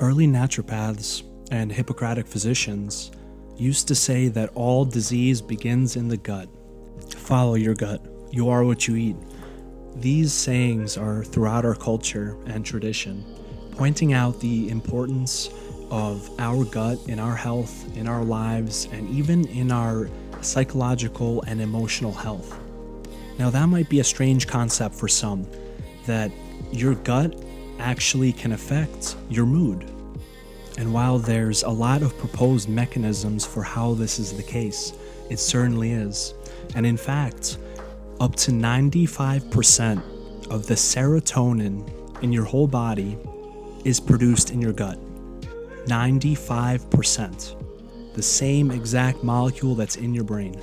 Early 0.00 0.28
naturopaths 0.28 1.24
and 1.50 1.72
Hippocratic 1.72 2.26
physicians 2.28 3.10
used 3.56 3.88
to 3.88 3.96
say 3.96 4.28
that 4.28 4.50
all 4.54 4.84
disease 4.84 5.42
begins 5.42 5.96
in 5.96 6.06
the 6.06 6.16
gut. 6.16 6.48
Follow 7.16 7.54
your 7.54 7.74
gut. 7.74 8.06
You 8.30 8.48
are 8.48 8.64
what 8.64 8.86
you 8.86 8.94
eat. 8.94 9.16
These 9.96 10.32
sayings 10.32 10.96
are 10.96 11.24
throughout 11.24 11.64
our 11.64 11.74
culture 11.74 12.36
and 12.46 12.64
tradition, 12.64 13.24
pointing 13.72 14.12
out 14.12 14.38
the 14.38 14.68
importance 14.68 15.50
of 15.90 16.30
our 16.38 16.64
gut 16.64 16.98
in 17.08 17.18
our 17.18 17.34
health, 17.34 17.96
in 17.96 18.06
our 18.06 18.22
lives, 18.22 18.86
and 18.92 19.10
even 19.10 19.48
in 19.48 19.72
our 19.72 20.08
psychological 20.42 21.42
and 21.42 21.60
emotional 21.60 22.12
health. 22.12 22.56
Now, 23.36 23.50
that 23.50 23.66
might 23.66 23.88
be 23.88 23.98
a 23.98 24.04
strange 24.04 24.46
concept 24.46 24.94
for 24.94 25.08
some, 25.08 25.44
that 26.06 26.30
your 26.70 26.94
gut 26.94 27.44
actually 27.78 28.32
can 28.32 28.52
affect 28.52 29.16
your 29.30 29.46
mood. 29.46 29.90
And 30.78 30.92
while 30.92 31.18
there's 31.18 31.62
a 31.64 31.70
lot 31.70 32.02
of 32.02 32.16
proposed 32.18 32.68
mechanisms 32.68 33.44
for 33.44 33.62
how 33.62 33.94
this 33.94 34.18
is 34.18 34.32
the 34.32 34.42
case, 34.42 34.92
it 35.28 35.38
certainly 35.38 35.92
is. 35.92 36.34
And 36.74 36.86
in 36.86 36.96
fact, 36.96 37.58
up 38.20 38.36
to 38.36 38.52
95% 38.52 40.02
of 40.50 40.66
the 40.66 40.74
serotonin 40.74 42.22
in 42.22 42.32
your 42.32 42.44
whole 42.44 42.66
body 42.66 43.18
is 43.84 44.00
produced 44.00 44.50
in 44.50 44.62
your 44.62 44.72
gut. 44.72 44.98
95%. 45.86 48.14
The 48.14 48.22
same 48.22 48.70
exact 48.70 49.22
molecule 49.22 49.74
that's 49.74 49.96
in 49.96 50.14
your 50.14 50.24
brain. 50.24 50.58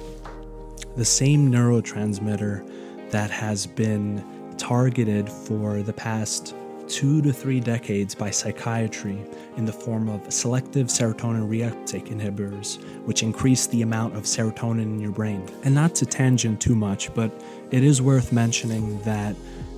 The 0.95 1.05
same 1.05 1.51
neurotransmitter 1.51 3.11
that 3.11 3.29
has 3.31 3.67
been 3.67 4.23
targeted 4.57 5.29
for 5.29 5.81
the 5.81 5.93
past 5.93 6.55
two 6.87 7.21
to 7.21 7.33
three 7.33 7.59
decades 7.59 8.15
by 8.15 8.29
psychiatry 8.29 9.25
in 9.57 9.65
the 9.65 9.71
form 9.71 10.09
of 10.09 10.31
selective 10.31 10.87
serotonin 10.87 11.47
reuptake 11.47 12.07
inhibitors, 12.07 12.81
which 13.05 13.23
increase 13.23 13.67
the 13.67 13.81
amount 13.81 14.15
of 14.15 14.23
serotonin 14.23 14.83
in 14.83 14.99
your 14.99 15.11
brain. 15.11 15.47
And 15.63 15.73
not 15.73 15.95
to 15.95 16.05
tangent 16.05 16.61
too 16.61 16.75
much, 16.75 17.13
but 17.13 17.31
it 17.71 17.83
is 17.83 18.01
worth 18.01 18.31
mentioning 18.31 19.01
that 19.01 19.35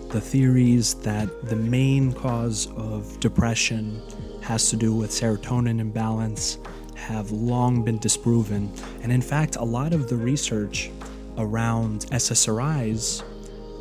the 0.09 0.22
theories 0.22 0.94
that 0.95 1.48
the 1.48 1.56
main 1.56 2.14
cause 2.14 2.67
of 2.78 3.20
depression 3.20 4.02
has 4.42 4.70
to 4.70 4.76
do 4.76 4.94
with 4.94 5.12
serotonin 5.12 5.80
imbalance 5.80 6.60
have 6.95 7.32
long 7.32 7.84
been 7.84 7.98
disproven. 8.00 8.72
And 9.04 9.12
in 9.12 9.22
fact, 9.22 9.58
a 9.58 9.64
lot 9.64 9.94
of 9.94 10.10
the 10.10 10.16
research 10.16 10.89
around 11.38 12.02
SSRIs 12.08 13.23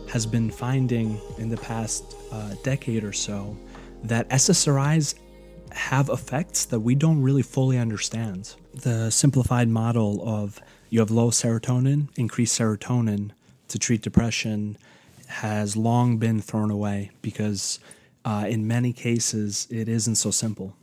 has 0.08 0.26
been 0.26 0.50
finding 0.50 1.20
in 1.38 1.48
the 1.48 1.56
past 1.56 2.16
uh, 2.32 2.54
decade 2.62 3.04
or 3.04 3.12
so 3.12 3.56
that 4.04 4.28
SSRIs 4.30 5.14
have 5.72 6.08
effects 6.08 6.64
that 6.66 6.80
we 6.80 6.94
don't 6.94 7.20
really 7.22 7.42
fully 7.42 7.78
understand. 7.78 8.54
The 8.74 9.10
simplified 9.10 9.68
model 9.68 10.26
of 10.26 10.60
you 10.88 11.00
have 11.00 11.10
low 11.10 11.30
serotonin, 11.30 12.08
increased 12.16 12.58
serotonin 12.58 13.32
to 13.68 13.78
treat 13.78 14.02
depression 14.02 14.78
has 15.26 15.76
long 15.76 16.18
been 16.18 16.40
thrown 16.40 16.70
away 16.70 17.10
because 17.20 17.80
uh, 18.24 18.46
in 18.48 18.66
many 18.66 18.92
cases 18.92 19.66
it 19.70 19.88
isn't 19.88 20.14
so 20.14 20.30
simple. 20.30 20.74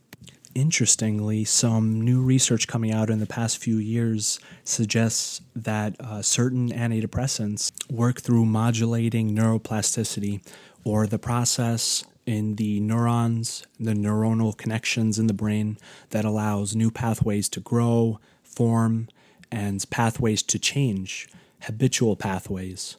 Interestingly, 0.56 1.46
some 1.46 2.00
new 2.00 2.22
research 2.22 2.68
coming 2.68 2.92
out 2.92 3.09
in 3.09 3.20
the 3.20 3.26
past 3.26 3.58
few 3.58 3.78
years 3.78 4.40
suggests 4.64 5.42
that 5.56 5.96
uh, 6.00 6.22
certain 6.22 6.70
antidepressants 6.70 7.72
work 7.92 8.22
through 8.22 8.46
modulating 8.46 9.36
neuroplasticity 9.36 10.46
or 10.84 11.08
the 11.08 11.18
process 11.18 12.04
in 12.28 12.58
the 12.58 12.80
neurons, 12.81 13.66
the 13.80 13.94
neuronal 13.94 14.56
connections 14.56 15.18
in 15.18 15.26
the 15.26 15.34
brain 15.34 15.78
that 16.12 16.24
allows 16.24 16.76
new 16.76 16.92
pathways 16.92 17.50
to 17.50 17.59
grow, 17.59 18.20
form, 18.44 19.08
and 19.52 19.84
pathways 19.90 20.44
to 20.44 20.59
change, 20.59 21.28
habitual 21.64 22.16
pathways, 22.16 22.96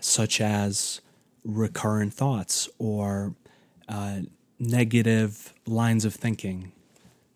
such 0.00 0.40
as 0.40 1.02
recurrent 1.44 2.14
thoughts 2.14 2.70
or 2.78 3.34
uh, 3.86 4.20
negative 4.58 5.52
lines 5.66 6.06
of 6.06 6.14
thinking 6.14 6.72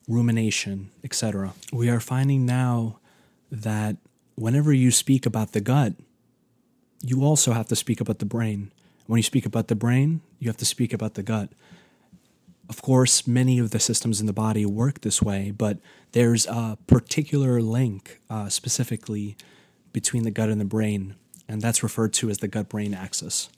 rumination, 0.09 0.91
etc. 1.05 1.55
We 1.73 1.89
are 1.89 2.01
finding 2.01 2.47
now 2.47 2.99
that 3.51 3.97
whenever 4.35 4.73
you 4.73 4.91
speak 4.91 5.27
about 5.27 5.53
the 5.53 5.61
gut, 5.61 5.95
you 7.03 7.25
also 7.25 7.53
have 7.53 7.69
to 7.69 7.77
speak 7.77 8.01
about 8.01 8.19
the 8.19 8.27
brain. 8.27 8.73
When 9.07 9.19
you 9.19 9.23
speak 9.23 9.47
about 9.47 9.69
the 9.69 9.75
brain, 9.75 10.21
you 10.39 10.49
have 10.49 10.57
to 10.59 10.65
speak 10.65 10.93
about 10.93 11.15
the 11.15 11.23
gut. 11.23 11.51
Of 12.69 12.83
course, 12.83 13.27
many 13.27 13.59
of 13.59 13.71
the 13.71 13.81
systems 13.81 14.21
in 14.21 14.27
the 14.27 14.33
body 14.33 14.65
work 14.65 15.01
this 15.01 15.21
way, 15.21 15.51
but 15.51 15.79
there's 16.13 16.47
a 16.47 16.79
particular 16.87 17.61
link 17.61 18.21
uh, 18.31 18.49
specifically 18.49 19.37
between 19.93 20.23
the 20.23 20.31
gut 20.31 20.49
and 20.49 20.61
the 20.61 20.65
brain, 20.65 21.17
and 21.49 21.61
that's 21.61 21.83
referred 21.83 22.13
to 22.15 22.31
as 22.31 22.39
the 22.39 22.49
gut 22.49 22.69
brain 22.69 22.95
axis. 22.95 23.49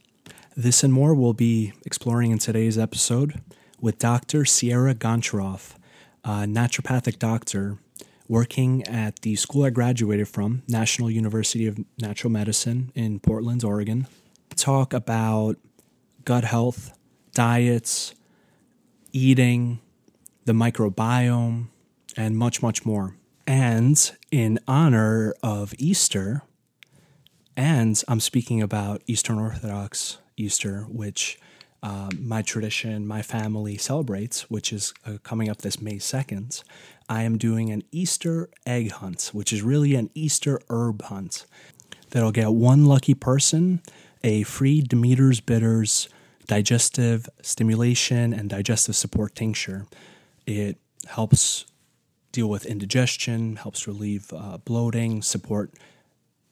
This 0.57 0.83
and 0.83 0.93
more 0.93 1.15
we'll 1.15 1.35
be 1.35 1.73
exploring 1.85 2.31
in 2.31 2.39
today's 2.39 2.79
episode 2.79 3.41
with 3.81 3.99
Dr. 3.99 4.45
Sierra 4.45 4.95
Goncharoff 4.95 5.75
a 6.25 6.45
naturopathic 6.45 7.19
doctor 7.19 7.79
working 8.29 8.83
at 8.87 9.21
the 9.23 9.37
school 9.37 9.65
I 9.65 9.71
graduated 9.71 10.29
from, 10.29 10.63
National 10.69 11.11
University 11.11 11.67
of 11.67 11.79
Natural 11.99 12.31
Medicine 12.31 12.93
in 12.95 13.21
Portland, 13.21 13.65
Oregon. 13.65 14.07
Talk 14.55 14.93
about 14.93 15.57
gut 16.25 16.45
health, 16.45 16.97
diets, 17.35 18.15
eating, 19.13 19.81
the 20.45 20.53
microbiome, 20.53 21.69
and 22.17 22.37
much, 22.37 22.63
much 22.63 22.85
more. 22.85 23.17
And 23.47 24.11
in 24.31 24.59
honor 24.69 25.35
of 25.43 25.75
Easter, 25.79 26.43
and 27.57 28.03
I'm 28.09 28.21
speaking 28.21 28.63
about 28.63 29.03
Eastern 29.07 29.39
Orthodox 29.39 30.19
Easter, 30.37 30.87
which 30.89 31.39
uh, 31.83 32.11
my 32.19 32.43
tradition, 32.43 33.07
my 33.07 33.23
family 33.23 33.77
celebrates, 33.77 34.49
which 34.51 34.73
is 34.73 34.95
uh, 35.07 35.19
coming 35.23 35.49
up 35.49 35.59
this 35.59 35.81
May 35.81 35.97
2nd, 35.97 36.63
I 37.09 37.23
am 37.23 37.39
doing 37.39 37.71
an 37.71 37.83
Easter 37.91 38.49
egg 38.65 38.93
hunt, 38.93 39.31
which 39.33 39.53
is 39.53 39.63
really 39.63 39.95
an 39.95 40.11
Easter 40.15 40.61
herb 40.71 41.03
hunt. 41.03 41.45
That'll 42.11 42.33
get 42.33 42.53
one 42.53 42.87
lucky 42.87 43.15
person 43.15 43.81
a 44.25 44.45
free 44.45 44.81
Demeter's 44.81 45.41
Bitters 45.41 46.09
digestive 46.47 47.29
stimulation 47.41 48.33
and 48.33 48.49
digestive 48.51 48.97
support 48.97 49.35
tincture. 49.35 49.87
It 50.47 50.79
helps 51.07 51.67
deal 52.31 52.49
with 52.49 52.67
indigestion, 52.67 53.57
helps 53.57 53.87
relieve 53.87 54.33
uh, 54.33 54.59
bloating, 54.59 55.23
support 55.23 55.73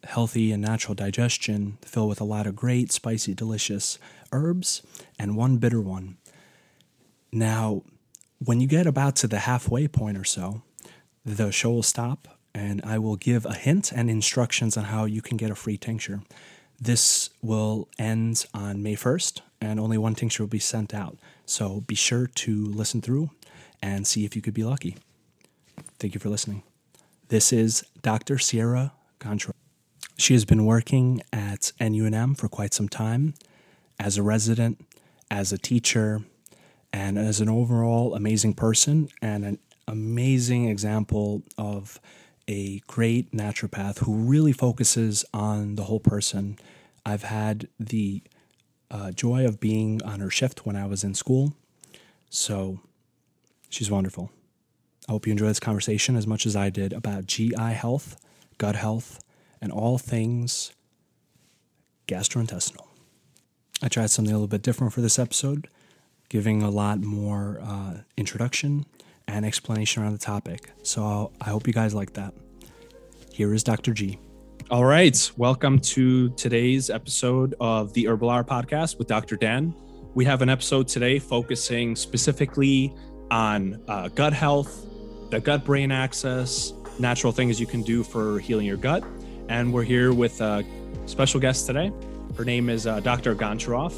healthy 0.05 0.53
and 0.53 0.63
natural 0.63 0.95
digestion, 0.95 1.79
filled 1.83 2.09
with 2.09 2.21
a 2.21 2.25
lot 2.25 2.47
of 2.47 2.57
great, 2.57 2.93
spicy, 2.93 3.35
delicious 3.35 3.99
herbs 4.33 4.83
and 5.19 5.37
one 5.37 5.59
bitter 5.59 5.81
one. 5.81 6.17
Now, 7.33 7.83
when 8.39 8.61
you 8.61 8.67
get 8.67 8.87
about 8.87 9.17
to 9.17 9.29
the 9.29 9.41
halfway 9.41 9.87
point 9.89 10.17
or 10.17 10.25
so, 10.25 10.63
the 11.25 11.53
show 11.53 11.71
will 11.71 11.83
stop 11.83 12.29
and 12.55 12.81
I 12.85 12.99
will 12.99 13.17
give 13.17 13.47
a 13.47 13.55
hint 13.55 13.93
and 13.93 14.11
instructions 14.11 14.77
on 14.77 14.85
how 14.85 15.05
you 15.05 15.23
can 15.23 15.37
get 15.37 15.51
a 15.51 15.55
free 15.55 15.77
tincture. 15.77 16.23
This 16.81 17.31
will 17.43 17.89
end 17.99 18.47
on 18.55 18.83
May 18.83 18.97
1st, 18.97 19.43
and 19.61 19.79
only 19.79 19.99
one 19.99 20.15
tincture 20.15 20.43
will 20.43 20.49
be 20.49 20.59
sent 20.59 20.95
out. 20.95 21.19
So 21.45 21.83
be 21.83 21.95
sure 21.95 22.27
to 22.27 22.65
listen 22.65 23.03
through 23.03 23.31
and 23.83 24.07
see 24.07 24.25
if 24.25 24.35
you 24.35 24.43
could 24.43 24.55
be 24.55 24.65
lucky. 24.65 24.97
Thank 25.99 26.15
you 26.15 26.21
for 26.21 26.31
listening. 26.31 26.63
This 27.29 27.53
is 27.53 27.85
Dr. 28.03 28.39
Sierra 28.39 28.93
Goncharoff. 29.21 29.53
She 30.17 30.33
has 30.35 30.45
been 30.45 30.65
working 30.65 31.23
at 31.33 31.73
NUNM 31.81 32.37
for 32.37 32.49
quite 32.49 32.75
some 32.75 32.89
time 32.89 33.35
as 34.01 34.17
a 34.17 34.23
resident, 34.23 34.85
as 35.31 35.53
a 35.53 35.59
teacher, 35.59 36.23
and 36.93 37.19
as 37.19 37.41
an 37.41 37.49
overall 37.49 38.15
amazing 38.15 38.55
person 38.55 39.09
and 39.23 39.45
an 39.45 39.59
amazing 39.87 40.69
example 40.69 41.43
of 41.57 42.01
a 42.49 42.81
great 42.89 43.31
naturopath 43.31 43.99
who 43.99 44.15
really 44.15 44.53
focuses 44.53 45.25
on 45.33 45.77
the 45.77 45.85
whole 45.85 46.01
person. 46.01 46.59
I've 47.07 47.23
had 47.23 47.69
the 47.79 48.23
uh, 48.91 49.13
joy 49.13 49.45
of 49.47 49.61
being 49.61 50.03
on 50.03 50.19
her 50.21 50.31
shift 50.31 50.67
when 50.67 50.75
I 50.75 50.87
was 50.87 51.05
in 51.05 51.15
school. 51.15 51.55
So 52.31 52.81
she's 53.69 53.91
wonderful. 53.91 54.33
I 55.09 55.13
hope 55.13 55.27
you 55.27 55.31
enjoy 55.31 55.47
this 55.47 55.61
conversation 55.61 56.17
as 56.17 56.27
much 56.27 56.47
as 56.47 56.57
I 56.57 56.71
did 56.71 56.93
about 56.93 57.27
GI 57.27 57.55
health, 57.55 58.17
gut 58.59 58.77
health, 58.77 59.21
and 59.61 59.71
all 59.71 59.99
things 59.99 60.73
gastrointestinal. 62.09 62.90
I 63.83 63.89
tried 63.89 64.11
something 64.11 64.33
a 64.33 64.37
little 64.37 64.47
bit 64.47 64.61
different 64.61 64.93
for 64.93 65.01
this 65.01 65.19
episode, 65.19 65.67
giving 66.29 66.63
a 66.63 66.69
lot 66.69 67.01
more 67.01 67.61
uh, 67.63 67.95
introduction 68.19 68.85
and 69.27 69.47
explanation 69.47 70.03
around 70.03 70.13
the 70.13 70.19
topic. 70.19 70.71
So 70.83 71.03
I'll, 71.03 71.33
hope 71.53 71.67
you 71.67 71.73
guys 71.73 71.95
like 71.95 72.13
that. 72.13 72.35
Here 73.33 73.55
is 73.55 73.65
Dr. 73.65 73.95
G. 73.95 74.19
All 74.71 74.85
right. 74.85 75.31
Welcome 75.39 75.79
to 75.79 76.29
today's 76.31 76.91
episode 76.91 77.55
of 77.59 77.95
the 77.95 78.07
Herbal 78.07 78.29
Hour 78.29 78.45
podcast 78.45 78.99
with 78.99 79.09
Dr. 79.09 79.37
Dan. 79.37 79.75
We 80.13 80.27
have 80.27 80.43
an 80.43 80.51
episode 80.51 80.87
today 80.87 81.19
focusing 81.19 81.97
specifically 81.97 82.95
on 83.31 83.83
uh, 83.89 84.09
gut 84.09 84.35
health, 84.35 84.85
the 85.31 85.41
gut 85.41 85.65
brain 85.65 85.91
axis, 85.91 86.75
natural 86.99 87.33
things 87.33 87.59
you 87.59 87.67
can 87.67 87.81
do 87.81 88.03
for 88.03 88.41
healing 88.41 88.67
your 88.67 88.77
gut. 88.77 89.03
And 89.49 89.73
we're 89.73 89.85
here 89.85 90.13
with 90.13 90.39
a 90.43 90.67
special 91.07 91.41
guest 91.41 91.67
today. 91.67 91.91
Her 92.41 92.45
name 92.47 92.71
is 92.71 92.87
uh, 92.87 93.01
Dr. 93.01 93.35
Goncharoff, 93.35 93.95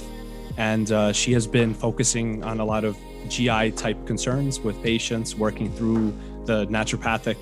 and 0.56 0.90
uh, 0.90 1.12
she 1.12 1.32
has 1.32 1.46
been 1.46 1.72
focusing 1.72 2.42
on 2.42 2.58
a 2.58 2.64
lot 2.64 2.82
of 2.82 2.96
GI 3.28 3.70
type 3.70 4.04
concerns 4.04 4.58
with 4.58 4.82
patients, 4.82 5.36
working 5.36 5.72
through 5.72 6.12
the 6.44 6.66
naturopathic 6.66 7.36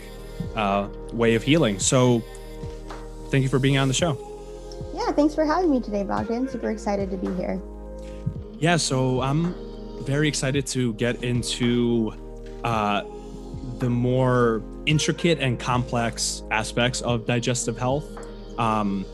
uh, 0.56 0.88
way 1.14 1.37
of 1.37 1.43
healing. 1.43 1.79
So, 1.79 2.23
thank 3.31 3.43
you 3.43 3.49
for 3.49 3.58
being 3.58 3.79
on 3.79 3.88
the 3.88 3.94
show. 3.94 4.12
Yeah, 4.93 5.11
thanks 5.12 5.35
for 5.35 5.47
having 5.47 5.70
me 5.70 5.81
today, 5.81 6.02
Bogdan. 6.02 6.50
Super 6.50 6.70
excited 6.70 7.11
to 7.12 7.17
be 7.17 7.32
here. 7.32 7.58
Yeah, 8.58 8.76
so 8.76 9.23
I'm 9.23 9.55
very 10.05 10.29
excited 10.29 10.67
to 10.67 10.93
get 11.05 11.25
into 11.25 12.12
uh, 12.62 13.05
the 13.79 13.88
more 13.88 14.62
intricate 14.85 15.38
and 15.38 15.58
complex 15.58 16.43
aspects 16.50 17.00
of 17.00 17.25
digestive 17.25 17.79
health. 17.79 18.05
Um, 18.58 19.06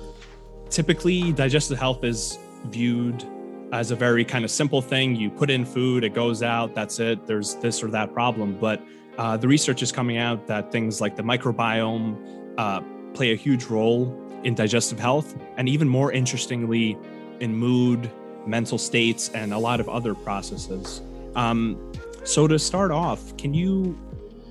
typically, 0.70 1.32
digestive 1.32 1.78
health 1.78 2.04
is 2.04 2.38
viewed 2.66 3.24
as 3.72 3.90
a 3.90 3.96
very 3.96 4.24
kind 4.24 4.44
of 4.44 4.50
simple 4.50 4.80
thing. 4.80 5.16
You 5.16 5.30
put 5.30 5.50
in 5.50 5.64
food, 5.64 6.04
it 6.04 6.14
goes 6.14 6.42
out, 6.42 6.74
that's 6.74 7.00
it. 7.00 7.26
There's 7.26 7.54
this 7.56 7.82
or 7.82 7.88
that 7.88 8.12
problem. 8.12 8.56
But 8.58 8.80
uh, 9.18 9.36
the 9.36 9.48
research 9.48 9.82
is 9.82 9.90
coming 9.92 10.18
out 10.18 10.46
that 10.46 10.70
things 10.70 11.00
like 11.00 11.16
the 11.16 11.22
microbiome 11.22 12.54
uh, 12.58 12.80
play 13.14 13.32
a 13.32 13.36
huge 13.36 13.64
role 13.64 14.22
in 14.44 14.54
digestive 14.54 14.98
health, 14.98 15.34
and 15.56 15.68
even 15.68 15.88
more 15.88 16.12
interestingly, 16.12 16.96
in 17.40 17.54
mood, 17.54 18.10
mental 18.46 18.78
states, 18.78 19.30
and 19.30 19.52
a 19.52 19.58
lot 19.58 19.80
of 19.80 19.88
other 19.88 20.14
processes. 20.14 21.02
Um, 21.34 21.92
so 22.24 22.46
to 22.46 22.58
start 22.58 22.90
off, 22.90 23.36
can 23.36 23.54
you 23.54 23.98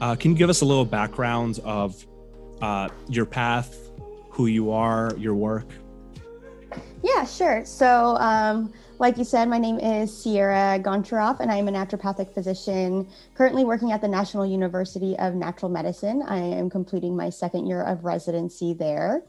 uh, 0.02 0.16
can 0.16 0.32
you 0.32 0.38
give 0.38 0.50
us 0.50 0.62
a 0.62 0.66
little 0.66 0.86
background 0.86 1.60
of 1.64 2.06
uh, 2.62 2.90
your 3.08 3.26
path, 3.26 3.92
who 4.30 4.48
you 4.48 4.72
are, 4.72 5.14
your 5.18 5.36
work? 5.36 5.68
Yeah, 7.04 7.26
sure. 7.26 7.66
So, 7.66 8.18
um, 8.18 8.74
like 8.98 9.18
you 9.18 9.24
said, 9.24 9.50
my 9.50 9.58
name 9.58 9.80
is 9.80 10.16
Sierra 10.16 10.80
Goncharoff, 10.80 11.40
and 11.40 11.52
I 11.52 11.58
am 11.58 11.68
a 11.68 11.72
naturopathic 11.72 12.34
physician 12.34 13.08
currently 13.36 13.64
working 13.66 13.92
at 13.92 14.02
the 14.02 14.08
National 14.08 14.46
University 14.46 15.18
of 15.20 15.36
Natural 15.36 15.70
Medicine. 15.70 16.24
I 16.24 16.38
am 16.38 16.70
completing 16.70 17.16
my 17.16 17.30
second 17.30 17.68
year 17.68 17.84
of 17.84 18.06
residency 18.06 18.74
there. 18.74 19.24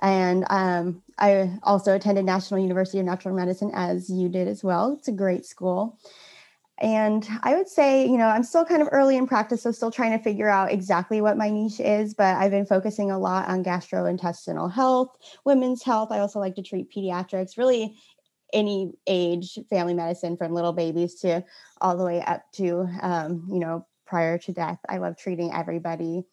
And 0.00 0.46
um, 0.48 1.02
I 1.18 1.58
also 1.62 1.94
attended 1.94 2.24
National 2.24 2.60
University 2.60 3.00
of 3.00 3.06
Natural 3.06 3.34
Medicine, 3.34 3.70
as 3.74 4.08
you 4.08 4.28
did 4.28 4.48
as 4.48 4.64
well. 4.64 4.94
It's 4.98 5.08
a 5.08 5.12
great 5.12 5.44
school. 5.44 5.98
And 6.80 7.28
I 7.42 7.56
would 7.56 7.68
say, 7.68 8.06
you 8.06 8.16
know, 8.16 8.28
I'm 8.28 8.42
still 8.42 8.64
kind 8.64 8.80
of 8.80 8.88
early 8.90 9.16
in 9.16 9.26
practice, 9.26 9.62
so 9.62 9.70
still 9.70 9.90
trying 9.90 10.16
to 10.16 10.24
figure 10.24 10.48
out 10.48 10.72
exactly 10.72 11.20
what 11.20 11.36
my 11.36 11.50
niche 11.50 11.78
is, 11.78 12.14
but 12.14 12.36
I've 12.36 12.50
been 12.50 12.64
focusing 12.64 13.10
a 13.10 13.18
lot 13.18 13.48
on 13.48 13.62
gastrointestinal 13.62 14.72
health, 14.72 15.14
women's 15.44 15.82
health. 15.82 16.10
I 16.10 16.20
also 16.20 16.38
like 16.38 16.54
to 16.54 16.62
treat 16.62 16.90
pediatrics, 16.90 17.58
really 17.58 17.98
any 18.54 18.92
age 19.06 19.58
family 19.68 19.94
medicine 19.94 20.38
from 20.38 20.54
little 20.54 20.72
babies 20.72 21.16
to 21.20 21.44
all 21.82 21.96
the 21.96 22.04
way 22.04 22.22
up 22.22 22.50
to, 22.52 22.88
um, 23.02 23.46
you 23.50 23.58
know, 23.58 23.86
prior 24.06 24.38
to 24.38 24.52
death. 24.52 24.78
I 24.88 24.98
love 24.98 25.18
treating 25.18 25.52
everybody. 25.52 26.24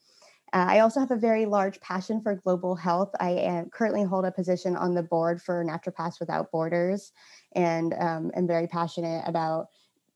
Uh, 0.54 0.66
I 0.70 0.80
also 0.80 1.02
have 1.02 1.12
a 1.12 1.18
very 1.18 1.46
large 1.46 1.80
passion 1.82 2.22
for 2.22 2.36
global 2.36 2.74
health. 2.74 3.12
I 3.20 3.32
am, 3.32 3.70
currently 3.70 4.04
hold 4.04 4.26
a 4.26 4.32
position 4.32 4.78
on 4.78 4.94
the 4.94 5.04
board 5.04 5.42
for 5.42 5.64
Naturopaths 5.64 6.22
Without 6.22 6.52
Borders 6.52 7.12
and 7.54 7.94
um, 7.94 8.32
am 8.34 8.48
very 8.48 8.68
passionate 8.68 9.24
about 9.28 9.68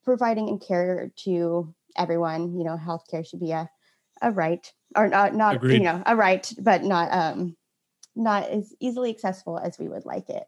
providing 0.04 0.50
and 0.50 0.62
care 0.62 1.12
to 1.24 1.74
everyone. 1.98 2.58
You 2.58 2.64
know, 2.64 2.78
healthcare 2.78 3.26
should 3.26 3.40
be 3.40 3.52
a, 3.52 3.70
a 4.22 4.32
right 4.32 4.72
or 4.96 5.08
not, 5.08 5.36
not 5.36 5.56
Agreed. 5.56 5.76
you 5.78 5.84
know, 5.84 6.02
a 6.06 6.16
right, 6.16 6.52
but 6.60 6.84
not 6.84 7.12
um, 7.12 7.56
not 8.16 8.50
as 8.50 8.74
easily 8.80 9.10
accessible 9.10 9.58
as 9.58 9.80
we 9.80 9.88
would 9.88 10.06
like 10.06 10.30
it. 10.30 10.44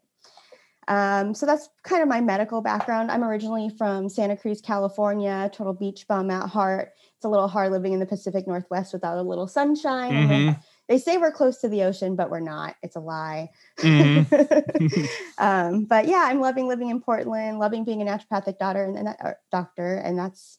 Um, 0.86 1.34
so 1.34 1.46
that's 1.46 1.68
kind 1.82 2.02
of 2.02 2.08
my 2.08 2.20
medical 2.20 2.60
background. 2.60 3.10
I'm 3.10 3.24
originally 3.24 3.70
from 3.70 4.08
Santa 4.08 4.36
Cruz, 4.36 4.60
California, 4.60 5.50
total 5.52 5.72
beach 5.72 6.06
bum 6.06 6.30
at 6.30 6.48
heart. 6.48 6.92
It's 7.16 7.24
a 7.24 7.28
little 7.28 7.48
hard 7.48 7.72
living 7.72 7.94
in 7.94 8.00
the 8.00 8.06
Pacific 8.06 8.46
Northwest 8.46 8.92
without 8.92 9.16
a 9.16 9.22
little 9.22 9.46
sunshine. 9.46 10.12
Mm-hmm. 10.12 10.60
They 10.88 10.98
say 10.98 11.16
we're 11.16 11.32
close 11.32 11.58
to 11.58 11.68
the 11.68 11.84
ocean, 11.84 12.14
but 12.14 12.30
we're 12.30 12.40
not. 12.40 12.76
It's 12.82 12.96
a 12.96 13.00
lie. 13.00 13.50
Mm-hmm. 13.78 15.04
um, 15.38 15.84
but 15.84 16.06
yeah, 16.06 16.26
I'm 16.26 16.40
loving 16.40 16.68
living 16.68 16.90
in 16.90 17.00
Portland, 17.00 17.58
loving 17.58 17.84
being 17.84 18.02
a 18.02 18.04
naturopathic 18.04 18.58
daughter 18.58 18.84
and, 18.84 18.98
and 18.98 19.08
uh, 19.08 19.32
doctor, 19.50 19.96
and 19.96 20.18
that's 20.18 20.58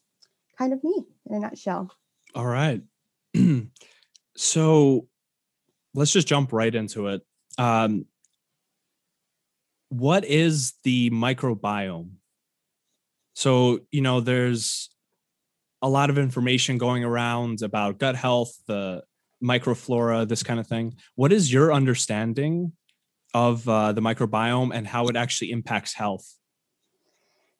kind 0.58 0.72
of 0.72 0.82
me 0.82 1.04
in 1.26 1.36
a 1.36 1.38
nutshell. 1.38 1.92
All 2.34 2.46
right. 2.46 2.82
so 4.36 5.06
let's 5.94 6.12
just 6.12 6.28
jump 6.28 6.52
right 6.52 6.74
into 6.74 7.08
it. 7.08 7.22
Um, 7.58 8.06
what 9.88 10.24
is 10.24 10.74
the 10.82 11.10
microbiome? 11.10 12.10
So, 13.34 13.80
you 13.90 14.00
know, 14.00 14.20
there's 14.20 14.90
a 15.82 15.88
lot 15.88 16.10
of 16.10 16.18
information 16.18 16.78
going 16.78 17.04
around 17.04 17.62
about 17.62 17.98
gut 17.98 18.16
health, 18.16 18.58
the 18.66 19.04
microflora, 19.42 20.26
this 20.28 20.42
kind 20.42 20.60
of 20.60 20.66
thing. 20.66 20.94
What 21.14 21.32
is 21.32 21.52
your 21.52 21.72
understanding 21.72 22.72
of 23.34 23.68
uh, 23.68 23.92
the 23.92 24.00
microbiome 24.00 24.74
and 24.74 24.86
how 24.86 25.08
it 25.08 25.16
actually 25.16 25.50
impacts 25.50 25.94
health? 25.94 26.36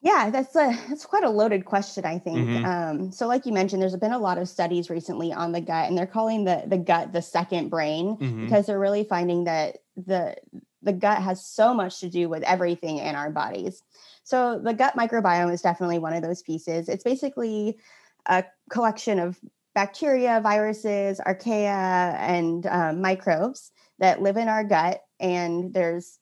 Yeah, 0.02 0.30
that's 0.30 0.54
a 0.54 0.78
that's 0.88 1.04
quite 1.04 1.24
a 1.24 1.30
loaded 1.30 1.64
question, 1.64 2.04
I 2.04 2.18
think. 2.18 2.38
Mm-hmm. 2.38 2.64
Um, 2.64 3.12
so, 3.12 3.26
like 3.26 3.44
you 3.44 3.52
mentioned, 3.52 3.82
there's 3.82 3.96
been 3.96 4.12
a 4.12 4.18
lot 4.18 4.38
of 4.38 4.48
studies 4.48 4.88
recently 4.88 5.32
on 5.32 5.52
the 5.52 5.60
gut, 5.60 5.88
and 5.88 5.98
they're 5.98 6.06
calling 6.06 6.44
the 6.44 6.62
the 6.66 6.78
gut 6.78 7.12
the 7.12 7.22
second 7.22 7.70
brain 7.70 8.16
mm-hmm. 8.16 8.44
because 8.44 8.66
they're 8.66 8.78
really 8.78 9.04
finding 9.04 9.44
that 9.44 9.78
the 9.96 10.36
the 10.82 10.92
gut 10.92 11.22
has 11.22 11.44
so 11.44 11.74
much 11.74 11.98
to 12.00 12.08
do 12.08 12.28
with 12.28 12.44
everything 12.44 12.98
in 12.98 13.16
our 13.16 13.30
bodies. 13.30 13.82
So, 14.22 14.60
the 14.60 14.74
gut 14.74 14.96
microbiome 14.96 15.52
is 15.52 15.62
definitely 15.62 15.98
one 15.98 16.12
of 16.12 16.22
those 16.22 16.40
pieces. 16.42 16.88
It's 16.88 17.04
basically 17.04 17.78
a 18.26 18.44
collection 18.70 19.18
of 19.18 19.40
bacteria, 19.76 20.40
viruses, 20.42 21.20
archaea, 21.20 22.16
and 22.18 22.66
um, 22.66 23.02
microbes 23.02 23.70
that 23.98 24.22
live 24.22 24.38
in 24.38 24.48
our 24.48 24.64
gut. 24.64 25.02
And 25.20 25.72
there's 25.74 26.18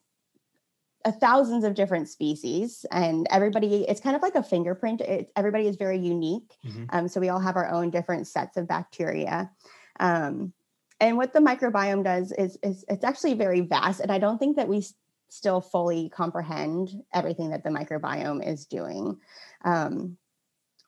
a 1.05 1.11
thousands 1.13 1.63
of 1.63 1.73
different 1.73 2.09
species, 2.09 2.85
and 2.91 3.27
everybody, 3.31 3.85
it's 3.87 4.01
kind 4.01 4.15
of 4.15 4.21
like 4.21 4.35
a 4.35 4.43
fingerprint. 4.43 4.99
It, 4.99 5.31
everybody 5.37 5.67
is 5.67 5.77
very 5.77 5.97
unique. 5.97 6.51
Mm-hmm. 6.65 6.85
Um, 6.89 7.07
so 7.07 7.21
we 7.21 7.29
all 7.29 7.39
have 7.39 7.55
our 7.55 7.71
own 7.71 7.91
different 7.91 8.27
sets 8.27 8.57
of 8.57 8.67
bacteria. 8.67 9.49
Um, 10.01 10.51
and 10.99 11.15
what 11.15 11.31
the 11.31 11.39
microbiome 11.39 12.03
does 12.03 12.33
is, 12.33 12.57
is 12.61 12.83
it's 12.89 13.05
actually 13.05 13.35
very 13.35 13.61
vast. 13.61 14.01
And 14.01 14.11
I 14.11 14.19
don't 14.19 14.37
think 14.37 14.57
that 14.57 14.67
we 14.67 14.85
still 15.29 15.61
fully 15.61 16.09
comprehend 16.09 16.89
everything 17.13 17.51
that 17.51 17.63
the 17.63 17.69
microbiome 17.69 18.45
is 18.45 18.65
doing. 18.65 19.17
Um, 19.63 20.17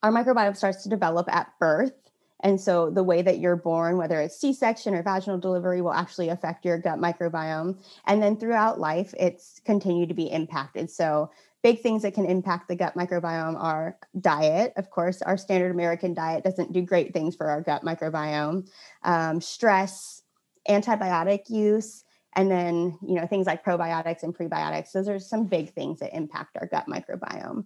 our 0.04 0.12
microbiome 0.12 0.58
starts 0.58 0.84
to 0.84 0.90
develop 0.90 1.28
at 1.32 1.52
birth 1.60 1.94
and 2.42 2.62
so 2.62 2.92
the 2.92 3.04
way 3.04 3.22
that 3.22 3.40
you're 3.40 3.56
born, 3.56 3.98
whether 3.98 4.22
it's 4.22 4.40
C-section 4.40 4.94
or 4.94 5.02
vaginal 5.02 5.40
delivery, 5.40 5.82
will 5.82 5.94
actually 5.94 6.30
affect 6.30 6.66
your 6.66 6.78
gut 6.78 7.00
microbiome. 7.00 7.80
And 8.06 8.22
then 8.22 8.38
throughout 8.38 8.80
life, 8.80 9.14
it's 9.20 9.60
continued 9.66 10.10
to 10.10 10.16
be 10.16 10.32
impacted. 10.32 10.92
So 10.92 11.32
big 11.64 11.82
things 11.82 12.04
that 12.04 12.14
can 12.14 12.26
impact 12.26 12.68
the 12.68 12.76
gut 12.76 12.94
microbiome 12.96 13.60
are 13.60 13.98
diet. 14.22 14.74
Of 14.78 14.92
course, 14.92 15.24
our 15.24 15.38
standard 15.38 15.72
American 15.72 16.14
diet 16.14 16.44
doesn't 16.44 16.74
do 16.74 16.82
great 16.82 17.12
things 17.12 17.36
for 17.36 17.50
our 17.50 17.62
gut 17.62 17.84
microbiome. 17.84 18.70
Um, 19.04 19.42
stress, 19.42 20.22
antibiotic 20.70 21.50
use, 21.50 22.04
and 22.36 22.52
then 22.52 23.00
you 23.02 23.16
know 23.16 23.26
things 23.26 23.48
like 23.48 23.66
probiotics 23.66 24.22
and 24.22 24.38
prebiotics. 24.38 24.92
Those 24.92 25.10
are 25.10 25.20
some 25.20 25.46
big 25.46 25.74
things 25.74 26.00
that 26.02 26.16
impact 26.16 26.56
our 26.62 26.68
gut 26.68 26.86
microbiome. 26.88 27.66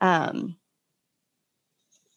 Um, 0.00 0.56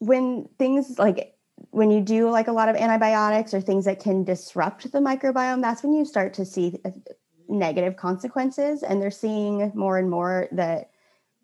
when 0.00 0.48
things 0.58 0.98
like 0.98 1.35
when 1.70 1.90
you 1.90 2.00
do 2.00 2.30
like 2.30 2.48
a 2.48 2.52
lot 2.52 2.68
of 2.68 2.76
antibiotics 2.76 3.52
or 3.54 3.60
things 3.60 3.84
that 3.84 4.00
can 4.00 4.24
disrupt 4.24 4.90
the 4.92 4.98
microbiome, 4.98 5.60
that's 5.60 5.82
when 5.82 5.92
you 5.92 6.04
start 6.04 6.34
to 6.34 6.44
see 6.44 6.78
uh, 6.84 6.90
negative 7.48 7.96
consequences. 7.96 8.82
And 8.82 9.00
they're 9.00 9.10
seeing 9.10 9.72
more 9.74 9.98
and 9.98 10.10
more 10.10 10.48
that 10.52 10.90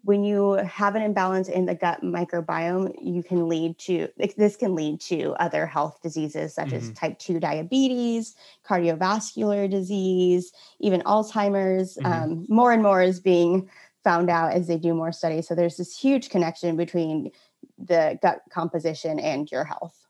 when 0.04 0.25
you 0.25 0.54
have 0.54 0.97
an 0.97 1.02
imbalance 1.02 1.49
in 1.49 1.64
the 1.64 1.75
gut 1.75 2.02
microbiome, 2.02 2.92
you 3.00 3.23
can 3.23 3.49
lead 3.49 3.78
to 3.78 4.09
this 4.37 4.57
can 4.57 4.75
lead 4.75 5.00
to 5.00 5.33
other 5.38 5.64
health 5.64 6.00
diseases 6.02 6.54
such 6.54 6.69
mm-hmm. 6.69 6.76
as 6.76 6.92
type 6.92 7.19
2 7.21 7.38
diabetes, 7.38 8.35
cardiovascular 8.66 9.71
disease, 9.71 10.52
even 10.81 11.02
Alzheimer's. 11.02 11.97
Mm-hmm. 11.97 12.12
Um, 12.12 12.47
more 12.49 12.73
and 12.73 12.83
more 12.83 13.00
is 13.00 13.21
being 13.21 13.71
found 14.02 14.28
out 14.28 14.52
as 14.52 14.66
they 14.66 14.76
do 14.76 14.92
more 14.92 15.12
studies. 15.12 15.47
So 15.47 15.54
there's 15.54 15.76
this 15.76 15.97
huge 15.97 16.31
connection 16.31 16.76
between 16.76 17.31
the 17.78 18.19
gut 18.21 18.40
composition 18.50 19.21
and 19.21 19.50
your 19.50 19.64
health. 19.64 20.01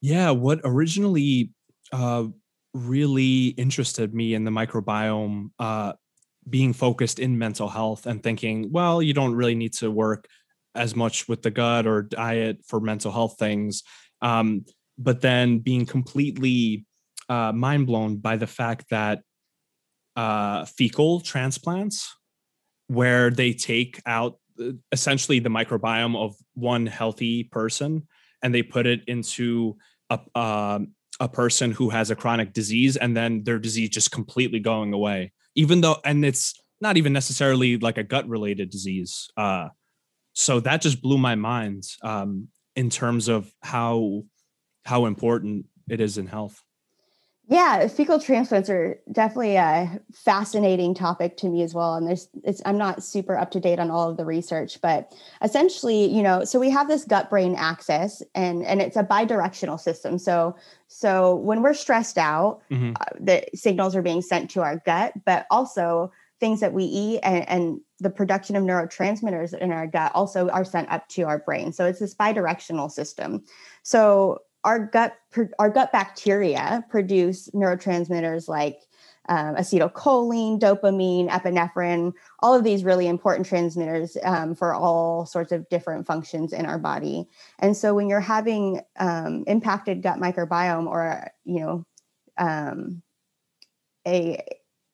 Yeah, 0.00 0.30
what 0.30 0.60
originally 0.64 1.52
uh, 1.92 2.24
really 2.74 3.48
interested 3.48 4.14
me 4.14 4.34
in 4.34 4.44
the 4.44 4.50
microbiome 4.50 5.50
uh, 5.58 5.94
being 6.48 6.72
focused 6.72 7.18
in 7.18 7.38
mental 7.38 7.68
health 7.68 8.06
and 8.06 8.22
thinking, 8.22 8.70
well, 8.70 9.02
you 9.02 9.12
don't 9.12 9.34
really 9.34 9.54
need 9.54 9.72
to 9.74 9.90
work 9.90 10.26
as 10.74 10.94
much 10.94 11.28
with 11.28 11.42
the 11.42 11.50
gut 11.50 11.86
or 11.86 12.02
diet 12.02 12.58
for 12.66 12.80
mental 12.80 13.10
health 13.10 13.36
things. 13.38 13.82
Um, 14.22 14.64
but 14.98 15.20
then 15.20 15.58
being 15.58 15.86
completely 15.86 16.86
uh, 17.28 17.52
mind 17.52 17.86
blown 17.86 18.16
by 18.16 18.36
the 18.36 18.46
fact 18.46 18.86
that 18.90 19.20
uh, 20.16 20.64
fecal 20.64 21.20
transplants, 21.20 22.14
where 22.88 23.30
they 23.30 23.52
take 23.52 24.00
out 24.06 24.38
uh, 24.60 24.70
essentially 24.92 25.38
the 25.38 25.48
microbiome 25.50 26.16
of 26.16 26.34
one 26.54 26.86
healthy 26.86 27.44
person 27.44 28.06
and 28.42 28.54
they 28.54 28.62
put 28.62 28.86
it 28.86 29.00
into 29.06 29.76
a, 30.10 30.18
uh, 30.34 30.78
a 31.20 31.28
person 31.28 31.72
who 31.72 31.90
has 31.90 32.10
a 32.10 32.16
chronic 32.16 32.52
disease 32.52 32.96
and 32.96 33.16
then 33.16 33.42
their 33.44 33.58
disease 33.58 33.90
just 33.90 34.10
completely 34.10 34.60
going 34.60 34.92
away. 34.92 35.32
Even 35.54 35.80
though 35.80 35.96
and 36.04 36.24
it's 36.24 36.54
not 36.80 36.96
even 36.96 37.12
necessarily 37.12 37.76
like 37.78 37.98
a 37.98 38.04
gut 38.04 38.28
related 38.28 38.70
disease 38.70 39.28
uh, 39.36 39.68
so 40.38 40.60
that 40.60 40.80
just 40.80 41.02
blew 41.02 41.18
my 41.18 41.34
mind 41.34 41.82
um, 42.02 42.46
in 42.76 42.90
terms 42.90 43.26
of 43.26 43.52
how 43.60 44.22
how 44.84 45.06
important 45.06 45.66
it 45.90 46.00
is 46.00 46.16
in 46.16 46.28
health 46.28 46.62
yeah, 47.50 47.88
fecal 47.88 48.20
transplants 48.20 48.68
are 48.68 49.00
definitely 49.10 49.56
a 49.56 50.00
fascinating 50.12 50.94
topic 50.94 51.38
to 51.38 51.48
me 51.48 51.62
as 51.62 51.72
well. 51.72 51.94
And 51.94 52.06
there's, 52.06 52.28
it's, 52.44 52.60
I'm 52.66 52.76
not 52.76 53.02
super 53.02 53.38
up 53.38 53.50
to 53.52 53.60
date 53.60 53.78
on 53.78 53.90
all 53.90 54.10
of 54.10 54.18
the 54.18 54.26
research, 54.26 54.80
but 54.82 55.14
essentially, 55.42 56.04
you 56.14 56.22
know, 56.22 56.44
so 56.44 56.60
we 56.60 56.68
have 56.68 56.88
this 56.88 57.06
gut-brain 57.06 57.54
axis, 57.54 58.22
and 58.34 58.66
and 58.66 58.82
it's 58.82 58.96
a 58.96 59.02
bidirectional 59.02 59.80
system. 59.80 60.18
So 60.18 60.56
so 60.88 61.36
when 61.36 61.62
we're 61.62 61.72
stressed 61.72 62.18
out, 62.18 62.60
mm-hmm. 62.70 62.92
uh, 63.00 63.04
the 63.18 63.44
signals 63.54 63.96
are 63.96 64.02
being 64.02 64.20
sent 64.20 64.50
to 64.50 64.60
our 64.60 64.82
gut, 64.84 65.14
but 65.24 65.46
also 65.50 66.12
things 66.40 66.60
that 66.60 66.72
we 66.72 66.84
eat 66.84 67.20
and, 67.22 67.48
and 67.48 67.80
the 67.98 68.10
production 68.10 68.56
of 68.56 68.62
neurotransmitters 68.62 69.58
in 69.58 69.72
our 69.72 69.86
gut 69.86 70.12
also 70.14 70.48
are 70.50 70.64
sent 70.64 70.88
up 70.88 71.08
to 71.08 71.22
our 71.22 71.38
brain. 71.38 71.72
So 71.72 71.86
it's 71.86 71.98
this 71.98 72.14
bidirectional 72.14 72.90
system. 72.90 73.42
So 73.82 74.42
our 74.64 74.86
gut 74.86 75.14
our 75.58 75.70
gut 75.70 75.92
bacteria 75.92 76.84
produce 76.88 77.48
neurotransmitters 77.50 78.48
like 78.48 78.80
um, 79.28 79.56
acetylcholine, 79.56 80.58
dopamine, 80.58 81.28
epinephrine, 81.28 82.12
all 82.40 82.54
of 82.54 82.64
these 82.64 82.82
really 82.82 83.06
important 83.06 83.46
transmitters 83.46 84.16
um, 84.24 84.54
for 84.54 84.74
all 84.74 85.26
sorts 85.26 85.52
of 85.52 85.68
different 85.68 86.06
functions 86.06 86.52
in 86.52 86.64
our 86.64 86.78
body. 86.78 87.28
And 87.58 87.76
so 87.76 87.94
when 87.94 88.08
you're 88.08 88.20
having 88.20 88.80
um, 88.98 89.44
impacted 89.46 90.02
gut 90.02 90.18
microbiome 90.18 90.86
or, 90.86 91.30
you 91.44 91.60
know, 91.60 91.84
um, 92.38 93.02
a 94.06 94.42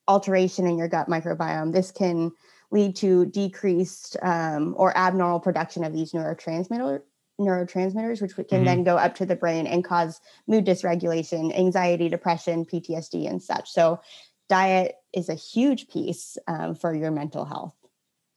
alteration 0.09 0.67
in 0.67 0.77
your 0.77 0.89
gut 0.89 1.09
microbiome, 1.09 1.73
this 1.73 1.93
can 1.93 2.33
lead 2.73 2.97
to 2.97 3.27
decreased 3.27 4.17
um, 4.23 4.75
or 4.77 4.97
abnormal 4.97 5.39
production 5.39 5.85
of 5.85 5.93
these 5.93 6.11
neurotransmitters 6.13 7.03
neurotransmitters, 7.41 8.23
which 8.23 8.35
can 8.35 8.45
mm-hmm. 8.45 8.65
then 8.65 8.85
go 8.85 8.97
up 8.97 9.15
to 9.17 9.27
the 9.27 9.37
brain 9.37 9.67
and 9.67 9.85
cause 9.85 10.21
mood 10.47 10.65
dysregulation, 10.65 11.57
anxiety, 11.57 12.09
depression, 12.09 12.65
PTSD, 12.65 13.29
and 13.29 13.43
such. 13.43 13.71
So, 13.71 14.01
diet 14.49 14.97
is 15.13 15.29
a 15.29 15.35
huge 15.35 15.89
piece 15.89 16.37
um, 16.47 16.75
for 16.75 16.95
your 16.95 17.11
mental 17.11 17.45
health. 17.45 17.75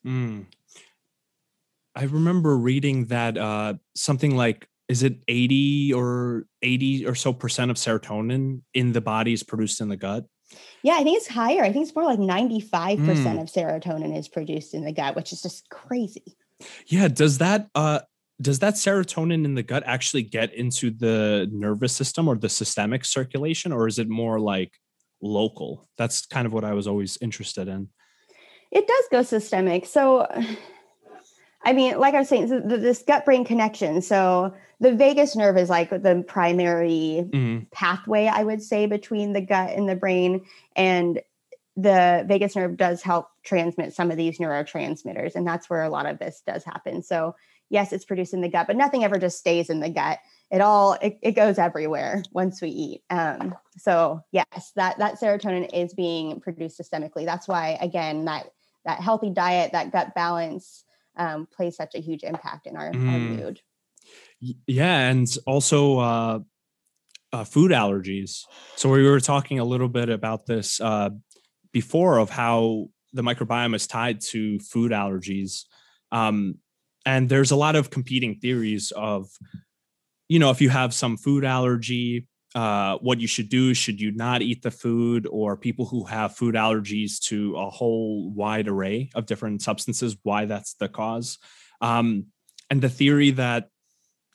Mm. 0.05 0.45
I 1.95 2.03
remember 2.03 2.55
reading 2.55 3.05
that 3.05 3.37
uh, 3.37 3.75
something 3.95 4.35
like 4.35 4.69
is 4.87 5.03
it 5.03 5.17
80 5.27 5.93
or 5.93 6.45
80 6.61 7.07
or 7.07 7.15
so 7.15 7.33
percent 7.33 7.71
of 7.71 7.77
serotonin 7.77 8.61
in 8.73 8.93
the 8.93 9.01
body 9.01 9.33
is 9.33 9.43
produced 9.43 9.81
in 9.81 9.89
the 9.89 9.97
gut? 9.97 10.25
Yeah, 10.81 10.93
I 10.93 11.03
think 11.03 11.17
it's 11.17 11.27
higher. 11.27 11.63
I 11.63 11.73
think 11.73 11.85
it's 11.87 11.95
more 11.95 12.05
like 12.05 12.19
95% 12.19 12.97
mm. 12.99 13.41
of 13.41 13.47
serotonin 13.47 14.17
is 14.17 14.29
produced 14.29 14.73
in 14.73 14.85
the 14.85 14.93
gut, 14.93 15.15
which 15.15 15.33
is 15.33 15.41
just 15.41 15.69
crazy. 15.69 16.37
Yeah, 16.85 17.07
does 17.07 17.39
that 17.39 17.67
uh 17.75 17.99
does 18.41 18.59
that 18.59 18.75
serotonin 18.75 19.45
in 19.45 19.55
the 19.55 19.63
gut 19.63 19.83
actually 19.85 20.23
get 20.23 20.53
into 20.53 20.91
the 20.91 21.49
nervous 21.51 21.93
system 21.93 22.27
or 22.27 22.35
the 22.35 22.49
systemic 22.49 23.03
circulation 23.03 23.71
or 23.71 23.87
is 23.87 23.97
it 23.97 24.07
more 24.07 24.39
like 24.39 24.73
local? 25.21 25.89
That's 25.97 26.25
kind 26.25 26.45
of 26.45 26.53
what 26.53 26.63
i 26.63 26.73
was 26.73 26.87
always 26.87 27.17
interested 27.21 27.67
in. 27.67 27.89
It 28.71 28.87
does 28.87 29.05
go 29.11 29.23
systemic. 29.23 29.85
So 29.85 30.27
i 31.63 31.73
mean 31.73 31.99
like 31.99 32.13
i 32.13 32.19
was 32.19 32.29
saying 32.29 32.67
this 32.67 33.01
gut 33.01 33.25
brain 33.25 33.43
connection. 33.43 34.01
So 34.01 34.53
the 34.79 34.93
vagus 34.93 35.35
nerve 35.35 35.57
is 35.57 35.69
like 35.69 35.89
the 35.89 36.23
primary 36.27 37.27
mm-hmm. 37.27 37.63
pathway 37.71 38.27
i 38.27 38.43
would 38.43 38.61
say 38.61 38.85
between 38.85 39.33
the 39.33 39.41
gut 39.41 39.71
and 39.71 39.89
the 39.89 39.95
brain. 39.95 40.45
And 40.75 41.21
the 41.75 42.23
vagus 42.27 42.55
nerve 42.55 42.77
does 42.77 43.01
help 43.01 43.29
transmit 43.43 43.93
some 43.93 44.11
of 44.11 44.17
these 44.17 44.39
neurotransmitters 44.39 45.35
and 45.35 45.47
that's 45.47 45.69
where 45.69 45.83
a 45.83 45.89
lot 45.89 46.05
of 46.05 46.19
this 46.19 46.43
does 46.45 46.63
happen. 46.63 47.01
So 47.01 47.35
yes, 47.69 47.93
it's 47.93 48.05
produced 48.05 48.33
in 48.33 48.41
the 48.41 48.49
gut, 48.49 48.67
but 48.67 48.75
nothing 48.75 49.03
ever 49.03 49.17
just 49.17 49.37
stays 49.37 49.69
in 49.69 49.79
the 49.79 49.89
gut. 49.89 50.19
It 50.49 50.61
all 50.61 50.93
it, 50.93 51.19
it 51.21 51.31
goes 51.33 51.57
everywhere 51.57 52.23
once 52.31 52.61
we 52.61 52.69
eat. 52.69 53.03
Um, 53.09 53.55
so 53.77 54.21
yes, 54.31 54.71
that 54.75 54.97
that 54.99 55.19
serotonin 55.19 55.69
is 55.73 55.93
being 55.93 56.39
produced 56.39 56.79
systemically. 56.79 57.25
That's 57.25 57.47
why 57.47 57.77
again 57.81 58.25
that 58.25 58.47
that 58.85 59.01
healthy 59.01 59.29
diet, 59.29 59.73
that 59.73 59.91
gut 59.91 60.15
balance 60.15 60.85
um, 61.17 61.47
plays 61.51 61.75
such 61.75 61.93
a 61.95 61.99
huge 61.99 62.23
impact 62.23 62.67
in 62.67 62.77
our, 62.77 62.91
mm. 62.91 63.11
our 63.11 63.19
mood. 63.19 63.61
Yeah, 64.39 65.09
and 65.09 65.27
also 65.45 65.99
uh, 65.99 66.39
uh, 67.33 67.43
food 67.43 67.71
allergies. 67.71 68.43
So 68.75 68.89
we 68.89 69.03
were 69.03 69.19
talking 69.19 69.59
a 69.59 69.65
little 69.65 69.89
bit 69.89 70.09
about 70.09 70.45
this 70.45 70.79
uh, 70.79 71.09
before 71.73 72.19
of 72.19 72.29
how 72.29 72.87
the 73.13 73.23
microbiome 73.23 73.75
is 73.75 73.87
tied 73.87 74.21
to 74.21 74.59
food 74.59 74.91
allergies. 74.91 75.65
Um, 76.11 76.59
and 77.07 77.29
there's 77.29 77.51
a 77.51 77.55
lot 77.55 77.77
of 77.77 77.89
competing 77.89 78.35
theories 78.35 78.91
of 78.91 79.29
you 80.27 80.39
know 80.39 80.51
if 80.51 80.61
you 80.61 80.69
have 80.69 80.93
some 80.93 81.15
food 81.15 81.45
allergy 81.45 82.27
uh, 82.53 82.97
what 82.97 83.19
you 83.19 83.27
should 83.27 83.49
do 83.49 83.73
should 83.73 83.99
you 83.99 84.11
not 84.11 84.41
eat 84.41 84.61
the 84.61 84.71
food 84.71 85.27
or 85.29 85.55
people 85.55 85.85
who 85.85 86.05
have 86.05 86.35
food 86.35 86.55
allergies 86.55 87.19
to 87.19 87.55
a 87.55 87.69
whole 87.69 88.31
wide 88.31 88.67
array 88.67 89.09
of 89.15 89.25
different 89.25 89.61
substances 89.61 90.17
why 90.23 90.45
that's 90.45 90.73
the 90.75 90.87
cause. 90.87 91.37
Um, 91.81 92.27
and 92.69 92.81
the 92.81 92.89
theory 92.89 93.31
that 93.31 93.69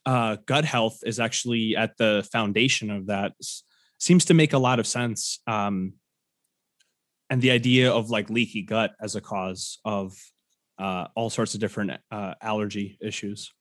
uh, 0.06 0.36
gut 0.46 0.64
health 0.64 0.98
is 1.04 1.18
actually 1.18 1.74
at 1.74 1.96
the 1.96 2.26
foundation 2.30 2.90
of 2.90 3.06
that 3.06 3.32
seems 3.98 4.26
to 4.26 4.34
make 4.34 4.52
a 4.52 4.58
lot 4.58 4.78
of 4.78 4.86
sense 4.86 5.40
um, 5.46 5.94
and 7.28 7.40
the 7.40 7.50
idea 7.50 7.90
of 7.90 8.10
like 8.10 8.30
leaky 8.30 8.62
gut 8.62 8.92
as 9.00 9.16
a 9.16 9.20
cause 9.20 9.78
of 9.84 10.14
uh, 10.78 11.08
all 11.14 11.30
sorts 11.30 11.54
of 11.54 11.60
different 11.60 11.92
uh, 12.10 12.34
allergy 12.40 12.98
issues. 13.00 13.52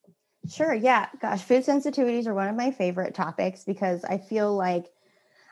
Sure. 0.49 0.73
Yeah. 0.73 1.07
Gosh, 1.21 1.41
food 1.41 1.63
sensitivities 1.63 2.25
are 2.25 2.33
one 2.33 2.47
of 2.47 2.55
my 2.55 2.71
favorite 2.71 3.13
topics 3.13 3.63
because 3.63 4.03
I 4.03 4.17
feel 4.17 4.55
like 4.55 4.87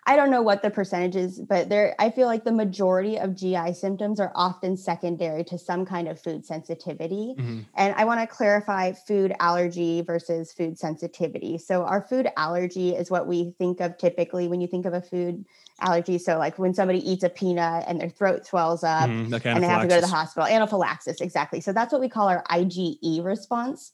I 0.06 0.16
don't 0.16 0.32
know 0.32 0.42
what 0.42 0.64
the 0.64 0.72
percentage 0.72 1.16
is, 1.16 1.40
but 1.40 1.70
there 1.70 1.94
I 2.00 2.10
feel 2.10 2.26
like 2.26 2.44
the 2.44 2.52
majority 2.52 3.18
of 3.20 3.36
GI 3.36 3.74
symptoms 3.74 4.20
are 4.20 4.32
often 4.34 4.76
secondary 4.76 5.44
to 5.44 5.60
some 5.60 5.86
kind 5.86 6.08
of 6.08 6.20
food 6.20 6.44
sensitivity. 6.44 7.36
Mm-hmm. 7.38 7.60
And 7.76 7.94
I 7.96 8.06
want 8.06 8.20
to 8.22 8.26
clarify 8.26 8.94
food 8.94 9.36
allergy 9.40 10.02
versus 10.02 10.52
food 10.52 10.80
sensitivity. 10.80 11.60
So 11.60 11.84
our 11.84 12.02
food 12.02 12.28
allergy 12.38 12.96
is 12.96 13.12
what 13.12 13.28
we 13.28 13.54
think 13.60 13.82
of 13.82 14.00
typically 14.00 14.48
when 14.48 14.62
you 14.62 14.68
think 14.68 14.88
of 14.88 14.94
a 14.94 15.02
food 15.02 15.46
allergy. 15.82 16.18
So 16.18 16.38
like 16.38 16.58
when 16.60 16.74
somebody 16.74 17.00
eats 17.10 17.24
a 17.24 17.30
peanut 17.30 17.86
and 17.88 18.00
their 18.00 18.10
throat 18.10 18.46
swells 18.46 18.84
up 18.84 19.10
mm, 19.10 19.34
and 19.46 19.64
they 19.64 19.68
have 19.68 19.82
to 19.82 19.88
go 19.88 19.96
to 19.96 20.02
the 20.02 20.08
hospital, 20.08 20.48
anaphylaxis, 20.48 21.22
exactly. 21.22 21.62
So 21.62 21.74
that's 21.74 21.92
what 21.92 22.02
we 22.02 22.10
call 22.10 22.28
our 22.30 22.44
IgE 22.50 23.24
response. 23.24 23.92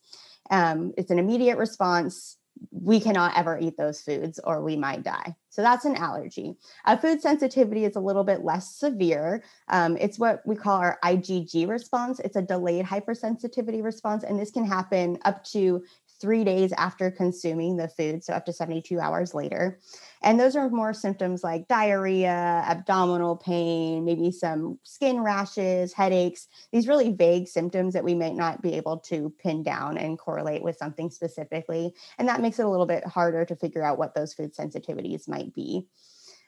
Um, 0.50 0.94
it's 0.98 1.12
an 1.12 1.20
immediate 1.20 1.58
response 1.58 2.38
we 2.72 3.00
cannot 3.00 3.38
ever 3.38 3.58
eat 3.60 3.78
those 3.78 4.02
foods 4.02 4.40
or 4.44 4.62
we 4.62 4.76
might 4.76 5.04
die. 5.04 5.36
So 5.50 5.62
that's 5.62 5.86
an 5.86 5.96
allergy. 5.96 6.56
A 6.86 6.98
food 6.98 7.22
sensitivity 7.22 7.86
is 7.86 7.96
a 7.96 8.00
little 8.00 8.24
bit 8.24 8.44
less 8.44 8.76
severe. 8.76 9.44
Um, 9.70 9.98
it's 9.98 10.20
what 10.20 10.42
we 10.46 10.56
call 10.56 10.78
our 10.78 10.98
IgG 11.04 11.68
response. 11.68 12.20
It's 12.20 12.36
a 12.36 12.42
delayed 12.42 12.86
hypersensitivity 12.86 13.84
response, 13.84 14.24
and 14.24 14.40
this 14.40 14.52
can 14.52 14.66
happen 14.66 15.18
up 15.26 15.44
to 15.46 15.84
three 16.20 16.44
days 16.44 16.72
after 16.74 17.12
consuming 17.12 17.78
the 17.78 17.88
food, 17.88 18.24
so 18.24 18.34
up 18.34 18.46
to 18.46 18.54
72 18.54 19.00
hours 19.00 19.34
later. 19.34 19.80
And 20.26 20.40
those 20.40 20.56
are 20.56 20.68
more 20.72 20.92
symptoms 20.92 21.44
like 21.44 21.68
diarrhea, 21.68 22.64
abdominal 22.66 23.38
pain, 23.38 24.04
maybe 24.04 24.32
some 24.32 24.80
skin 24.82 25.22
rashes, 25.22 25.94
headaches, 25.94 26.48
these 26.74 26.88
really 26.88 27.12
vague 27.12 27.48
symptoms 27.48 27.94
that 27.94 28.04
we 28.04 28.16
might 28.16 28.34
not 28.34 28.64
be 28.64 28.74
able 28.74 28.98
to 29.02 29.32
pin 29.38 29.62
down 29.62 30.00
and 30.00 30.18
correlate 30.18 30.64
with 30.64 30.78
something 30.78 31.12
specifically. 31.12 31.94
And 32.18 32.28
that 32.28 32.42
makes 32.42 32.58
it 32.58 32.66
a 32.66 32.70
little 32.70 32.88
bit 32.88 33.06
harder 33.06 33.46
to 33.46 33.56
figure 33.56 33.84
out 33.84 34.00
what 34.00 34.16
those 34.16 34.34
food 34.34 34.56
sensitivities 34.56 35.30
might 35.30 35.54
be. 35.54 35.86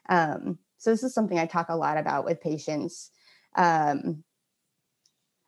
Um, 0.10 0.58
so, 0.80 0.90
this 0.90 1.04
is 1.04 1.14
something 1.14 1.38
I 1.38 1.46
talk 1.46 1.70
a 1.70 1.78
lot 1.78 2.00
about 2.00 2.26
with 2.26 2.42
patients. 2.42 3.12
Um, 3.56 4.24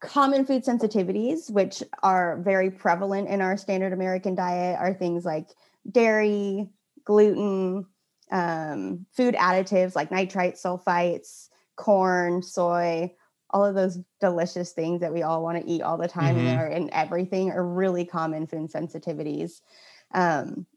common 0.02 0.46
food 0.46 0.64
sensitivities, 0.64 1.50
which 1.50 1.82
are 2.04 2.40
very 2.44 2.70
prevalent 2.70 3.28
in 3.28 3.42
our 3.42 3.58
standard 3.58 3.92
American 3.92 4.36
diet, 4.36 4.78
are 4.80 4.94
things 4.94 5.26
like 5.26 5.48
dairy, 5.92 6.70
gluten, 7.06 7.88
um, 8.32 9.06
food 9.14 9.36
additives 9.36 9.96
like 9.96 10.12
nitrite 10.12 10.56
sulfites, 10.56 11.50
corn, 11.76 12.44
soy, 12.44 13.14
all 13.50 13.66
of 13.66 13.76
those 13.76 13.98
delicious 14.20 14.74
things 14.74 15.02
that 15.02 15.14
we 15.14 15.24
all 15.24 15.42
want 15.42 15.60
to 15.60 15.70
eat 15.70 15.82
all 15.82 15.98
the 15.98 16.08
time 16.08 16.36
mm-hmm. 16.36 16.48
and 16.48 16.60
are 16.60 16.68
in 16.68 16.94
everything 16.94 17.52
are 17.52 17.66
really 17.66 18.06
common 18.06 18.46
food 18.46 18.72
sensitivities. 18.72 19.62
Um, 20.14 20.68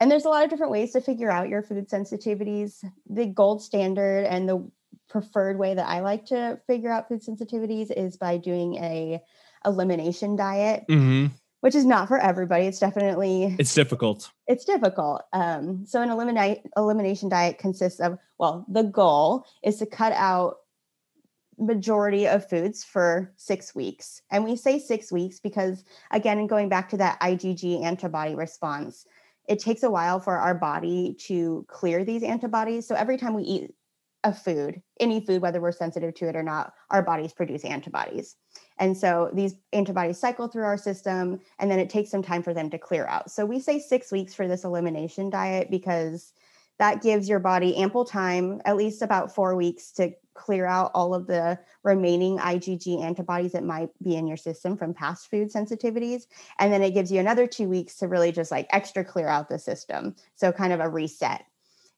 and 0.00 0.10
there's 0.10 0.26
a 0.26 0.28
lot 0.28 0.44
of 0.44 0.50
different 0.50 0.72
ways 0.72 0.92
to 0.92 1.00
figure 1.00 1.30
out 1.30 1.48
your 1.48 1.62
food 1.62 1.88
sensitivities. 1.88 2.84
The 3.08 3.26
gold 3.26 3.62
standard 3.62 4.26
and 4.26 4.48
the 4.48 4.70
preferred 5.08 5.58
way 5.58 5.74
that 5.74 5.88
I 5.88 6.00
like 6.00 6.26
to 6.26 6.60
figure 6.66 6.90
out 6.90 7.08
food 7.08 7.22
sensitivities 7.22 7.90
is 7.90 8.16
by 8.16 8.36
doing 8.36 8.74
a 8.76 9.22
elimination 9.64 10.36
diet. 10.36 10.84
Mm-hmm 10.88 11.34
which 11.60 11.74
is 11.74 11.84
not 11.84 12.08
for 12.08 12.18
everybody. 12.18 12.66
It's 12.66 12.78
definitely 12.78 13.56
it's 13.58 13.74
difficult. 13.74 14.30
It's 14.46 14.64
difficult. 14.64 15.22
Um, 15.32 15.84
so 15.86 16.02
an 16.02 16.10
eliminate 16.10 16.62
elimination 16.76 17.28
diet 17.28 17.58
consists 17.58 18.00
of 18.00 18.18
well, 18.38 18.64
the 18.68 18.84
goal 18.84 19.44
is 19.64 19.78
to 19.78 19.86
cut 19.86 20.12
out 20.12 20.56
majority 21.58 22.28
of 22.28 22.48
foods 22.48 22.84
for 22.84 23.32
six 23.36 23.74
weeks. 23.74 24.22
And 24.30 24.44
we 24.44 24.54
say 24.54 24.78
six 24.78 25.10
weeks 25.10 25.40
because 25.40 25.84
again, 26.12 26.46
going 26.46 26.68
back 26.68 26.88
to 26.90 26.96
that 26.98 27.20
IgG 27.20 27.84
antibody 27.84 28.34
response, 28.34 29.06
it 29.48 29.58
takes 29.58 29.82
a 29.82 29.90
while 29.90 30.20
for 30.20 30.36
our 30.36 30.54
body 30.54 31.16
to 31.26 31.64
clear 31.68 32.04
these 32.04 32.22
antibodies. 32.22 32.86
So 32.86 32.94
every 32.94 33.16
time 33.16 33.34
we 33.34 33.42
eat 33.42 33.74
a 34.24 34.32
food, 34.32 34.82
any 35.00 35.24
food, 35.24 35.42
whether 35.42 35.60
we're 35.60 35.72
sensitive 35.72 36.14
to 36.14 36.28
it 36.28 36.36
or 36.36 36.42
not, 36.42 36.72
our 36.90 37.02
bodies 37.02 37.32
produce 37.32 37.64
antibodies. 37.64 38.36
And 38.78 38.96
so 38.96 39.30
these 39.32 39.54
antibodies 39.72 40.18
cycle 40.18 40.48
through 40.48 40.64
our 40.64 40.76
system 40.76 41.40
and 41.58 41.70
then 41.70 41.78
it 41.78 41.90
takes 41.90 42.10
some 42.10 42.22
time 42.22 42.42
for 42.42 42.54
them 42.54 42.70
to 42.70 42.78
clear 42.78 43.06
out. 43.06 43.30
So 43.30 43.44
we 43.44 43.60
say 43.60 43.78
six 43.78 44.12
weeks 44.12 44.34
for 44.34 44.46
this 44.46 44.64
elimination 44.64 45.30
diet 45.30 45.70
because 45.70 46.32
that 46.78 47.02
gives 47.02 47.28
your 47.28 47.40
body 47.40 47.76
ample 47.76 48.04
time, 48.04 48.62
at 48.64 48.76
least 48.76 49.02
about 49.02 49.34
four 49.34 49.56
weeks, 49.56 49.90
to 49.92 50.12
clear 50.34 50.64
out 50.64 50.92
all 50.94 51.12
of 51.12 51.26
the 51.26 51.58
remaining 51.82 52.38
IgG 52.38 53.02
antibodies 53.02 53.52
that 53.52 53.64
might 53.64 53.90
be 54.02 54.14
in 54.14 54.28
your 54.28 54.36
system 54.36 54.76
from 54.76 54.94
past 54.94 55.28
food 55.28 55.52
sensitivities. 55.52 56.28
And 56.60 56.72
then 56.72 56.82
it 56.82 56.94
gives 56.94 57.10
you 57.10 57.18
another 57.18 57.48
two 57.48 57.68
weeks 57.68 57.96
to 57.96 58.06
really 58.06 58.30
just 58.30 58.52
like 58.52 58.68
extra 58.70 59.04
clear 59.04 59.26
out 59.26 59.48
the 59.48 59.58
system. 59.58 60.14
So, 60.36 60.52
kind 60.52 60.72
of 60.72 60.78
a 60.78 60.88
reset. 60.88 61.44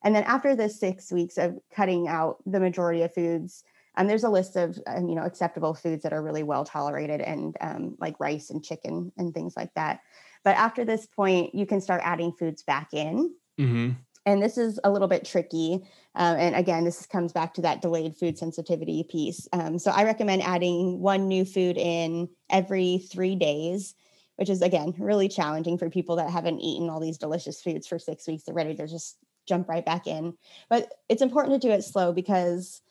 And 0.03 0.15
then 0.15 0.23
after 0.23 0.55
the 0.55 0.67
six 0.67 1.11
weeks 1.11 1.37
of 1.37 1.59
cutting 1.71 2.07
out 2.07 2.37
the 2.47 2.59
majority 2.59 3.03
of 3.03 3.13
foods, 3.13 3.63
um, 3.95 4.07
there's 4.07 4.23
a 4.23 4.29
list 4.29 4.55
of 4.55 4.79
um, 4.87 5.07
you 5.09 5.15
know 5.15 5.23
acceptable 5.23 5.73
foods 5.73 6.03
that 6.03 6.13
are 6.13 6.23
really 6.23 6.43
well 6.43 6.63
tolerated 6.63 7.21
and 7.21 7.55
um, 7.61 7.95
like 7.99 8.19
rice 8.19 8.49
and 8.49 8.63
chicken 8.63 9.11
and 9.17 9.33
things 9.33 9.53
like 9.55 9.73
that. 9.75 10.01
But 10.43 10.57
after 10.57 10.85
this 10.85 11.05
point, 11.05 11.53
you 11.53 11.65
can 11.65 11.81
start 11.81 12.01
adding 12.03 12.31
foods 12.31 12.63
back 12.63 12.93
in. 12.93 13.33
Mm-hmm. 13.59 13.91
And 14.25 14.41
this 14.41 14.57
is 14.57 14.79
a 14.83 14.91
little 14.91 15.07
bit 15.07 15.25
tricky. 15.25 15.81
Um, 16.13 16.37
and 16.37 16.55
again, 16.55 16.83
this 16.83 17.05
comes 17.07 17.31
back 17.31 17.55
to 17.55 17.61
that 17.61 17.81
delayed 17.81 18.15
food 18.15 18.37
sensitivity 18.37 19.03
piece. 19.09 19.47
Um, 19.51 19.79
so 19.79 19.91
I 19.91 20.03
recommend 20.03 20.43
adding 20.43 20.99
one 20.99 21.27
new 21.27 21.43
food 21.43 21.75
in 21.77 22.29
every 22.49 22.99
three 23.11 23.35
days 23.35 23.95
which 24.41 24.49
is 24.49 24.63
again 24.63 24.91
really 24.97 25.29
challenging 25.29 25.77
for 25.77 25.87
people 25.87 26.15
that 26.15 26.31
haven't 26.31 26.61
eaten 26.61 26.89
all 26.89 26.99
these 26.99 27.19
delicious 27.19 27.61
foods 27.61 27.85
for 27.85 27.99
six 27.99 28.27
weeks. 28.27 28.43
They're 28.43 28.55
ready 28.55 28.73
to 28.73 28.87
just 28.87 29.17
jump 29.47 29.69
right 29.69 29.85
back 29.85 30.07
in. 30.07 30.33
But 30.67 30.91
it's 31.09 31.21
important 31.21 31.61
to 31.61 31.67
do 31.67 31.71
it 31.71 31.83
slow 31.83 32.11
because 32.11 32.81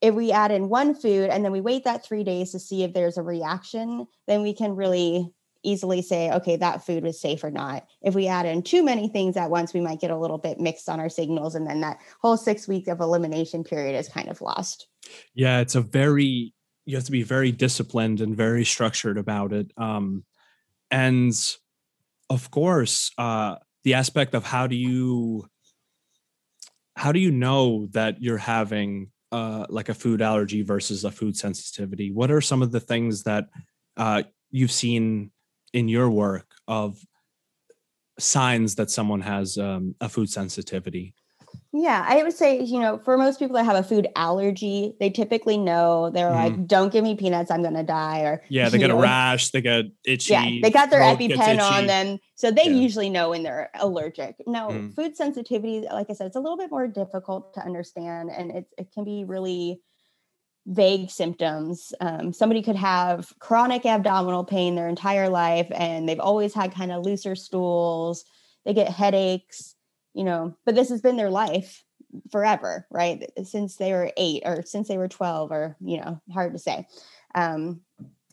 if 0.00 0.14
we 0.14 0.32
add 0.32 0.50
in 0.50 0.68
one 0.68 0.94
food 0.94 1.30
and 1.30 1.44
then 1.44 1.52
we 1.52 1.60
wait 1.60 1.84
that 1.84 2.04
three 2.04 2.24
days 2.24 2.52
to 2.52 2.58
see 2.58 2.82
if 2.82 2.92
there's 2.92 3.16
a 3.16 3.22
reaction, 3.22 4.06
then 4.26 4.42
we 4.42 4.52
can 4.54 4.76
really 4.76 5.32
easily 5.62 6.02
say, 6.02 6.30
okay, 6.30 6.56
that 6.56 6.84
food 6.84 7.02
was 7.02 7.20
safe 7.20 7.42
or 7.42 7.50
not. 7.50 7.86
If 8.02 8.14
we 8.14 8.28
add 8.28 8.44
in 8.44 8.62
too 8.62 8.82
many 8.82 9.08
things 9.08 9.36
at 9.36 9.50
once, 9.50 9.72
we 9.72 9.80
might 9.80 10.00
get 10.00 10.10
a 10.10 10.18
little 10.18 10.38
bit 10.38 10.60
mixed 10.60 10.88
on 10.88 11.00
our 11.00 11.08
signals. 11.08 11.54
And 11.54 11.66
then 11.66 11.80
that 11.80 11.98
whole 12.20 12.36
six 12.36 12.68
week 12.68 12.86
of 12.86 13.00
elimination 13.00 13.64
period 13.64 13.98
is 13.98 14.08
kind 14.08 14.28
of 14.28 14.42
lost. 14.42 14.88
Yeah, 15.34 15.60
it's 15.60 15.74
a 15.74 15.80
very, 15.80 16.52
you 16.84 16.96
have 16.96 17.04
to 17.04 17.12
be 17.12 17.22
very 17.22 17.50
disciplined 17.50 18.20
and 18.20 18.36
very 18.36 18.64
structured 18.64 19.16
about 19.16 19.52
it. 19.52 19.72
Um, 19.78 20.24
and 20.90 21.32
of 22.28 22.50
course, 22.50 23.10
uh, 23.16 23.56
the 23.84 23.94
aspect 23.94 24.34
of 24.34 24.44
how 24.44 24.66
do 24.66 24.76
you 24.76 25.48
how 26.96 27.10
do 27.10 27.18
you 27.18 27.32
know 27.32 27.86
that 27.86 28.22
you're 28.22 28.38
having 28.38 29.10
uh, 29.34 29.66
like 29.68 29.88
a 29.88 29.94
food 29.94 30.22
allergy 30.22 30.62
versus 30.62 31.04
a 31.04 31.10
food 31.10 31.36
sensitivity? 31.36 32.12
What 32.12 32.30
are 32.30 32.40
some 32.40 32.62
of 32.62 32.70
the 32.70 32.78
things 32.78 33.24
that 33.24 33.48
uh, 33.96 34.22
you've 34.52 34.70
seen 34.70 35.32
in 35.72 35.88
your 35.88 36.08
work 36.08 36.46
of 36.68 36.98
signs 38.16 38.76
that 38.76 38.92
someone 38.92 39.22
has 39.22 39.58
um, 39.58 39.96
a 40.00 40.08
food 40.08 40.30
sensitivity? 40.30 41.14
Yeah, 41.76 42.04
I 42.08 42.22
would 42.22 42.32
say, 42.32 42.62
you 42.62 42.78
know, 42.78 43.00
for 43.04 43.18
most 43.18 43.40
people 43.40 43.56
that 43.56 43.64
have 43.64 43.74
a 43.74 43.82
food 43.82 44.06
allergy, 44.14 44.94
they 45.00 45.10
typically 45.10 45.58
know 45.58 46.08
they're 46.08 46.30
mm. 46.30 46.34
like, 46.36 46.66
don't 46.68 46.92
give 46.92 47.02
me 47.02 47.16
peanuts, 47.16 47.50
I'm 47.50 47.62
going 47.62 47.74
to 47.74 47.82
die. 47.82 48.20
Or, 48.20 48.44
yeah, 48.48 48.68
they 48.68 48.78
get 48.78 48.90
know, 48.90 48.98
a 48.98 49.02
rash, 49.02 49.50
they 49.50 49.60
get 49.60 49.86
itchy. 50.06 50.34
Yeah, 50.34 50.48
they 50.62 50.70
got 50.70 50.90
their 50.90 51.00
EpiPen 51.00 51.60
on 51.60 51.88
them. 51.88 52.20
So 52.36 52.52
they 52.52 52.66
yeah. 52.66 52.76
usually 52.76 53.10
know 53.10 53.30
when 53.30 53.42
they're 53.42 53.70
allergic. 53.74 54.36
Now, 54.46 54.70
mm. 54.70 54.94
food 54.94 55.16
sensitivity, 55.16 55.84
like 55.92 56.06
I 56.10 56.12
said, 56.12 56.28
it's 56.28 56.36
a 56.36 56.40
little 56.40 56.56
bit 56.56 56.70
more 56.70 56.86
difficult 56.86 57.54
to 57.54 57.60
understand 57.60 58.30
and 58.30 58.52
it, 58.52 58.66
it 58.78 58.92
can 58.92 59.02
be 59.02 59.24
really 59.24 59.80
vague 60.66 61.10
symptoms. 61.10 61.92
Um, 62.00 62.32
somebody 62.32 62.62
could 62.62 62.76
have 62.76 63.32
chronic 63.40 63.84
abdominal 63.84 64.44
pain 64.44 64.76
their 64.76 64.88
entire 64.88 65.28
life 65.28 65.66
and 65.74 66.08
they've 66.08 66.20
always 66.20 66.54
had 66.54 66.72
kind 66.72 66.92
of 66.92 67.04
looser 67.04 67.34
stools, 67.34 68.24
they 68.64 68.74
get 68.74 68.88
headaches 68.90 69.73
you 70.14 70.24
know, 70.24 70.56
but 70.64 70.74
this 70.74 70.88
has 70.88 71.00
been 71.00 71.16
their 71.16 71.30
life 71.30 71.84
forever, 72.30 72.86
right? 72.90 73.30
Since 73.44 73.76
they 73.76 73.92
were 73.92 74.12
eight 74.16 74.42
or 74.44 74.62
since 74.62 74.88
they 74.88 74.98
were 74.98 75.08
12 75.08 75.50
or, 75.50 75.76
you 75.80 75.98
know, 75.98 76.20
hard 76.32 76.52
to 76.52 76.58
say. 76.58 76.86
Um, 77.34 77.80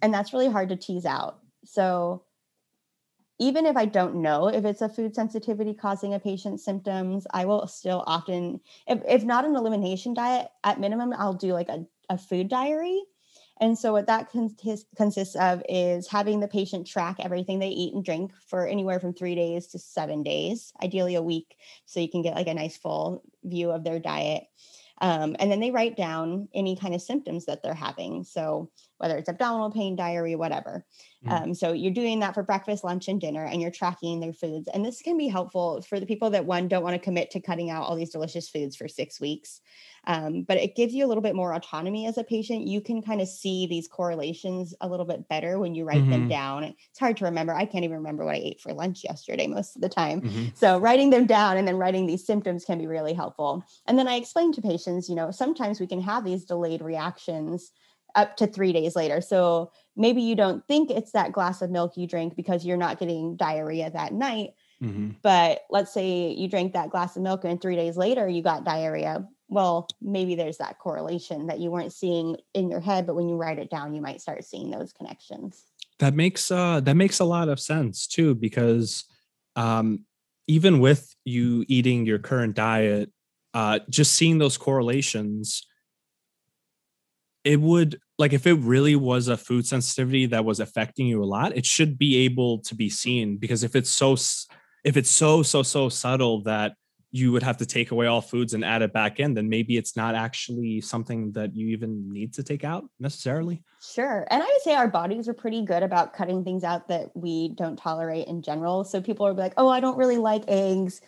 and 0.02 0.14
that's 0.14 0.34
really 0.34 0.50
hard 0.50 0.70
to 0.70 0.76
tease 0.76 1.06
out. 1.06 1.40
So 1.66 2.24
even 3.40 3.66
if 3.66 3.76
I 3.76 3.86
don't 3.86 4.22
know 4.22 4.48
if 4.48 4.66
it's 4.66 4.82
a 4.82 4.90
food 4.90 5.16
sensitivity 5.16 5.74
causing 5.74 6.14
a 6.14 6.20
patient's 6.20 6.64
symptoms, 6.64 7.26
I 7.34 7.46
will 7.46 7.66
still 7.66 8.04
often, 8.06 8.62
if, 8.88 9.02
if 9.08 9.24
not 9.24 9.46
an 9.46 9.56
elimination 9.56 10.14
diet, 10.14 10.50
at 10.64 10.80
minimum, 10.80 11.14
I'll 11.18 11.34
do 11.34 11.54
like 11.54 11.70
a, 11.70 11.86
a 12.10 12.20
food 12.20 12.50
diary 12.50 13.02
and 13.62 13.78
so, 13.78 13.92
what 13.92 14.08
that 14.08 14.32
consists 14.32 15.36
of 15.36 15.62
is 15.70 16.08
having 16.08 16.40
the 16.40 16.48
patient 16.48 16.88
track 16.88 17.18
everything 17.20 17.60
they 17.60 17.70
eat 17.70 17.94
and 17.94 18.04
drink 18.04 18.32
for 18.48 18.66
anywhere 18.66 19.00
from 19.00 19.14
three 19.14 19.36
days 19.36 19.68
to 19.68 19.80
seven 19.80 20.24
days, 20.24 20.74
ideally 20.82 21.14
a 21.14 21.22
week, 21.22 21.56
so 21.86 22.00
you 22.00 22.10
can 22.10 22.24
get 22.24 22.34
like 22.34 22.48
a 22.48 22.56
nice 22.56 22.76
full 22.76 23.24
view 23.44 23.70
of 23.70 23.84
their 23.84 24.00
diet. 24.00 24.46
Um, 25.00 25.36
and 25.40 25.52
then 25.52 25.60
they 25.60 25.70
write 25.70 25.96
down 25.96 26.48
any 26.56 26.76
kind 26.76 26.96
of 26.96 27.04
symptoms 27.04 27.46
that 27.46 27.62
they're 27.62 27.76
having. 27.76 28.24
So, 28.24 28.72
whether 29.02 29.18
it's 29.18 29.30
abdominal 29.30 29.72
pain, 29.72 29.96
diarrhea, 29.96 30.38
whatever. 30.38 30.86
Mm. 31.26 31.32
Um, 31.32 31.54
so, 31.54 31.74
you're 31.74 31.92
doing 31.92 32.20
that 32.20 32.34
for 32.34 32.44
breakfast, 32.44 32.84
lunch, 32.84 33.08
and 33.08 33.20
dinner, 33.20 33.46
and 33.46 33.62
you're 33.62 33.72
tracking 33.72 34.20
their 34.20 34.34
foods. 34.34 34.70
And 34.74 34.86
this 34.86 35.02
can 35.02 35.18
be 35.18 35.28
helpful 35.28 35.82
for 35.82 36.00
the 36.00 36.06
people 36.06 36.30
that 36.32 36.46
one 36.46 36.68
don't 36.68 36.84
want 36.84 36.96
to 36.96 37.00
commit 37.00 37.32
to 37.32 37.40
cutting 37.40 37.70
out 37.70 37.84
all 37.84 37.96
these 37.96 38.12
delicious 38.12 38.50
foods 38.50 38.76
for 38.76 38.88
six 38.88 39.20
weeks. 39.20 39.62
Um, 40.08 40.44
but 40.44 40.58
it 40.58 40.76
gives 40.76 40.94
you 40.94 41.06
a 41.06 41.08
little 41.08 41.22
bit 41.22 41.36
more 41.36 41.54
autonomy 41.54 42.08
as 42.08 42.18
a 42.18 42.24
patient. 42.24 42.68
You 42.68 42.82
can 42.82 43.02
kind 43.02 43.22
of 43.22 43.28
see 43.28 43.68
these 43.68 43.88
correlations 43.88 44.74
a 44.82 44.88
little 44.88 45.06
bit 45.06 45.28
better 45.30 45.60
when 45.60 45.76
you 45.76 45.86
write 45.86 46.02
mm-hmm. 46.02 46.12
them 46.12 46.28
down. 46.28 46.64
It's 46.64 47.00
hard 47.00 47.18
to 47.18 47.26
remember. 47.26 47.54
I 47.54 47.66
can't 47.66 47.84
even 47.84 47.98
remember 47.98 48.26
what 48.26 48.36
I 48.36 48.40
ate 48.40 48.62
for 48.62 48.74
lunch 48.74 49.04
yesterday 49.04 49.48
most 49.48 49.76
of 49.76 49.82
the 49.82 49.90
time. 49.90 50.22
Mm-hmm. 50.22 50.46
So 50.56 50.80
writing 50.80 51.12
them 51.12 51.28
down 51.28 51.58
and 51.58 51.68
then 51.68 51.78
writing 51.78 52.08
these 52.08 52.26
symptoms 52.26 52.66
can 52.66 52.80
be 52.80 52.88
really 52.88 53.14
helpful. 53.14 53.64
And 53.86 53.98
then 53.98 54.08
I 54.08 54.16
explain 54.16 54.52
to 54.54 54.62
patients, 54.62 55.08
you 55.08 55.16
know, 55.16 55.30
sometimes 55.30 55.80
we 55.80 55.88
can 55.88 56.02
have 56.02 56.26
these 56.26 56.46
delayed 56.46 56.82
reactions 56.82 57.72
up 58.16 58.38
to 58.38 58.48
three 58.48 58.74
days 58.74 58.96
later. 58.96 59.22
So 59.22 59.72
maybe 59.96 60.22
you 60.22 60.36
don't 60.36 60.66
think 60.68 60.90
it's 60.90 61.12
that 61.12 61.32
glass 61.32 61.62
of 61.62 61.72
milk 61.72 61.98
you 61.98 62.08
drink 62.08 62.36
because 62.36 62.66
you're 62.66 62.78
not 62.78 63.00
getting 63.00 63.36
diarrhea 63.36 63.90
that 63.92 64.14
night. 64.14 64.52
Mm-hmm. 64.82 65.12
But 65.22 65.62
let's 65.70 65.94
say 65.94 66.32
you 66.32 66.48
drank 66.48 66.74
that 66.74 66.90
glass 66.90 67.16
of 67.16 67.22
milk 67.22 67.44
and 67.44 67.62
three 67.62 67.76
days 67.76 67.98
later 67.98 68.28
you 68.28 68.42
got 68.42 68.64
diarrhea 68.64 69.28
well, 69.52 69.86
maybe 70.02 70.36
there's 70.36 70.58
that 70.58 70.80
correlation 70.80 71.48
that 71.48 71.60
you 71.60 71.70
weren't 71.70 71.92
seeing 71.92 72.38
in 72.54 72.70
your 72.70 72.80
head, 72.80 73.06
but 73.06 73.16
when 73.16 73.28
you 73.28 73.36
write 73.36 73.60
it 73.60 73.70
down, 73.70 73.94
you 73.94 74.02
might 74.02 74.22
start 74.22 74.46
seeing 74.46 74.72
those 74.72 74.94
connections. 74.94 75.66
That 76.00 76.16
makes 76.16 76.50
uh, 76.50 76.80
that 76.80 76.96
makes 76.96 77.20
a 77.20 77.26
lot 77.26 77.50
of 77.50 77.60
sense 77.60 78.08
too, 78.08 78.34
because 78.34 79.04
um, 79.58 80.06
even 80.48 80.80
with 80.80 81.14
you 81.26 81.66
eating 81.68 82.06
your 82.06 82.18
current 82.18 82.56
diet, 82.56 83.12
uh, 83.54 83.80
just 83.90 84.14
seeing 84.14 84.38
those 84.38 84.58
correlations, 84.58 85.68
it 87.44 87.60
would 87.60 88.00
like 88.18 88.34
if 88.34 88.46
it 88.46 88.54
really 88.56 88.96
was 88.96 89.28
a 89.28 89.38
food 89.38 89.66
sensitivity 89.66 90.28
that 90.28 90.46
was 90.46 90.60
affecting 90.60 91.08
you 91.08 91.24
a 91.24 91.26
lot, 91.26 91.56
it 91.58 91.66
should 91.66 91.98
be 91.98 92.18
able 92.18 92.60
to 92.60 92.76
be 92.76 92.90
seen 92.90 93.38
because 93.38 93.64
if 93.64 93.76
it's 93.76 93.90
so 93.90 94.16
if 94.84 94.98
it's 94.98 95.10
so 95.10 95.42
so 95.44 95.64
so 95.64 95.90
subtle 95.90 96.44
that 96.44 96.74
you 97.14 97.32
would 97.34 97.44
have 97.44 97.58
to 97.58 97.66
take 97.66 97.92
away 97.92 98.08
all 98.08 98.22
foods 98.22 98.54
and 98.54 98.64
add 98.64 98.82
it 98.82 98.94
back 98.94 99.20
in, 99.20 99.34
then 99.34 99.50
maybe 99.50 99.76
it's 99.76 99.98
not 99.98 100.16
actually 100.16 100.80
something 100.80 101.32
that 101.34 101.54
you 101.54 101.68
even 101.68 102.10
need 102.10 102.34
to 102.34 102.42
take 102.42 102.64
out 102.64 102.86
necessarily. 103.02 103.62
Sure. 103.82 104.26
And 104.30 104.42
I 104.42 104.46
would 104.46 104.62
say 104.62 104.76
our 104.76 104.88
bodies 104.88 105.28
are 105.28 105.34
pretty 105.34 105.66
good 105.66 105.84
about 105.84 106.14
cutting 106.14 106.46
things 106.46 106.64
out 106.64 106.88
that 106.88 107.10
we 107.14 107.50
don't 107.50 107.76
tolerate 107.76 108.28
in 108.28 108.42
general. 108.42 108.86
So 108.86 109.02
people 109.02 109.28
are 109.28 109.34
like, 109.34 109.54
oh, 109.58 109.68
I 109.68 109.82
don't 109.82 109.98
really 109.98 110.18
like 110.18 110.44
eggs. 110.48 111.02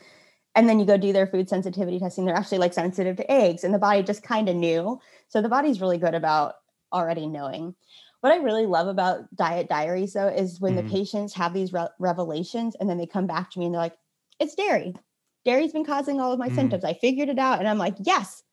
and 0.56 0.68
then 0.68 0.80
you 0.80 0.86
go 0.86 0.98
do 0.98 1.14
their 1.14 1.28
food 1.28 1.50
sensitivity 1.50 2.00
testing 2.00 2.26
they're 2.26 2.36
actually 2.36 2.58
like 2.60 2.74
sensitive 2.74 3.18
to 3.18 3.32
eggs 3.32 3.64
and 3.64 3.74
the 3.74 3.80
body 3.80 4.04
just 4.04 4.24
kind 4.24 4.50
of 4.50 4.56
knew 4.56 5.00
so 5.34 5.42
the 5.42 5.50
body's 5.50 5.82
really 5.82 5.98
good 5.98 6.14
about 6.14 6.54
already 6.92 7.26
knowing 7.28 7.74
what 8.22 8.32
i 8.32 8.38
really 8.38 8.68
love 8.68 8.88
about 8.88 9.24
diet 9.36 9.68
diaries 9.68 10.14
though 10.14 10.28
is 10.28 10.62
when 10.62 10.76
mm-hmm. 10.76 10.88
the 10.88 10.94
patients 10.94 11.34
have 11.34 11.54
these 11.54 11.74
re- 11.74 11.88
revelations 12.00 12.76
and 12.80 12.88
then 12.88 12.98
they 12.98 13.08
come 13.08 13.26
back 13.26 13.50
to 13.50 13.60
me 13.60 13.66
and 13.66 13.74
they're 13.74 13.82
like 13.82 13.98
it's 14.40 14.56
dairy 14.56 14.94
dairy's 15.44 15.74
been 15.74 15.86
causing 15.86 16.22
all 16.22 16.32
of 16.32 16.40
my 16.40 16.48
mm-hmm. 16.48 16.56
symptoms 16.56 16.86
i 16.86 16.94
figured 16.94 17.30
it 17.30 17.40
out 17.40 17.58
and 17.58 17.68
i'm 17.68 17.80
like 17.80 17.96
yes 18.00 18.44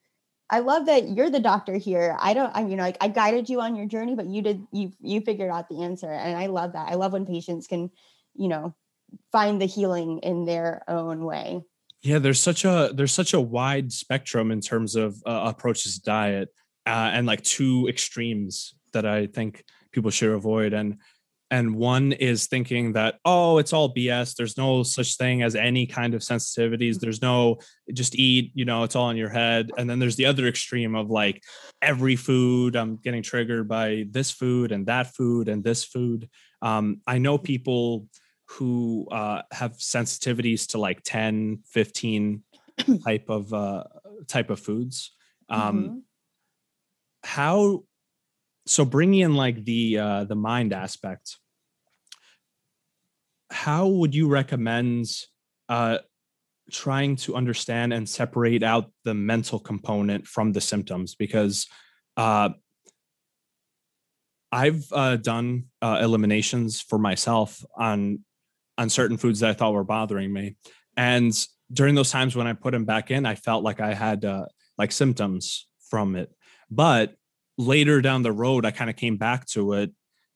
I 0.52 0.58
love 0.58 0.86
that 0.86 1.10
you're 1.10 1.30
the 1.30 1.38
doctor 1.38 1.76
here. 1.76 2.16
I 2.18 2.34
don't, 2.34 2.50
I 2.52 2.64
mean, 2.64 2.78
like 2.78 2.96
I 3.00 3.06
guided 3.06 3.48
you 3.48 3.60
on 3.60 3.76
your 3.76 3.86
journey, 3.86 4.16
but 4.16 4.26
you 4.26 4.42
did, 4.42 4.66
you, 4.72 4.90
you 5.00 5.20
figured 5.20 5.48
out 5.48 5.68
the 5.68 5.84
answer. 5.84 6.10
And 6.10 6.36
I 6.36 6.46
love 6.46 6.72
that. 6.72 6.88
I 6.88 6.94
love 6.94 7.12
when 7.12 7.24
patients 7.24 7.68
can, 7.68 7.88
you 8.34 8.48
know, 8.48 8.74
find 9.30 9.60
the 9.60 9.66
healing 9.66 10.18
in 10.24 10.46
their 10.46 10.82
own 10.88 11.24
way. 11.24 11.62
Yeah, 12.02 12.18
there's 12.18 12.40
such 12.40 12.64
a 12.64 12.90
there's 12.94 13.12
such 13.12 13.34
a 13.34 13.40
wide 13.40 13.92
spectrum 13.92 14.50
in 14.50 14.60
terms 14.60 14.96
of 14.96 15.22
uh, 15.26 15.42
approaches 15.44 15.96
to 15.96 16.00
diet, 16.00 16.48
uh, 16.86 17.10
and 17.12 17.26
like 17.26 17.42
two 17.42 17.86
extremes 17.88 18.74
that 18.92 19.06
I 19.06 19.26
think 19.26 19.64
people 19.92 20.10
should 20.10 20.32
avoid. 20.32 20.72
And 20.72 20.98
and 21.52 21.74
one 21.74 22.12
is 22.12 22.46
thinking 22.46 22.92
that 22.92 23.16
oh, 23.24 23.58
it's 23.58 23.72
all 23.72 23.92
BS. 23.92 24.36
There's 24.36 24.56
no 24.56 24.84
such 24.84 25.16
thing 25.16 25.42
as 25.42 25.56
any 25.56 25.86
kind 25.86 26.14
of 26.14 26.22
sensitivities. 26.22 27.00
There's 27.00 27.22
no 27.22 27.58
just 27.92 28.14
eat. 28.14 28.52
You 28.54 28.64
know, 28.64 28.84
it's 28.84 28.94
all 28.94 29.10
in 29.10 29.16
your 29.16 29.30
head. 29.30 29.70
And 29.76 29.90
then 29.90 29.98
there's 29.98 30.16
the 30.16 30.26
other 30.26 30.46
extreme 30.46 30.94
of 30.94 31.10
like 31.10 31.42
every 31.82 32.14
food 32.14 32.76
I'm 32.76 32.96
getting 32.96 33.22
triggered 33.22 33.66
by 33.66 34.06
this 34.10 34.30
food 34.30 34.70
and 34.70 34.86
that 34.86 35.14
food 35.14 35.48
and 35.48 35.64
this 35.64 35.82
food. 35.82 36.28
Um, 36.62 37.00
I 37.06 37.18
know 37.18 37.36
people 37.36 38.06
who 38.46 39.06
uh, 39.10 39.42
have 39.52 39.72
sensitivities 39.72 40.68
to 40.68 40.78
like 40.78 41.02
10 41.04 41.60
15 41.66 42.42
type 43.04 43.28
of 43.28 43.52
uh, 43.52 43.84
type 44.28 44.50
of 44.50 44.60
foods 44.60 45.12
um, 45.48 45.60
mm-hmm. 45.60 45.98
How 47.22 47.84
so 48.66 48.84
bringing 48.84 49.20
in 49.20 49.34
like 49.34 49.64
the 49.64 49.98
uh, 49.98 50.24
the 50.24 50.34
mind 50.34 50.72
aspect 50.72 51.38
how 53.50 53.88
would 53.88 54.14
you 54.14 54.28
recommend 54.28 55.06
uh, 55.68 55.98
trying 56.70 57.16
to 57.16 57.34
understand 57.34 57.92
and 57.92 58.08
separate 58.08 58.62
out 58.62 58.90
the 59.04 59.14
mental 59.14 59.58
component 59.58 60.26
from 60.26 60.52
the 60.52 60.60
symptoms 60.60 61.14
because 61.14 61.66
uh, 62.16 62.50
I've 64.52 64.86
uh, 64.92 65.16
done 65.16 65.64
uh, 65.82 66.00
eliminations 66.02 66.80
for 66.80 66.98
myself 66.98 67.64
on 67.76 68.20
on 68.78 68.88
certain 68.88 69.18
foods 69.18 69.40
that 69.40 69.50
I 69.50 69.52
thought 69.52 69.74
were 69.74 69.84
bothering 69.84 70.32
me. 70.32 70.56
And 70.96 71.36
during 71.70 71.94
those 71.94 72.10
times 72.10 72.34
when 72.34 72.46
I 72.46 72.54
put 72.54 72.72
them 72.72 72.86
back 72.86 73.10
in, 73.10 73.26
I 73.26 73.34
felt 73.34 73.62
like 73.62 73.80
I 73.80 73.92
had 73.92 74.24
uh, 74.24 74.46
like 74.78 74.90
symptoms 74.90 75.68
from 75.90 76.16
it. 76.16 76.32
But 76.70 77.14
later 77.58 78.00
down 78.00 78.22
the 78.22 78.32
road, 78.32 78.64
I 78.64 78.70
kind 78.70 78.90
of 78.90 78.96
came 78.96 79.16
back 79.16 79.46
to 79.48 79.74
it. 79.74 79.90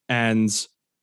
And 0.09 0.51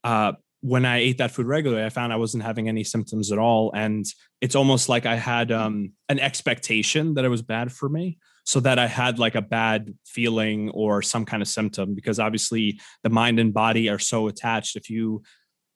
uh, 0.03 0.33
when 0.61 0.85
I 0.85 0.97
ate 0.97 1.17
that 1.19 1.31
food 1.31 1.45
regularly, 1.45 1.83
I 1.83 1.89
found 1.89 2.13
I 2.13 2.17
wasn't 2.17 2.43
having 2.43 2.67
any 2.67 2.83
symptoms 2.83 3.31
at 3.31 3.39
all. 3.39 3.71
And 3.73 4.05
it's 4.41 4.55
almost 4.55 4.89
like 4.89 5.05
I 5.05 5.15
had 5.15 5.51
um, 5.51 5.93
an 6.09 6.19
expectation 6.19 7.15
that 7.15 7.25
it 7.25 7.29
was 7.29 7.41
bad 7.41 7.71
for 7.71 7.89
me. 7.89 8.17
So 8.43 8.59
that 8.61 8.79
I 8.79 8.87
had 8.87 9.19
like 9.19 9.35
a 9.35 9.41
bad 9.41 9.93
feeling 10.03 10.71
or 10.71 11.03
some 11.03 11.25
kind 11.25 11.43
of 11.43 11.47
symptom, 11.47 11.93
because 11.93 12.19
obviously 12.19 12.79
the 13.03 13.09
mind 13.09 13.39
and 13.39 13.53
body 13.53 13.87
are 13.87 13.99
so 13.99 14.27
attached. 14.27 14.75
If 14.75 14.89
you 14.89 15.21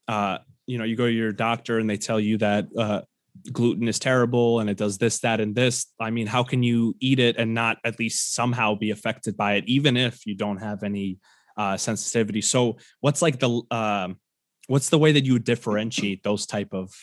uh, 0.07 0.39
you 0.65 0.79
know 0.79 0.83
you 0.83 0.95
go 0.95 1.05
to 1.05 1.11
your 1.11 1.31
doctor 1.31 1.77
and 1.77 1.87
they 1.87 1.97
tell 1.97 2.19
you 2.19 2.39
that 2.39 2.65
uh, 2.75 3.01
gluten 3.51 3.87
is 3.87 3.99
terrible 3.99 4.59
and 4.59 4.69
it 4.69 4.77
does 4.77 4.97
this 4.97 5.19
that 5.19 5.39
and 5.39 5.55
this. 5.55 5.87
I 5.99 6.09
mean 6.09 6.27
how 6.27 6.43
can 6.43 6.63
you 6.63 6.95
eat 6.99 7.19
it 7.19 7.37
and 7.37 7.53
not 7.53 7.77
at 7.83 7.99
least 7.99 8.33
somehow 8.33 8.75
be 8.75 8.91
affected 8.91 9.37
by 9.37 9.55
it 9.55 9.65
even 9.67 9.97
if 9.97 10.25
you 10.25 10.35
don't 10.35 10.57
have 10.57 10.83
any 10.83 11.19
uh, 11.57 11.77
sensitivity? 11.77 12.41
So 12.41 12.77
what's 13.01 13.21
like 13.21 13.39
the 13.39 13.61
uh, 13.71 14.09
what's 14.67 14.89
the 14.89 14.99
way 14.99 15.11
that 15.13 15.25
you 15.25 15.39
differentiate 15.39 16.23
those 16.23 16.45
type 16.45 16.73
of 16.73 16.93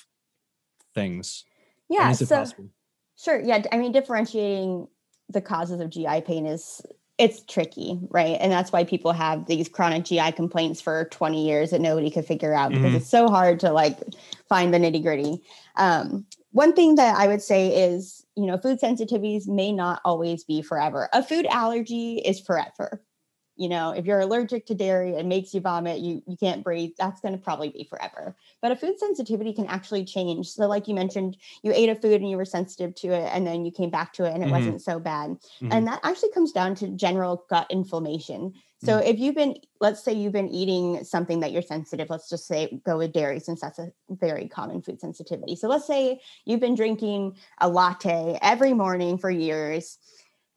things? 0.95 1.45
Yeah 1.89 2.13
so 2.13 2.27
possible? 2.27 2.71
sure 3.23 3.41
yeah 3.41 3.63
i 3.73 3.77
mean 3.77 3.93
differentiating 3.93 4.87
the 5.29 5.41
causes 5.41 5.81
of 5.81 5.91
gi 5.91 6.21
pain 6.23 6.47
is 6.47 6.83
it's 7.23 7.41
tricky, 7.43 8.01
right? 8.11 8.37
And 8.41 8.51
that's 8.51 8.73
why 8.73 8.83
people 8.83 9.13
have 9.13 9.47
these 9.47 9.69
chronic 9.69 10.05
GI 10.05 10.33
complaints 10.33 10.81
for 10.81 11.05
20 11.13 11.47
years 11.47 11.71
that 11.71 11.81
nobody 11.81 12.11
could 12.11 12.25
figure 12.25 12.53
out 12.53 12.71
because 12.71 12.87
mm-hmm. 12.87 12.97
it's 12.97 13.09
so 13.09 13.29
hard 13.29 13.61
to 13.61 13.71
like 13.71 13.97
find 14.49 14.75
the 14.75 14.79
nitty 14.79 15.05
gritty. 15.05 15.41
Um, 15.77 16.27
one 16.51 16.73
thing 16.73 16.97
that 16.97 17.17
I 17.17 17.29
would 17.29 17.41
say 17.41 17.69
is, 17.91 18.27
you 18.35 18.45
know, 18.45 18.59
food 18.59 18.81
sensitivities 18.81 19.47
may 19.47 19.71
not 19.71 20.01
always 20.05 20.43
be 20.43 20.63
forever. 20.63 21.09
A 21.13 21.23
food 21.23 21.47
allergy 21.47 22.17
is 22.17 22.41
forever 22.41 23.01
you 23.57 23.69
know 23.69 23.91
if 23.91 24.07
you're 24.07 24.21
allergic 24.21 24.67
to 24.67 24.75
dairy 24.75 25.17
and 25.17 25.29
makes 25.29 25.53
you 25.53 25.61
vomit 25.61 25.99
you 25.99 26.23
you 26.27 26.37
can't 26.37 26.65
breathe 26.65 26.91
that's 26.99 27.21
going 27.21 27.33
to 27.33 27.39
probably 27.39 27.69
be 27.69 27.85
forever 27.85 28.35
but 28.61 28.73
a 28.73 28.77
food 28.77 28.99
sensitivity 28.99 29.53
can 29.53 29.67
actually 29.67 30.05
change 30.05 30.49
so 30.49 30.67
like 30.67 30.89
you 30.89 30.95
mentioned 30.95 31.37
you 31.63 31.73
ate 31.75 31.89
a 31.89 31.95
food 31.95 32.21
and 32.21 32.31
you 32.31 32.37
were 32.37 32.45
sensitive 32.45 32.95
to 32.95 33.09
it 33.09 33.31
and 33.33 33.47
then 33.47 33.65
you 33.65 33.71
came 33.71 33.91
back 33.91 34.13
to 34.13 34.25
it 34.25 34.33
and 34.33 34.43
it 34.43 34.47
mm-hmm. 34.47 34.55
wasn't 34.55 34.83
so 34.83 34.99
bad 34.99 35.31
mm-hmm. 35.31 35.73
and 35.73 35.87
that 35.87 36.01
actually 36.03 36.31
comes 36.33 36.53
down 36.53 36.75
to 36.75 36.89
general 36.89 37.45
gut 37.51 37.67
inflammation 37.71 38.53
so 38.83 38.95
mm-hmm. 38.95 39.09
if 39.09 39.19
you've 39.19 39.35
been 39.35 39.55
let's 39.81 40.03
say 40.03 40.13
you've 40.13 40.33
been 40.33 40.49
eating 40.49 41.05
something 41.05 41.41
that 41.41 41.53
you're 41.53 41.63
sensitive 41.63 42.09
let's 42.09 42.31
just 42.31 42.47
say 42.47 42.81
go 42.85 42.99
with 42.99 43.13
dairy 43.13 43.39
since 43.39 43.61
that's 43.61 43.79
a 43.79 43.93
very 44.11 44.49
common 44.49 44.81
food 44.81 45.01
sensitivity 45.01 45.57
so 45.57 45.69
let's 45.69 45.87
say 45.87 46.21
you've 46.47 46.61
been 46.61 46.75
drinking 46.75 47.37
a 47.61 47.69
latte 47.69 48.39
every 48.41 48.73
morning 48.73 49.19
for 49.19 49.31
years 49.31 49.99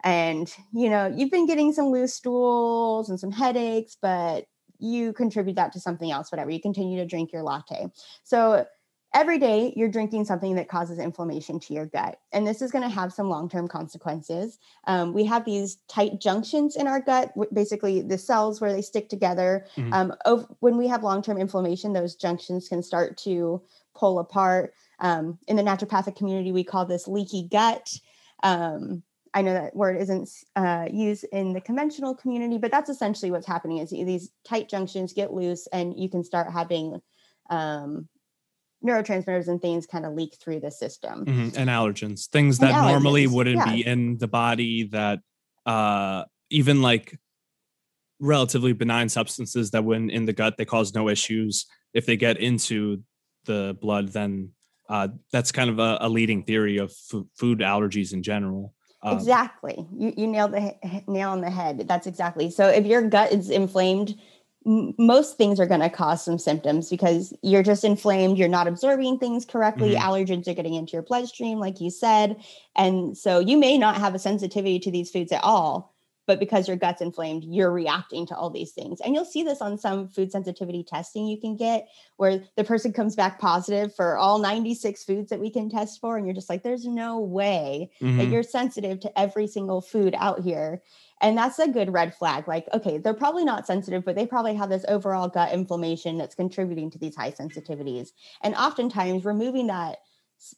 and 0.05 0.55
you 0.71 0.89
know 0.89 1.11
you've 1.13 1.31
been 1.31 1.47
getting 1.47 1.73
some 1.73 1.87
loose 1.87 2.13
stools 2.13 3.09
and 3.09 3.19
some 3.19 3.31
headaches 3.31 3.97
but 4.01 4.45
you 4.77 5.11
contribute 5.13 5.55
that 5.55 5.73
to 5.73 5.79
something 5.79 6.11
else 6.11 6.31
whatever 6.31 6.51
you 6.51 6.61
continue 6.61 6.97
to 6.97 7.05
drink 7.05 7.33
your 7.33 7.43
latte. 7.43 7.87
So 8.23 8.65
every 9.13 9.39
day 9.39 9.73
you're 9.77 9.89
drinking 9.89 10.25
something 10.25 10.55
that 10.55 10.67
causes 10.67 10.99
inflammation 10.99 11.59
to 11.61 11.73
your 11.73 11.85
gut 11.87 12.19
and 12.33 12.45
this 12.45 12.61
is 12.61 12.71
going 12.71 12.83
to 12.83 12.89
have 12.89 13.11
some 13.11 13.29
long-term 13.29 13.67
consequences. 13.67 14.59
Um, 14.85 15.13
we 15.13 15.25
have 15.25 15.43
these 15.43 15.77
tight 15.87 16.19
junctions 16.19 16.75
in 16.75 16.87
our 16.87 17.01
gut 17.01 17.33
basically 17.53 18.01
the 18.01 18.17
cells 18.17 18.61
where 18.61 18.71
they 18.71 18.81
stick 18.81 19.09
together. 19.09 19.65
Mm-hmm. 19.75 19.93
um, 20.25 20.47
when 20.59 20.77
we 20.77 20.87
have 20.87 21.03
long-term 21.03 21.37
inflammation 21.39 21.93
those 21.93 22.15
junctions 22.15 22.69
can 22.69 22.83
start 22.83 23.17
to 23.19 23.61
pull 23.95 24.19
apart. 24.19 24.73
Um, 24.99 25.39
in 25.47 25.55
the 25.55 25.63
naturopathic 25.63 26.15
community 26.15 26.51
we 26.51 26.63
call 26.63 26.85
this 26.85 27.07
leaky 27.07 27.47
gut. 27.49 27.91
Um, 28.43 29.03
I 29.35 29.41
know 29.41 29.53
that 29.53 29.75
word 29.75 29.97
isn't 29.97 30.29
uh, 30.55 30.87
used 30.89 31.25
in 31.33 31.51
the 31.51 31.59
conventional 31.59 32.15
community, 32.15 32.57
but 32.57 32.71
that's 32.71 32.89
essentially 32.89 33.31
what's 33.31 33.45
happening 33.45 33.79
is 33.79 33.89
these 33.89 34.31
tight 34.45 34.69
junctions 34.69 35.11
get 35.11 35.33
loose 35.33 35.67
and 35.67 35.93
you 35.99 36.09
can 36.09 36.23
start 36.23 36.49
having 36.51 37.01
um, 37.49 38.07
neurotransmitters 38.83 39.49
and 39.49 39.61
things 39.61 39.85
kind 39.85 40.05
of 40.05 40.13
leak 40.13 40.37
through 40.39 40.61
the 40.61 40.71
system. 40.71 41.25
Mm-hmm. 41.25 41.57
And 41.57 41.69
allergens, 41.69 42.27
things 42.29 42.59
and 42.59 42.69
that 42.69 42.75
allergens, 42.75 42.91
normally 42.91 43.27
wouldn't 43.27 43.57
yeah. 43.57 43.73
be 43.73 43.85
in 43.85 44.17
the 44.17 44.27
body 44.29 44.83
that 44.93 45.19
uh, 45.65 46.23
even 46.49 46.81
like 46.81 47.19
relatively 48.21 48.71
benign 48.71 49.09
substances 49.09 49.71
that 49.71 49.83
when 49.83 50.09
in 50.09 50.25
the 50.25 50.33
gut, 50.33 50.55
they 50.57 50.63
cause 50.65 50.93
no 50.93 51.09
issues. 51.09 51.65
If 51.93 52.05
they 52.05 52.15
get 52.15 52.37
into 52.37 53.03
the 53.43 53.77
blood, 53.81 54.13
then 54.13 54.51
uh, 54.89 55.09
that's 55.33 55.51
kind 55.51 55.69
of 55.69 55.79
a, 55.79 55.97
a 56.01 56.09
leading 56.09 56.43
theory 56.43 56.77
of 56.77 56.91
f- 57.13 57.23
food 57.37 57.59
allergies 57.59 58.13
in 58.13 58.23
general. 58.23 58.73
Um, 59.05 59.15
exactly. 59.15 59.87
You 59.95 60.13
you 60.17 60.27
nailed 60.27 60.53
the 60.53 60.75
nail 61.07 61.29
on 61.29 61.41
the 61.41 61.49
head. 61.49 61.87
That's 61.87 62.07
exactly. 62.07 62.49
So 62.49 62.67
if 62.67 62.85
your 62.85 63.03
gut 63.07 63.31
is 63.31 63.49
inflamed, 63.49 64.15
m- 64.65 64.93
most 64.97 65.37
things 65.37 65.59
are 65.59 65.65
going 65.65 65.81
to 65.81 65.89
cause 65.89 66.25
some 66.25 66.39
symptoms 66.39 66.89
because 66.89 67.33
you're 67.43 67.63
just 67.63 67.83
inflamed, 67.83 68.37
you're 68.37 68.47
not 68.47 68.67
absorbing 68.67 69.19
things 69.19 69.45
correctly, 69.45 69.91
mm-hmm. 69.91 70.03
allergens 70.03 70.47
are 70.47 70.53
getting 70.53 70.73
into 70.73 70.93
your 70.93 71.03
bloodstream 71.03 71.59
like 71.59 71.79
you 71.79 71.91
said, 71.91 72.37
and 72.75 73.17
so 73.17 73.39
you 73.39 73.57
may 73.57 73.77
not 73.77 73.97
have 73.97 74.15
a 74.15 74.19
sensitivity 74.19 74.79
to 74.79 74.91
these 74.91 75.11
foods 75.11 75.31
at 75.31 75.43
all, 75.43 75.94
but 76.27 76.39
because 76.39 76.67
your 76.67 76.77
gut's 76.77 77.01
inflamed, 77.01 77.43
you're 77.43 77.71
reacting 77.71 78.25
to 78.27 78.35
all 78.35 78.49
these 78.49 78.71
things. 78.71 78.99
And 79.01 79.13
you'll 79.13 79.25
see 79.25 79.43
this 79.43 79.61
on 79.61 79.77
some 79.77 80.07
food 80.07 80.31
sensitivity 80.31 80.83
testing 80.83 81.27
you 81.27 81.39
can 81.39 81.55
get 81.55 81.87
where 82.17 82.43
the 82.55 82.63
person 82.63 82.93
comes 82.93 83.15
back 83.15 83.39
positive 83.39 83.95
for 83.95 84.17
all 84.17 84.39
96 84.39 85.03
foods 85.03 85.29
that 85.29 85.39
we 85.39 85.49
can 85.49 85.69
test 85.69 85.99
for. 85.99 86.17
And 86.17 86.25
you're 86.25 86.35
just 86.35 86.49
like, 86.49 86.63
there's 86.63 86.85
no 86.85 87.19
way 87.19 87.91
mm-hmm. 88.01 88.17
that 88.17 88.27
you're 88.27 88.43
sensitive 88.43 88.99
to 89.01 89.19
every 89.19 89.47
single 89.47 89.81
food 89.81 90.15
out 90.17 90.41
here. 90.41 90.81
And 91.21 91.37
that's 91.37 91.59
a 91.59 91.67
good 91.67 91.93
red 91.93 92.13
flag. 92.13 92.47
Like, 92.47 92.67
okay, 92.73 92.97
they're 92.97 93.13
probably 93.13 93.45
not 93.45 93.65
sensitive, 93.65 94.03
but 94.03 94.15
they 94.15 94.27
probably 94.27 94.55
have 94.55 94.69
this 94.69 94.85
overall 94.87 95.29
gut 95.29 95.53
inflammation 95.53 96.17
that's 96.17 96.35
contributing 96.35 96.91
to 96.91 96.99
these 96.99 97.15
high 97.15 97.31
sensitivities. 97.31 98.09
And 98.41 98.53
oftentimes, 98.55 99.23
removing 99.23 99.67
that 99.67 99.99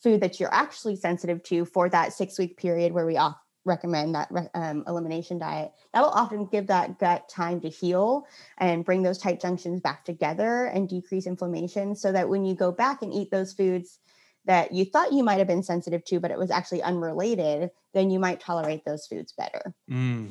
food 0.01 0.21
that 0.21 0.39
you're 0.39 0.53
actually 0.53 0.95
sensitive 0.95 1.43
to 1.43 1.65
for 1.65 1.89
that 1.89 2.13
six 2.13 2.39
week 2.39 2.57
period 2.57 2.93
where 2.93 3.05
we 3.05 3.17
off 3.17 3.37
recommend 3.67 4.15
that 4.15 4.31
um, 4.53 4.83
elimination 4.87 5.37
diet 5.37 5.71
that 5.93 6.01
will 6.01 6.09
often 6.09 6.45
give 6.47 6.67
that 6.67 6.97
gut 6.97 7.29
time 7.29 7.59
to 7.61 7.69
heal 7.69 8.25
and 8.57 8.85
bring 8.85 9.03
those 9.03 9.17
tight 9.17 9.39
junctions 9.39 9.81
back 9.81 10.05
together 10.05 10.65
and 10.65 10.89
decrease 10.89 11.27
inflammation 11.27 11.95
so 11.95 12.11
that 12.11 12.29
when 12.29 12.45
you 12.45 12.55
go 12.55 12.71
back 12.71 13.01
and 13.01 13.13
eat 13.13 13.29
those 13.29 13.53
foods 13.53 13.99
that 14.45 14.71
you 14.71 14.85
thought 14.85 15.11
you 15.11 15.23
might 15.23 15.39
have 15.39 15.47
been 15.47 15.61
sensitive 15.61 16.03
to, 16.05 16.19
but 16.19 16.31
it 16.31 16.37
was 16.39 16.49
actually 16.49 16.81
unrelated, 16.81 17.69
then 17.93 18.09
you 18.09 18.17
might 18.17 18.39
tolerate 18.39 18.85
those 18.85 19.05
foods 19.05 19.33
better. 19.37 19.75
Mm. 19.91 20.29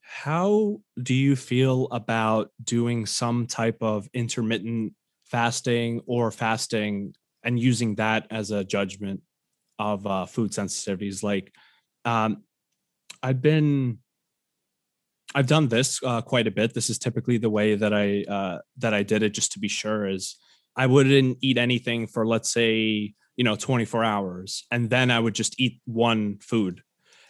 How 0.00 0.80
do 1.02 1.14
you 1.14 1.34
feel 1.34 1.88
about 1.90 2.50
doing 2.62 3.06
some 3.06 3.46
type 3.46 3.78
of 3.82 4.08
intermittent 4.14 4.94
fasting 5.24 6.02
or 6.06 6.30
fasting 6.30 7.14
and 7.42 7.58
using 7.58 7.96
that 7.96 8.26
as 8.30 8.50
a 8.50 8.64
judgment 8.64 9.22
of 9.78 10.06
uh, 10.06 10.26
food 10.26 10.50
sensitivities? 10.50 11.22
Like, 11.22 11.52
um, 12.04 12.42
I've 13.22 13.42
been 13.42 13.98
I've 15.34 15.46
done 15.46 15.68
this 15.68 16.00
uh, 16.02 16.22
quite 16.22 16.46
a 16.46 16.50
bit. 16.50 16.74
This 16.74 16.88
is 16.88 16.98
typically 16.98 17.36
the 17.36 17.50
way 17.50 17.74
that 17.74 17.92
I 17.92 18.22
uh, 18.22 18.58
that 18.78 18.94
I 18.94 19.02
did 19.02 19.22
it, 19.22 19.30
just 19.30 19.52
to 19.52 19.58
be 19.58 19.68
sure. 19.68 20.06
Is 20.06 20.36
I 20.76 20.86
wouldn't 20.86 21.38
eat 21.42 21.58
anything 21.58 22.06
for 22.06 22.26
let's 22.26 22.50
say 22.50 23.14
you 23.36 23.44
know 23.44 23.56
24 23.56 24.04
hours, 24.04 24.64
and 24.70 24.88
then 24.88 25.10
I 25.10 25.20
would 25.20 25.34
just 25.34 25.60
eat 25.60 25.80
one 25.84 26.38
food. 26.38 26.82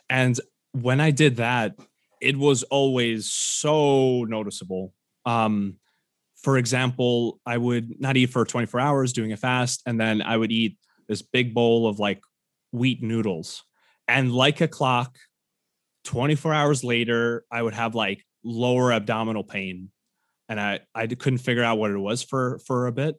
And 0.08 0.38
when 0.72 1.00
I 1.00 1.10
did 1.10 1.36
that, 1.36 1.74
it 2.20 2.36
was 2.36 2.62
always 2.64 3.30
so 3.30 4.24
noticeable. 4.24 4.94
Um, 5.26 5.76
for 6.36 6.56
example, 6.56 7.40
I 7.44 7.58
would 7.58 8.00
not 8.00 8.16
eat 8.16 8.30
for 8.30 8.44
24 8.44 8.80
hours 8.80 9.12
doing 9.12 9.32
a 9.32 9.36
fast, 9.36 9.82
and 9.86 10.00
then 10.00 10.22
I 10.22 10.36
would 10.36 10.52
eat 10.52 10.78
this 11.08 11.22
big 11.22 11.52
bowl 11.52 11.88
of 11.88 11.98
like 11.98 12.20
wheat 12.72 13.02
noodles. 13.02 13.64
And 14.06 14.32
like 14.32 14.62
a 14.62 14.68
clock, 14.68 15.18
24 16.04 16.54
hours 16.54 16.84
later, 16.84 17.44
I 17.50 17.62
would 17.62 17.74
have 17.74 17.94
like 17.94 18.24
lower 18.44 18.92
abdominal 18.92 19.44
pain. 19.44 19.90
And 20.48 20.58
I, 20.58 20.80
I 20.94 21.06
couldn't 21.06 21.38
figure 21.38 21.62
out 21.62 21.78
what 21.78 21.90
it 21.90 21.98
was 21.98 22.22
for 22.22 22.58
for 22.66 22.86
a 22.86 22.92
bit. 22.92 23.16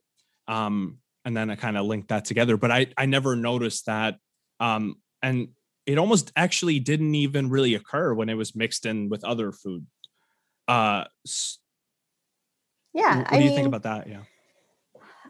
Um, 0.47 0.97
and 1.25 1.37
then 1.37 1.51
I 1.51 1.55
kind 1.55 1.77
of 1.77 1.85
linked 1.85 2.09
that 2.09 2.25
together. 2.25 2.57
But 2.57 2.71
I 2.71 2.87
I 2.97 3.05
never 3.05 3.35
noticed 3.35 3.85
that. 3.85 4.17
Um, 4.59 4.95
and 5.21 5.49
it 5.85 5.97
almost 5.97 6.31
actually 6.35 6.79
didn't 6.79 7.15
even 7.15 7.49
really 7.49 7.75
occur 7.75 8.13
when 8.13 8.29
it 8.29 8.35
was 8.35 8.55
mixed 8.55 8.85
in 8.85 9.09
with 9.09 9.23
other 9.23 9.51
food. 9.51 9.85
Uh 10.67 11.05
yeah. 12.93 13.17
What 13.17 13.29
do 13.31 13.37
you 13.37 13.45
mean, 13.45 13.55
think 13.55 13.67
about 13.67 13.83
that? 13.83 14.07
Yeah. 14.07 14.21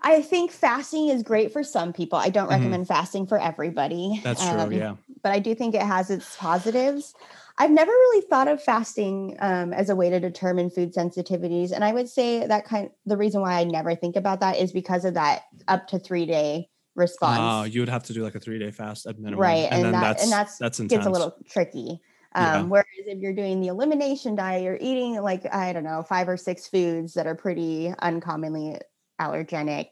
I 0.01 0.21
think 0.21 0.51
fasting 0.51 1.09
is 1.09 1.23
great 1.23 1.51
for 1.51 1.63
some 1.63 1.93
people. 1.93 2.17
I 2.17 2.29
don't 2.29 2.45
mm-hmm. 2.45 2.59
recommend 2.59 2.87
fasting 2.87 3.27
for 3.27 3.39
everybody. 3.39 4.21
That's 4.23 4.41
true. 4.41 4.59
Um, 4.59 4.71
yeah. 4.71 4.95
But 5.21 5.31
I 5.33 5.39
do 5.39 5.55
think 5.55 5.75
it 5.75 5.81
has 5.81 6.09
its 6.09 6.35
positives. 6.37 7.13
I've 7.57 7.71
never 7.71 7.91
really 7.91 8.25
thought 8.27 8.47
of 8.47 8.63
fasting 8.63 9.35
um, 9.39 9.73
as 9.73 9.89
a 9.89 9.95
way 9.95 10.09
to 10.09 10.19
determine 10.19 10.69
food 10.69 10.93
sensitivities, 10.93 11.73
and 11.73 11.83
I 11.83 11.91
would 11.91 12.07
say 12.07 12.47
that 12.47 12.63
kind. 12.63 12.89
The 13.05 13.17
reason 13.17 13.41
why 13.41 13.59
I 13.59 13.65
never 13.65 13.95
think 13.95 14.15
about 14.15 14.39
that 14.39 14.57
is 14.57 14.71
because 14.71 15.03
of 15.03 15.15
that 15.15 15.43
up 15.67 15.87
to 15.89 15.99
three 15.99 16.25
day 16.25 16.69
response. 16.95 17.39
Oh, 17.41 17.63
you 17.63 17.81
would 17.81 17.89
have 17.89 18.03
to 18.03 18.13
do 18.13 18.23
like 18.23 18.35
a 18.35 18.39
three 18.39 18.59
day 18.59 18.71
fast 18.71 19.05
at 19.07 19.19
minimum, 19.19 19.41
right? 19.41 19.67
And, 19.69 19.87
and 19.87 19.93
that, 19.93 20.01
that's 20.01 20.23
and 20.23 20.31
that's 20.31 20.57
that's 20.57 20.79
intense. 20.79 20.99
gets 20.99 21.07
a 21.07 21.09
little 21.09 21.35
tricky. 21.49 21.99
Um, 22.35 22.45
yeah. 22.45 22.61
Whereas 22.61 22.85
if 22.97 23.19
you're 23.19 23.33
doing 23.33 23.59
the 23.59 23.67
elimination 23.67 24.35
diet, 24.35 24.63
you're 24.63 24.77
eating 24.79 25.21
like 25.21 25.51
I 25.53 25.73
don't 25.73 25.83
know 25.83 26.03
five 26.03 26.29
or 26.29 26.37
six 26.37 26.67
foods 26.67 27.13
that 27.15 27.27
are 27.27 27.35
pretty 27.35 27.93
uncommonly 27.99 28.77
allergenic. 29.19 29.87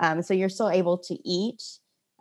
Um, 0.00 0.22
so 0.22 0.34
you're 0.34 0.48
still 0.48 0.70
able 0.70 0.98
to 0.98 1.18
eat. 1.28 1.62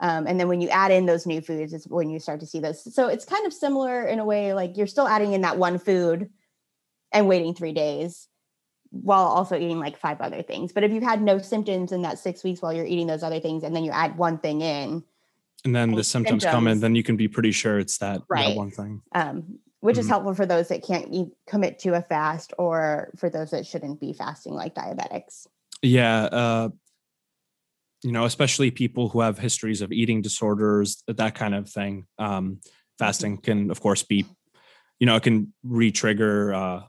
Um, 0.02 0.28
and 0.28 0.40
then 0.40 0.48
when 0.48 0.62
you 0.62 0.70
add 0.70 0.92
in 0.92 1.06
those 1.06 1.26
new 1.26 1.42
foods, 1.42 1.74
it's 1.74 1.88
when 1.88 2.10
you 2.10 2.20
start 2.20 2.40
to 2.40 2.46
see 2.46 2.60
those. 2.60 2.94
So 2.94 3.08
it's 3.08 3.26
kind 3.26 3.46
of 3.46 3.54
similar 3.54 4.06
in 4.06 4.20
a 4.20 4.26
way, 4.26 4.54
like 4.54 4.78
you're 4.78 4.88
still 4.88 5.08
adding 5.08 5.34
in 5.34 5.42
that 5.42 5.58
one 5.58 5.78
food 5.80 6.30
and 7.12 7.28
waiting 7.28 7.54
three 7.54 7.74
days 7.74 8.28
while 8.92 9.26
also 9.26 9.56
eating 9.56 9.80
like 9.80 9.98
five 9.98 10.22
other 10.22 10.42
things. 10.42 10.72
But 10.72 10.84
if 10.84 10.92
you've 10.92 11.04
had 11.04 11.22
no 11.22 11.38
symptoms 11.38 11.92
in 11.92 12.02
that 12.04 12.18
six 12.18 12.44
weeks 12.44 12.62
while 12.62 12.74
you're 12.74 12.86
eating 12.86 13.08
those 13.08 13.24
other 13.24 13.40
things, 13.40 13.64
and 13.64 13.76
then 13.76 13.84
you 13.84 13.92
add 13.92 14.18
one 14.18 14.38
thing 14.38 14.62
in, 14.62 15.04
and 15.66 15.76
then 15.76 15.92
the 15.92 16.04
symptoms, 16.04 16.44
symptoms, 16.44 16.52
come 16.52 16.68
in, 16.68 16.80
then 16.80 16.96
you 16.96 17.04
can 17.04 17.18
be 17.18 17.28
pretty 17.28 17.52
sure 17.52 17.80
it's 17.80 17.98
that, 17.98 18.22
right. 18.30 18.50
that 18.50 18.56
one 18.56 18.72
thing. 18.72 19.02
Um, 19.14 19.60
which 19.82 19.96
mm-hmm. 19.96 20.02
is 20.02 20.10
helpful 20.10 20.34
for 20.34 20.46
those 20.46 20.70
that 20.70 20.84
can't 20.84 21.08
eat, 21.12 21.30
commit 21.48 21.80
to 21.80 21.96
a 21.96 22.02
fast 22.02 22.54
or 22.58 23.12
for 23.18 23.30
those 23.30 23.52
that 23.52 23.66
shouldn't 23.66 24.00
be 24.00 24.14
fasting, 24.14 24.54
like 24.54 24.74
diabetics. 24.74 25.48
Yeah. 25.82 26.24
Uh, 26.24 26.70
you 28.04 28.12
know, 28.12 28.26
especially 28.26 28.72
people 28.72 29.10
who 29.10 29.22
have 29.22 29.38
histories 29.38 29.82
of 29.82 29.92
eating 29.92 30.22
disorders, 30.22 31.04
that 31.08 31.36
kind 31.36 31.54
of 31.54 31.70
thing. 31.70 32.06
Um, 32.18 32.62
fasting 32.98 33.38
can, 33.38 33.72
of 33.72 33.82
course, 33.82 34.04
be, 34.04 34.26
you 35.00 35.06
know, 35.06 35.16
it 35.16 35.24
can 35.24 35.54
re-trigger 35.64 36.54
uh, 36.54 36.82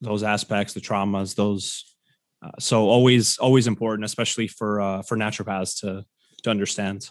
those 0.00 0.22
aspects, 0.22 0.74
the 0.74 0.80
traumas, 0.80 1.34
those. 1.34 1.84
Uh, 2.44 2.50
so 2.58 2.88
always, 2.88 3.38
always 3.38 3.66
important, 3.66 4.04
especially 4.04 4.46
for 4.46 4.80
uh, 4.80 5.02
for 5.02 5.16
naturopaths 5.16 5.80
to 5.80 6.04
to 6.44 6.50
understand. 6.50 7.08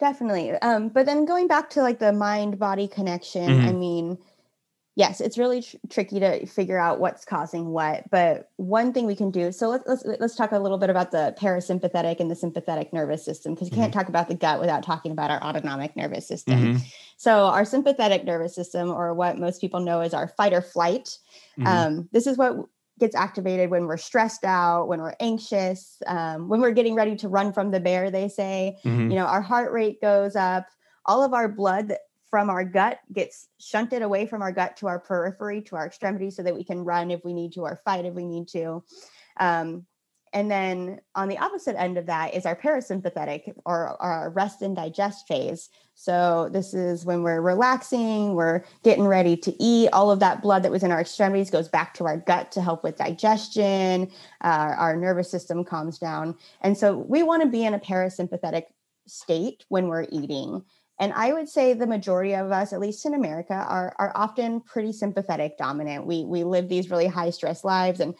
Definitely. 0.00 0.52
Um, 0.52 0.88
but 0.88 1.04
then 1.04 1.26
going 1.26 1.46
back 1.46 1.68
to 1.70 1.82
like 1.82 1.98
the 1.98 2.12
mind 2.12 2.58
body 2.58 2.88
connection, 2.88 3.46
mm-hmm. 3.46 3.68
I 3.68 3.72
mean, 3.72 4.18
yes, 4.96 5.20
it's 5.20 5.38
really 5.38 5.62
tr- 5.62 5.76
tricky 5.88 6.20
to 6.20 6.46
figure 6.46 6.78
out 6.78 7.00
what's 7.00 7.24
causing 7.24 7.66
what. 7.66 8.10
But 8.10 8.50
one 8.56 8.92
thing 8.92 9.06
we 9.06 9.16
can 9.16 9.30
do, 9.30 9.52
so 9.52 9.68
let's 9.68 9.84
let's 9.86 10.04
let's 10.20 10.34
talk 10.34 10.52
a 10.52 10.58
little 10.58 10.78
bit 10.78 10.90
about 10.90 11.10
the 11.10 11.34
parasympathetic 11.38 12.20
and 12.20 12.30
the 12.30 12.36
sympathetic 12.36 12.92
nervous 12.92 13.24
system 13.24 13.54
because 13.54 13.68
you 13.68 13.72
mm-hmm. 13.72 13.82
can't 13.82 13.94
talk 13.94 14.08
about 14.08 14.28
the 14.28 14.34
gut 14.34 14.60
without 14.60 14.82
talking 14.82 15.12
about 15.12 15.30
our 15.30 15.42
autonomic 15.42 15.96
nervous 15.96 16.26
system. 16.26 16.60
Mm-hmm. 16.60 16.84
So 17.16 17.46
our 17.46 17.64
sympathetic 17.64 18.24
nervous 18.24 18.54
system, 18.54 18.90
or 18.90 19.14
what 19.14 19.38
most 19.38 19.60
people 19.60 19.80
know 19.80 20.00
as 20.00 20.14
our 20.14 20.28
fight 20.28 20.52
or 20.52 20.62
flight, 20.62 21.18
mm-hmm. 21.58 21.66
um, 21.66 22.08
this 22.12 22.26
is 22.26 22.36
what 22.36 22.56
gets 22.98 23.16
activated 23.16 23.70
when 23.70 23.86
we're 23.86 23.96
stressed 23.96 24.44
out, 24.44 24.86
when 24.86 25.00
we're 25.00 25.16
anxious, 25.20 26.02
um, 26.06 26.48
when 26.48 26.60
we're 26.60 26.72
getting 26.72 26.94
ready 26.94 27.16
to 27.16 27.28
run 27.28 27.52
from 27.52 27.70
the 27.70 27.80
bear. 27.80 28.10
They 28.10 28.28
say, 28.28 28.76
mm-hmm. 28.84 29.10
you 29.10 29.16
know, 29.16 29.24
our 29.24 29.40
heart 29.40 29.72
rate 29.72 30.00
goes 30.00 30.36
up. 30.36 30.66
All 31.06 31.24
of 31.24 31.32
our 31.32 31.48
blood 31.48 31.94
from 32.30 32.48
our 32.48 32.64
gut 32.64 33.00
gets 33.12 33.48
shunted 33.58 34.02
away 34.02 34.26
from 34.26 34.42
our 34.42 34.52
gut 34.52 34.76
to 34.76 34.86
our 34.86 34.98
periphery 34.98 35.60
to 35.62 35.76
our 35.76 35.86
extremities 35.86 36.36
so 36.36 36.42
that 36.42 36.54
we 36.54 36.64
can 36.64 36.84
run 36.84 37.10
if 37.10 37.24
we 37.24 37.32
need 37.32 37.52
to 37.52 37.62
or 37.62 37.80
fight 37.84 38.04
if 38.04 38.14
we 38.14 38.24
need 38.24 38.48
to 38.48 38.82
um, 39.38 39.84
and 40.32 40.50
then 40.50 41.00
on 41.14 41.28
the 41.28 41.38
opposite 41.38 41.78
end 41.78 41.98
of 41.98 42.06
that 42.06 42.34
is 42.34 42.46
our 42.46 42.54
parasympathetic 42.54 43.52
or 43.64 44.00
our 44.00 44.30
rest 44.30 44.62
and 44.62 44.76
digest 44.76 45.26
phase. 45.26 45.68
So 45.94 46.48
this 46.52 46.72
is 46.72 47.04
when 47.04 47.22
we're 47.22 47.40
relaxing, 47.40 48.34
we're 48.34 48.62
getting 48.84 49.06
ready 49.06 49.36
to 49.38 49.62
eat. 49.62 49.88
All 49.92 50.10
of 50.10 50.20
that 50.20 50.40
blood 50.40 50.62
that 50.62 50.70
was 50.70 50.82
in 50.82 50.92
our 50.92 51.00
extremities 51.00 51.50
goes 51.50 51.68
back 51.68 51.94
to 51.94 52.04
our 52.04 52.16
gut 52.16 52.52
to 52.52 52.62
help 52.62 52.84
with 52.84 52.96
digestion. 52.96 54.10
Uh, 54.42 54.74
our 54.78 54.96
nervous 54.96 55.30
system 55.30 55.64
calms 55.64 55.98
down. 55.98 56.36
And 56.60 56.78
so 56.78 56.96
we 56.96 57.22
want 57.22 57.42
to 57.42 57.48
be 57.48 57.64
in 57.64 57.74
a 57.74 57.80
parasympathetic 57.80 58.64
state 59.06 59.64
when 59.68 59.88
we're 59.88 60.06
eating. 60.10 60.64
And 61.00 61.14
I 61.14 61.32
would 61.32 61.48
say 61.48 61.72
the 61.72 61.86
majority 61.86 62.34
of 62.34 62.52
us, 62.52 62.74
at 62.74 62.78
least 62.78 63.06
in 63.06 63.14
America, 63.14 63.54
are, 63.54 63.96
are 63.98 64.12
often 64.14 64.60
pretty 64.60 64.92
sympathetic 64.92 65.56
dominant. 65.56 66.06
We, 66.06 66.24
we 66.26 66.44
live 66.44 66.68
these 66.68 66.90
really 66.90 67.06
high 67.06 67.30
stress 67.30 67.64
lives, 67.64 68.00
and 68.00 68.14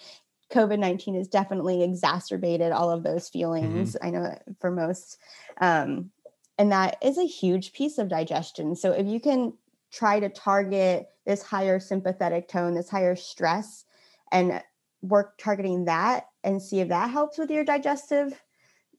COVID 0.50 0.78
19 0.78 1.14
has 1.14 1.28
definitely 1.28 1.84
exacerbated 1.84 2.72
all 2.72 2.90
of 2.90 3.02
those 3.02 3.28
mm-hmm. 3.28 3.38
feelings. 3.38 3.94
Mm-hmm. 3.94 4.06
I 4.06 4.10
know 4.10 4.38
for 4.60 4.70
most. 4.70 5.18
Um, 5.60 6.10
and 6.58 6.72
that 6.72 6.96
is 7.02 7.18
a 7.18 7.26
huge 7.26 7.72
piece 7.72 7.98
of 7.98 8.08
digestion. 8.08 8.74
So 8.74 8.92
if 8.92 9.06
you 9.06 9.20
can 9.20 9.52
try 9.92 10.18
to 10.18 10.28
target 10.28 11.08
this 11.26 11.42
higher 11.42 11.80
sympathetic 11.80 12.48
tone, 12.48 12.74
this 12.74 12.90
higher 12.90 13.16
stress, 13.16 13.84
and 14.32 14.62
work 15.02 15.38
targeting 15.38 15.84
that 15.86 16.28
and 16.44 16.62
see 16.62 16.80
if 16.80 16.88
that 16.88 17.10
helps 17.10 17.38
with 17.38 17.50
your 17.50 17.64
digestive 17.64 18.42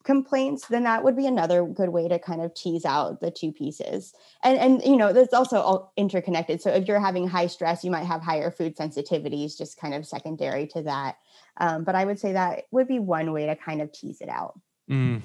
complaints 0.03 0.67
then 0.67 0.83
that 0.83 1.03
would 1.03 1.15
be 1.15 1.27
another 1.27 1.65
good 1.65 1.89
way 1.89 2.07
to 2.07 2.19
kind 2.19 2.41
of 2.41 2.53
tease 2.53 2.85
out 2.85 3.19
the 3.21 3.31
two 3.31 3.51
pieces. 3.51 4.13
And 4.43 4.57
and 4.57 4.83
you 4.83 4.97
know 4.97 5.13
that's 5.13 5.33
also 5.33 5.57
all 5.57 5.93
interconnected. 5.97 6.61
So 6.61 6.71
if 6.71 6.87
you're 6.87 6.99
having 6.99 7.27
high 7.27 7.47
stress 7.47 7.83
you 7.83 7.91
might 7.91 8.05
have 8.05 8.21
higher 8.21 8.51
food 8.51 8.75
sensitivities 8.77 9.57
just 9.57 9.79
kind 9.79 9.93
of 9.93 10.05
secondary 10.05 10.67
to 10.67 10.83
that. 10.83 11.17
Um, 11.57 11.83
but 11.83 11.95
i 11.95 12.05
would 12.05 12.19
say 12.19 12.33
that 12.33 12.63
would 12.71 12.87
be 12.87 12.99
one 12.99 13.31
way 13.33 13.45
to 13.45 13.55
kind 13.55 13.81
of 13.81 13.91
tease 13.91 14.21
it 14.21 14.29
out. 14.29 14.59
Mm. 14.89 15.21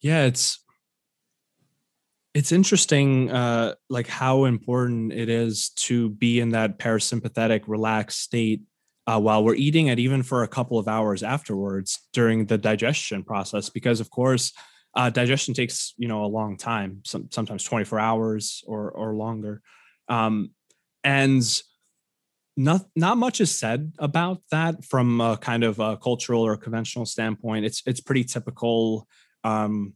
yeah 0.00 0.24
it's 0.24 0.60
it's 2.32 2.52
interesting 2.52 3.30
uh 3.30 3.74
like 3.88 4.06
how 4.06 4.44
important 4.44 5.12
it 5.12 5.28
is 5.28 5.70
to 5.70 6.10
be 6.10 6.40
in 6.40 6.50
that 6.50 6.78
parasympathetic 6.78 7.62
relaxed 7.66 8.20
state 8.20 8.62
uh, 9.10 9.18
while 9.18 9.42
we're 9.42 9.56
eating 9.56 9.88
it, 9.88 9.98
even 9.98 10.22
for 10.22 10.44
a 10.44 10.48
couple 10.48 10.78
of 10.78 10.86
hours 10.86 11.24
afterwards 11.24 11.98
during 12.12 12.46
the 12.46 12.56
digestion 12.56 13.24
process, 13.24 13.68
because 13.68 13.98
of 13.98 14.08
course, 14.08 14.52
uh, 14.94 15.10
digestion 15.10 15.52
takes 15.52 15.94
you 15.96 16.06
know 16.06 16.24
a 16.24 16.30
long 16.38 16.56
time, 16.56 17.00
some, 17.04 17.28
sometimes 17.30 17.64
24 17.64 17.98
hours 17.98 18.62
or 18.68 18.90
or 18.92 19.14
longer, 19.14 19.62
um, 20.08 20.50
and 21.02 21.42
not 22.56 22.82
not 22.94 23.16
much 23.16 23.40
is 23.40 23.58
said 23.58 23.92
about 23.98 24.42
that 24.52 24.84
from 24.84 25.20
a 25.20 25.36
kind 25.36 25.64
of 25.64 25.80
a 25.80 25.96
cultural 25.96 26.46
or 26.46 26.56
conventional 26.56 27.06
standpoint. 27.06 27.64
It's 27.64 27.82
it's 27.86 28.00
pretty 28.00 28.22
typical 28.22 29.08
um, 29.42 29.94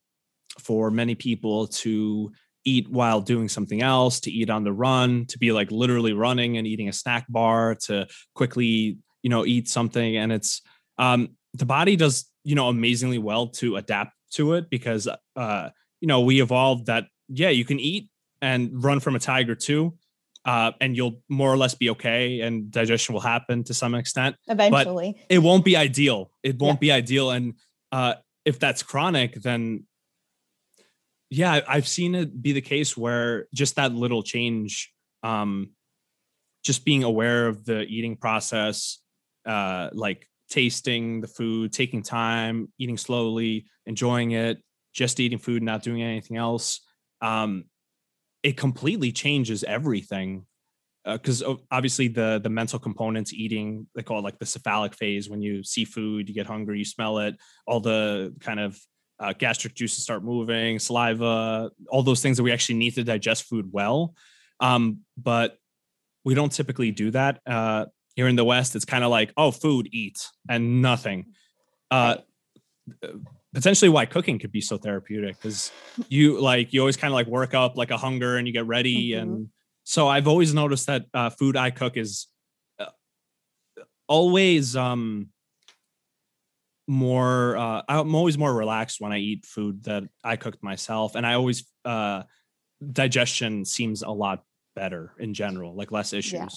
for 0.59 0.91
many 0.91 1.15
people 1.15 1.69
to 1.69 2.33
eat 2.65 2.89
while 2.89 3.21
doing 3.21 3.49
something 3.49 3.83
else, 3.83 4.21
to 4.21 4.31
eat 4.31 4.51
on 4.51 4.65
the 4.65 4.73
run, 4.73 5.27
to 5.27 5.39
be 5.39 5.53
like 5.53 5.71
literally 5.71 6.13
running 6.13 6.57
and 6.57 6.67
eating 6.67 6.89
a 6.89 6.93
snack 6.93 7.27
bar, 7.29 7.75
to 7.75 8.07
quickly, 8.35 8.99
you 9.23 9.31
know, 9.31 9.45
eat 9.45 9.69
something. 9.69 10.17
And 10.17 10.33
it's 10.33 10.63
um, 10.99 11.37
the 11.53 11.67
body 11.67 11.97
does, 11.97 12.29
you 12.45 12.55
know, 12.55 12.69
amazingly 12.69 13.19
well 13.19 13.49
to 13.49 13.77
adapt 13.77 14.13
to 14.33 14.55
it 14.55 14.71
because, 14.71 15.09
uh, 15.37 15.69
you 16.01 16.09
know, 16.09 16.21
we 16.21 16.43
evolved 16.43 16.87
that, 16.87 17.05
yeah, 17.29 17.51
you 17.51 17.65
can 17.65 17.81
eat 17.81 18.09
and 18.43 18.83
run 18.83 19.01
from 19.01 19.17
a 19.17 19.19
tiger 19.19 19.55
too. 19.55 19.95
Uh, 20.45 20.73
and 20.79 20.95
you'll 20.95 21.23
more 21.31 21.51
or 21.51 21.57
less 21.57 21.75
be 21.75 21.89
okay 21.89 22.41
and 22.41 22.71
digestion 22.71 23.15
will 23.15 23.21
happen 23.21 23.65
to 23.65 23.73
some 23.73 23.95
extent. 23.95 24.37
Eventually. 24.47 25.13
But 25.13 25.35
it 25.35 25.39
won't 25.39 25.65
be 25.65 25.75
ideal. 25.75 26.31
It 26.43 26.59
won't 26.59 26.77
yeah. 26.77 26.81
be 26.81 26.93
ideal. 26.93 27.31
And 27.31 27.55
uh, 27.93 28.15
if 28.45 28.59
that's 28.59 28.83
chronic, 28.83 29.41
then 29.41 29.87
yeah, 31.31 31.61
I've 31.67 31.89
seen 31.89 32.15
it 32.15 32.43
be 32.43 32.53
the 32.53 32.61
case 32.61 32.97
where 32.97 33.47
just 33.55 33.77
that 33.77 33.93
little 33.93 34.23
change, 34.23 34.93
um, 35.23 35.71
just 36.63 36.85
being 36.85 37.05
aware 37.05 37.47
of 37.47 37.65
the 37.65 37.83
eating 37.83 38.17
process, 38.17 39.01
uh, 39.47 39.91
like 39.93 40.29
tasting 40.51 41.21
the 41.21 41.29
food, 41.29 41.73
taking 41.73 42.03
time, 42.03 42.73
eating 42.79 42.97
slowly, 42.97 43.67
enjoying 43.87 44.33
it, 44.33 44.63
just 44.93 45.21
eating 45.21 45.39
food, 45.39 45.63
not 45.63 45.83
doing 45.83 46.03
anything 46.03 46.37
else. 46.37 46.81
Um, 47.21 47.65
it 48.43 48.57
completely 48.57 49.11
changes 49.11 49.65
everything 49.65 50.47
because 51.05 51.43
uh, 51.43 51.55
obviously 51.71 52.09
the 52.09 52.41
the 52.43 52.49
mental 52.49 52.79
components 52.79 53.33
eating 53.33 53.87
they 53.95 54.03
call 54.03 54.19
it 54.19 54.25
like 54.25 54.39
the 54.39 54.47
cephalic 54.47 54.95
phase 54.95 55.29
when 55.29 55.43
you 55.43 55.63
see 55.63 55.85
food 55.85 56.29
you 56.29 56.35
get 56.35 56.47
hungry 56.47 56.79
you 56.79 56.85
smell 56.85 57.19
it 57.19 57.37
all 57.67 57.81
the 57.81 58.35
kind 58.41 58.59
of 58.59 58.79
uh, 59.25 59.33
gastric 59.33 59.75
juices 59.75 60.03
start 60.03 60.23
moving 60.23 60.79
saliva 60.79 61.71
all 61.89 62.03
those 62.03 62.21
things 62.21 62.37
that 62.37 62.43
we 62.43 62.53
actually 62.53 62.77
need 62.77 62.95
to 62.95 63.05
digest 63.05 63.45
food 63.45 63.69
well. 63.73 64.15
Um, 64.61 65.01
but 65.17 65.59
we 66.25 66.35
don't 66.35 66.53
typically 66.53 66.91
do 66.91 67.11
that 67.11 67.41
uh, 67.47 67.87
here 68.17 68.29
in 68.29 68.37
the 68.37 68.45
west. 68.45 68.77
It's 68.77 68.85
kind 68.85 69.05
of 69.05 69.11
like 69.11 69.33
oh 69.37 69.51
food 69.51 69.89
eat 69.93 70.27
and 70.49 70.83
nothing. 70.83 71.27
Uh, 71.91 72.17
potentially 73.55 73.89
why 73.89 74.05
cooking 74.05 74.39
could 74.39 74.53
be 74.53 74.61
so 74.61 74.77
therapeutic 74.77 75.37
because 75.37 75.73
you 76.09 76.41
like 76.41 76.73
you 76.73 76.81
always 76.81 76.97
kind 76.97 77.13
of 77.13 77.15
like 77.15 77.27
work 77.29 77.55
up 77.55 77.77
like 77.77 77.91
a 77.91 77.97
hunger 77.97 78.37
and 78.37 78.47
you 78.47 78.53
get 78.53 78.67
ready 78.67 79.13
mm-hmm. 79.13 79.23
and 79.23 79.49
so 79.85 80.09
i've 80.09 80.29
always 80.29 80.53
noticed 80.53 80.87
that 80.87 81.07
uh, 81.15 81.31
food 81.31 81.57
i 81.57 81.71
cook 81.71 81.97
is 81.97 82.27
uh, 82.79 82.87
always 84.07 84.77
um 84.77 85.29
more 86.87 87.57
uh 87.57 87.83
i'm 87.89 88.15
always 88.15 88.37
more 88.37 88.53
relaxed 88.53 89.01
when 89.01 89.13
i 89.13 89.19
eat 89.19 89.47
food 89.47 89.83
that 89.85 90.03
i 90.23 90.37
cooked 90.37 90.63
myself 90.63 91.15
and 91.15 91.27
i 91.27 91.35
always 91.35 91.65
uh 91.85 92.23
digestion 92.93 93.65
seems 93.65 94.03
a 94.03 94.11
lot 94.11 94.45
better 94.77 95.13
in 95.19 95.33
general 95.33 95.75
like 95.75 95.91
less 95.91 96.13
issues 96.13 96.33
yeah. 96.33 96.49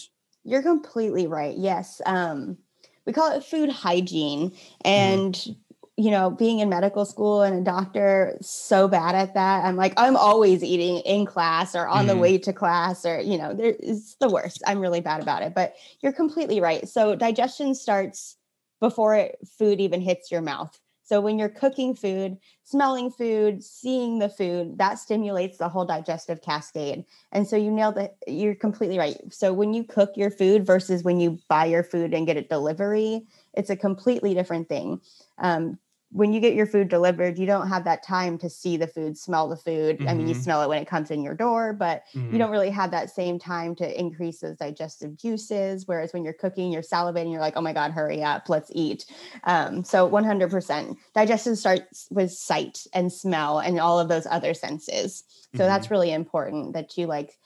you're 0.44 0.62
completely 0.62 1.28
right 1.28 1.58
yes 1.58 2.02
um 2.06 2.58
we 3.06 3.14
call 3.14 3.32
it 3.32 3.44
food 3.44 3.70
hygiene 3.70 4.50
mm-hmm. 4.50 4.88
and 4.88 5.34
mm-hmm 5.34 5.54
you 6.00 6.12
know, 6.12 6.30
being 6.30 6.60
in 6.60 6.70
medical 6.70 7.06
school 7.06 7.42
and 7.42 7.58
a 7.58 7.64
doctor, 7.64 8.38
so 8.40 8.88
bad 8.88 9.16
at 9.16 9.34
that. 9.34 9.66
I'm 9.66 9.76
like, 9.76 9.94
I'm 9.98 10.16
always 10.16 10.64
eating 10.64 11.00
in 11.00 11.26
class 11.26 11.74
or 11.76 11.88
on 11.88 12.04
mm. 12.04 12.08
the 12.08 12.14
mm-hmm. 12.14 12.22
way 12.22 12.38
to 12.38 12.54
class, 12.54 13.04
or, 13.04 13.20
you 13.20 13.36
know, 13.36 13.56
it's 13.58 14.16
the 14.20 14.30
worst. 14.30 14.62
I'm 14.68 14.80
really 14.80 15.02
bad 15.02 15.24
about 15.24 15.42
it, 15.42 15.56
but 15.56 15.74
you're 16.02 16.14
completely 16.14 16.62
right. 16.62 16.88
So, 16.88 17.16
digestion 17.16 17.74
starts 17.74 18.38
before 18.80 19.16
it, 19.16 19.38
food 19.58 19.80
even 19.80 20.02
hits 20.02 20.32
your 20.32 20.42
mouth. 20.42 20.80
So, 21.04 21.22
when 21.22 21.40
you're 21.40 21.48
cooking 21.48 21.96
food, 21.96 22.38
smelling 22.64 23.12
food, 23.12 23.64
seeing 23.64 24.20
the 24.20 24.28
food, 24.28 24.78
that 24.78 25.00
stimulates 25.00 25.58
the 25.58 25.70
whole 25.70 25.86
digestive 25.86 26.42
cascade. 26.42 27.06
And 27.32 27.48
so, 27.48 27.56
you 27.56 27.72
nailed 27.72 27.98
it. 27.98 28.18
You're 28.28 28.56
completely 28.56 29.00
right. 29.00 29.16
So, 29.30 29.54
when 29.54 29.74
you 29.74 29.86
cook 29.86 30.18
your 30.18 30.30
food 30.30 30.66
versus 30.66 31.04
when 31.04 31.22
you 31.22 31.40
buy 31.48 31.66
your 31.66 31.84
food 31.84 32.14
and 32.14 32.28
get 32.28 32.36
it 32.36 32.50
delivery, 32.50 33.26
it's 33.54 33.70
a 33.70 33.78
completely 33.78 34.34
different 34.34 34.68
thing. 34.68 35.00
Um, 35.38 35.80
when 36.12 36.32
you 36.32 36.40
get 36.40 36.54
your 36.54 36.66
food 36.66 36.88
delivered, 36.88 37.38
you 37.38 37.46
don't 37.46 37.68
have 37.68 37.84
that 37.84 38.02
time 38.02 38.38
to 38.38 38.50
see 38.50 38.78
the 38.78 38.88
food, 38.88 39.18
smell 39.18 39.50
the 39.50 39.58
food. 39.58 39.98
Mm-hmm. 39.98 40.08
I 40.08 40.14
mean, 40.14 40.28
you 40.28 40.34
mm-hmm. 40.34 40.42
smell 40.42 40.62
it 40.62 40.70
when 40.70 40.82
it 40.82 40.88
comes 40.88 41.12
in 41.12 41.22
your 41.22 41.36
door, 41.36 41.74
but 41.74 42.04
mm-hmm. 42.16 42.32
you 42.32 42.38
don't 42.38 42.52
really 42.52 42.70
have 42.70 42.92
that 42.92 43.10
same 43.10 43.38
time 43.38 43.76
to 43.76 44.00
increase 44.00 44.40
those 44.40 44.56
digestive 44.56 45.18
juices. 45.18 45.86
Whereas 45.86 46.14
when 46.14 46.24
you're 46.24 46.34
cooking, 46.34 46.72
you're 46.72 46.82
salivating, 46.82 47.32
you're 47.32 47.42
like, 47.42 47.58
oh 47.58 47.62
my 47.62 47.74
God, 47.74 47.92
hurry 47.92 48.24
up, 48.24 48.48
let's 48.48 48.72
eat. 48.74 49.06
Um, 49.44 49.84
so 49.84 50.10
100% 50.10 50.96
digestion 51.14 51.56
starts 51.58 52.08
with 52.10 52.32
sight 52.32 52.86
and 52.94 53.12
smell 53.12 53.60
and 53.60 53.80
all 53.80 54.00
of 54.00 54.08
those 54.08 54.28
other 54.28 54.54
senses. 54.54 55.24
So 55.28 55.60
mm-hmm. 55.60 55.68
that's 55.68 55.92
really 55.92 56.14
important 56.14 56.74
that 56.74 56.98
you 56.98 57.08
like 57.08 57.38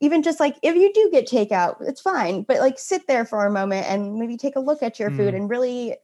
even 0.00 0.22
just 0.22 0.38
like 0.38 0.56
if 0.62 0.76
you 0.76 0.92
do 0.92 1.08
get 1.10 1.26
takeout, 1.26 1.76
it's 1.80 2.00
fine, 2.00 2.42
but 2.42 2.58
like 2.58 2.78
sit 2.78 3.06
there 3.08 3.24
for 3.24 3.46
a 3.46 3.50
moment 3.50 3.86
and 3.88 4.14
maybe 4.16 4.36
take 4.36 4.54
a 4.56 4.60
look 4.60 4.82
at 4.82 4.98
your 4.98 5.10
mm. 5.10 5.16
food 5.16 5.34
and 5.34 5.50
really 5.50 5.96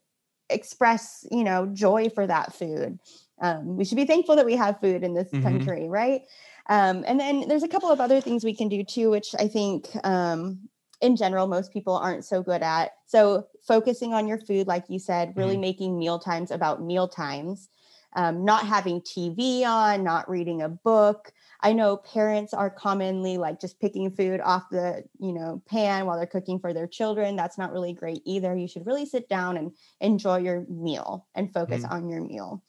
express 0.51 1.27
you 1.31 1.45
know 1.45 1.67
joy 1.67 2.09
for 2.09 2.27
that 2.27 2.53
food 2.53 2.99
um, 3.41 3.77
we 3.77 3.85
should 3.85 3.97
be 3.97 4.05
thankful 4.05 4.37
that 4.37 4.47
we 4.47 4.57
have 4.57 4.79
food 4.81 5.03
in 5.03 5.15
this 5.15 5.29
mm-hmm. 5.29 5.43
country 5.43 5.89
right 5.89 6.23
um, 6.69 7.05
and 7.07 7.21
then 7.21 7.47
there's 7.49 7.63
a 7.63 7.69
couple 7.69 7.91
of 7.91 8.01
other 8.01 8.21
things 8.21 8.45
we 8.45 8.55
can 8.55 8.69
do 8.69 8.85
too 8.85 9.11
which 9.11 9.35
i 9.39 9.49
think 9.49 9.89
um, 10.05 10.59
in 11.01 11.17
general 11.17 11.47
most 11.47 11.73
people 11.73 11.97
aren't 11.97 12.25
so 12.25 12.43
good 12.43 12.63
at 12.63 12.93
so 13.07 13.47
focusing 13.67 14.13
on 14.13 14.27
your 14.27 14.39
food 14.39 14.67
like 14.67 14.85
you 14.89 14.99
said 14.99 15.33
really 15.37 15.53
mm-hmm. 15.53 15.63
making 15.63 15.99
meal 15.99 16.19
times 16.19 16.51
about 16.51 16.83
meal 16.83 17.09
times 17.09 17.69
um, 18.14 18.44
not 18.44 18.66
having 18.66 19.00
tv 19.00 19.64
on 19.64 20.05
not 20.05 20.29
reading 20.29 20.62
a 20.62 20.68
book 20.68 21.33
I 21.64 21.72
know 21.72 21.96
parents 21.96 22.53
are 22.53 22.68
commonly 22.68 23.38
like 23.38 23.59
just 23.59 23.81
picking 23.81 24.11
food 24.11 24.42
off 24.42 24.68
the, 24.70 25.03
you 25.18 25.33
know, 25.33 25.62
pan 25.66 26.05
while 26.05 26.18
they're 26.18 26.27
cooking 26.27 26.59
for 26.59 26.74
their 26.74 26.87
children. 26.87 27.37
That's 27.37 27.57
not 27.57 27.72
really 27.72 27.94
great 27.94 28.20
either. 28.27 28.55
You 28.55 28.68
should 28.68 28.85
really 28.85 29.07
sit 29.07 29.31
down 29.31 29.57
and 29.57 29.72
enjoy 29.98 30.40
your 30.40 30.66
meal 30.68 31.27
and 31.35 31.50
focus 31.55 31.83
mm-hmm. 31.83 31.94
on 31.94 32.09
your 32.11 32.20
meal. 32.20 32.62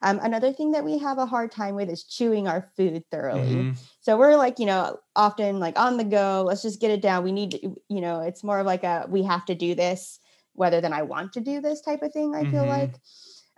Um, 0.00 0.18
another 0.22 0.50
thing 0.50 0.72
that 0.72 0.82
we 0.82 0.96
have 0.96 1.18
a 1.18 1.26
hard 1.26 1.52
time 1.52 1.74
with 1.74 1.90
is 1.90 2.04
chewing 2.04 2.48
our 2.48 2.70
food 2.74 3.04
thoroughly. 3.10 3.54
Mm-hmm. 3.54 3.72
So 4.00 4.16
we're 4.16 4.36
like, 4.36 4.58
you 4.58 4.66
know, 4.66 4.98
often 5.14 5.60
like 5.60 5.78
on 5.78 5.98
the 5.98 6.04
go, 6.04 6.42
let's 6.46 6.62
just 6.62 6.80
get 6.80 6.90
it 6.90 7.02
down. 7.02 7.24
We 7.24 7.32
need, 7.32 7.50
to, 7.50 7.76
you 7.90 8.00
know, 8.00 8.22
it's 8.22 8.42
more 8.42 8.60
of 8.60 8.66
like 8.66 8.82
a 8.82 9.04
we 9.10 9.24
have 9.24 9.44
to 9.46 9.54
do 9.54 9.74
this 9.74 10.20
rather 10.56 10.80
than 10.80 10.94
I 10.94 11.02
want 11.02 11.34
to 11.34 11.40
do 11.40 11.60
this 11.60 11.82
type 11.82 12.00
of 12.00 12.14
thing, 12.14 12.34
I 12.34 12.44
mm-hmm. 12.44 12.52
feel 12.52 12.64
like. 12.64 12.94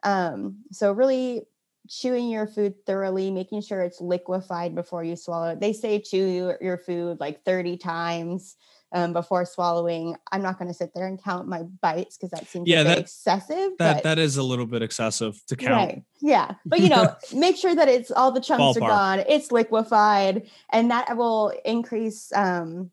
Um, 0.02 0.64
so 0.72 0.92
really 0.92 1.42
chewing 1.88 2.28
your 2.28 2.46
food 2.46 2.74
thoroughly, 2.86 3.30
making 3.30 3.62
sure 3.62 3.82
it's 3.82 4.00
liquefied 4.00 4.74
before 4.74 5.02
you 5.02 5.16
swallow 5.16 5.50
it. 5.50 5.60
They 5.60 5.72
say 5.72 6.00
chew 6.00 6.54
your, 6.60 6.78
food 6.78 7.18
like 7.18 7.44
30 7.44 7.76
times 7.78 8.56
um, 8.92 9.12
before 9.12 9.44
swallowing. 9.44 10.16
I'm 10.30 10.42
not 10.42 10.58
going 10.58 10.68
to 10.68 10.74
sit 10.74 10.92
there 10.94 11.06
and 11.06 11.22
count 11.22 11.48
my 11.48 11.62
bites 11.82 12.16
because 12.16 12.30
that 12.30 12.48
seems 12.48 12.68
yeah, 12.68 12.84
that, 12.84 12.98
excessive. 12.98 13.72
That 13.78 13.96
but, 13.96 14.02
that 14.04 14.18
is 14.18 14.36
a 14.36 14.42
little 14.42 14.66
bit 14.66 14.82
excessive 14.82 15.44
to 15.46 15.56
count. 15.56 15.90
Right. 15.90 16.02
Yeah, 16.20 16.54
but 16.64 16.80
you 16.80 16.88
know, 16.88 17.14
make 17.34 17.56
sure 17.56 17.74
that 17.74 17.88
it's 17.88 18.10
all 18.10 18.30
the 18.30 18.40
chunks 18.40 18.78
Ballpark. 18.78 18.82
are 18.82 18.88
gone. 18.88 19.24
It's 19.28 19.50
liquefied, 19.50 20.48
and 20.72 20.90
that 20.90 21.16
will 21.16 21.52
increase. 21.64 22.32
Um, 22.32 22.90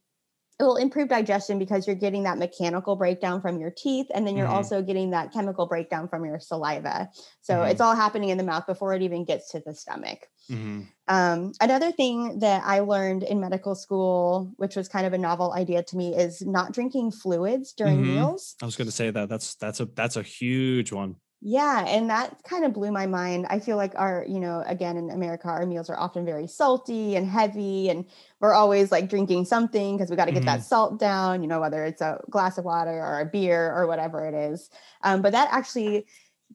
it 0.60 0.63
will 0.63 0.78
improve 0.78 1.08
digestion 1.08 1.60
because 1.60 1.86
you're 1.86 1.96
getting 1.96 2.24
that 2.24 2.39
mechanical 2.39 2.96
breakdown 2.96 3.41
from 3.41 3.60
your 3.60 3.70
teeth 3.70 4.08
and 4.13 4.26
then 4.26 4.36
you're 4.36 4.48
mm-hmm. 4.48 4.56
also 4.56 4.82
getting 4.82 5.12
that 5.12 5.32
chemical 5.32 5.67
breakdown 5.67 6.08
from 6.08 6.26
your 6.26 6.39
saliva 6.39 7.10
so 7.41 7.56
mm-hmm. 7.56 7.70
it's 7.70 7.82
all 7.82 7.96
happening 7.96 8.30
in 8.30 8.38
the 8.38 8.43
mouth 8.43 8.65
before 8.65 8.93
it 8.93 9.02
even 9.02 9.24
gets 9.24 9.52
to 9.52 9.62
the 9.65 9.74
stomach 9.74 10.28
mm-hmm. 10.50 10.82
um, 11.08 11.52
another 11.62 11.91
thing 11.91 12.39
that 12.39 12.63
i 12.65 12.80
learned 12.80 13.24
in 13.24 13.39
medical 13.39 13.76
school 13.76 14.52
which 14.58 14.76
was 14.76 14.88
kind 14.88 15.06
of 15.06 15.13
a 15.13 15.17
novel 15.17 15.54
idea 15.54 15.84
to 15.84 15.96
me 15.96 16.15
is 16.15 16.41
not 16.41 16.72
drinking 16.74 17.12
fluids 17.12 17.74
during 17.74 17.98
mm-hmm. 17.98 18.15
meals 18.15 18.56
i 18.62 18.65
was 18.65 18.76
going 18.76 18.88
to 18.88 18.91
say 18.91 19.12
that 19.12 19.30
that's 19.30 19.56
that's 19.56 19.80
a 19.80 19.86
that's 19.86 20.15
a 20.15 20.24
huge 20.24 20.91
one 20.91 21.15
yeah, 21.39 21.86
and 21.88 22.10
that 22.10 22.43
kind 22.43 22.65
of 22.65 22.73
blew 22.73 22.91
my 22.91 23.06
mind. 23.06 23.45
I 23.50 23.60
feel 23.60 23.78
like 23.78 23.93
our, 23.95 24.26
you 24.28 24.39
know, 24.39 24.63
again 24.65 24.97
in 24.97 25.12
America, 25.12 25.47
our 25.47 25.65
meals 25.67 25.89
are 25.89 26.00
often 26.00 26.26
very 26.26 26.47
salty 26.47 27.15
and 27.15 27.28
heavy, 27.28 27.89
and 27.89 28.06
we're 28.39 28.54
always 28.54 28.91
like 28.91 29.08
drinking 29.08 29.45
something 29.45 29.97
because 29.97 30.10
we 30.10 30.15
got 30.15 30.26
to 30.26 30.32
get 30.32 30.39
mm-hmm. 30.39 30.58
that 30.58 30.63
salt 30.63 31.00
down, 31.00 31.43
you 31.43 31.47
know, 31.47 31.60
whether 31.60 31.86
it's 31.86 32.02
a 32.02 32.19
glass 32.30 32.58
of 32.58 32.65
water 32.65 32.89
or 32.89 33.19
a 33.19 33.26
beer 33.26 33.71
or 33.71 33.86
whatever 33.86 34.26
it 34.26 34.34
is. 34.34 34.71
Um, 35.04 35.21
but 35.21 35.32
that 35.34 35.50
actually 35.52 36.08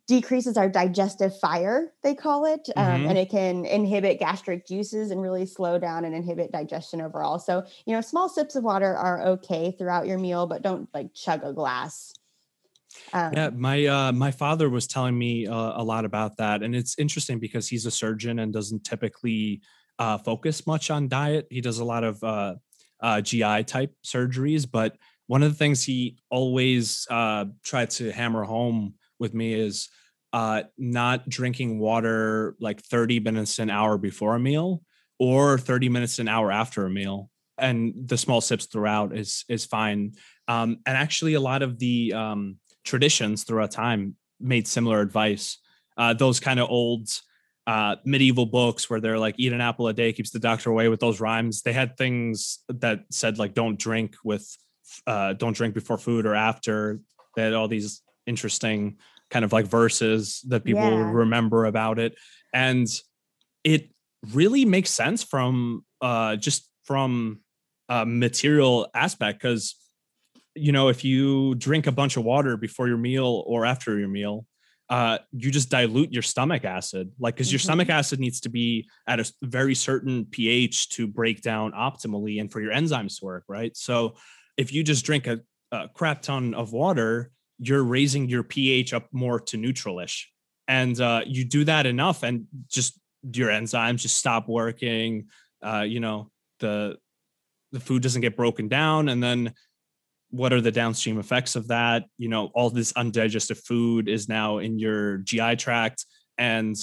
decreases 0.08 0.56
our 0.56 0.68
digestive 0.68 1.38
fire, 1.38 1.92
they 2.02 2.14
call 2.14 2.44
it, 2.44 2.68
um, 2.76 2.86
mm-hmm. 2.86 3.08
and 3.08 3.18
it 3.18 3.30
can 3.30 3.64
inhibit 3.64 4.18
gastric 4.18 4.66
juices 4.66 5.12
and 5.12 5.22
really 5.22 5.46
slow 5.46 5.78
down 5.78 6.04
and 6.04 6.14
inhibit 6.14 6.50
digestion 6.50 7.00
overall. 7.00 7.38
So, 7.38 7.64
you 7.86 7.94
know, 7.94 8.00
small 8.00 8.28
sips 8.28 8.56
of 8.56 8.64
water 8.64 8.96
are 8.96 9.22
okay 9.28 9.74
throughout 9.78 10.08
your 10.08 10.18
meal, 10.18 10.46
but 10.46 10.62
don't 10.62 10.88
like 10.92 11.14
chug 11.14 11.42
a 11.44 11.52
glass. 11.52 12.14
Um, 13.12 13.32
yeah, 13.32 13.50
my 13.50 13.86
uh, 13.86 14.12
my 14.12 14.30
father 14.30 14.68
was 14.68 14.86
telling 14.86 15.16
me 15.16 15.46
uh, 15.46 15.80
a 15.80 15.84
lot 15.84 16.04
about 16.04 16.36
that, 16.38 16.62
and 16.62 16.74
it's 16.74 16.98
interesting 16.98 17.38
because 17.38 17.68
he's 17.68 17.86
a 17.86 17.90
surgeon 17.90 18.38
and 18.38 18.52
doesn't 18.52 18.84
typically 18.84 19.62
uh, 19.98 20.18
focus 20.18 20.66
much 20.66 20.90
on 20.90 21.08
diet. 21.08 21.46
He 21.50 21.60
does 21.60 21.78
a 21.78 21.84
lot 21.84 22.04
of 22.04 22.22
uh, 22.22 22.54
uh, 23.00 23.20
GI 23.20 23.64
type 23.64 23.94
surgeries, 24.04 24.70
but 24.70 24.96
one 25.26 25.42
of 25.42 25.50
the 25.50 25.58
things 25.58 25.84
he 25.84 26.18
always 26.30 27.06
uh, 27.10 27.46
tried 27.62 27.90
to 27.90 28.12
hammer 28.12 28.44
home 28.44 28.94
with 29.18 29.34
me 29.34 29.54
is 29.54 29.88
not 30.32 31.28
drinking 31.28 31.78
water 31.78 32.56
like 32.58 32.82
30 32.82 33.20
minutes 33.20 33.58
an 33.58 33.70
hour 33.70 33.98
before 33.98 34.34
a 34.34 34.40
meal 34.40 34.82
or 35.18 35.58
30 35.58 35.88
minutes 35.88 36.18
an 36.18 36.26
hour 36.28 36.50
after 36.50 36.86
a 36.86 36.90
meal 36.90 37.30
and 37.58 37.94
the 38.08 38.16
small 38.16 38.40
sips 38.40 38.66
throughout 38.66 39.16
is 39.16 39.44
is 39.48 39.64
fine 39.64 40.12
um, 40.48 40.78
and 40.86 40.96
actually 40.96 41.34
a 41.34 41.40
lot 41.40 41.62
of 41.62 41.78
the 41.78 42.12
um, 42.12 42.58
traditions 42.84 43.44
throughout 43.44 43.70
time 43.70 44.16
made 44.40 44.66
similar 44.66 45.00
advice. 45.00 45.58
Uh, 45.96 46.14
those 46.14 46.40
kind 46.40 46.58
of 46.58 46.68
old 46.70 47.08
uh, 47.66 47.96
medieval 48.04 48.46
books 48.46 48.90
where 48.90 49.00
they're 49.00 49.18
like 49.18 49.36
eat 49.38 49.52
an 49.52 49.60
apple 49.60 49.86
a 49.86 49.92
day 49.92 50.12
keeps 50.12 50.30
the 50.30 50.38
doctor 50.38 50.70
away 50.70 50.88
with 50.88 50.98
those 50.98 51.20
rhymes 51.20 51.62
they 51.62 51.72
had 51.72 51.96
things 51.96 52.58
that 52.68 53.04
said 53.10 53.38
like 53.38 53.54
don't 53.54 53.78
drink 53.78 54.16
with 54.24 54.56
uh, 55.06 55.32
don't 55.34 55.56
drink 55.56 55.72
before 55.72 55.96
food 55.96 56.26
or 56.26 56.34
after 56.34 56.98
they 57.36 57.42
had 57.42 57.52
all 57.52 57.68
these 57.68 58.02
interesting 58.26 58.96
kind 59.30 59.44
of 59.44 59.52
like 59.52 59.66
verses 59.66 60.44
that 60.48 60.64
people 60.64 60.82
Yeah. 60.82 60.96
would 60.96 61.14
remember 61.14 61.66
about 61.66 62.00
it 62.00 62.16
and 62.52 62.88
it 63.62 63.90
really 64.32 64.64
makes 64.64 64.90
sense 64.90 65.22
from 65.22 65.84
uh 66.00 66.34
just 66.36 66.68
from 66.84 67.40
a 67.88 68.04
material 68.04 68.88
aspect 68.92 69.40
because 69.40 69.76
you 70.54 70.72
know 70.72 70.88
if 70.88 71.04
you 71.04 71.54
drink 71.56 71.86
a 71.86 71.92
bunch 71.92 72.16
of 72.16 72.24
water 72.24 72.56
before 72.56 72.88
your 72.88 72.98
meal 72.98 73.42
or 73.46 73.64
after 73.64 73.98
your 73.98 74.08
meal 74.08 74.46
uh 74.90 75.18
you 75.32 75.50
just 75.50 75.70
dilute 75.70 76.12
your 76.12 76.22
stomach 76.22 76.64
acid 76.64 77.10
like 77.18 77.34
because 77.34 77.52
your 77.52 77.58
Mhm. 77.58 77.64
stomach 77.64 77.88
acid 77.88 78.20
needs 78.20 78.40
to 78.40 78.48
be 78.50 78.88
at 79.06 79.20
a 79.20 79.32
very 79.42 79.74
certain 79.74 80.24
ph 80.26 80.88
to 80.90 81.06
break 81.06 81.40
down 81.42 81.72
optimally 81.72 82.40
and 82.40 82.50
for 82.52 82.60
your 82.60 82.72
enzymes 82.72 83.18
to 83.18 83.24
work 83.24 83.44
right 83.48 83.76
so 83.76 84.16
if 84.56 84.72
you 84.72 84.82
just 84.82 85.04
drink 85.04 85.26
a, 85.26 85.40
a 85.70 85.88
crap 85.88 86.22
ton 86.22 86.52
of 86.54 86.72
water 86.72 87.30
you're 87.58 87.84
raising 87.84 88.28
your 88.28 88.42
ph 88.42 88.92
up 88.92 89.06
more 89.12 89.40
to 89.40 89.56
neutralish 89.56 90.24
and 90.68 91.00
uh 91.00 91.22
you 91.26 91.44
do 91.44 91.64
that 91.64 91.86
enough 91.86 92.22
and 92.22 92.46
just 92.68 92.98
your 93.32 93.48
enzymes 93.50 93.98
just 93.98 94.16
stop 94.18 94.48
working 94.48 95.28
uh 95.64 95.84
you 95.86 96.00
know 96.00 96.30
the 96.58 96.96
the 97.70 97.80
food 97.80 98.02
doesn't 98.02 98.20
get 98.20 98.36
broken 98.36 98.68
down 98.68 99.08
and 99.08 99.22
then 99.22 99.54
what 100.32 100.52
are 100.52 100.62
the 100.62 100.72
downstream 100.72 101.20
effects 101.20 101.54
of 101.56 101.68
that? 101.68 102.06
You 102.18 102.28
know 102.28 102.50
all 102.54 102.70
this 102.70 102.92
undigested 102.92 103.58
food 103.58 104.08
is 104.08 104.28
now 104.28 104.58
in 104.58 104.78
your 104.78 105.18
gi 105.18 105.56
tract 105.56 106.06
and 106.38 106.76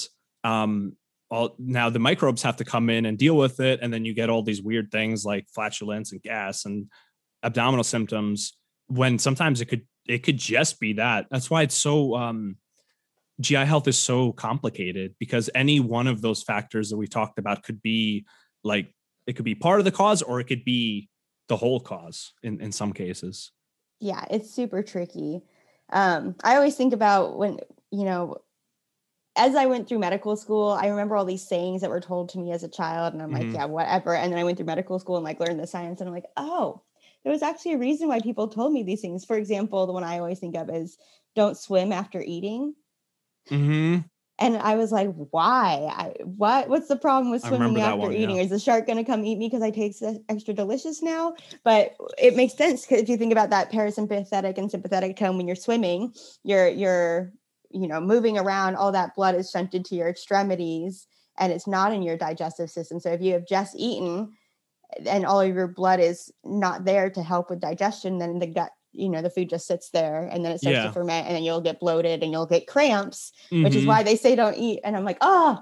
um 0.44 0.96
all 1.30 1.54
now 1.58 1.90
the 1.90 1.98
microbes 1.98 2.42
have 2.42 2.56
to 2.56 2.64
come 2.64 2.88
in 2.88 3.06
and 3.06 3.18
deal 3.18 3.36
with 3.36 3.60
it. 3.60 3.80
And 3.82 3.92
then 3.92 4.04
you 4.04 4.14
get 4.14 4.30
all 4.30 4.42
these 4.42 4.62
weird 4.62 4.90
things 4.90 5.24
like 5.24 5.46
flatulence 5.54 6.12
and 6.12 6.22
gas 6.22 6.64
and 6.64 6.86
abdominal 7.42 7.84
symptoms 7.84 8.56
when 8.86 9.18
sometimes 9.18 9.60
it 9.60 9.66
could 9.66 9.86
it 10.06 10.22
could 10.22 10.38
just 10.38 10.80
be 10.80 10.94
that. 10.94 11.26
That's 11.30 11.50
why 11.50 11.62
it's 11.62 11.74
so 11.74 12.16
um 12.16 12.56
gi 13.40 13.54
health 13.54 13.88
is 13.88 13.98
so 13.98 14.32
complicated 14.32 15.14
because 15.18 15.50
any 15.54 15.80
one 15.80 16.06
of 16.06 16.22
those 16.22 16.42
factors 16.42 16.90
that 16.90 16.96
we 16.96 17.08
talked 17.08 17.38
about 17.38 17.64
could 17.64 17.82
be 17.82 18.24
like 18.62 18.94
it 19.26 19.34
could 19.34 19.44
be 19.44 19.54
part 19.54 19.80
of 19.80 19.84
the 19.84 19.92
cause 19.92 20.22
or 20.22 20.40
it 20.40 20.44
could 20.44 20.64
be 20.64 21.08
the 21.50 21.56
whole 21.56 21.80
cause 21.80 22.32
in 22.44 22.60
in 22.60 22.70
some 22.70 22.92
cases 22.92 23.50
yeah 23.98 24.24
it's 24.30 24.48
super 24.48 24.84
tricky 24.84 25.42
um 25.92 26.36
i 26.44 26.54
always 26.54 26.76
think 26.76 26.92
about 26.94 27.36
when 27.36 27.58
you 27.90 28.04
know 28.04 28.36
as 29.34 29.56
i 29.56 29.66
went 29.66 29.88
through 29.88 29.98
medical 29.98 30.36
school 30.36 30.70
i 30.80 30.86
remember 30.86 31.16
all 31.16 31.24
these 31.24 31.46
sayings 31.46 31.80
that 31.80 31.90
were 31.90 32.00
told 32.00 32.28
to 32.28 32.38
me 32.38 32.52
as 32.52 32.62
a 32.62 32.68
child 32.68 33.12
and 33.14 33.20
i'm 33.20 33.30
Mhm. 33.32 33.38
like 33.40 33.52
yeah 33.52 33.64
whatever 33.64 34.14
and 34.14 34.32
then 34.32 34.38
i 34.38 34.44
went 34.44 34.56
through 34.58 34.66
medical 34.74 35.00
school 35.00 35.16
and 35.16 35.24
like 35.24 35.40
learned 35.40 35.58
the 35.58 35.66
science 35.66 36.00
and 36.00 36.06
i'm 36.08 36.14
like 36.14 36.30
oh 36.36 36.80
there 37.24 37.32
was 37.32 37.42
actually 37.42 37.74
a 37.74 37.78
reason 37.78 38.06
why 38.06 38.20
people 38.20 38.46
told 38.46 38.72
me 38.72 38.84
these 38.84 39.00
things 39.00 39.24
for 39.24 39.36
example 39.36 39.86
the 39.86 39.92
one 39.92 40.04
i 40.04 40.20
always 40.20 40.38
think 40.38 40.54
of 40.56 40.70
is 40.70 40.98
don't 41.34 41.58
swim 41.58 41.90
after 41.90 42.22
eating 42.22 42.74
mm-hmm. 43.50 44.06
And 44.40 44.56
I 44.56 44.74
was 44.76 44.90
like, 44.90 45.10
why? 45.30 45.86
I, 45.92 46.14
what? 46.24 46.70
What's 46.70 46.88
the 46.88 46.96
problem 46.96 47.30
with 47.30 47.42
swimming 47.42 47.78
after 47.78 47.98
one, 47.98 48.12
eating? 48.14 48.36
yeah. 48.36 48.42
Is 48.42 48.48
the 48.48 48.58
shark 48.58 48.86
going 48.86 48.96
to 48.96 49.04
come 49.04 49.22
eat 49.22 49.38
me 49.38 49.48
because 49.48 49.62
I 49.62 49.70
taste 49.70 50.02
extra 50.30 50.54
delicious 50.54 51.02
now? 51.02 51.34
But 51.62 51.94
it 52.16 52.34
makes 52.34 52.54
sense 52.54 52.86
because 52.86 53.02
if 53.02 53.08
you 53.10 53.18
think 53.18 53.32
about 53.32 53.50
that 53.50 53.70
parasympathetic 53.70 54.56
and 54.56 54.70
sympathetic 54.70 55.18
tone 55.18 55.36
when 55.36 55.46
you're 55.46 55.56
swimming, 55.56 56.14
you're 56.42 56.68
you're 56.68 57.32
you 57.70 57.86
know 57.86 58.00
moving 58.00 58.38
around. 58.38 58.76
All 58.76 58.92
that 58.92 59.14
blood 59.14 59.34
is 59.34 59.50
shunted 59.50 59.84
to 59.86 59.94
your 59.94 60.08
extremities, 60.08 61.06
and 61.38 61.52
it's 61.52 61.66
not 61.66 61.92
in 61.92 62.02
your 62.02 62.16
digestive 62.16 62.70
system. 62.70 62.98
So 62.98 63.12
if 63.12 63.20
you 63.20 63.34
have 63.34 63.46
just 63.46 63.76
eaten, 63.76 64.32
and 65.06 65.26
all 65.26 65.42
of 65.42 65.54
your 65.54 65.68
blood 65.68 66.00
is 66.00 66.32
not 66.44 66.86
there 66.86 67.10
to 67.10 67.22
help 67.22 67.50
with 67.50 67.60
digestion, 67.60 68.16
then 68.18 68.38
the 68.38 68.46
gut. 68.46 68.70
You 68.92 69.08
know, 69.08 69.22
the 69.22 69.30
food 69.30 69.48
just 69.50 69.66
sits 69.66 69.90
there 69.90 70.28
and 70.30 70.44
then 70.44 70.52
it 70.52 70.58
starts 70.60 70.76
Yeah. 70.76 70.84
to 70.86 70.92
ferment, 70.92 71.26
and 71.26 71.36
then 71.36 71.42
you'll 71.44 71.60
get 71.60 71.78
bloated 71.80 72.22
and 72.22 72.32
you'll 72.32 72.46
get 72.46 72.66
cramps 72.66 73.32
which 73.50 73.74
is 73.74 73.84
Mhm. 73.84 73.86
why 73.88 74.02
they 74.02 74.16
say 74.16 74.34
don't 74.34 74.56
eat. 74.56 74.80
And 74.84 74.96
I'm 74.96 75.04
like, 75.04 75.18
oh, 75.20 75.58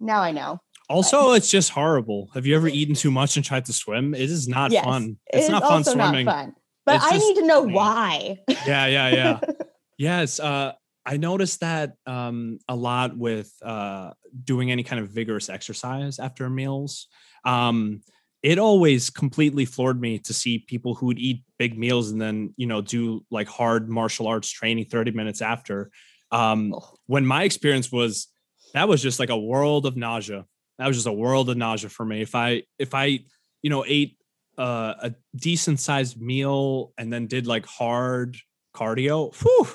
now 0.00 0.20
I 0.20 0.32
know. 0.32 0.60
also 0.90 1.32
it's 1.32 1.48
just 1.50 1.70
horrible 1.70 2.28
have 2.34 2.44
you 2.44 2.54
ever 2.56 2.68
eaten 2.68 2.94
too 2.94 3.10
much 3.10 3.36
and 3.36 3.44
tried 3.44 3.64
to 3.64 3.72
swim 3.72 4.14
it 4.14 4.28
is 4.28 4.46
not 4.48 4.70
Yes, 4.72 4.84
fun 4.84 5.16
it's 5.32 5.44
is 5.44 5.50
not 5.50 5.62
fun 5.62 5.84
swimming 5.84 6.26
not 6.26 6.34
fun. 6.34 6.54
But 6.84 6.96
It's 6.96 7.04
I 7.06 7.10
just- 7.12 7.26
need 7.26 7.34
to 7.36 7.46
know 7.46 7.66
yeah. 7.66 7.74
why. 7.74 8.38
yeah 8.66 8.86
yeah 8.86 9.08
yeah 9.08 9.40
yes 9.96 10.40
uh 10.40 10.72
i 11.06 11.16
noticed 11.16 11.60
that 11.60 11.92
um 12.06 12.58
a 12.68 12.74
lot 12.76 13.16
with 13.16 13.50
uh 13.64 14.10
doing 14.44 14.70
any 14.72 14.82
kind 14.82 15.00
of 15.00 15.08
vigorous 15.08 15.48
exercise 15.48 16.18
after 16.18 16.50
meals 16.50 17.06
um 17.46 18.02
it 18.42 18.58
always 18.58 19.08
completely 19.08 19.64
floored 19.64 20.00
me 20.00 20.18
to 20.18 20.34
see 20.34 20.58
people 20.58 20.94
who 20.94 21.06
would 21.06 21.18
eat 21.18 21.44
big 21.58 21.78
meals 21.78 22.10
and 22.10 22.20
then 22.20 22.52
you 22.56 22.66
know 22.66 22.80
do 22.80 23.24
like 23.30 23.48
hard 23.48 23.88
martial 23.88 24.26
arts 24.26 24.50
training 24.50 24.84
30 24.84 25.12
minutes 25.12 25.42
after 25.42 25.90
um 26.30 26.74
Ugh. 26.74 26.82
when 27.06 27.26
my 27.26 27.44
experience 27.44 27.90
was 27.90 28.28
that 28.74 28.88
was 28.88 29.02
just 29.02 29.20
like 29.20 29.30
a 29.30 29.38
world 29.38 29.86
of 29.86 29.96
nausea 29.96 30.44
that 30.78 30.86
was 30.86 30.96
just 30.96 31.06
a 31.06 31.12
world 31.12 31.50
of 31.50 31.56
nausea 31.56 31.90
for 31.90 32.04
me 32.04 32.22
if 32.22 32.34
i 32.34 32.62
if 32.78 32.94
i 32.94 33.18
you 33.62 33.70
know 33.70 33.84
ate 33.86 34.16
uh, 34.58 34.92
a 35.04 35.14
decent 35.34 35.80
sized 35.80 36.20
meal 36.20 36.92
and 36.98 37.10
then 37.10 37.26
did 37.26 37.46
like 37.46 37.64
hard 37.64 38.36
cardio 38.76 39.34
whew, 39.40 39.66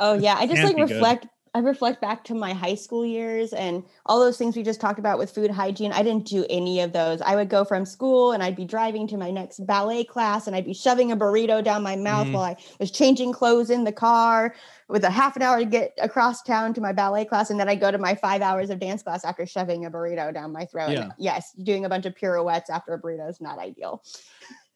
Oh 0.00 0.14
yeah, 0.14 0.34
I 0.36 0.46
just 0.46 0.62
like 0.62 0.76
reflect 0.76 1.22
good. 1.22 1.30
I 1.52 1.58
reflect 1.58 2.00
back 2.00 2.22
to 2.24 2.34
my 2.34 2.52
high 2.52 2.76
school 2.76 3.04
years 3.04 3.52
and 3.52 3.82
all 4.06 4.20
those 4.20 4.38
things 4.38 4.56
we 4.56 4.62
just 4.62 4.80
talked 4.80 5.00
about 5.00 5.18
with 5.18 5.32
food 5.34 5.50
hygiene. 5.50 5.90
I 5.90 6.04
didn't 6.04 6.26
do 6.26 6.46
any 6.48 6.80
of 6.80 6.92
those. 6.92 7.20
I 7.22 7.34
would 7.34 7.48
go 7.48 7.64
from 7.64 7.84
school 7.84 8.30
and 8.30 8.40
I'd 8.40 8.54
be 8.54 8.64
driving 8.64 9.08
to 9.08 9.16
my 9.16 9.32
next 9.32 9.66
ballet 9.66 10.04
class 10.04 10.46
and 10.46 10.54
I'd 10.54 10.64
be 10.64 10.72
shoving 10.74 11.10
a 11.10 11.16
burrito 11.16 11.62
down 11.64 11.82
my 11.82 11.96
mouth 11.96 12.28
Mm. 12.28 12.32
while 12.34 12.44
I 12.44 12.56
was 12.78 12.92
changing 12.92 13.32
clothes 13.32 13.68
in 13.68 13.82
the 13.82 13.90
car 13.90 14.54
with 14.88 15.02
a 15.02 15.10
half 15.10 15.34
an 15.34 15.42
hour 15.42 15.58
to 15.58 15.64
get 15.64 15.92
across 16.00 16.40
town 16.42 16.72
to 16.74 16.80
my 16.80 16.92
ballet 16.92 17.24
class. 17.24 17.50
And 17.50 17.58
then 17.58 17.68
I 17.68 17.74
go 17.74 17.90
to 17.90 17.98
my 17.98 18.14
five 18.14 18.42
hours 18.42 18.70
of 18.70 18.78
dance 18.78 19.02
class 19.02 19.24
after 19.24 19.44
shoving 19.44 19.84
a 19.86 19.90
burrito 19.90 20.32
down 20.32 20.52
my 20.52 20.66
throat. 20.66 20.90
Yeah. 20.92 21.08
Yes, 21.18 21.52
doing 21.64 21.84
a 21.84 21.88
bunch 21.88 22.06
of 22.06 22.14
pirouettes 22.14 22.70
after 22.70 22.94
a 22.94 23.00
burrito 23.02 23.28
is 23.28 23.40
not 23.40 23.58
ideal. 23.58 24.04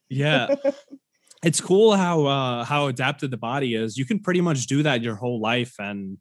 yeah 0.09 0.55
it's 1.45 1.61
cool 1.61 1.95
how 1.97 2.25
uh 2.27 2.65
how 2.65 2.87
adapted 2.89 3.31
the 3.31 3.37
body 3.37 3.75
is 3.75 3.97
you 3.97 4.05
can 4.05 4.19
pretty 4.19 4.41
much 4.41 4.67
do 4.67 4.83
that 4.83 5.03
your 5.03 5.15
whole 5.15 5.41
life 5.41 5.75
and 5.79 6.19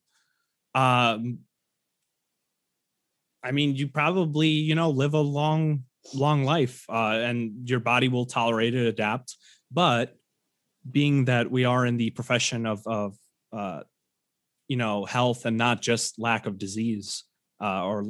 um 0.76 1.40
i 3.44 3.52
mean 3.52 3.76
you 3.76 3.88
probably 3.88 4.48
you 4.48 4.76
know 4.76 4.90
live 4.90 5.14
a 5.14 5.20
long 5.20 5.84
long 6.14 6.44
life 6.44 6.86
uh 6.90 7.20
and 7.24 7.70
your 7.70 7.80
body 7.80 8.08
will 8.08 8.26
tolerate 8.26 8.76
it 8.76 8.86
adapt 8.86 9.38
but 9.72 10.16
being 10.90 11.26
that 11.26 11.50
we 11.50 11.66
are 11.66 11.86
in 11.86 11.98
the 11.98 12.10
profession 12.10 12.66
of 12.66 12.86
of 12.88 13.16
uh 13.52 13.82
you 14.68 14.78
know 14.78 15.06
health 15.06 15.46
and 15.46 15.58
not 15.58 15.82
just 15.82 16.20
lack 16.20 16.46
of 16.46 16.58
disease 16.58 17.24
uh 17.62 17.84
or 17.84 18.06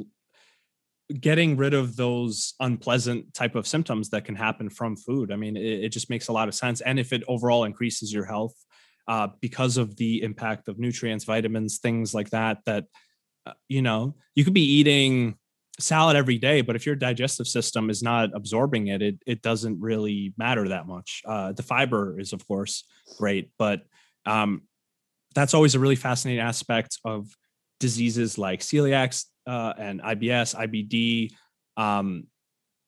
getting 1.20 1.56
rid 1.56 1.74
of 1.74 1.96
those 1.96 2.54
unpleasant 2.60 3.34
type 3.34 3.54
of 3.54 3.66
symptoms 3.66 4.08
that 4.10 4.24
can 4.24 4.34
happen 4.34 4.70
from 4.70 4.96
food. 4.96 5.30
I 5.30 5.36
mean, 5.36 5.56
it, 5.56 5.84
it 5.84 5.88
just 5.90 6.08
makes 6.08 6.28
a 6.28 6.32
lot 6.32 6.48
of 6.48 6.54
sense. 6.54 6.80
And 6.80 6.98
if 6.98 7.12
it 7.12 7.22
overall 7.28 7.64
increases 7.64 8.12
your 8.12 8.24
health 8.24 8.54
uh, 9.08 9.28
because 9.40 9.76
of 9.76 9.96
the 9.96 10.22
impact 10.22 10.68
of 10.68 10.78
nutrients, 10.78 11.24
vitamins, 11.24 11.78
things 11.78 12.14
like 12.14 12.30
that, 12.30 12.58
that, 12.66 12.84
uh, 13.46 13.52
you 13.68 13.82
know, 13.82 14.14
you 14.34 14.44
could 14.44 14.54
be 14.54 14.64
eating 14.78 15.36
salad 15.78 16.16
every 16.16 16.38
day, 16.38 16.60
but 16.60 16.76
if 16.76 16.86
your 16.86 16.94
digestive 16.94 17.46
system 17.46 17.90
is 17.90 18.02
not 18.02 18.30
absorbing 18.34 18.88
it, 18.88 19.02
it, 19.02 19.18
it 19.26 19.42
doesn't 19.42 19.80
really 19.80 20.32
matter 20.38 20.68
that 20.68 20.86
much. 20.86 21.22
Uh, 21.26 21.52
the 21.52 21.62
fiber 21.62 22.18
is, 22.18 22.32
of 22.32 22.46
course, 22.46 22.84
great, 23.18 23.50
but 23.58 23.82
um, 24.26 24.62
that's 25.34 25.54
always 25.54 25.74
a 25.74 25.80
really 25.80 25.96
fascinating 25.96 26.40
aspect 26.40 26.98
of 27.04 27.28
diseases 27.80 28.38
like 28.38 28.60
celiac 28.60 29.24
uh, 29.46 29.74
and 29.76 30.00
IBS, 30.00 30.54
IBD, 30.54 31.32
um, 31.76 32.26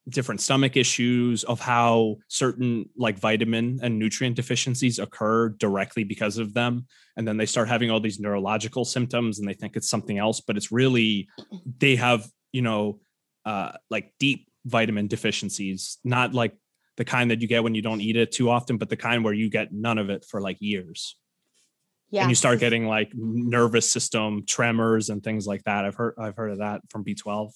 different 0.08 0.40
stomach 0.40 0.76
issues, 0.76 1.42
of 1.44 1.58
how 1.60 2.16
certain 2.28 2.88
like 2.96 3.18
vitamin 3.18 3.80
and 3.82 3.98
nutrient 3.98 4.36
deficiencies 4.36 4.98
occur 4.98 5.48
directly 5.48 6.04
because 6.04 6.38
of 6.38 6.54
them. 6.54 6.86
And 7.16 7.26
then 7.26 7.36
they 7.36 7.46
start 7.46 7.68
having 7.68 7.90
all 7.90 8.00
these 8.00 8.20
neurological 8.20 8.84
symptoms 8.84 9.38
and 9.38 9.48
they 9.48 9.54
think 9.54 9.76
it's 9.76 9.88
something 9.88 10.18
else, 10.18 10.40
but 10.40 10.56
it's 10.56 10.70
really, 10.70 11.28
they 11.78 11.96
have, 11.96 12.26
you 12.52 12.62
know, 12.62 13.00
uh, 13.44 13.72
like 13.90 14.12
deep 14.20 14.48
vitamin 14.64 15.06
deficiencies, 15.08 15.98
not 16.04 16.34
like 16.34 16.54
the 16.96 17.04
kind 17.04 17.30
that 17.30 17.42
you 17.42 17.48
get 17.48 17.62
when 17.64 17.74
you 17.74 17.82
don't 17.82 18.00
eat 18.00 18.16
it 18.16 18.32
too 18.32 18.48
often, 18.48 18.78
but 18.78 18.88
the 18.88 18.96
kind 18.96 19.24
where 19.24 19.34
you 19.34 19.50
get 19.50 19.72
none 19.72 19.98
of 19.98 20.08
it 20.08 20.24
for 20.24 20.40
like 20.40 20.56
years 20.60 21.16
Yeah. 22.10 22.22
and 22.22 22.30
you 22.30 22.34
start 22.34 22.58
getting 22.60 22.86
like 22.86 23.10
nervous 23.14 23.90
system 23.90 24.44
tremors 24.46 25.10
and 25.10 25.22
things 25.22 25.46
like 25.46 25.64
that. 25.64 25.84
I've 25.84 25.94
heard 25.96 26.14
I've 26.18 26.36
heard 26.36 26.52
of 26.52 26.58
that 26.58 26.80
from 26.90 27.04
B12. 27.04 27.52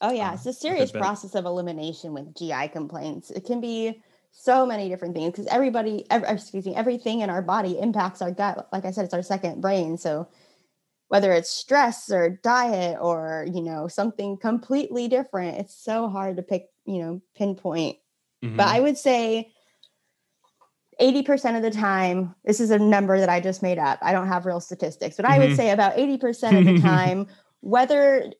Oh 0.00 0.12
yeah, 0.12 0.30
uh, 0.30 0.34
it's 0.34 0.46
a 0.46 0.52
serious 0.52 0.92
process 0.92 1.34
of 1.34 1.44
elimination 1.44 2.14
with 2.14 2.34
GI 2.36 2.68
complaints. 2.68 3.30
It 3.30 3.44
can 3.44 3.60
be 3.60 4.02
so 4.30 4.64
many 4.64 4.88
different 4.88 5.14
things 5.14 5.32
because 5.32 5.46
everybody, 5.46 6.06
ev- 6.10 6.24
excuse 6.26 6.66
me, 6.66 6.74
everything 6.74 7.20
in 7.20 7.30
our 7.30 7.42
body 7.42 7.78
impacts 7.78 8.22
our 8.22 8.30
gut. 8.30 8.68
Like 8.72 8.84
I 8.84 8.92
said, 8.92 9.04
it's 9.04 9.14
our 9.14 9.22
second 9.22 9.60
brain. 9.60 9.98
So 9.98 10.28
whether 11.08 11.32
it's 11.32 11.50
stress 11.50 12.10
or 12.10 12.38
diet 12.42 12.98
or 13.00 13.46
you 13.52 13.62
know 13.62 13.88
something 13.88 14.36
completely 14.36 15.08
different 15.08 15.58
it's 15.58 15.74
so 15.74 16.08
hard 16.08 16.36
to 16.36 16.42
pick 16.42 16.66
you 16.84 16.98
know 16.98 17.20
pinpoint 17.34 17.96
mm-hmm. 18.44 18.56
but 18.56 18.68
i 18.68 18.80
would 18.80 18.96
say 18.96 19.50
80% 21.00 21.56
of 21.56 21.62
the 21.62 21.70
time 21.70 22.34
this 22.44 22.58
is 22.58 22.72
a 22.72 22.78
number 22.78 23.20
that 23.20 23.28
i 23.28 23.40
just 23.40 23.62
made 23.62 23.78
up 23.78 23.98
i 24.02 24.12
don't 24.12 24.28
have 24.28 24.46
real 24.46 24.60
statistics 24.60 25.16
but 25.16 25.24
mm-hmm. 25.24 25.34
i 25.34 25.38
would 25.38 25.48
mm-hmm. 25.48 25.56
say 25.56 25.70
about 25.70 25.96
80% 25.96 26.58
of 26.58 26.64
the 26.64 26.80
time 26.86 27.26
whether 27.60 28.32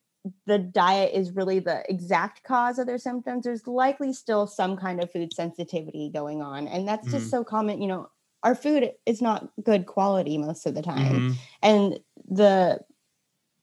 the 0.45 0.59
diet 0.59 1.13
is 1.13 1.31
really 1.31 1.59
the 1.59 1.83
exact 1.89 2.43
cause 2.43 2.77
of 2.77 2.85
their 2.85 2.97
symptoms 2.97 3.45
there's 3.45 3.67
likely 3.67 4.11
still 4.11 4.45
some 4.45 4.75
kind 4.75 5.01
of 5.01 5.11
food 5.11 5.33
sensitivity 5.33 6.09
going 6.13 6.41
on 6.41 6.67
and 6.67 6.87
that's 6.87 7.07
mm-hmm. 7.07 7.17
just 7.17 7.31
so 7.31 7.43
common 7.43 7.81
you 7.81 7.87
know 7.87 8.09
our 8.43 8.55
food 8.55 8.91
is 9.05 9.21
not 9.21 9.49
good 9.63 9.85
quality 9.85 10.37
most 10.37 10.65
of 10.65 10.75
the 10.75 10.81
time 10.81 11.15
mm-hmm. 11.15 11.31
and 11.61 11.99
the 12.29 12.79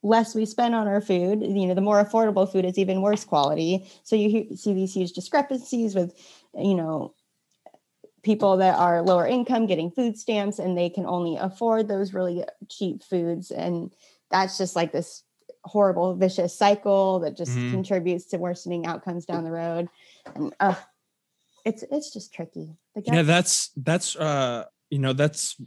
less 0.02 0.34
we 0.34 0.46
spend 0.46 0.74
on 0.74 0.86
our 0.86 1.00
food 1.00 1.42
you 1.42 1.66
know 1.66 1.74
the 1.74 1.80
more 1.80 2.02
affordable 2.02 2.50
food 2.50 2.64
is 2.64 2.78
even 2.78 3.02
worse 3.02 3.24
quality 3.24 3.86
so 4.02 4.16
you 4.16 4.56
see 4.56 4.72
these 4.72 4.94
huge 4.94 5.12
discrepancies 5.12 5.94
with 5.94 6.14
you 6.54 6.74
know 6.74 7.14
people 8.22 8.56
that 8.56 8.76
are 8.76 9.02
lower 9.02 9.26
income 9.26 9.66
getting 9.66 9.90
food 9.90 10.18
stamps 10.18 10.58
and 10.58 10.76
they 10.76 10.88
can 10.88 11.06
only 11.06 11.36
afford 11.36 11.86
those 11.86 12.14
really 12.14 12.44
cheap 12.68 13.02
foods 13.02 13.50
and 13.50 13.92
that's 14.30 14.58
just 14.58 14.74
like 14.74 14.92
this 14.92 15.22
horrible 15.66 16.14
vicious 16.14 16.56
cycle 16.56 17.20
that 17.20 17.36
just 17.36 17.52
mm-hmm. 17.52 17.72
contributes 17.72 18.26
to 18.26 18.38
worsening 18.38 18.86
outcomes 18.86 19.26
down 19.26 19.44
the 19.44 19.50
road 19.50 19.88
and 20.34 20.54
uh, 20.60 20.74
it's 21.66 21.84
it's 21.90 22.12
just 22.12 22.32
tricky. 22.32 22.76
Yeah, 23.04 23.22
that's 23.22 23.70
that's 23.76 24.14
uh 24.16 24.64
you 24.88 25.00
know 25.00 25.12
that's 25.12 25.60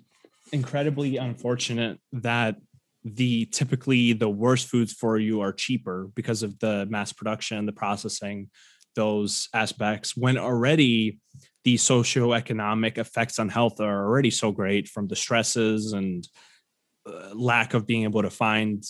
incredibly 0.51 1.17
unfortunate 1.17 1.99
that 2.13 2.55
the 3.03 3.45
typically 3.45 4.13
the 4.13 4.29
worst 4.29 4.67
foods 4.67 4.93
for 4.93 5.17
you 5.17 5.41
are 5.41 5.53
cheaper 5.53 6.09
because 6.15 6.41
of 6.41 6.57
the 6.59 6.87
mass 6.89 7.11
production, 7.11 7.65
the 7.65 7.73
processing, 7.73 8.49
those 8.95 9.49
aspects 9.53 10.15
when 10.15 10.37
already 10.37 11.19
the 11.65 11.75
socioeconomic 11.75 12.97
effects 12.97 13.37
on 13.37 13.49
health 13.49 13.81
are 13.81 14.05
already 14.05 14.31
so 14.31 14.51
great 14.51 14.87
from 14.87 15.07
the 15.07 15.15
stresses 15.15 15.91
and 15.91 16.27
uh, 17.05 17.29
lack 17.33 17.73
of 17.73 17.85
being 17.85 18.03
able 18.03 18.21
to 18.21 18.29
find 18.29 18.83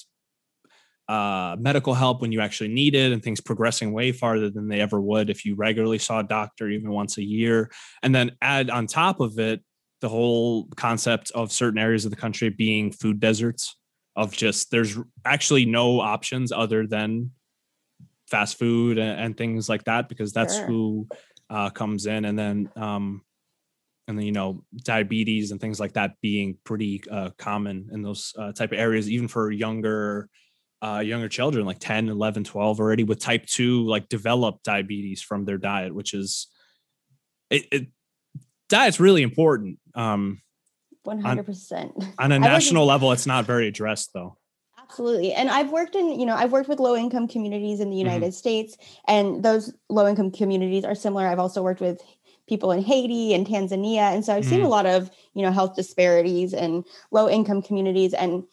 uh, 1.10 1.56
medical 1.60 1.96
help 1.96 2.22
when 2.22 2.32
you 2.32 2.40
actually 2.40 2.70
need 2.70 2.94
it 2.94 3.12
and 3.12 3.24
things 3.24 3.42
progressing 3.42 3.92
way 3.92 4.12
farther 4.12 4.50
than 4.52 4.68
they 4.68 4.80
ever 4.80 5.02
would 5.02 5.32
if 5.32 5.44
you 5.44 5.56
regularly 5.56 5.98
saw 5.98 6.20
a 6.20 6.24
doctor 6.24 6.70
even 6.70 6.92
once 6.92 7.18
a 7.18 7.24
year. 7.24 7.72
And 8.04 8.14
then 8.14 8.32
add 8.44 8.70
on 8.70 8.86
top 8.86 9.20
of 9.20 9.40
it 9.40 9.62
the 10.02 10.10
whole 10.10 10.68
concept 10.78 11.32
of 11.34 11.52
certain 11.52 11.80
areas 11.80 12.06
of 12.06 12.12
the 12.12 12.18
country 12.18 12.50
being 12.50 12.92
food 12.92 13.20
deserts 13.20 13.76
of 14.16 14.32
just 14.34 14.70
there's 14.70 15.00
actually 15.26 15.66
no 15.66 16.00
options 16.00 16.52
other 16.52 16.86
than 16.86 17.32
fast 18.28 18.60
food 18.60 19.00
and, 19.00 19.20
and 19.20 19.38
things 19.38 19.68
like 19.68 19.84
that 19.86 20.10
because 20.10 20.32
that's 20.32 20.58
sure. 20.58 20.68
who 20.68 21.08
uh, 21.50 21.72
comes 21.72 22.06
in 22.06 22.26
and 22.26 22.38
then 22.38 22.70
um, 22.76 23.24
and 24.08 24.18
then 24.18 24.26
you 24.26 24.32
know 24.32 24.64
diabetes 24.84 25.52
and 25.52 25.60
things 25.60 25.80
like 25.80 25.94
that 25.94 26.12
being 26.22 26.56
pretty 26.64 27.02
uh, 27.10 27.32
common 27.40 27.90
in 27.92 28.04
those 28.04 28.34
uh, 28.38 28.52
type 28.52 28.72
of 28.72 28.78
areas 28.78 29.10
even 29.10 29.28
for 29.28 29.50
younger 29.50 30.30
uh, 30.82 31.00
younger 31.06 31.28
children 31.28 31.66
like 31.66 31.80
10 31.80 32.10
11 32.10 32.46
12 32.46 32.80
already 32.80 33.04
with 33.04 33.20
type 33.20 33.46
2 33.46 33.86
like 33.86 34.08
develop 34.10 34.64
diabetes 34.64 35.22
from 35.22 35.46
their 35.46 35.58
diet 35.58 35.94
which 35.94 36.14
is 36.14 36.48
it, 37.50 37.66
it 37.72 37.88
diet's 38.70 39.00
really 39.00 39.22
important 39.22 39.80
um 39.96 40.42
100% 41.06 41.82
on, 41.82 42.14
on 42.20 42.32
a 42.32 42.40
national 42.40 42.86
level 42.86 43.12
it's 43.12 43.26
not 43.26 43.46
very 43.46 43.68
addressed 43.68 44.12
though 44.14 44.38
absolutely 44.78 45.34
and 45.34 45.50
i've 45.50 45.70
worked 45.70 45.96
in 45.96 46.18
you 46.20 46.26
know 46.26 46.36
i've 46.36 46.52
worked 46.52 46.70
with 46.70 46.80
low 46.80 46.96
income 46.96 47.28
communities 47.28 47.80
in 47.80 47.90
the 47.90 47.96
mm-hmm. 47.96 48.08
united 48.08 48.28
mm-hmm. 48.28 48.32
states 48.32 48.78
and 49.08 49.44
those 49.44 49.74
low 49.90 50.08
income 50.08 50.32
communities 50.32 50.86
are 50.86 50.96
similar 50.96 51.28
i've 51.28 51.40
also 51.40 51.62
worked 51.62 51.82
with 51.82 52.02
people 52.48 52.72
in 52.72 52.82
haiti 52.82 53.34
and 53.34 53.46
tanzania 53.46 54.14
and 54.14 54.24
so 54.24 54.34
i've 54.34 54.46
seen 54.46 54.60
a 54.60 54.64
mm-hmm. 54.64 54.72
lot 54.72 54.86
of 54.86 55.12
you 55.34 55.44
know 55.44 55.52
health 55.52 55.76
disparities 55.76 56.54
and 56.54 56.86
low 57.12 57.30
income 57.30 57.62
communities 57.62 58.14
and 58.14 58.44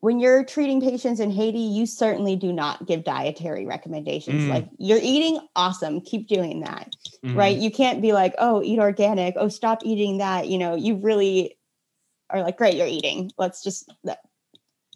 when 0.00 0.18
you're 0.18 0.44
treating 0.44 0.80
patients 0.80 1.20
in 1.20 1.30
Haiti, 1.30 1.58
you 1.58 1.84
certainly 1.84 2.34
do 2.34 2.52
not 2.52 2.86
give 2.86 3.04
dietary 3.04 3.66
recommendations. 3.66 4.44
Mm. 4.44 4.48
Like 4.48 4.68
you're 4.78 5.00
eating 5.02 5.38
awesome, 5.54 6.00
keep 6.00 6.26
doing 6.26 6.60
that. 6.60 6.94
Mm. 7.24 7.36
Right? 7.36 7.56
You 7.56 7.70
can't 7.70 8.00
be 8.00 8.12
like, 8.12 8.34
"Oh, 8.38 8.62
eat 8.62 8.78
organic. 8.78 9.34
Oh, 9.36 9.48
stop 9.48 9.80
eating 9.84 10.18
that." 10.18 10.48
You 10.48 10.58
know, 10.58 10.74
you 10.74 10.96
really 10.96 11.58
are 12.30 12.42
like, 12.42 12.56
"Great, 12.56 12.76
you're 12.76 12.86
eating. 12.86 13.30
Let's 13.36 13.62
just 13.62 13.92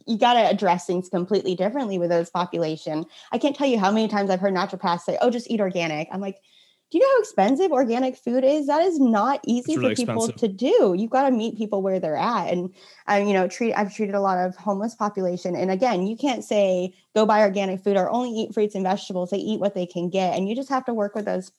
you 0.06 0.18
got 0.18 0.34
to 0.34 0.40
address 0.40 0.86
things 0.86 1.08
completely 1.08 1.54
differently 1.54 1.98
with 1.98 2.10
those 2.10 2.28
population. 2.28 3.06
I 3.32 3.38
can't 3.38 3.56
tell 3.56 3.66
you 3.66 3.78
how 3.78 3.90
many 3.90 4.06
times 4.08 4.28
I've 4.30 4.40
heard 4.40 4.54
naturopaths 4.54 5.00
say, 5.00 5.18
"Oh, 5.20 5.30
just 5.30 5.50
eat 5.50 5.60
organic." 5.60 6.08
I'm 6.10 6.20
like, 6.20 6.40
do 6.94 6.98
you 6.98 7.04
know 7.04 7.10
how 7.16 7.20
expensive 7.22 7.72
organic 7.72 8.16
food 8.16 8.44
is? 8.44 8.68
That 8.68 8.80
is 8.80 9.00
not 9.00 9.40
easy 9.44 9.76
really 9.76 9.96
for 9.96 10.02
people 10.02 10.26
expensive. 10.26 10.58
to 10.58 10.68
do. 10.68 10.94
You've 10.96 11.10
got 11.10 11.28
to 11.28 11.34
meet 11.34 11.58
people 11.58 11.82
where 11.82 11.98
they're 11.98 12.16
at. 12.16 12.52
And 12.52 12.72
I, 13.08 13.18
you 13.18 13.32
know, 13.32 13.48
treat 13.48 13.74
I've 13.74 13.92
treated 13.92 14.14
a 14.14 14.20
lot 14.20 14.38
of 14.38 14.54
homeless 14.54 14.94
population. 14.94 15.56
And 15.56 15.72
again, 15.72 16.06
you 16.06 16.16
can't 16.16 16.44
say 16.44 16.94
go 17.12 17.26
buy 17.26 17.40
organic 17.40 17.82
food 17.82 17.96
or 17.96 18.08
only 18.10 18.30
eat 18.30 18.54
fruits 18.54 18.76
and 18.76 18.84
vegetables. 18.84 19.30
They 19.30 19.38
eat 19.38 19.58
what 19.58 19.74
they 19.74 19.86
can 19.86 20.08
get. 20.08 20.38
And 20.38 20.48
you 20.48 20.54
just 20.54 20.68
have 20.68 20.84
to 20.84 20.94
work 20.94 21.16
with 21.16 21.24
those 21.24 21.50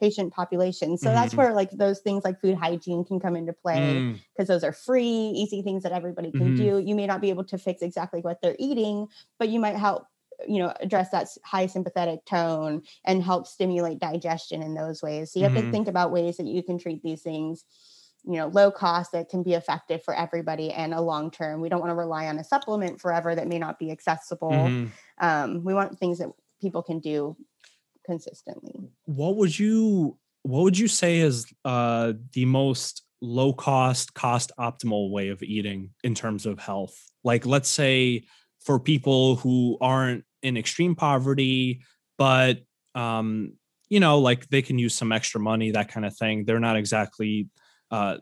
patient 0.00 0.32
populations. 0.32 1.00
So 1.00 1.06
mm-hmm. 1.06 1.14
that's 1.14 1.36
where 1.36 1.54
like 1.54 1.70
those 1.70 2.00
things 2.00 2.24
like 2.24 2.40
food 2.40 2.56
hygiene 2.56 3.04
can 3.04 3.20
come 3.20 3.36
into 3.36 3.52
play 3.52 4.16
because 4.34 4.46
mm. 4.46 4.52
those 4.52 4.64
are 4.64 4.72
free, 4.72 5.06
easy 5.06 5.62
things 5.62 5.84
that 5.84 5.92
everybody 5.92 6.32
can 6.32 6.56
mm-hmm. 6.56 6.56
do. 6.56 6.78
You 6.84 6.96
may 6.96 7.06
not 7.06 7.20
be 7.20 7.30
able 7.30 7.44
to 7.44 7.56
fix 7.56 7.82
exactly 7.82 8.20
what 8.20 8.42
they're 8.42 8.56
eating, 8.58 9.06
but 9.38 9.48
you 9.48 9.60
might 9.60 9.76
help 9.76 10.06
you 10.48 10.58
know 10.58 10.72
address 10.80 11.10
that 11.10 11.28
high 11.44 11.66
sympathetic 11.66 12.24
tone 12.24 12.82
and 13.04 13.22
help 13.22 13.46
stimulate 13.46 13.98
digestion 13.98 14.62
in 14.62 14.74
those 14.74 15.02
ways. 15.02 15.32
So 15.32 15.38
you 15.38 15.44
have 15.44 15.54
mm-hmm. 15.54 15.66
to 15.66 15.72
think 15.72 15.88
about 15.88 16.12
ways 16.12 16.36
that 16.36 16.46
you 16.46 16.62
can 16.62 16.78
treat 16.78 17.02
these 17.02 17.22
things 17.22 17.64
you 18.24 18.36
know 18.36 18.46
low 18.48 18.70
cost 18.70 19.12
that 19.12 19.28
can 19.28 19.42
be 19.42 19.54
effective 19.54 20.02
for 20.04 20.14
everybody 20.14 20.72
and 20.72 20.94
a 20.94 21.00
long 21.00 21.30
term. 21.30 21.60
We 21.60 21.68
don't 21.68 21.80
want 21.80 21.90
to 21.90 21.96
rely 21.96 22.26
on 22.26 22.38
a 22.38 22.44
supplement 22.44 23.00
forever 23.00 23.34
that 23.34 23.48
may 23.48 23.58
not 23.58 23.78
be 23.78 23.90
accessible. 23.90 24.50
Mm-hmm. 24.50 25.24
um, 25.24 25.64
we 25.64 25.74
want 25.74 25.98
things 25.98 26.18
that 26.18 26.28
people 26.60 26.82
can 26.82 27.00
do 27.00 27.36
consistently. 28.04 28.90
What 29.04 29.36
would 29.36 29.58
you 29.58 30.18
what 30.42 30.62
would 30.62 30.78
you 30.78 30.88
say 30.88 31.18
is 31.18 31.46
uh, 31.64 32.14
the 32.32 32.44
most 32.44 33.02
low 33.20 33.52
cost 33.52 34.14
cost 34.14 34.52
optimal 34.58 35.10
way 35.10 35.28
of 35.28 35.42
eating 35.42 35.90
in 36.02 36.14
terms 36.14 36.46
of 36.46 36.58
health? 36.58 36.96
Like 37.24 37.46
let's 37.46 37.68
say 37.68 38.24
for 38.60 38.78
people 38.78 39.36
who 39.36 39.76
aren't 39.80 40.24
in 40.42 40.56
extreme 40.56 40.94
poverty, 40.94 41.82
but 42.18 42.58
um, 42.94 43.54
you 43.88 44.00
know, 44.00 44.18
like 44.18 44.48
they 44.48 44.62
can 44.62 44.78
use 44.78 44.94
some 44.94 45.12
extra 45.12 45.40
money, 45.40 45.70
that 45.72 45.88
kind 45.88 46.06
of 46.06 46.16
thing. 46.16 46.44
They're 46.44 46.60
not 46.60 46.76
exactly 46.76 47.48
uh, 47.90 48.18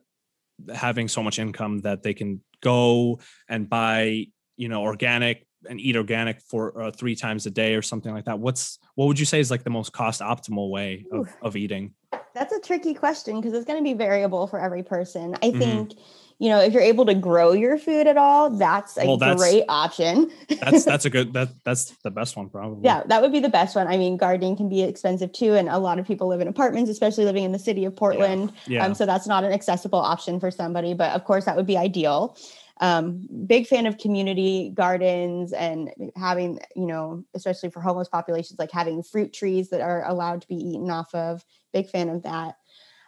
having 0.75 1.09
so 1.09 1.23
much 1.23 1.39
income 1.39 1.81
that 1.83 2.03
they 2.03 2.15
can 2.15 2.43
go 2.61 3.21
and 3.49 3.69
buy, 3.69 4.27
you 4.57 4.69
know, 4.69 4.83
organic 4.83 5.47
and 5.69 5.81
eat 5.81 5.97
organic 5.97 6.41
for 6.41 6.83
uh, 6.83 6.91
three 6.91 7.15
times 7.15 7.47
a 7.47 7.51
day 7.51 7.75
or 7.75 7.83
something 7.83 8.13
like 8.13 8.25
that. 8.25 8.39
What's 8.39 8.79
what 8.95 9.07
would 9.07 9.19
you 9.19 9.27
say 9.27 9.41
is 9.41 9.51
like 9.51 9.63
the 9.63 9.71
most 9.71 9.93
cost 9.93 10.21
optimal 10.21 10.71
way 10.71 11.05
of, 11.13 11.29
of 11.43 11.57
eating? 11.57 11.95
That's 12.35 12.53
a 12.53 12.61
tricky 12.61 12.95
question 12.95 13.41
because 13.41 13.55
it's 13.55 13.65
going 13.65 13.79
to 13.79 13.85
be 13.85 13.95
variable 13.95 14.47
for 14.47 14.61
every 14.61 14.83
person. 14.83 15.35
I 15.43 15.51
mm-hmm. 15.51 15.59
think 15.59 15.93
you 16.41 16.49
know, 16.49 16.59
if 16.59 16.73
you're 16.73 16.83
able 16.83 17.05
to 17.05 17.15
grow 17.15 17.53
your 17.53 17.77
food 17.77 18.07
at 18.07 18.17
all, 18.17 18.49
that's 18.49 18.97
a 18.97 19.07
well, 19.07 19.19
that's, 19.19 19.39
great 19.41 19.63
option. 19.69 20.33
that's 20.49 20.85
that's 20.87 21.05
a 21.05 21.11
good 21.11 21.35
that 21.35 21.51
that's 21.65 21.91
the 22.03 22.11
best 22.11 22.35
one 22.35 22.49
probably. 22.49 22.83
Yeah, 22.83 23.03
that 23.09 23.21
would 23.21 23.31
be 23.31 23.41
the 23.41 23.51
best 23.51 23.77
one. 23.77 23.87
I 23.87 23.99
mean, 23.99 24.17
gardening 24.17 24.57
can 24.57 24.71
be 24.71 24.83
expensive 24.83 25.33
too, 25.33 25.53
and 25.53 25.69
a 25.69 25.79
lot 25.79 25.99
of 25.99 26.07
people 26.07 26.29
live 26.29 26.41
in 26.41 26.49
apartments, 26.49 26.91
especially 26.91 27.27
living 27.27 27.45
in 27.45 27.53
the 27.53 27.59
city 27.59 27.85
of 27.85 27.95
Portland. 27.95 28.55
Yeah. 28.67 28.79
yeah. 28.79 28.87
Um, 28.87 28.95
so 28.95 29.05
that's 29.05 29.27
not 29.27 29.45
an 29.45 29.53
accessible 29.53 29.99
option 29.99 30.41
for 30.41 30.51
somebody, 30.51 30.95
but 30.95 31.13
of 31.13 31.25
course 31.25 31.45
that 31.45 31.57
would 31.57 31.67
be 31.67 31.77
ideal. 31.77 32.39
Um, 32.81 33.29
big 33.47 33.67
fan 33.67 33.85
of 33.85 33.99
community 33.99 34.71
gardens 34.71 35.53
and 35.53 35.91
having, 36.17 36.59
you 36.75 36.87
know, 36.87 37.23
especially 37.35 37.69
for 37.69 37.83
homeless 37.83 38.09
populations, 38.09 38.59
like 38.59 38.71
having 38.73 39.03
fruit 39.03 39.35
trees 39.35 39.69
that 39.69 39.83
are 39.83 40.09
allowed 40.09 40.41
to 40.41 40.49
be 40.49 40.55
eaten 40.55 40.91
off 40.91 41.15
of. 41.15 41.45
Big 41.75 41.91
fan 41.91 42.09
of 42.09 42.23
that. 42.23 42.57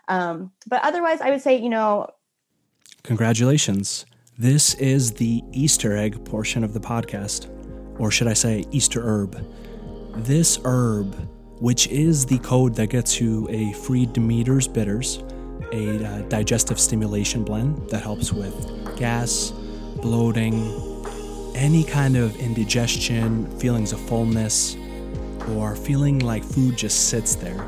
Um, 0.08 0.52
but 0.66 0.82
otherwise, 0.84 1.22
I 1.22 1.30
would 1.30 1.40
say, 1.40 1.56
you 1.56 1.70
know, 1.70 2.08
Congratulations. 3.04 4.06
This 4.38 4.74
is 4.74 5.10
the 5.10 5.42
Easter 5.50 5.96
egg 5.96 6.24
portion 6.24 6.62
of 6.62 6.72
the 6.72 6.78
podcast, 6.78 7.48
or 7.98 8.12
should 8.12 8.28
I 8.28 8.32
say, 8.32 8.64
Easter 8.70 9.02
herb. 9.02 9.44
This 10.18 10.60
herb, 10.64 11.12
which 11.60 11.88
is 11.88 12.24
the 12.24 12.38
code 12.38 12.76
that 12.76 12.90
gets 12.90 13.20
you 13.20 13.48
a 13.50 13.72
free 13.72 14.06
Demeter's 14.06 14.68
Bitters, 14.68 15.18
a 15.72 16.04
uh, 16.04 16.22
digestive 16.28 16.78
stimulation 16.78 17.42
blend 17.42 17.90
that 17.90 18.04
helps 18.04 18.32
with 18.32 18.96
gas, 18.96 19.50
bloating, 19.96 20.54
any 21.56 21.82
kind 21.82 22.16
of 22.16 22.36
indigestion, 22.36 23.50
feelings 23.58 23.92
of 23.92 23.98
fullness, 24.02 24.76
or 25.56 25.74
feeling 25.74 26.20
like 26.20 26.44
food 26.44 26.76
just 26.76 27.08
sits 27.08 27.34
there. 27.34 27.66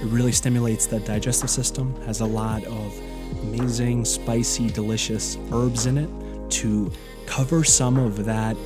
It 0.00 0.06
really 0.06 0.32
stimulates 0.32 0.86
the 0.86 0.98
digestive 0.98 1.50
system, 1.50 1.94
has 2.02 2.18
a 2.18 2.26
lot 2.26 2.64
of 2.64 3.00
amazing, 3.46 4.04
spicy, 4.04 4.68
delicious 4.70 5.38
herbs 5.52 5.86
in 5.86 5.98
it 5.98 6.10
to 6.50 6.90
cover 7.26 7.62
some 7.64 7.98
of 7.98 8.24
that 8.24 8.56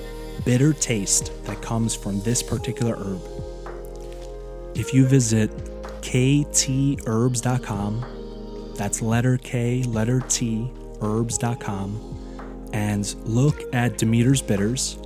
bitter 0.44 0.72
taste 0.72 1.32
that 1.44 1.60
comes 1.60 1.94
from 1.94 2.20
this 2.22 2.42
particular 2.42 2.96
herb. 2.96 3.20
If 4.74 4.94
you 4.94 5.06
visit 5.06 5.50
ktherbs.com, 6.02 7.04
that's 8.76 9.02
letter 9.02 9.36
K, 9.38 9.82
letter 9.82 10.20
T, 10.28 10.70
herbs.com, 11.02 12.70
and 12.72 13.14
look 13.24 13.62
at 13.74 13.98
Demeter's 13.98 14.40
Bitters, 14.40 14.96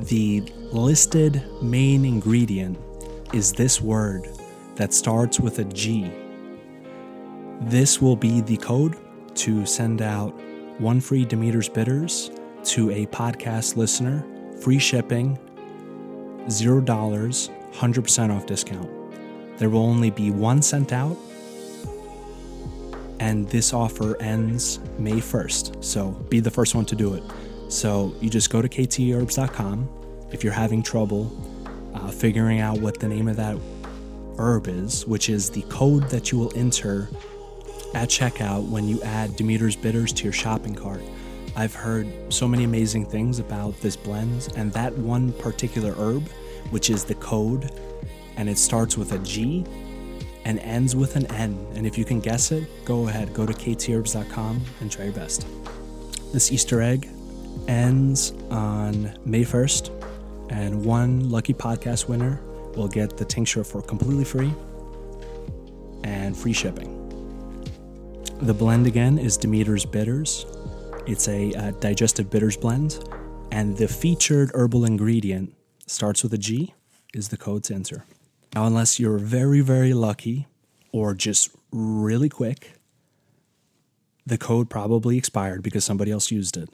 the 0.00 0.42
listed 0.72 1.42
main 1.62 2.04
ingredient 2.04 2.76
is 3.32 3.52
this 3.52 3.80
word 3.80 4.28
that 4.74 4.92
starts 4.92 5.40
with 5.40 5.58
a 5.60 5.64
G. 5.64 6.10
This 7.62 8.02
will 8.02 8.16
be 8.16 8.42
the 8.42 8.58
code 8.58 8.98
to 9.36 9.66
send 9.66 10.02
out 10.02 10.30
one 10.78 11.00
free 11.00 11.24
Demeter's 11.24 11.68
Bitters 11.68 12.30
to 12.64 12.90
a 12.90 13.06
podcast 13.06 13.76
listener, 13.76 14.24
free 14.60 14.78
shipping, 14.78 15.38
$0, 16.46 16.84
100% 16.84 18.36
off 18.36 18.46
discount. 18.46 18.90
There 19.58 19.70
will 19.70 19.80
only 19.80 20.10
be 20.10 20.30
one 20.30 20.62
sent 20.62 20.92
out, 20.92 21.16
and 23.20 23.48
this 23.48 23.72
offer 23.72 24.20
ends 24.20 24.80
May 24.98 25.12
1st. 25.12 25.82
So 25.82 26.10
be 26.28 26.40
the 26.40 26.50
first 26.50 26.74
one 26.74 26.84
to 26.86 26.96
do 26.96 27.14
it. 27.14 27.22
So 27.68 28.14
you 28.20 28.30
just 28.30 28.50
go 28.50 28.62
to 28.62 28.68
ktherbs.com 28.68 29.88
if 30.32 30.44
you're 30.44 30.52
having 30.52 30.82
trouble 30.82 31.32
uh, 31.94 32.10
figuring 32.10 32.60
out 32.60 32.80
what 32.80 33.00
the 33.00 33.08
name 33.08 33.28
of 33.28 33.36
that 33.36 33.56
herb 34.38 34.68
is, 34.68 35.06
which 35.06 35.30
is 35.30 35.50
the 35.50 35.62
code 35.62 36.08
that 36.10 36.30
you 36.30 36.38
will 36.38 36.52
enter 36.56 37.08
at 37.96 38.10
checkout 38.10 38.68
when 38.68 38.86
you 38.86 39.00
add 39.02 39.34
Demeter's 39.36 39.74
Bitters 39.74 40.12
to 40.12 40.24
your 40.24 40.32
shopping 40.32 40.74
cart. 40.74 41.00
I've 41.56 41.74
heard 41.74 42.06
so 42.28 42.46
many 42.46 42.64
amazing 42.64 43.06
things 43.06 43.38
about 43.38 43.80
this 43.80 43.96
blend, 43.96 44.52
and 44.54 44.70
that 44.74 44.92
one 44.98 45.32
particular 45.32 45.94
herb, 45.96 46.28
which 46.68 46.90
is 46.90 47.04
the 47.04 47.14
code, 47.14 47.70
and 48.36 48.50
it 48.50 48.58
starts 48.58 48.98
with 48.98 49.12
a 49.12 49.18
G 49.20 49.64
and 50.44 50.58
ends 50.58 50.94
with 50.94 51.16
an 51.16 51.24
N. 51.32 51.66
And 51.74 51.86
if 51.86 51.96
you 51.96 52.04
can 52.04 52.20
guess 52.20 52.52
it, 52.52 52.68
go 52.84 53.08
ahead, 53.08 53.32
go 53.32 53.46
to 53.46 53.52
ktherbs.com 53.54 54.60
and 54.80 54.92
try 54.92 55.04
your 55.06 55.14
best. 55.14 55.46
This 56.34 56.52
Easter 56.52 56.82
egg 56.82 57.08
ends 57.66 58.32
on 58.50 59.18
May 59.24 59.42
1st, 59.42 60.50
and 60.50 60.84
one 60.84 61.30
lucky 61.30 61.54
podcast 61.54 62.08
winner 62.08 62.42
will 62.76 62.88
get 62.88 63.16
the 63.16 63.24
tincture 63.24 63.64
for 63.64 63.80
completely 63.80 64.24
free 64.24 64.52
and 66.04 66.36
free 66.36 66.52
shipping. 66.52 66.95
The 68.42 68.52
blend 68.52 68.86
again 68.86 69.18
is 69.18 69.38
Demeter's 69.38 69.86
Bitters. 69.86 70.44
It's 71.06 71.26
a 71.26 71.54
uh, 71.54 71.70
digestive 71.80 72.28
bitters 72.28 72.54
blend, 72.54 73.02
and 73.50 73.74
the 73.74 73.88
featured 73.88 74.50
herbal 74.52 74.84
ingredient 74.84 75.54
starts 75.86 76.22
with 76.22 76.34
a 76.34 76.38
G, 76.38 76.74
is 77.14 77.30
the 77.30 77.38
code 77.38 77.64
to 77.64 77.74
enter. 77.74 78.04
Now, 78.54 78.66
unless 78.66 79.00
you're 79.00 79.16
very, 79.16 79.62
very 79.62 79.94
lucky 79.94 80.46
or 80.92 81.14
just 81.14 81.48
really 81.72 82.28
quick, 82.28 82.72
the 84.26 84.36
code 84.36 84.68
probably 84.68 85.16
expired 85.16 85.62
because 85.62 85.86
somebody 85.86 86.10
else 86.10 86.30
used 86.30 86.58
it. 86.58 86.68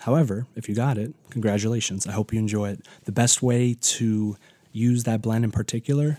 However, 0.00 0.46
if 0.56 0.70
you 0.70 0.74
got 0.74 0.96
it, 0.96 1.14
congratulations. 1.28 2.06
I 2.06 2.12
hope 2.12 2.32
you 2.32 2.38
enjoy 2.38 2.70
it. 2.70 2.86
The 3.04 3.12
best 3.12 3.42
way 3.42 3.74
to 3.74 4.38
use 4.72 5.04
that 5.04 5.20
blend 5.20 5.44
in 5.44 5.50
particular 5.50 6.16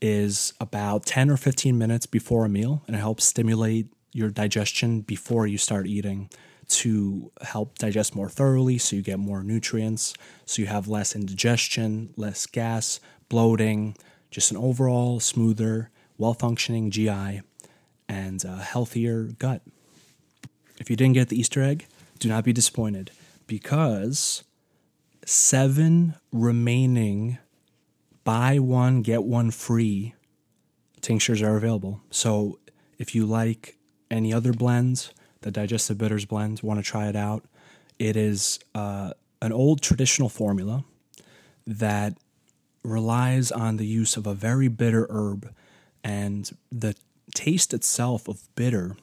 is 0.00 0.54
about 0.60 1.04
10 1.04 1.30
or 1.30 1.36
15 1.36 1.76
minutes 1.76 2.06
before 2.06 2.46
a 2.46 2.48
meal, 2.48 2.82
and 2.86 2.96
it 2.96 3.00
helps 3.00 3.24
stimulate 3.24 3.88
your 4.14 4.30
digestion 4.30 5.02
before 5.02 5.46
you 5.46 5.58
start 5.58 5.86
eating 5.86 6.30
to 6.68 7.30
help 7.42 7.76
digest 7.78 8.14
more 8.14 8.30
thoroughly 8.30 8.78
so 8.78 8.96
you 8.96 9.02
get 9.02 9.18
more 9.18 9.42
nutrients, 9.42 10.14
so 10.46 10.62
you 10.62 10.68
have 10.68 10.88
less 10.88 11.14
indigestion, 11.14 12.14
less 12.16 12.46
gas, 12.46 13.00
bloating, 13.28 13.96
just 14.30 14.50
an 14.50 14.56
overall 14.56 15.20
smoother, 15.20 15.90
well 16.16 16.32
functioning 16.32 16.90
GI, 16.90 17.42
and 18.08 18.44
a 18.44 18.56
healthier 18.56 19.24
gut. 19.38 19.60
If 20.78 20.88
you 20.88 20.96
didn't 20.96 21.14
get 21.14 21.28
the 21.28 21.38
Easter 21.38 21.62
egg, 21.62 21.86
do 22.18 22.28
not 22.28 22.44
be 22.44 22.52
disappointed 22.52 23.10
because 23.46 24.44
seven 25.26 26.14
remaining 26.32 27.38
buy 28.22 28.58
one, 28.58 29.02
get 29.02 29.24
one 29.24 29.50
free 29.50 30.14
tinctures 31.00 31.42
are 31.42 31.56
available. 31.56 32.00
So 32.10 32.58
if 32.98 33.14
you 33.14 33.26
like 33.26 33.76
any 34.14 34.32
other 34.32 34.52
blends, 34.52 35.12
the 35.40 35.50
Digestive 35.50 35.98
Bitters 35.98 36.24
blend, 36.24 36.62
want 36.62 36.78
to 36.78 36.88
try 36.88 37.08
it 37.08 37.16
out, 37.16 37.44
it 37.98 38.16
is 38.16 38.60
uh, 38.74 39.12
an 39.42 39.52
old 39.52 39.82
traditional 39.82 40.28
formula 40.28 40.84
that 41.66 42.16
relies 42.82 43.50
on 43.50 43.76
the 43.76 43.86
use 43.86 44.16
of 44.16 44.26
a 44.26 44.34
very 44.34 44.68
bitter 44.68 45.06
herb 45.10 45.52
and 46.04 46.56
the 46.70 46.94
taste 47.34 47.74
itself 47.74 48.28
of 48.28 48.42
bitter 48.54 48.96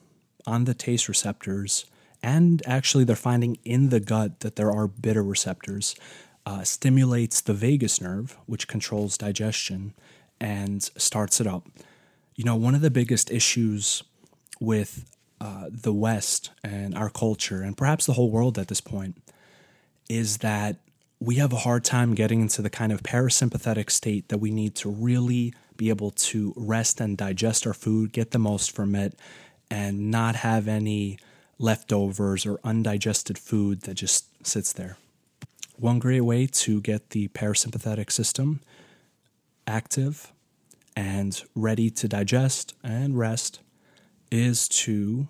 on 0.47 0.63
the 0.65 0.73
taste 0.73 1.09
receptors 1.09 1.85
and 2.23 2.61
actually 2.67 3.03
they're 3.03 3.15
finding 3.15 3.57
in 3.65 3.89
the 3.89 3.99
gut 3.99 4.41
that 4.41 4.55
there 4.55 4.71
are 4.71 4.87
bitter 4.87 5.23
receptors 5.23 5.95
uh, 6.45 6.63
stimulates 6.63 7.41
the 7.41 7.53
vagus 7.53 7.99
nerve 7.99 8.37
which 8.45 8.67
controls 8.67 9.17
digestion 9.17 9.93
and 10.39 10.83
starts 10.95 11.41
it 11.41 11.47
up. 11.47 11.67
You 12.35 12.43
know 12.43 12.55
one 12.55 12.75
of 12.75 12.81
the 12.81 12.91
biggest 12.91 13.31
issues 13.31 14.03
with 14.61 15.05
uh, 15.41 15.65
the 15.69 15.91
west 15.91 16.51
and 16.63 16.95
our 16.95 17.09
culture 17.09 17.61
and 17.61 17.75
perhaps 17.75 18.05
the 18.05 18.13
whole 18.13 18.29
world 18.29 18.59
at 18.59 18.67
this 18.67 18.79
point 18.79 19.17
is 20.07 20.37
that 20.37 20.77
we 21.19 21.35
have 21.35 21.53
a 21.53 21.57
hard 21.57 21.83
time 21.83 22.15
getting 22.15 22.41
into 22.41 22.61
the 22.61 22.69
kind 22.69 22.91
of 22.91 23.03
parasympathetic 23.03 23.91
state 23.91 24.29
that 24.29 24.39
we 24.39 24.51
need 24.51 24.75
to 24.75 24.89
really 24.89 25.53
be 25.77 25.89
able 25.89 26.11
to 26.11 26.53
rest 26.55 26.99
and 26.99 27.17
digest 27.17 27.65
our 27.65 27.73
food, 27.73 28.11
get 28.11 28.31
the 28.31 28.39
most 28.39 28.71
from 28.71 28.95
it, 28.95 29.17
and 29.69 30.11
not 30.11 30.35
have 30.37 30.67
any 30.67 31.17
leftovers 31.59 32.45
or 32.45 32.59
undigested 32.63 33.37
food 33.37 33.81
that 33.81 33.93
just 33.93 34.45
sits 34.45 34.73
there. 34.73 34.97
One 35.77 35.99
great 35.99 36.21
way 36.21 36.47
to 36.47 36.81
get 36.81 37.11
the 37.11 37.27
parasympathetic 37.29 38.11
system 38.11 38.61
active 39.67 40.31
and 40.95 41.41
ready 41.55 41.89
to 41.91 42.07
digest 42.07 42.73
and 42.83 43.17
rest 43.17 43.59
is 44.31 44.67
to 44.69 45.27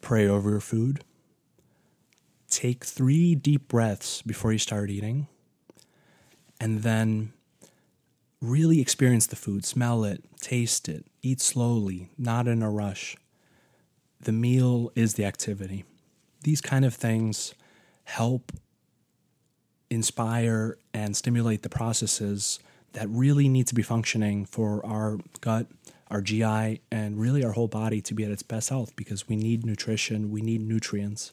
pray 0.00 0.28
over 0.28 0.50
your 0.50 0.60
food 0.60 1.04
take 2.50 2.84
three 2.84 3.34
deep 3.34 3.68
breaths 3.68 4.22
before 4.22 4.52
you 4.52 4.58
start 4.58 4.90
eating, 4.90 5.28
and 6.60 6.82
then 6.82 7.32
really 8.42 8.80
experience 8.80 9.26
the 9.26 9.36
food, 9.36 9.64
smell 9.64 10.04
it, 10.04 10.22
taste 10.40 10.88
it, 10.88 11.06
eat 11.22 11.40
slowly, 11.40 12.10
not 12.18 12.48
in 12.48 12.62
a 12.62 12.70
rush. 12.70 13.16
The 14.20 14.32
meal 14.32 14.90
is 14.94 15.14
the 15.14 15.24
activity. 15.24 15.84
These 16.42 16.60
kind 16.60 16.84
of 16.84 16.94
things 16.94 17.54
help 18.04 18.52
inspire 19.88 20.76
and 20.92 21.16
stimulate 21.16 21.62
the 21.62 21.68
processes 21.68 22.58
that 22.92 23.08
really 23.08 23.48
need 23.48 23.66
to 23.68 23.74
be 23.74 23.82
functioning 23.82 24.44
for 24.44 24.84
our 24.84 25.18
gut, 25.40 25.66
our 26.10 26.20
GI, 26.20 26.80
and 26.90 27.20
really 27.20 27.44
our 27.44 27.52
whole 27.52 27.68
body 27.68 28.00
to 28.02 28.14
be 28.14 28.24
at 28.24 28.30
its 28.30 28.42
best 28.42 28.68
health 28.68 28.94
because 28.96 29.28
we 29.28 29.36
need 29.36 29.64
nutrition, 29.64 30.30
we 30.30 30.40
need 30.40 30.60
nutrients. 30.60 31.30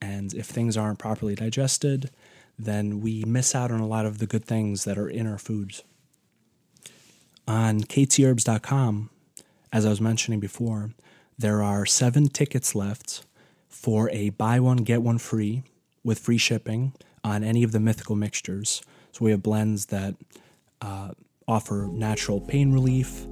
And 0.00 0.34
if 0.34 0.46
things 0.46 0.76
aren't 0.76 0.98
properly 0.98 1.34
digested, 1.34 2.10
then 2.58 3.00
we 3.00 3.24
miss 3.24 3.54
out 3.54 3.70
on 3.70 3.80
a 3.80 3.86
lot 3.86 4.06
of 4.06 4.18
the 4.18 4.26
good 4.26 4.44
things 4.44 4.84
that 4.84 4.98
are 4.98 5.08
in 5.08 5.26
our 5.26 5.38
foods. 5.38 5.82
On 7.46 7.80
ktherbs.com, 7.80 9.10
as 9.72 9.86
I 9.86 9.88
was 9.88 10.00
mentioning 10.00 10.40
before, 10.40 10.90
there 11.38 11.62
are 11.62 11.86
seven 11.86 12.28
tickets 12.28 12.74
left 12.74 13.24
for 13.68 14.10
a 14.10 14.30
buy 14.30 14.58
one, 14.58 14.78
get 14.78 15.02
one 15.02 15.18
free 15.18 15.62
with 16.02 16.18
free 16.18 16.38
shipping 16.38 16.92
on 17.22 17.44
any 17.44 17.62
of 17.62 17.72
the 17.72 17.80
mythical 17.80 18.16
mixtures. 18.16 18.82
So 19.12 19.24
we 19.24 19.30
have 19.30 19.42
blends 19.42 19.86
that 19.86 20.14
uh, 20.80 21.12
offer 21.46 21.88
natural 21.92 22.40
pain 22.40 22.72
relief, 22.72 23.26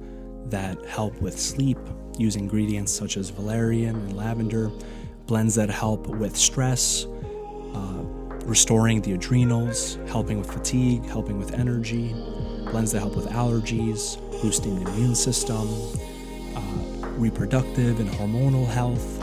that 0.51 0.83
help 0.85 1.19
with 1.21 1.39
sleep 1.39 1.77
use 2.17 2.35
ingredients 2.35 2.91
such 2.91 3.17
as 3.17 3.29
valerian 3.29 3.95
and 3.95 4.17
lavender 4.17 4.71
blends 5.27 5.55
that 5.55 5.69
help 5.69 6.07
with 6.07 6.35
stress, 6.35 7.05
uh, 7.75 8.03
restoring 8.45 9.01
the 9.01 9.13
adrenals, 9.13 9.99
helping 10.07 10.39
with 10.39 10.51
fatigue, 10.51 11.05
helping 11.05 11.37
with 11.37 11.53
energy, 11.53 12.13
blends 12.71 12.93
that 12.93 12.99
help 12.99 13.15
with 13.15 13.27
allergies, 13.27 14.17
boosting 14.41 14.81
the 14.83 14.89
immune 14.91 15.15
system, 15.15 15.67
uh, 16.55 17.07
reproductive 17.17 17.99
and 17.99 18.09
hormonal 18.11 18.65
health, 18.65 19.21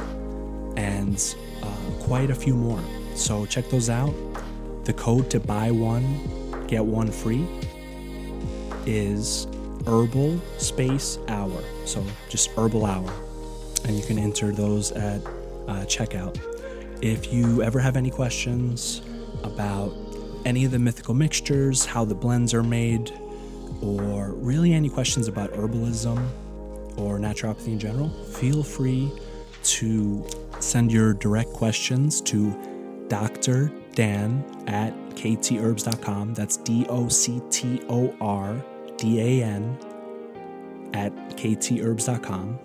and 0.76 1.34
uh, 1.62 1.66
quite 2.00 2.30
a 2.30 2.34
few 2.34 2.54
more. 2.54 2.80
So 3.14 3.46
check 3.46 3.68
those 3.70 3.88
out. 3.88 4.14
The 4.84 4.92
code 4.92 5.30
to 5.30 5.40
buy 5.40 5.70
one, 5.70 6.66
get 6.66 6.84
one 6.84 7.10
free 7.10 7.46
is 8.86 9.46
herbal 9.86 10.40
space 10.58 11.18
hour. 11.28 11.62
So 11.84 12.04
just 12.28 12.50
herbal 12.50 12.86
hour. 12.86 13.12
And 13.84 13.96
you 13.96 14.04
can 14.04 14.18
enter 14.18 14.50
those 14.52 14.92
at 14.92 15.24
uh, 15.26 15.84
checkout. 15.86 16.40
If 17.02 17.32
you 17.32 17.62
ever 17.62 17.80
have 17.80 17.96
any 17.96 18.10
questions 18.10 19.02
about 19.42 19.92
any 20.44 20.64
of 20.64 20.70
the 20.70 20.78
mythical 20.78 21.14
mixtures, 21.14 21.84
how 21.84 22.04
the 22.04 22.14
blends 22.14 22.54
are 22.54 22.62
made, 22.62 23.12
or 23.82 24.32
really 24.32 24.72
any 24.72 24.88
questions 24.88 25.28
about 25.28 25.50
herbalism 25.52 26.26
or 26.96 27.18
naturopathy 27.18 27.68
in 27.68 27.78
general, 27.78 28.08
feel 28.08 28.62
free 28.62 29.10
to 29.64 30.24
send 30.60 30.92
your 30.92 31.14
direct 31.14 31.52
questions 31.52 32.20
to 32.22 32.54
Dr. 33.08 33.70
Dan 33.94 34.44
at 34.66 34.94
ktherbs.com. 35.10 36.34
That's 36.34 36.56
D 36.58 36.86
O 36.88 37.08
C 37.08 37.42
T 37.50 37.82
O 37.88 38.14
R 38.20 38.62
D 38.96 39.40
A 39.40 39.44
N 39.44 39.78
at 40.92 41.12
ktherbs.com. 41.36 42.58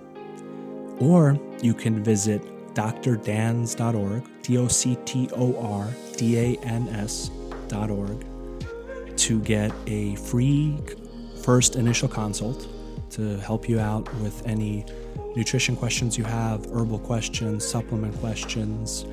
Or 1.00 1.40
you 1.62 1.74
can 1.74 2.04
visit 2.04 2.42
drdans.org, 2.74 4.24
D 4.44 4.58
O 4.58 4.68
C 4.68 4.98
T 5.06 5.30
O 5.36 5.58
R 5.60 5.88
D 6.18 6.38
A 6.38 6.60
N 6.64 6.88
S.org, 6.90 8.26
to 9.18 9.42
get 9.42 9.72
a 9.88 10.16
free 10.16 10.78
first 11.42 11.76
initial 11.76 12.08
consult 12.08 12.68
to 13.12 13.38
help 13.40 13.68
you 13.68 13.80
out 13.80 14.14
with 14.16 14.46
any 14.46 14.86
nutrition 15.36 15.76
questions 15.76 16.18
you 16.18 16.24
have, 16.24 16.66
herbal 16.68 17.00
questions, 17.00 17.66
supplement 17.66 18.16
questions. 18.20 19.06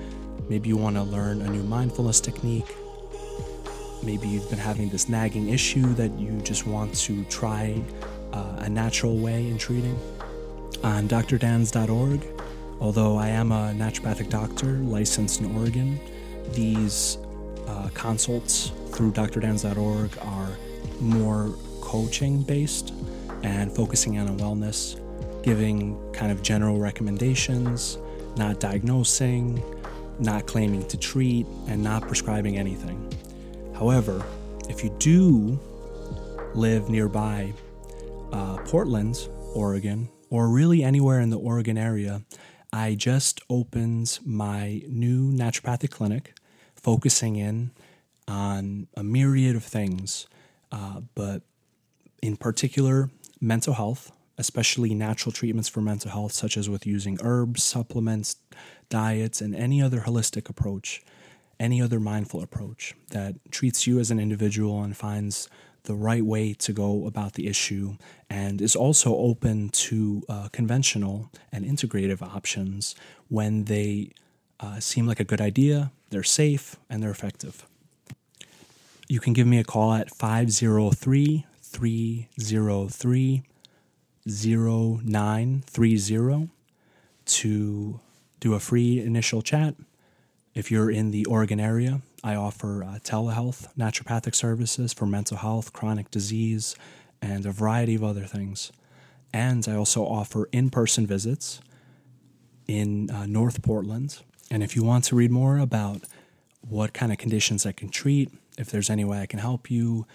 Maybe 0.48 0.68
you 0.68 0.76
want 0.76 0.96
to 0.96 1.02
learn 1.02 1.42
a 1.42 1.48
new 1.48 1.62
mindfulness 1.62 2.20
technique. 2.20 2.76
Maybe 4.06 4.28
you've 4.28 4.48
been 4.48 4.60
having 4.60 4.88
this 4.88 5.08
nagging 5.08 5.48
issue 5.48 5.92
that 5.94 6.16
you 6.16 6.40
just 6.42 6.64
want 6.64 6.94
to 6.94 7.24
try 7.24 7.82
uh, 8.32 8.58
a 8.58 8.68
natural 8.68 9.18
way 9.18 9.48
in 9.48 9.58
treating. 9.58 9.98
On 10.84 11.08
drdans.org, 11.08 12.20
although 12.80 13.16
I 13.16 13.30
am 13.30 13.50
a 13.50 13.74
naturopathic 13.76 14.30
doctor 14.30 14.74
licensed 14.74 15.40
in 15.40 15.56
Oregon, 15.56 15.98
these 16.52 17.18
uh, 17.66 17.88
consults 17.94 18.70
through 18.92 19.10
drdans.org 19.10 20.16
are 20.22 20.56
more 21.00 21.52
coaching 21.80 22.42
based 22.44 22.92
and 23.42 23.74
focusing 23.74 24.20
on 24.20 24.38
wellness, 24.38 25.00
giving 25.42 25.98
kind 26.12 26.30
of 26.30 26.44
general 26.44 26.78
recommendations, 26.78 27.98
not 28.36 28.60
diagnosing, 28.60 29.60
not 30.20 30.46
claiming 30.46 30.86
to 30.86 30.96
treat, 30.96 31.44
and 31.66 31.82
not 31.82 32.02
prescribing 32.02 32.56
anything. 32.56 33.05
However, 33.78 34.24
if 34.70 34.82
you 34.82 34.90
do 34.98 35.60
live 36.54 36.88
nearby 36.88 37.52
uh, 38.32 38.56
Portland, 38.64 39.28
Oregon, 39.54 40.08
or 40.30 40.48
really 40.48 40.82
anywhere 40.82 41.20
in 41.20 41.28
the 41.28 41.38
Oregon 41.38 41.76
area, 41.76 42.22
I 42.72 42.94
just 42.94 43.40
opened 43.50 44.18
my 44.24 44.82
new 44.88 45.30
naturopathic 45.30 45.90
clinic, 45.90 46.38
focusing 46.74 47.36
in 47.36 47.70
on 48.26 48.88
a 48.96 49.04
myriad 49.04 49.56
of 49.56 49.64
things, 49.64 50.26
uh, 50.72 51.02
but 51.14 51.42
in 52.22 52.38
particular, 52.38 53.10
mental 53.42 53.74
health, 53.74 54.10
especially 54.38 54.94
natural 54.94 55.32
treatments 55.32 55.68
for 55.68 55.82
mental 55.82 56.10
health, 56.10 56.32
such 56.32 56.56
as 56.56 56.70
with 56.70 56.86
using 56.86 57.18
herbs, 57.22 57.62
supplements, 57.62 58.36
diets, 58.88 59.42
and 59.42 59.54
any 59.54 59.82
other 59.82 60.00
holistic 60.00 60.48
approach, 60.48 61.02
any 61.58 61.80
other 61.80 61.98
mindful 61.98 62.42
approach 62.42 62.94
that 63.10 63.34
treats 63.50 63.86
you 63.86 63.98
as 63.98 64.10
an 64.10 64.20
individual 64.20 64.82
and 64.82 64.96
finds 64.96 65.48
the 65.84 65.94
right 65.94 66.24
way 66.24 66.52
to 66.52 66.72
go 66.72 67.06
about 67.06 67.34
the 67.34 67.46
issue 67.46 67.96
and 68.28 68.60
is 68.60 68.76
also 68.76 69.16
open 69.16 69.70
to 69.70 70.22
uh, 70.28 70.48
conventional 70.52 71.30
and 71.52 71.64
integrative 71.64 72.22
options 72.22 72.94
when 73.28 73.64
they 73.64 74.10
uh, 74.60 74.80
seem 74.80 75.06
like 75.06 75.20
a 75.20 75.24
good 75.24 75.40
idea, 75.40 75.92
they're 76.10 76.22
safe, 76.22 76.76
and 76.90 77.02
they're 77.02 77.10
effective. 77.10 77.66
You 79.08 79.20
can 79.20 79.32
give 79.32 79.46
me 79.46 79.58
a 79.58 79.64
call 79.64 79.94
at 79.94 80.10
503 80.10 81.46
303 81.62 83.42
0930 84.26 86.50
to 87.26 88.00
do 88.40 88.54
a 88.54 88.60
free 88.60 89.00
initial 89.00 89.42
chat. 89.42 89.74
If 90.56 90.70
you're 90.70 90.90
in 90.90 91.10
the 91.10 91.26
Oregon 91.26 91.60
area, 91.60 92.00
I 92.24 92.34
offer 92.34 92.82
uh, 92.82 92.98
telehealth, 93.04 93.68
naturopathic 93.76 94.34
services 94.34 94.94
for 94.94 95.04
mental 95.04 95.36
health, 95.36 95.74
chronic 95.74 96.10
disease, 96.10 96.74
and 97.20 97.44
a 97.44 97.52
variety 97.52 97.94
of 97.94 98.02
other 98.02 98.24
things. 98.24 98.72
And 99.34 99.68
I 99.68 99.74
also 99.74 100.02
offer 100.06 100.48
in 100.52 100.70
person 100.70 101.06
visits 101.06 101.60
in 102.66 103.10
uh, 103.10 103.26
North 103.26 103.62
Portland. 103.62 104.22
And 104.50 104.62
if 104.62 104.74
you 104.74 104.82
want 104.82 105.04
to 105.04 105.14
read 105.14 105.30
more 105.30 105.58
about 105.58 106.04
what 106.66 106.94
kind 106.94 107.12
of 107.12 107.18
conditions 107.18 107.66
I 107.66 107.72
can 107.72 107.90
treat, 107.90 108.32
if 108.56 108.70
there's 108.70 108.88
any 108.88 109.04
way 109.04 109.20
I 109.20 109.26
can 109.26 109.40
help 109.40 109.70
you, 109.70 110.06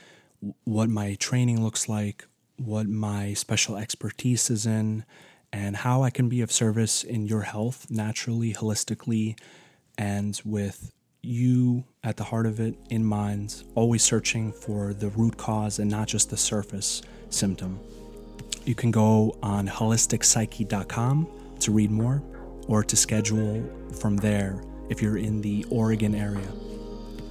what 0.64 0.90
my 0.90 1.14
training 1.20 1.64
looks 1.64 1.88
like, 1.88 2.26
what 2.58 2.88
my 2.88 3.36
special 3.36 3.78
expertise 3.78 4.50
is 4.50 4.66
in, 4.66 5.06
and 5.54 5.76
how 5.76 6.02
I 6.02 6.10
can 6.10 6.30
be 6.30 6.42
of 6.42 6.52
service 6.52 7.04
in 7.04 7.28
your 7.28 7.42
health 7.42 7.92
naturally, 7.92 8.56
holistically, 8.56 9.36
and 10.02 10.42
with 10.44 10.92
you 11.22 11.84
at 12.04 12.18
the 12.18 12.24
heart 12.24 12.48
of 12.48 12.60
it 12.60 12.74
in 12.90 13.06
mind, 13.06 13.64
always 13.76 14.02
searching 14.02 14.52
for 14.52 14.96
the 14.96 15.10
root 15.10 15.38
cause 15.38 15.78
and 15.78 15.92
not 15.92 16.08
just 16.08 16.32
the 16.32 16.38
surface 16.38 17.04
symptom. 17.30 17.80
You 18.66 18.74
can 18.74 18.90
go 18.90 19.38
on 19.44 19.68
holisticpsyche.com 19.68 21.28
to 21.60 21.72
read 21.72 21.92
more 21.92 22.24
or 22.68 22.84
to 22.84 22.96
schedule 22.98 23.64
from 24.00 24.18
there 24.18 24.64
if 24.90 25.04
you're 25.04 25.18
in 25.18 25.40
the 25.42 25.64
Oregon 25.70 26.16
area. 26.16 26.52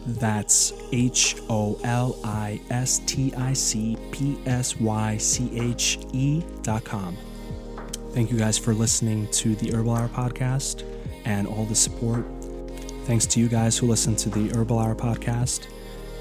That's 0.06 0.72
H 0.92 1.36
O 1.48 1.78
L 1.82 2.18
I 2.24 2.60
S 2.70 3.00
T 3.00 3.34
I 3.34 3.52
C 3.52 3.96
P 4.12 4.38
S 4.46 4.76
Y 4.76 5.16
C 5.16 5.50
H 5.58 5.98
E 6.12 6.44
dot 6.62 6.84
com. 6.84 7.16
Thank 8.12 8.30
you 8.30 8.38
guys 8.38 8.56
for 8.56 8.74
listening 8.74 9.28
to 9.32 9.56
the 9.56 9.72
Herbal 9.72 9.94
Hour 9.94 10.08
podcast 10.08 10.84
and 11.24 11.46
all 11.46 11.64
the 11.64 11.74
support. 11.74 12.24
Thanks 13.10 13.26
to 13.26 13.40
you 13.40 13.48
guys 13.48 13.76
who 13.76 13.88
listen 13.88 14.14
to 14.14 14.30
the 14.30 14.56
Herbal 14.56 14.78
Hour 14.78 14.94
podcast 14.94 15.66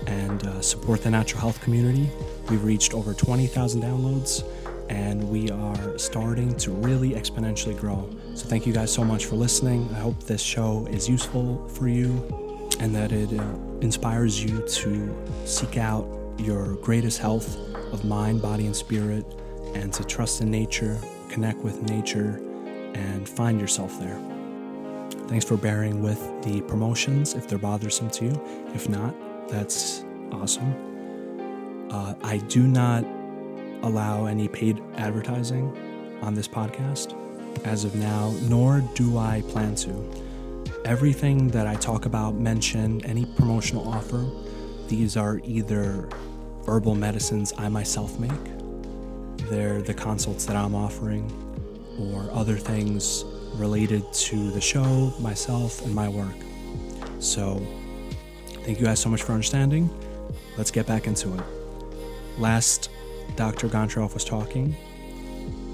and 0.08 0.44
uh, 0.44 0.60
support 0.60 1.04
the 1.04 1.12
natural 1.12 1.40
health 1.40 1.62
community. 1.62 2.10
We've 2.50 2.64
reached 2.64 2.96
over 2.96 3.14
20,000 3.14 3.84
downloads 3.84 4.44
and 4.90 5.30
we 5.30 5.52
are 5.52 6.00
starting 6.00 6.56
to 6.56 6.72
really 6.72 7.12
exponentially 7.12 7.80
grow. 7.80 8.10
So, 8.34 8.48
thank 8.48 8.66
you 8.66 8.74
guys 8.74 8.92
so 8.92 9.04
much 9.04 9.26
for 9.26 9.36
listening. 9.36 9.88
I 9.94 10.00
hope 10.00 10.24
this 10.24 10.42
show 10.42 10.88
is 10.90 11.08
useful 11.08 11.68
for 11.68 11.88
you 11.88 12.10
and 12.80 12.96
that 12.96 13.12
it 13.12 13.40
uh, 13.40 13.44
inspires 13.82 14.44
you 14.44 14.60
to 14.68 15.16
seek 15.46 15.78
out 15.78 16.08
your 16.40 16.74
greatest 16.78 17.20
health 17.20 17.56
of 17.94 18.04
mind, 18.04 18.42
body, 18.42 18.66
and 18.66 18.76
spirit, 18.76 19.28
and 19.76 19.94
to 19.94 20.04
trust 20.04 20.42
in 20.42 20.50
nature, 20.50 21.00
connect 21.30 21.60
with 21.60 21.84
nature, 21.84 22.42
and 22.96 23.30
find 23.30 23.62
yourself 23.62 24.00
there. 24.00 24.29
Thanks 25.28 25.46
for 25.46 25.58
bearing 25.58 26.02
with 26.02 26.20
the 26.44 26.62
promotions 26.62 27.34
if 27.34 27.48
they're 27.48 27.58
bothersome 27.58 28.10
to 28.12 28.26
you. 28.26 28.42
If 28.74 28.90
not, 28.90 29.14
that's 29.50 30.04
awesome. 30.32 31.88
Uh, 31.92 32.14
I 32.24 32.38
do 32.38 32.68
not 32.68 33.04
allow 33.84 34.26
any 34.26 34.48
paid 34.48 34.82
advertising 34.96 35.76
on 36.22 36.34
this 36.34 36.48
podcast 36.48 37.16
as 37.66 37.86
of 37.86 37.96
now, 37.96 38.34
nor 38.44 38.82
do 38.94 39.18
I 39.18 39.44
plan 39.50 39.76
to. 39.76 40.24
Everything 40.86 41.48
that 41.50 41.68
I 41.68 41.76
talk 41.76 42.06
about, 42.06 42.36
mention, 42.36 43.04
any 43.06 43.26
promotional 43.26 43.88
offer, 43.88 44.26
these 44.88 45.18
are 45.18 45.42
either 45.44 46.10
herbal 46.68 46.96
medicines 46.96 47.54
I 47.58 47.70
myself 47.70 48.20
make, 48.20 48.32
they're 49.50 49.82
the 49.82 49.94
consults 49.94 50.46
that 50.46 50.56
I'm 50.56 50.76
offering, 50.76 51.32
or 52.00 52.30
other 52.32 52.58
things 52.58 53.26
related 53.56 54.12
to 54.14 54.52
the 54.52 54.62
show, 54.62 55.14
myself, 55.20 55.84
and 55.86 55.94
my 55.94 56.10
work. 56.10 56.36
So, 57.20 57.66
thank 58.64 58.80
you 58.80 58.86
guys 58.86 59.00
so 59.00 59.10
much 59.10 59.24
for 59.24 59.34
understanding. 59.34 59.90
Let's 60.58 60.72
get 60.72 60.86
back 60.86 61.08
into 61.08 61.34
it. 61.36 61.44
Last, 62.38 62.90
Dr. 63.36 63.68
Goncharoff 63.68 64.14
was 64.14 64.26
talking. 64.26 64.76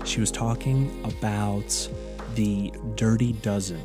She 0.04 0.20
was 0.20 0.32
talking 0.32 1.04
about 1.04 1.90
the 2.36 2.72
dirty 2.96 3.34
dozen, 3.34 3.82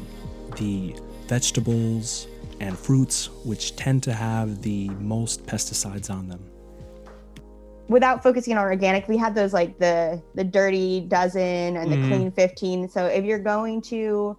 the 0.56 0.94
vegetables 1.26 2.26
and 2.60 2.78
fruits, 2.78 3.30
which 3.44 3.76
tend 3.76 4.02
to 4.02 4.12
have 4.12 4.62
the 4.62 4.88
most 4.90 5.46
pesticides 5.46 6.10
on 6.10 6.28
them. 6.28 6.49
Without 7.90 8.22
focusing 8.22 8.56
on 8.56 8.62
organic, 8.62 9.08
we 9.08 9.16
have 9.16 9.34
those 9.34 9.52
like 9.52 9.78
the 9.78 10.22
the 10.36 10.44
dirty 10.44 11.00
dozen 11.00 11.76
and 11.76 11.90
the 11.90 11.96
mm. 11.96 12.08
clean 12.08 12.30
15. 12.30 12.88
So 12.88 13.06
if 13.06 13.24
you're 13.24 13.40
going 13.40 13.82
to 13.82 14.38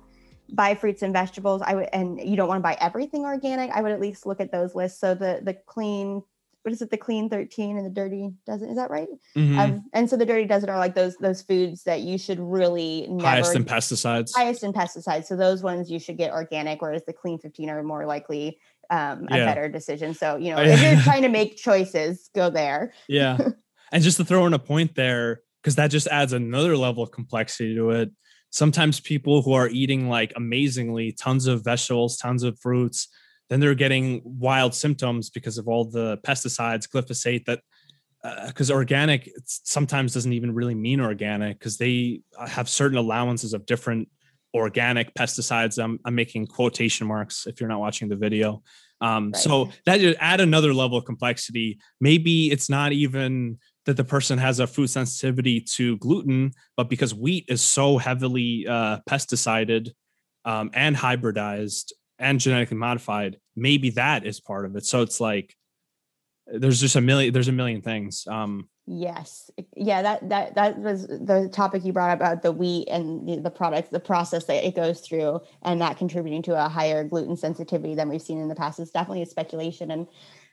buy 0.53 0.73
fruits 0.73 1.01
and 1.01 1.11
vegetables, 1.11 1.61
I 1.61 1.75
would 1.75 1.89
and 1.91 2.17
you 2.19 2.37
don't 2.37 2.47
want 2.47 2.59
to 2.59 2.63
buy 2.63 2.77
everything 2.79 3.23
organic, 3.25 3.69
I 3.71 3.81
would 3.81 3.91
at 3.91 3.99
least 3.99 4.25
look 4.25 4.39
at 4.39 4.53
those 4.53 4.73
lists. 4.73 5.01
So 5.01 5.13
the 5.13 5.41
the 5.43 5.53
clean 5.53 6.23
what 6.63 6.71
is 6.71 6.81
it 6.81 6.91
the 6.91 6.97
clean 6.97 7.29
13 7.29 7.77
and 7.77 7.85
the 7.85 7.89
dirty 7.89 8.31
dozen 8.45 8.69
is 8.69 8.75
that 8.75 8.91
right 8.91 9.07
mm-hmm. 9.35 9.57
um, 9.57 9.83
and 9.93 10.09
so 10.09 10.15
the 10.15 10.25
dirty 10.25 10.45
dozen 10.45 10.69
are 10.69 10.77
like 10.77 10.93
those 10.93 11.17
those 11.17 11.41
foods 11.41 11.83
that 11.83 12.01
you 12.01 12.17
should 12.17 12.39
really 12.39 13.07
never, 13.09 13.27
highest 13.27 13.55
in 13.55 13.65
pesticides 13.65 14.31
highest 14.35 14.63
in 14.63 14.71
pesticides 14.71 15.25
so 15.25 15.35
those 15.35 15.63
ones 15.63 15.89
you 15.89 15.99
should 15.99 16.17
get 16.17 16.31
organic 16.31 16.81
whereas 16.81 17.03
the 17.05 17.13
clean 17.13 17.39
15 17.39 17.69
are 17.69 17.83
more 17.83 18.05
likely 18.05 18.59
um, 18.91 19.27
a 19.31 19.37
yeah. 19.37 19.45
better 19.45 19.69
decision. 19.69 20.13
So 20.13 20.35
you 20.37 20.53
know 20.53 20.61
if 20.61 20.81
you're 20.81 21.01
trying 21.03 21.23
to 21.23 21.29
make 21.29 21.57
choices 21.57 22.29
go 22.35 22.49
there. 22.49 22.93
Yeah. 23.07 23.37
And 23.93 24.01
just 24.01 24.15
to 24.15 24.23
throw 24.23 24.45
in 24.45 24.53
a 24.53 24.59
point 24.59 24.95
there 24.95 25.41
because 25.61 25.75
that 25.75 25.91
just 25.91 26.07
adds 26.07 26.31
another 26.31 26.77
level 26.77 27.03
of 27.03 27.11
complexity 27.11 27.75
to 27.75 27.89
it. 27.89 28.09
Sometimes 28.49 29.01
people 29.01 29.41
who 29.41 29.51
are 29.51 29.67
eating 29.67 30.07
like 30.07 30.31
amazingly 30.37 31.11
tons 31.11 31.45
of 31.45 31.65
vegetables 31.65 32.15
tons 32.15 32.43
of 32.43 32.57
fruits 32.57 33.09
then 33.51 33.59
they're 33.59 33.75
getting 33.75 34.21
wild 34.23 34.73
symptoms 34.73 35.29
because 35.29 35.57
of 35.57 35.67
all 35.67 35.83
the 35.83 36.17
pesticides, 36.19 36.87
glyphosate 36.89 37.43
that 37.43 37.59
because 38.47 38.71
uh, 38.71 38.75
organic 38.75 39.29
sometimes 39.45 40.13
doesn't 40.13 40.31
even 40.31 40.55
really 40.55 40.73
mean 40.73 41.01
organic 41.01 41.59
because 41.59 41.77
they 41.77 42.21
uh, 42.39 42.47
have 42.47 42.69
certain 42.69 42.97
allowances 42.97 43.53
of 43.53 43.65
different 43.65 44.07
organic 44.53 45.13
pesticides. 45.13 45.81
I'm, 45.81 45.99
I'm 46.05 46.15
making 46.15 46.47
quotation 46.47 47.07
marks 47.07 47.47
if 47.47 47.59
you're 47.59 47.69
not 47.69 47.79
watching 47.79 48.09
the 48.09 48.15
video. 48.15 48.63
Um, 48.99 49.31
right. 49.31 49.41
So 49.41 49.69
that 49.85 50.01
add 50.19 50.41
another 50.41 50.73
level 50.73 50.97
of 50.97 51.05
complexity. 51.05 51.79
Maybe 51.99 52.51
it's 52.51 52.69
not 52.69 52.91
even 52.91 53.57
that 53.85 53.97
the 53.97 54.03
person 54.03 54.37
has 54.37 54.59
a 54.59 54.67
food 54.67 54.87
sensitivity 54.87 55.61
to 55.61 55.97
gluten, 55.97 56.51
but 56.77 56.89
because 56.89 57.15
wheat 57.15 57.45
is 57.47 57.61
so 57.61 57.97
heavily 57.97 58.67
uh, 58.67 58.99
pesticided 59.07 59.93
um, 60.45 60.69
and 60.73 60.95
hybridized, 60.95 61.93
and 62.21 62.39
genetically 62.39 62.77
modified, 62.77 63.37
maybe 63.55 63.89
that 63.89 64.25
is 64.25 64.39
part 64.39 64.65
of 64.65 64.75
it. 64.75 64.85
So 64.85 65.01
it's 65.01 65.19
like 65.19 65.55
there's 66.45 66.79
just 66.79 66.95
a 66.95 67.01
million 67.01 67.33
there's 67.33 67.47
a 67.47 67.51
million 67.51 67.81
things. 67.81 68.25
Um 68.27 68.69
Yes. 68.93 69.49
Yeah, 69.77 70.01
that 70.01 70.27
that 70.27 70.55
that 70.55 70.77
was 70.77 71.07
the 71.07 71.49
topic 71.53 71.85
you 71.85 71.93
brought 71.93 72.11
up 72.11 72.19
about 72.19 72.41
the 72.41 72.51
wheat 72.51 72.89
and 72.89 73.25
the, 73.25 73.39
the 73.39 73.49
products, 73.49 73.89
the 73.89 74.01
process 74.01 74.43
that 74.45 74.65
it 74.65 74.75
goes 74.75 74.99
through, 74.99 75.39
and 75.61 75.79
that 75.79 75.97
contributing 75.97 76.41
to 76.43 76.65
a 76.65 76.67
higher 76.67 77.05
gluten 77.05 77.37
sensitivity 77.37 77.95
than 77.95 78.09
we've 78.09 78.21
seen 78.21 78.41
in 78.41 78.49
the 78.49 78.55
past 78.55 78.81
is 78.81 78.91
definitely 78.91 79.21
a 79.21 79.25
speculation. 79.25 79.91
And 79.91 80.07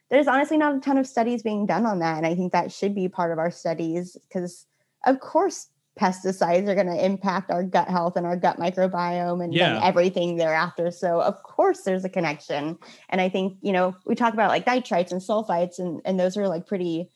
there's 0.09 0.29
honestly 0.29 0.57
not 0.57 0.77
a 0.77 0.79
ton 0.79 0.99
of 0.99 1.07
studies 1.09 1.43
being 1.43 1.67
done 1.67 1.85
on 1.85 1.99
that. 1.99 2.17
And 2.17 2.27
I 2.27 2.37
think 2.37 2.53
that 2.53 2.71
should 2.71 2.95
be 2.95 3.09
part 3.09 3.33
of 3.33 3.41
our 3.41 3.51
studies 3.51 4.17
because 4.29 4.67
of 5.05 5.19
course 5.19 5.67
pesticides 5.99 6.69
are 6.69 6.77
going 6.77 6.87
to 6.87 7.05
impact 7.05 7.51
our 7.51 7.65
gut 7.65 7.89
health 7.89 8.17
and 8.17 8.25
our 8.25 8.37
gut 8.37 8.57
microbiome 8.57 9.43
and, 9.43 9.53
yeah. 9.53 9.75
and, 9.75 9.85
everything 9.85 10.37
thereafter. 10.37 10.93
So 10.93 11.21
of 11.21 11.43
course 11.43 11.83
there's 11.83 12.05
a 12.05 12.09
connection. 12.09 12.79
And 13.09 13.21
I 13.21 13.29
think, 13.29 13.59
you 13.63 13.73
know, 13.73 13.97
we 14.07 14.15
talk 14.15 14.33
about 14.33 14.51
like 14.51 14.65
nitrites 14.65 15.11
and 15.11 15.21
sulfites 15.21 15.81
and, 15.81 16.01
and 16.05 16.21
those 16.21 16.37
are 16.37 16.47
like 16.47 16.69
pretty 16.69 17.11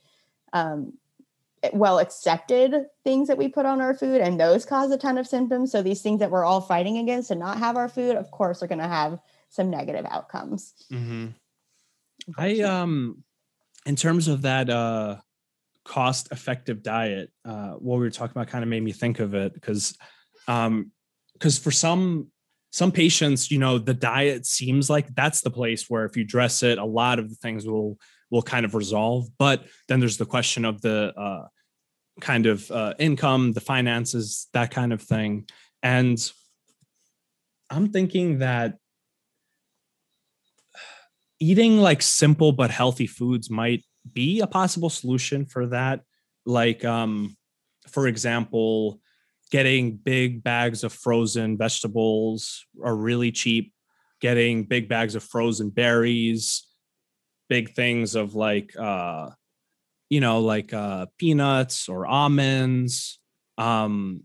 um, 0.52 0.94
well 1.72 1.98
accepted 1.98 2.86
things 3.04 3.28
that 3.28 3.38
we 3.38 3.48
put 3.48 3.66
on 3.66 3.80
our 3.80 3.94
food 3.94 4.20
and 4.20 4.38
those 4.38 4.64
cause 4.64 4.90
a 4.90 4.98
ton 4.98 5.18
of 5.18 5.26
symptoms. 5.26 5.70
So 5.70 5.82
these 5.82 6.02
things 6.02 6.20
that 6.20 6.30
we're 6.30 6.44
all 6.44 6.60
fighting 6.60 6.98
against 6.98 7.30
and 7.30 7.40
not 7.40 7.58
have 7.58 7.76
our 7.76 7.88
food, 7.88 8.16
of 8.16 8.30
course, 8.30 8.62
are 8.62 8.66
going 8.66 8.80
to 8.80 8.88
have 8.88 9.18
some 9.50 9.70
negative 9.70 10.06
outcomes. 10.08 10.74
Mm-hmm. 10.90 11.28
I, 12.36 12.60
um, 12.60 13.22
in 13.86 13.96
terms 13.96 14.28
of 14.28 14.42
that, 14.42 14.70
uh, 14.70 15.16
cost 15.84 16.30
effective 16.30 16.82
diet 16.82 17.30
uh, 17.44 17.72
what 17.72 17.96
we 17.96 18.04
were 18.04 18.10
talking 18.10 18.32
about 18.32 18.48
kind 18.48 18.62
of 18.62 18.68
made 18.68 18.82
me 18.82 18.92
think 18.92 19.18
of 19.18 19.34
it 19.34 19.52
because 19.52 19.96
um 20.48 20.90
because 21.34 21.58
for 21.58 21.70
some 21.70 22.28
some 22.70 22.92
patients 22.92 23.50
you 23.50 23.58
know 23.58 23.78
the 23.78 23.94
diet 23.94 24.46
seems 24.46 24.88
like 24.88 25.12
that's 25.14 25.40
the 25.40 25.50
place 25.50 25.90
where 25.90 26.04
if 26.04 26.16
you 26.16 26.24
dress 26.24 26.62
it 26.62 26.78
a 26.78 26.84
lot 26.84 27.18
of 27.18 27.28
the 27.28 27.34
things 27.36 27.66
will 27.66 27.98
will 28.32 28.42
kind 28.42 28.64
of 28.64 28.74
resolve. 28.74 29.28
But 29.38 29.66
then 29.86 30.00
there's 30.00 30.16
the 30.16 30.26
question 30.26 30.64
of 30.64 30.80
the 30.80 31.12
uh 31.16 31.46
kind 32.20 32.46
of 32.46 32.70
uh, 32.70 32.94
income 32.98 33.52
the 33.52 33.60
finances 33.60 34.48
that 34.52 34.70
kind 34.70 34.92
of 34.92 35.00
thing. 35.00 35.46
And 35.82 36.18
i'm 37.70 37.88
thinking 37.88 38.40
that 38.40 38.76
eating 41.40 41.78
like 41.78 42.02
simple 42.02 42.52
but 42.52 42.70
healthy 42.70 43.06
foods 43.06 43.50
might 43.50 43.82
be 44.12 44.40
a 44.40 44.46
possible 44.46 44.90
solution 44.90 45.46
for 45.46 45.66
that. 45.68 46.00
Like 46.44 46.84
um 46.84 47.36
for 47.88 48.06
example 48.06 49.00
getting 49.50 49.96
big 49.96 50.42
bags 50.42 50.84
of 50.84 50.92
frozen 50.92 51.58
vegetables 51.58 52.66
are 52.82 52.96
really 52.96 53.32
cheap. 53.32 53.72
Getting 54.20 54.64
big 54.64 54.88
bags 54.88 55.14
of 55.14 55.22
frozen 55.22 55.70
berries 55.70 56.66
big 57.56 57.74
things 57.74 58.14
of 58.14 58.34
like 58.34 58.68
uh 58.78 59.28
you 60.08 60.20
know 60.24 60.40
like 60.40 60.72
uh 60.72 61.04
peanuts 61.18 61.86
or 61.92 62.06
almonds 62.06 63.18
um 63.58 64.24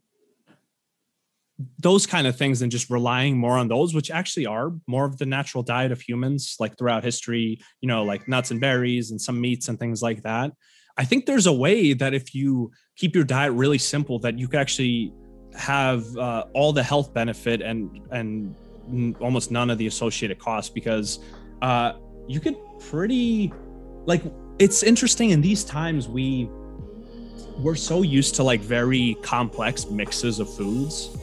those 1.79 2.05
kind 2.05 2.25
of 2.27 2.37
things 2.37 2.61
and 2.61 2.71
just 2.71 2.89
relying 2.89 3.37
more 3.37 3.57
on 3.57 3.67
those 3.67 3.93
which 3.93 4.09
actually 4.11 4.45
are 4.45 4.71
more 4.87 5.05
of 5.05 5.17
the 5.17 5.25
natural 5.25 5.63
diet 5.63 5.91
of 5.91 5.99
humans 5.99 6.55
like 6.61 6.77
throughout 6.77 7.03
history 7.03 7.59
you 7.81 7.87
know 7.91 8.03
like 8.11 8.27
nuts 8.27 8.51
and 8.51 8.61
berries 8.61 9.11
and 9.11 9.19
some 9.19 9.41
meats 9.41 9.67
and 9.69 9.77
things 9.79 10.01
like 10.01 10.21
that. 10.23 10.51
I 10.99 11.05
think 11.05 11.25
there's 11.25 11.47
a 11.47 11.53
way 11.65 11.93
that 11.93 12.13
if 12.13 12.33
you 12.33 12.71
keep 12.95 13.13
your 13.13 13.23
diet 13.23 13.53
really 13.53 13.77
simple 13.77 14.17
that 14.19 14.39
you 14.39 14.47
could 14.47 14.59
actually 14.59 15.13
have 15.55 16.03
uh, 16.17 16.45
all 16.53 16.71
the 16.73 16.83
health 16.91 17.13
benefit 17.13 17.61
and 17.61 17.77
and 18.11 18.55
almost 19.19 19.51
none 19.51 19.69
of 19.69 19.77
the 19.77 19.87
associated 19.87 20.39
costs 20.39 20.71
because 20.79 21.19
uh, 21.61 21.93
you 22.27 22.39
could 22.39 22.57
pretty 22.79 23.51
like 24.05 24.23
it's 24.59 24.83
interesting 24.83 25.31
in 25.31 25.41
these 25.41 25.63
times 25.63 26.07
we 26.07 26.49
we're 27.57 27.75
so 27.75 28.01
used 28.01 28.35
to 28.35 28.43
like 28.43 28.61
very 28.61 29.15
complex 29.21 29.87
mixes 29.87 30.39
of 30.39 30.53
foods 30.53 31.17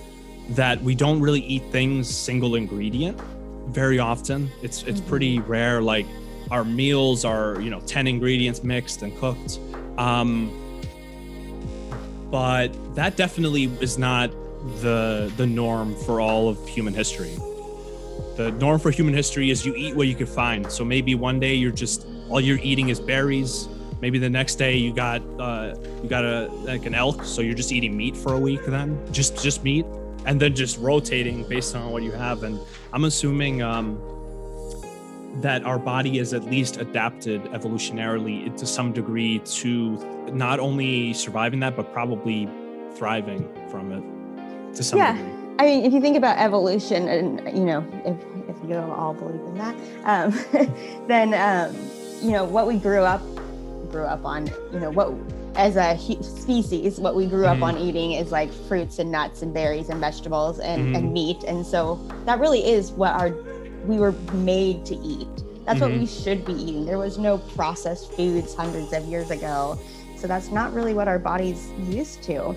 that 0.50 0.80
we 0.82 0.94
don't 0.94 1.20
really 1.20 1.40
eat 1.40 1.62
things 1.70 2.12
single 2.12 2.54
ingredient 2.54 3.20
very 3.68 3.98
often. 3.98 4.50
It's 4.62 4.82
it's 4.82 5.00
mm-hmm. 5.00 5.08
pretty 5.08 5.38
rare. 5.40 5.80
Like 5.80 6.06
our 6.50 6.64
meals 6.64 7.24
are 7.24 7.60
you 7.60 7.70
know 7.70 7.80
ten 7.80 8.06
ingredients 8.06 8.62
mixed 8.62 9.02
and 9.02 9.16
cooked, 9.18 9.58
um, 9.96 10.50
but 12.30 12.68
that 12.94 13.16
definitely 13.16 13.64
is 13.80 13.98
not 13.98 14.30
the 14.80 15.32
the 15.36 15.46
norm 15.46 15.94
for 16.04 16.20
all 16.20 16.48
of 16.48 16.68
human 16.68 16.94
history. 16.94 17.36
The 18.36 18.50
norm 18.52 18.80
for 18.80 18.90
human 18.90 19.14
history 19.14 19.50
is 19.50 19.64
you 19.64 19.74
eat 19.76 19.94
what 19.94 20.08
you 20.08 20.14
can 20.14 20.26
find. 20.26 20.70
So 20.70 20.84
maybe 20.84 21.14
one 21.14 21.38
day 21.38 21.54
you're 21.54 21.70
just 21.70 22.06
all 22.28 22.40
you're 22.40 22.58
eating 22.62 22.88
is 22.88 23.00
berries. 23.00 23.68
Maybe 24.00 24.18
the 24.18 24.30
next 24.30 24.56
day 24.56 24.76
you 24.76 24.92
got 24.92 25.22
uh, 25.38 25.74
you 26.02 26.08
got 26.08 26.24
a 26.24 26.48
like 26.64 26.84
an 26.86 26.94
elk, 26.94 27.24
so 27.24 27.42
you're 27.42 27.54
just 27.54 27.72
eating 27.72 27.96
meat 27.96 28.16
for 28.16 28.34
a 28.34 28.38
week. 28.38 28.64
Then 28.66 29.00
just 29.12 29.42
just 29.42 29.62
meat 29.62 29.86
and 30.26 30.40
then 30.40 30.54
just 30.54 30.78
rotating 30.78 31.46
based 31.48 31.76
on 31.76 31.90
what 31.90 32.02
you 32.02 32.12
have. 32.12 32.42
And 32.42 32.58
I'm 32.92 33.04
assuming 33.04 33.62
um, 33.62 33.98
that 35.40 35.64
our 35.64 35.78
body 35.78 36.18
is 36.18 36.32
at 36.32 36.44
least 36.44 36.78
adapted 36.78 37.42
evolutionarily 37.44 38.56
to 38.56 38.66
some 38.66 38.92
degree 38.92 39.40
to 39.40 39.96
not 40.32 40.60
only 40.60 41.12
surviving 41.12 41.60
that, 41.60 41.76
but 41.76 41.92
probably 41.92 42.48
thriving 42.94 43.48
from 43.68 43.92
it 43.92 44.74
to 44.74 44.82
some 44.82 44.98
yeah. 44.98 45.16
degree. 45.16 45.43
I 45.58 45.66
mean, 45.66 45.84
if 45.84 45.92
you 45.92 46.00
think 46.00 46.16
about 46.16 46.38
evolution, 46.38 47.08
and 47.08 47.56
you 47.56 47.64
know, 47.64 47.84
if 48.04 48.16
if 48.48 48.68
you 48.68 48.76
all 48.76 49.14
believe 49.14 49.40
in 49.40 49.54
that, 49.58 49.76
um, 50.04 51.06
then 51.08 51.34
um, 51.34 51.76
you 52.22 52.32
know 52.32 52.44
what 52.44 52.66
we 52.66 52.76
grew 52.76 53.02
up 53.02 53.22
grew 53.90 54.04
up 54.04 54.24
on. 54.24 54.46
You 54.72 54.80
know 54.80 54.90
what 54.90 55.12
as 55.56 55.76
a 55.76 55.96
species, 56.22 56.98
what 56.98 57.14
we 57.14 57.26
grew 57.26 57.46
up 57.46 57.54
mm-hmm. 57.54 57.64
on 57.64 57.78
eating 57.78 58.12
is 58.12 58.32
like 58.32 58.52
fruits 58.52 58.98
and 58.98 59.10
nuts 59.10 59.42
and 59.42 59.54
berries 59.54 59.88
and 59.88 60.00
vegetables 60.00 60.58
and, 60.58 60.82
mm-hmm. 60.82 60.96
and 60.96 61.12
meat. 61.12 61.44
And 61.44 61.64
so 61.64 61.96
that 62.24 62.40
really 62.40 62.66
is 62.66 62.92
what 62.92 63.12
our 63.12 63.30
we 63.84 63.98
were 63.98 64.12
made 64.32 64.84
to 64.86 64.96
eat. 64.96 65.28
That's 65.64 65.80
mm-hmm. 65.80 65.92
what 65.92 66.00
we 66.00 66.06
should 66.06 66.44
be 66.44 66.54
eating. 66.54 66.86
There 66.86 66.98
was 66.98 67.18
no 67.18 67.38
processed 67.38 68.12
foods 68.12 68.54
hundreds 68.54 68.92
of 68.92 69.04
years 69.04 69.30
ago. 69.30 69.78
So 70.16 70.26
that's 70.26 70.50
not 70.50 70.72
really 70.72 70.94
what 70.94 71.06
our 71.06 71.18
bodies 71.18 71.70
used 71.80 72.22
to. 72.24 72.54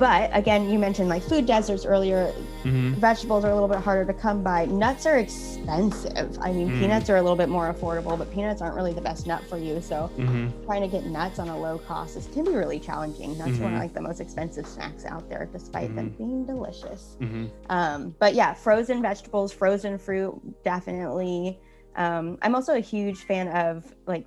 But 0.00 0.30
again, 0.32 0.70
you 0.70 0.78
mentioned 0.78 1.10
like 1.10 1.22
food 1.22 1.44
deserts 1.44 1.84
earlier. 1.84 2.32
Mm-hmm. 2.64 2.94
Vegetables 2.94 3.44
are 3.44 3.50
a 3.50 3.52
little 3.52 3.68
bit 3.68 3.80
harder 3.80 4.10
to 4.10 4.18
come 4.18 4.42
by. 4.42 4.64
Nuts 4.64 5.04
are 5.04 5.18
expensive. 5.18 6.38
I 6.40 6.52
mean, 6.52 6.70
mm-hmm. 6.70 6.80
peanuts 6.80 7.10
are 7.10 7.16
a 7.16 7.22
little 7.22 7.36
bit 7.36 7.50
more 7.50 7.70
affordable, 7.70 8.16
but 8.16 8.32
peanuts 8.32 8.62
aren't 8.62 8.76
really 8.76 8.94
the 8.94 9.02
best 9.02 9.26
nut 9.26 9.44
for 9.44 9.58
you. 9.58 9.82
So 9.82 10.10
mm-hmm. 10.16 10.64
trying 10.64 10.80
to 10.80 10.88
get 10.88 11.04
nuts 11.04 11.38
on 11.38 11.50
a 11.50 11.58
low 11.58 11.76
cost 11.76 12.16
is 12.16 12.26
can 12.28 12.44
be 12.44 12.52
really 12.52 12.80
challenging. 12.80 13.36
Nuts 13.36 13.58
are 13.58 13.64
one 13.64 13.74
of 13.74 13.78
like 13.78 13.92
the 13.92 14.00
most 14.00 14.22
expensive 14.22 14.66
snacks 14.66 15.04
out 15.04 15.28
there, 15.28 15.50
despite 15.52 15.94
them 15.94 16.08
mm-hmm. 16.12 16.16
being 16.16 16.46
delicious. 16.46 17.18
Mm-hmm. 17.20 17.48
Um, 17.68 18.14
but 18.18 18.32
yeah, 18.32 18.54
frozen 18.54 19.02
vegetables, 19.02 19.52
frozen 19.52 19.98
fruit, 19.98 20.40
definitely. 20.64 21.60
Um, 21.96 22.38
I'm 22.40 22.54
also 22.54 22.74
a 22.74 22.80
huge 22.80 23.18
fan 23.24 23.48
of 23.48 23.84
like 24.06 24.26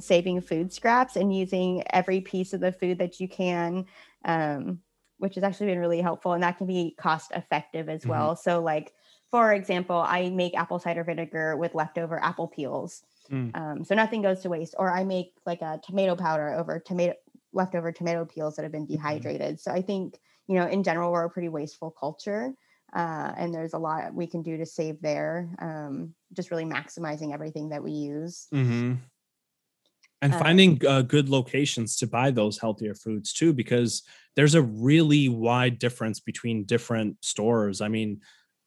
saving 0.00 0.40
food 0.40 0.72
scraps 0.72 1.14
and 1.14 1.32
using 1.32 1.84
every 1.90 2.20
piece 2.20 2.52
of 2.52 2.60
the 2.60 2.72
food 2.72 2.98
that 2.98 3.20
you 3.20 3.28
can 3.28 3.86
um, 4.24 4.80
which 5.18 5.34
has 5.34 5.44
actually 5.44 5.66
been 5.66 5.78
really 5.78 6.00
helpful 6.00 6.32
and 6.32 6.42
that 6.42 6.58
can 6.58 6.66
be 6.66 6.94
cost 6.98 7.32
effective 7.34 7.88
as 7.88 8.00
mm-hmm. 8.00 8.10
well 8.10 8.36
so 8.36 8.60
like 8.62 8.92
for 9.30 9.52
example 9.52 9.96
i 9.96 10.28
make 10.30 10.56
apple 10.56 10.78
cider 10.78 11.04
vinegar 11.04 11.56
with 11.56 11.74
leftover 11.74 12.22
apple 12.22 12.48
peels 12.48 13.02
Mm. 13.30 13.56
Um, 13.56 13.84
so 13.84 13.94
nothing 13.94 14.22
goes 14.22 14.40
to 14.40 14.48
waste. 14.48 14.74
Or 14.78 14.90
I 14.90 15.04
make 15.04 15.34
like 15.44 15.62
a 15.62 15.80
tomato 15.84 16.16
powder 16.16 16.50
over 16.50 16.78
tomato 16.78 17.14
leftover 17.52 17.90
tomato 17.92 18.24
peels 18.24 18.56
that 18.56 18.62
have 18.62 18.72
been 18.72 18.84
mm-hmm. 18.84 18.94
dehydrated. 18.94 19.60
So 19.60 19.70
I 19.70 19.82
think 19.82 20.18
you 20.46 20.56
know 20.56 20.66
in 20.66 20.82
general 20.82 21.12
we're 21.12 21.24
a 21.24 21.30
pretty 21.30 21.48
wasteful 21.48 21.90
culture. 21.90 22.52
Uh, 22.94 23.32
and 23.36 23.52
there's 23.52 23.74
a 23.74 23.78
lot 23.78 24.14
we 24.14 24.26
can 24.26 24.42
do 24.42 24.56
to 24.56 24.64
save 24.64 25.02
there. 25.02 25.50
Um, 25.58 26.14
just 26.32 26.50
really 26.50 26.64
maximizing 26.64 27.34
everything 27.34 27.70
that 27.70 27.82
we 27.82 27.92
use. 27.92 28.46
Mm-hmm 28.54 28.94
and 30.22 30.32
uh, 30.32 30.38
finding 30.38 30.80
uh, 30.86 31.02
good 31.02 31.28
locations 31.28 31.96
to 31.96 32.06
buy 32.06 32.30
those 32.30 32.58
healthier 32.58 32.94
foods 32.94 33.34
too 33.34 33.52
because 33.52 34.02
there's 34.36 34.54
a 34.54 34.62
really 34.62 35.28
wide 35.28 35.78
difference 35.78 36.20
between 36.20 36.64
different 36.64 37.16
stores. 37.24 37.80
I 37.80 37.88
mean 37.88 38.20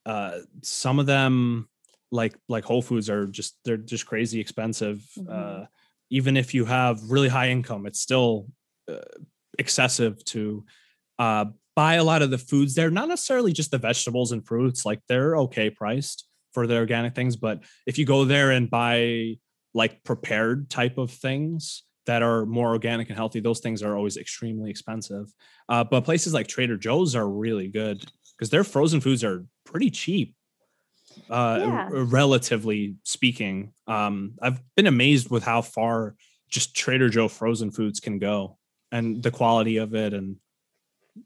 uh, 0.04 0.38
some 0.62 0.98
of 0.98 1.06
them 1.06 1.68
like 2.12 2.36
like 2.48 2.64
whole 2.64 2.82
foods 2.82 3.08
are 3.08 3.26
just 3.26 3.56
they're 3.64 3.76
just 3.76 4.06
crazy 4.06 4.40
expensive. 4.40 5.04
Mm-hmm. 5.18 5.62
Uh, 5.62 5.66
even 6.10 6.36
if 6.36 6.54
you 6.54 6.64
have 6.64 7.00
really 7.08 7.28
high 7.28 7.50
income 7.50 7.86
it's 7.86 8.00
still 8.00 8.46
uh, 8.88 8.98
excessive 9.58 10.24
to 10.24 10.64
uh, 11.18 11.44
buy 11.76 11.94
a 11.94 12.04
lot 12.04 12.22
of 12.22 12.30
the 12.30 12.38
foods 12.38 12.74
there. 12.74 12.90
Not 12.90 13.08
necessarily 13.08 13.52
just 13.52 13.70
the 13.70 13.78
vegetables 13.78 14.32
and 14.32 14.44
fruits 14.44 14.84
like 14.84 15.00
they're 15.08 15.36
okay 15.36 15.70
priced 15.70 16.26
for 16.52 16.66
the 16.66 16.76
organic 16.76 17.14
things 17.14 17.36
but 17.36 17.62
if 17.86 17.96
you 17.96 18.04
go 18.04 18.24
there 18.24 18.50
and 18.50 18.68
buy 18.68 19.36
like 19.72 20.02
prepared 20.02 20.68
type 20.68 20.98
of 20.98 21.10
things 21.10 21.84
that 22.06 22.22
are 22.22 22.46
more 22.46 22.68
organic 22.70 23.08
and 23.08 23.16
healthy, 23.16 23.40
those 23.40 23.60
things 23.60 23.82
are 23.82 23.96
always 23.96 24.16
extremely 24.16 24.70
expensive. 24.70 25.32
Uh, 25.68 25.84
but 25.84 26.04
places 26.04 26.34
like 26.34 26.46
Trader 26.46 26.76
Joe's 26.76 27.14
are 27.14 27.28
really 27.28 27.68
good 27.68 28.04
because 28.36 28.50
their 28.50 28.64
frozen 28.64 29.00
foods 29.00 29.22
are 29.22 29.44
pretty 29.64 29.90
cheap, 29.90 30.34
uh, 31.28 31.58
yeah. 31.60 31.88
r- 31.92 32.04
relatively 32.04 32.96
speaking. 33.04 33.72
Um, 33.86 34.34
I've 34.40 34.60
been 34.76 34.86
amazed 34.86 35.30
with 35.30 35.44
how 35.44 35.62
far 35.62 36.16
just 36.48 36.74
Trader 36.74 37.08
Joe 37.08 37.28
frozen 37.28 37.70
foods 37.70 38.00
can 38.00 38.18
go 38.18 38.58
and 38.92 39.22
the 39.22 39.30
quality 39.30 39.76
of 39.76 39.94
it 39.94 40.14
and 40.14 40.36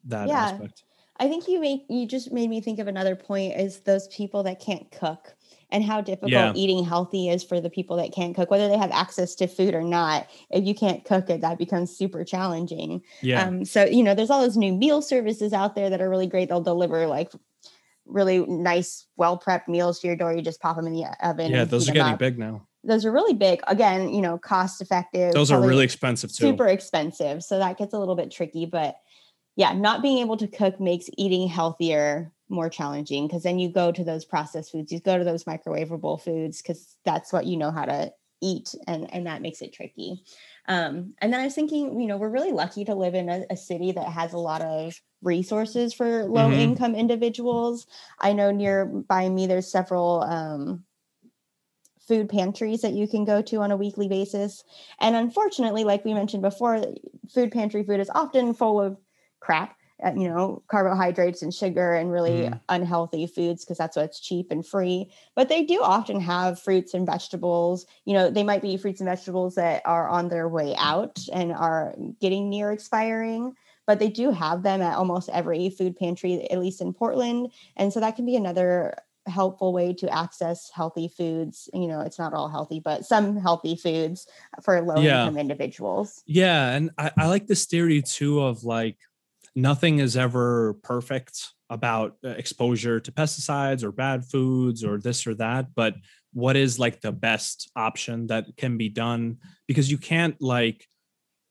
that 0.05 0.29
yeah. 0.29 0.47
aspect. 0.47 0.85
I 1.19 1.29
think 1.29 1.47
you 1.47 1.61
make 1.61 1.85
you 1.89 2.07
just 2.07 2.33
made 2.33 2.51
me 2.51 2.61
think 2.61 2.81
of 2.81 2.89
another 2.89 3.15
point 3.15 3.55
is 3.55 3.81
those 3.81 4.09
people 4.09 4.43
that 4.45 4.61
can't 4.61 4.91
cook 4.91 5.34
and 5.71 5.85
how 5.85 6.01
difficult 6.01 6.33
yeah. 6.33 6.53
eating 6.55 6.85
healthy 6.85 7.29
is 7.29 7.43
for 7.43 7.61
the 7.61 7.71
people 7.71 7.97
that 7.97 8.13
can't 8.13 8.35
cook, 8.35 8.51
whether 8.51 8.69
they 8.69 8.79
have 8.79 8.91
access 8.91 9.35
to 9.37 9.47
food 9.47 9.75
or 9.75 9.83
not. 9.83 10.29
If 10.51 10.65
you 10.65 10.75
can't 10.75 11.05
cook 11.05 11.31
it, 11.31 11.41
that 11.41 11.59
becomes 11.59 11.97
super 11.97 12.25
challenging. 12.25 13.03
Yeah. 13.21 13.45
Um, 13.45 13.65
so, 13.65 13.85
you 13.85 14.03
know, 14.03 14.15
there's 14.15 14.31
all 14.31 14.41
those 14.41 14.57
new 14.57 14.73
meal 14.73 15.03
services 15.03 15.53
out 15.53 15.75
there 15.75 15.91
that 15.91 16.01
are 16.01 16.11
really 16.11 16.27
great. 16.27 16.49
They'll 16.49 16.61
deliver 16.61 17.07
like 17.07 17.33
really 18.07 18.45
nice, 18.47 19.07
well 19.17 19.39
prepped 19.39 19.69
meals 19.69 20.01
to 20.01 20.07
your 20.07 20.17
door. 20.17 20.35
You 20.35 20.43
just 20.43 20.61
pop 20.61 20.77
them 20.77 20.87
in 20.87 20.93
the 20.95 21.07
oven. 21.23 21.51
Yeah, 21.51 21.65
those 21.65 21.89
are 21.89 21.93
getting 21.93 22.15
up. 22.15 22.19
big 22.19 22.39
now. 22.39 22.67
Those 22.83 23.07
are 23.07 23.13
really 23.13 23.35
big. 23.35 23.61
Again, 23.67 24.13
you 24.13 24.21
know, 24.21 24.37
cost 24.37 24.83
effective. 24.83 25.33
Those 25.33 25.51
are 25.51 25.61
really 25.61 25.85
expensive 25.85 26.31
too. 26.31 26.45
Super 26.45 26.69
expensive. 26.69 27.43
So 27.43 27.59
that 27.59 27.79
gets 27.79 27.95
a 27.95 27.99
little 27.99 28.15
bit 28.15 28.31
tricky. 28.31 28.67
But 28.67 28.97
yeah, 29.57 29.73
not 29.73 30.03
being 30.03 30.19
able 30.19 30.37
to 30.37 30.47
cook 30.47 30.81
makes 30.81 31.09
eating 31.17 31.49
healthier 31.49 32.31
more 32.55 32.71
challenging 32.71 33.27
because 33.27 33.43
then 33.43 33.59
you 33.59 33.69
go 33.69 33.93
to 33.93 34.05
those 34.05 34.25
processed 34.25 34.73
foods, 34.73 34.93
you 34.93 35.01
go 35.01 35.19
to 35.19 35.25
those 35.25 35.45
microwavable 35.45 36.21
foods 36.21 36.63
because 36.63 36.97
that's 37.05 37.33
what 37.33 37.47
you 37.47 37.57
know 37.57 37.71
how 37.71 37.85
to 37.85 38.13
eat 38.41 38.75
and 38.87 39.13
and 39.13 39.27
that 39.27 39.43
makes 39.43 39.63
it 39.63 39.73
tricky. 39.73 40.23
Um, 40.67 41.15
and 41.19 41.33
then 41.33 41.41
i 41.41 41.45
was 41.45 41.55
thinking 41.55 42.01
you 42.01 42.07
know 42.07 42.17
we're 42.17 42.31
really 42.31 42.53
lucky 42.53 42.87
to 42.87 42.95
live 42.95 43.15
in 43.15 43.29
a, 43.29 43.45
a 43.51 43.57
city 43.57 43.93
that 43.93 44.09
has 44.09 44.33
a 44.33 44.39
lot 44.39 44.63
of 44.63 44.99
resources 45.23 45.93
for 45.93 46.25
low 46.25 46.49
mm-hmm. 46.49 46.61
income 46.61 46.95
individuals. 46.95 47.87
I 48.21 48.33
know 48.33 48.51
nearby 48.51 49.29
me 49.29 49.47
there's 49.47 49.71
several 49.71 50.23
um, 50.23 50.85
food 52.07 52.29
pantries 52.29 52.83
that 52.83 52.93
you 52.93 53.09
can 53.09 53.25
go 53.25 53.43
to 53.43 53.63
on 53.63 53.71
a 53.71 53.77
weekly 53.77 54.09
basis. 54.09 54.63
And 55.01 55.17
unfortunately 55.17 55.85
like 55.85 56.05
we 56.05 56.15
mentioned 56.15 56.43
before 56.43 56.85
food 57.33 57.51
pantry 57.51 57.83
food 57.83 58.01
is 58.01 58.11
often 58.15 58.55
full 58.55 58.81
of 58.81 58.99
crap 59.41 59.77
you 60.17 60.29
know 60.29 60.63
carbohydrates 60.69 61.43
and 61.43 61.55
sugar 61.55 61.95
and 61.95 62.11
really 62.11 62.49
mm. 62.49 62.61
unhealthy 62.69 63.27
foods 63.27 63.65
because 63.65 63.79
that's 63.79 63.97
what's 63.97 64.21
cheap 64.21 64.51
and 64.51 64.67
free. 64.67 65.11
But 65.35 65.49
they 65.49 65.65
do 65.65 65.83
often 65.83 66.21
have 66.21 66.61
fruits 66.61 66.95
and 66.95 67.07
vegetables. 67.07 67.87
You 68.05 68.15
know 68.15 68.31
they 68.31 68.43
might 68.43 68.63
be 68.63 68.77
fruits 68.77 69.01
and 69.01 69.09
vegetables 69.09 69.55
that 69.55 69.83
are 69.85 70.09
on 70.09 70.29
their 70.29 70.49
way 70.49 70.75
out 70.79 71.19
and 71.33 71.53
are 71.53 71.95
getting 72.21 72.51
near 72.51 72.73
expiring 72.73 73.55
but 73.87 73.99
they 73.99 74.09
do 74.09 74.31
have 74.31 74.63
them 74.63 74.81
at 74.81 74.97
almost 74.97 75.29
every 75.31 75.71
food 75.71 75.97
pantry 75.97 76.51
at 76.51 76.59
least 76.59 76.81
in 76.81 76.93
portland. 76.93 77.51
And 77.77 77.93
so 77.93 78.01
that 78.01 78.17
can 78.17 78.27
be 78.27 78.37
another 78.37 78.97
helpful 79.27 79.73
way 79.73 79.93
to 79.95 80.09
access 80.11 80.71
healthy 80.75 81.09
foods. 81.09 81.69
You 81.73 81.87
know 81.87 82.01
it's 82.01 82.19
not 82.19 82.35
all 82.35 82.49
healthy 82.49 82.81
but 82.81 83.05
some 83.05 83.37
healthy 83.37 83.77
foods 83.77 84.27
for 84.63 84.81
low 84.81 84.97
income 84.97 85.35
yeah. 85.35 85.41
individuals. 85.41 86.23
Yeah 86.27 86.71
and 86.73 86.91
I, 86.99 87.11
I 87.19 87.27
like 87.29 87.47
this 87.47 87.67
theory 87.67 88.03
too 88.03 88.41
of 88.41 88.65
like 88.65 88.99
nothing 89.55 89.99
is 89.99 90.17
ever 90.17 90.75
perfect 90.83 91.53
about 91.71 92.17
uh, 92.25 92.29
exposure 92.31 93.01
to 93.01 93.13
pesticides 93.13 93.83
or 93.83 93.93
bad 93.93 94.25
foods 94.25 94.85
or 94.85 94.99
this 94.99 95.27
or 95.27 95.35
that 95.35 95.67
but 95.75 95.95
what 96.35 96.57
is 96.57 96.79
like 96.79 97.01
the 97.01 97.13
best 97.13 97.71
option 97.77 98.27
that 98.27 98.45
can 98.57 98.77
be 98.77 98.89
done? 98.89 99.39
Because 99.67 99.91
you 99.91 99.97
can't 99.97 100.37
like 100.43 100.87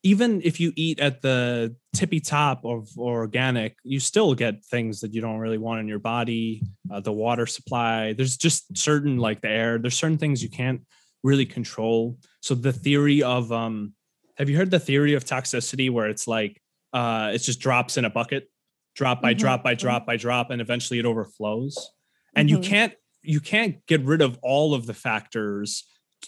even 0.05 0.41
if 0.43 0.59
you 0.59 0.73
eat 0.75 0.99
at 0.99 1.21
the 1.21 1.73
tippy 1.95 2.19
top 2.19 2.65
of 2.65 2.89
organic 2.97 3.77
you 3.85 3.99
still 4.01 4.35
get 4.35 4.63
things 4.65 4.99
that 4.99 5.13
you 5.13 5.21
don't 5.21 5.39
really 5.39 5.57
want 5.57 5.79
in 5.79 5.87
your 5.87 5.99
body 5.99 6.61
uh, 6.91 6.99
the 6.99 7.11
water 7.11 7.45
supply. 7.45 8.13
There's 8.13 8.37
just 8.37 8.77
certain 8.77 9.17
like 9.17 9.41
the 9.41 9.49
air 9.49 9.77
there's 9.77 9.97
certain 9.97 10.17
things 10.17 10.43
you 10.43 10.49
can't 10.49 10.81
really 11.23 11.45
control. 11.45 12.17
So 12.41 12.53
the 12.53 12.73
theory 12.73 13.23
of 13.23 13.51
um 13.51 13.93
have 14.35 14.49
you 14.49 14.57
heard 14.57 14.71
the 14.71 14.79
theory 14.79 15.13
of 15.13 15.23
toxicity 15.23 15.89
where 15.89 16.09
it's 16.09 16.27
like 16.27 16.61
uh, 16.93 17.31
it 17.33 17.39
just 17.39 17.59
drops 17.59 17.97
in 17.97 18.05
a 18.05 18.09
bucket, 18.09 18.49
drop 18.95 19.21
by 19.21 19.33
mm-hmm. 19.33 19.39
drop 19.39 19.63
by 19.63 19.73
drop 19.73 20.05
by 20.05 20.17
drop, 20.17 20.49
and 20.49 20.61
eventually 20.61 20.99
it 20.99 21.05
overflows. 21.05 21.91
And 22.35 22.47
mm-hmm. 22.47 22.63
you 22.63 22.69
can't 22.69 22.93
you 23.21 23.39
can't 23.39 23.85
get 23.87 24.03
rid 24.03 24.21
of 24.21 24.37
all 24.41 24.73
of 24.73 24.85
the 24.85 24.93
factors 24.93 25.85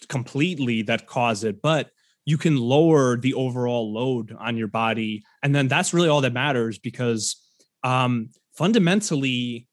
completely 0.07 0.82
that 0.84 1.07
cause 1.07 1.43
it, 1.43 1.61
but 1.61 1.89
you 2.26 2.38
can 2.38 2.57
lower 2.57 3.18
the 3.18 3.34
overall 3.34 3.93
load 3.93 4.36
on 4.39 4.57
your 4.57 4.68
body, 4.68 5.24
and 5.43 5.53
then 5.53 5.68
that's 5.68 5.93
really 5.93 6.09
all 6.09 6.22
that 6.22 6.34
matters 6.34 6.80
because 6.80 7.36
um, 7.84 8.32
fundamentally, 8.55 9.68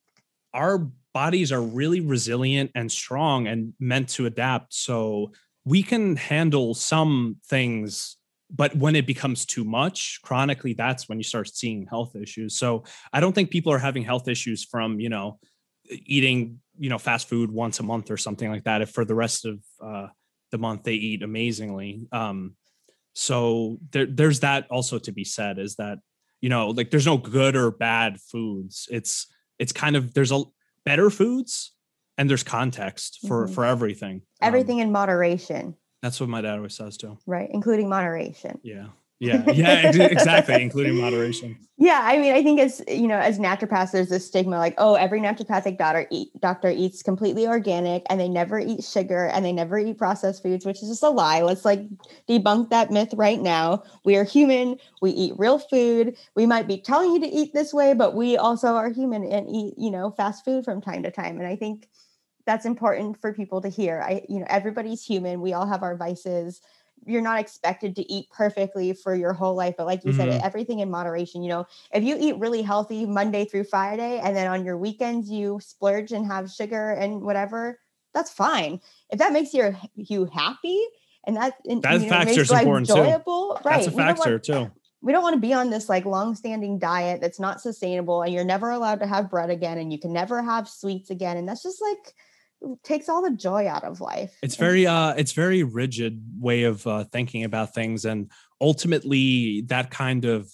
our 0.53 0.91
bodies 1.15 1.53
are 1.53 1.63
really 1.63 2.01
resilient 2.01 2.71
and 2.75 2.91
strong 2.91 3.47
and 3.47 3.73
meant 3.81 4.09
to 4.11 4.27
adapt. 4.27 4.75
So 4.75 5.33
we 5.65 5.83
can 5.83 6.17
handle 6.17 6.75
some 6.75 7.37
things 7.47 8.17
but 8.55 8.77
when 8.77 8.95
it 8.95 9.07
becomes 9.07 9.47
too 9.47 9.65
much 9.65 10.21
chronically 10.23 10.75
that's 10.75 11.09
when 11.09 11.19
you 11.19 11.25
start 11.25 11.49
seeing 11.49 11.87
health 11.87 12.15
issues. 12.17 12.57
So 12.57 12.85
i 13.13 13.21
don't 13.21 13.35
think 13.35 13.51
people 13.51 13.73
are 13.73 13.79
having 13.79 14.05
health 14.05 14.29
issues 14.29 14.65
from 14.65 15.01
you 15.01 15.09
know 15.09 15.39
eating 15.91 16.61
you 16.79 16.89
know 16.89 16.99
fast 16.99 17.29
food 17.29 17.51
once 17.51 17.81
a 17.81 17.83
month 17.83 18.11
or 18.11 18.17
something 18.17 18.51
like 18.51 18.65
that. 18.65 18.83
If 18.83 18.91
for 18.91 19.05
the 19.05 19.15
rest 19.15 19.45
of 19.45 19.59
uh, 19.83 20.09
the 20.51 20.59
month 20.59 20.85
they 20.85 20.95
eat 20.95 21.23
amazingly 21.23 22.07
um, 22.13 22.57
so 23.15 23.79
there, 23.91 24.07
there's 24.07 24.41
that 24.41 24.67
also 24.71 24.99
to 25.01 25.13
be 25.13 25.25
said 25.25 25.59
is 25.59 25.77
that 25.77 25.99
you 26.41 26.49
know 26.49 26.71
like 26.71 26.91
there's 26.91 27.07
no 27.07 27.19
good 27.19 27.57
or 27.57 27.71
bad 27.71 28.21
foods. 28.21 28.89
It's 28.91 29.27
it's 29.59 29.73
kind 29.73 29.97
of 29.97 30.15
there's 30.15 30.33
a 30.33 30.43
better 30.85 31.11
foods 31.11 31.73
and 32.19 32.29
there's 32.29 32.43
context 32.43 33.21
for 33.27 33.45
mm-hmm. 33.45 33.55
for 33.55 33.65
everything. 33.65 34.23
Everything 34.41 34.81
um, 34.81 34.89
in 34.89 34.93
moderation 34.93 35.77
that's 36.03 36.21
what 36.21 36.29
my 36.29 36.41
dad 36.41 36.57
always 36.57 36.75
says 36.75 36.97
too. 36.97 37.17
Right, 37.27 37.49
including 37.53 37.89
moderation. 37.89 38.59
Yeah. 38.63 38.89
Yeah, 39.23 39.49
yeah, 39.53 39.87
exactly, 39.87 40.61
including 40.61 40.97
moderation. 40.97 41.57
Yeah, 41.79 42.01
I 42.05 42.19
mean, 42.19 42.33
I 42.33 42.45
think 42.45 42.61
as 42.61 42.81
you 42.87 43.09
know, 43.09 43.19
as 43.19 43.41
naturopaths, 43.41 43.91
there's 43.91 44.09
this 44.09 44.25
stigma 44.25 44.57
like, 44.59 44.75
oh, 44.79 44.95
every 44.95 45.21
naturopathic 45.21 45.79
doctor 45.79 46.07
eat, 46.13 46.29
doctor 46.39 46.71
eats 46.71 47.03
completely 47.03 47.49
organic, 47.49 48.05
and 48.09 48.21
they 48.21 48.29
never 48.29 48.61
eat 48.61 48.85
sugar, 48.85 49.27
and 49.27 49.45
they 49.45 49.53
never 49.53 49.79
eat 49.79 49.99
processed 49.99 50.45
foods, 50.45 50.65
which 50.65 50.81
is 50.81 50.91
just 50.91 51.03
a 51.03 51.09
lie. 51.09 51.43
Let's 51.43 51.65
like 51.65 51.81
debunk 52.29 52.71
that 52.71 52.93
myth 52.93 53.13
right 53.15 53.41
now. 53.41 53.83
We 54.05 54.15
are 54.17 54.23
human. 54.23 54.77
We 55.01 55.11
eat 55.11 55.35
real 55.39 55.59
food. 55.59 56.17
We 56.37 56.47
might 56.47 56.69
be 56.69 56.79
telling 56.79 57.15
you 57.15 57.21
to 57.21 57.27
eat 57.27 57.53
this 57.53 57.75
way, 57.75 57.95
but 57.95 58.15
we 58.15 58.37
also 58.37 58.77
are 58.77 58.91
human 58.91 59.25
and 59.25 59.49
eat, 59.51 59.75
you 59.77 59.91
know, 59.91 60.13
fast 60.13 60.45
food 60.45 60.65
from 60.65 60.81
time 60.83 61.03
to 61.03 61.11
time. 61.11 61.39
And 61.39 61.49
I 61.49 61.57
think 61.57 61.89
that's 62.47 62.67
important 62.67 63.21
for 63.21 63.33
people 63.33 63.61
to 63.61 63.69
hear. 63.69 64.01
I, 64.01 64.25
you 64.29 64.41
know, 64.41 64.47
everybody's 64.49 65.05
human. 65.05 65.41
We 65.41 65.53
all 65.53 65.67
have 65.67 65.83
our 65.83 65.97
vices. 65.97 66.61
You're 67.05 67.23
not 67.23 67.41
expected 67.41 67.97
to 67.97 68.13
eat 68.13 68.31
perfectly 68.31 68.93
for 68.93 69.15
your 69.15 69.33
whole 69.33 69.55
life, 69.55 69.75
but 69.77 69.87
like 69.87 70.05
you 70.05 70.13
mm-hmm. 70.13 70.31
said, 70.31 70.43
everything 70.43 70.81
in 70.81 70.91
moderation. 70.91 71.43
You 71.43 71.51
know, 71.51 71.67
if 71.93 72.05
you 72.05 72.17
eat 72.19 72.39
really 72.39 72.63
healthy 72.63 73.07
Monday 73.07 73.45
through 73.45 73.65
Friday, 73.65 74.21
and 74.23 74.37
then 74.37 74.47
on 74.47 74.65
your 74.65 74.77
weekends 74.77 75.31
you 75.31 75.59
splurge 75.63 76.13
and 76.13 76.27
have 76.27 76.51
sugar 76.51 76.91
and 76.91 77.23
whatever, 77.23 77.79
that's 78.15 78.31
fine. 78.31 78.81
If 79.11 79.19
that 79.19 79.33
makes 79.33 79.53
you 79.53 79.75
you 79.95 80.27
happy 80.27 80.81
and 81.25 81.37
that 81.37 81.55
that 81.65 81.71
you 81.71 81.77
know, 81.77 82.09
factor 82.09 82.41
is 82.41 82.51
important 82.51 82.89
enjoyable, 82.89 83.57
too. 83.57 83.69
Right? 83.69 83.85
That's 83.85 83.87
a 83.89 83.93
factor 83.93 84.39
too 84.39 84.71
we 85.03 85.13
don't 85.13 85.23
want 85.23 85.35
to 85.35 85.41
be 85.41 85.53
on 85.53 85.69
this 85.69 85.89
like 85.89 86.05
long-standing 86.05 86.79
diet 86.79 87.21
that's 87.21 87.41
not 87.41 87.61
sustainable 87.61 88.23
and 88.23 88.33
you're 88.33 88.45
never 88.45 88.71
allowed 88.71 89.01
to 89.01 89.07
have 89.07 89.29
bread 89.29 89.51
again 89.51 89.79
and 89.79 89.93
you 89.93 89.99
can 89.99 90.13
never 90.13 90.41
have 90.43 90.69
sweets 90.69 91.11
again 91.11 91.37
and 91.37 91.49
that's 91.49 91.63
just 91.63 91.83
like 91.83 92.15
takes 92.85 93.09
all 93.09 93.23
the 93.23 93.37
joy 93.37 93.67
out 93.67 93.85
of 93.85 94.01
life. 94.01 94.37
It's 94.43 94.57
very 94.57 94.87
uh 94.87 95.15
it's 95.15 95.33
very 95.33 95.63
rigid 95.63 96.23
way 96.39 96.63
of 96.65 96.87
uh, 96.87 97.05
thinking 97.05 97.45
about 97.45 97.75
things 97.75 98.05
and 98.05 98.31
ultimately 98.61 99.63
that 99.63 99.91
kind 99.91 100.25
of 100.25 100.51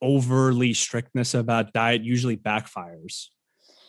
overly 0.00 0.74
strictness 0.74 1.34
about 1.34 1.72
diet 1.72 2.02
usually 2.02 2.36
backfires. 2.36 3.26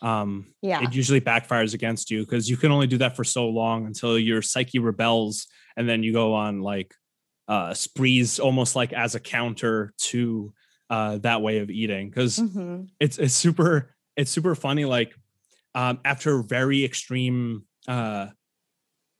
Um 0.01 0.53
yeah. 0.61 0.83
it 0.83 0.93
usually 0.93 1.21
backfires 1.21 1.73
against 1.73 2.09
you 2.09 2.21
because 2.21 2.49
you 2.49 2.57
can 2.57 2.71
only 2.71 2.87
do 2.87 2.97
that 2.99 3.15
for 3.15 3.23
so 3.23 3.47
long 3.49 3.85
until 3.85 4.17
your 4.17 4.41
psyche 4.41 4.79
rebels 4.79 5.47
and 5.75 5.87
then 5.89 6.03
you 6.03 6.13
go 6.13 6.33
on 6.33 6.61
like 6.61 6.93
uh 7.47 7.73
sprees 7.73 8.39
almost 8.39 8.75
like 8.75 8.93
as 8.93 9.15
a 9.15 9.19
counter 9.19 9.93
to 9.97 10.53
uh 10.89 11.17
that 11.19 11.41
way 11.41 11.59
of 11.59 11.69
eating 11.69 12.09
because 12.09 12.39
Mhm. 12.39 12.87
it's 12.99 13.17
it's 13.17 13.33
super 13.33 13.93
it's 14.15 14.31
super 14.31 14.55
funny 14.55 14.85
like 14.85 15.13
um 15.75 15.99
after 16.05 16.41
very 16.41 16.83
extreme 16.83 17.63
uh 17.87 18.27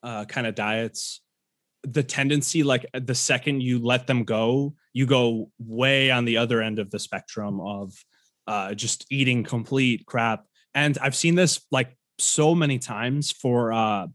uh 0.03 0.25
kind 0.25 0.47
of 0.47 0.55
diets 0.55 1.21
the 1.83 2.03
tendency 2.03 2.63
like 2.63 2.85
the 2.93 3.15
second 3.15 3.61
you 3.61 3.79
let 3.79 4.07
them 4.07 4.23
go 4.23 4.73
you 4.93 5.05
go 5.05 5.49
way 5.59 6.11
on 6.11 6.25
the 6.25 6.37
other 6.37 6.61
end 6.61 6.79
of 6.79 6.91
the 6.91 6.99
spectrum 6.99 7.59
of 7.61 7.93
uh 8.47 8.73
just 8.73 9.05
eating 9.09 9.43
complete 9.43 10.05
crap. 10.05 10.45
And 10.73 10.97
i've 11.01 11.15
seen 11.15 11.35
this 11.35 11.65
like 11.71 11.95
so 12.17 12.53
many 12.53 12.79
times 12.79 13.31
for 13.31 13.71
uh 13.71 14.07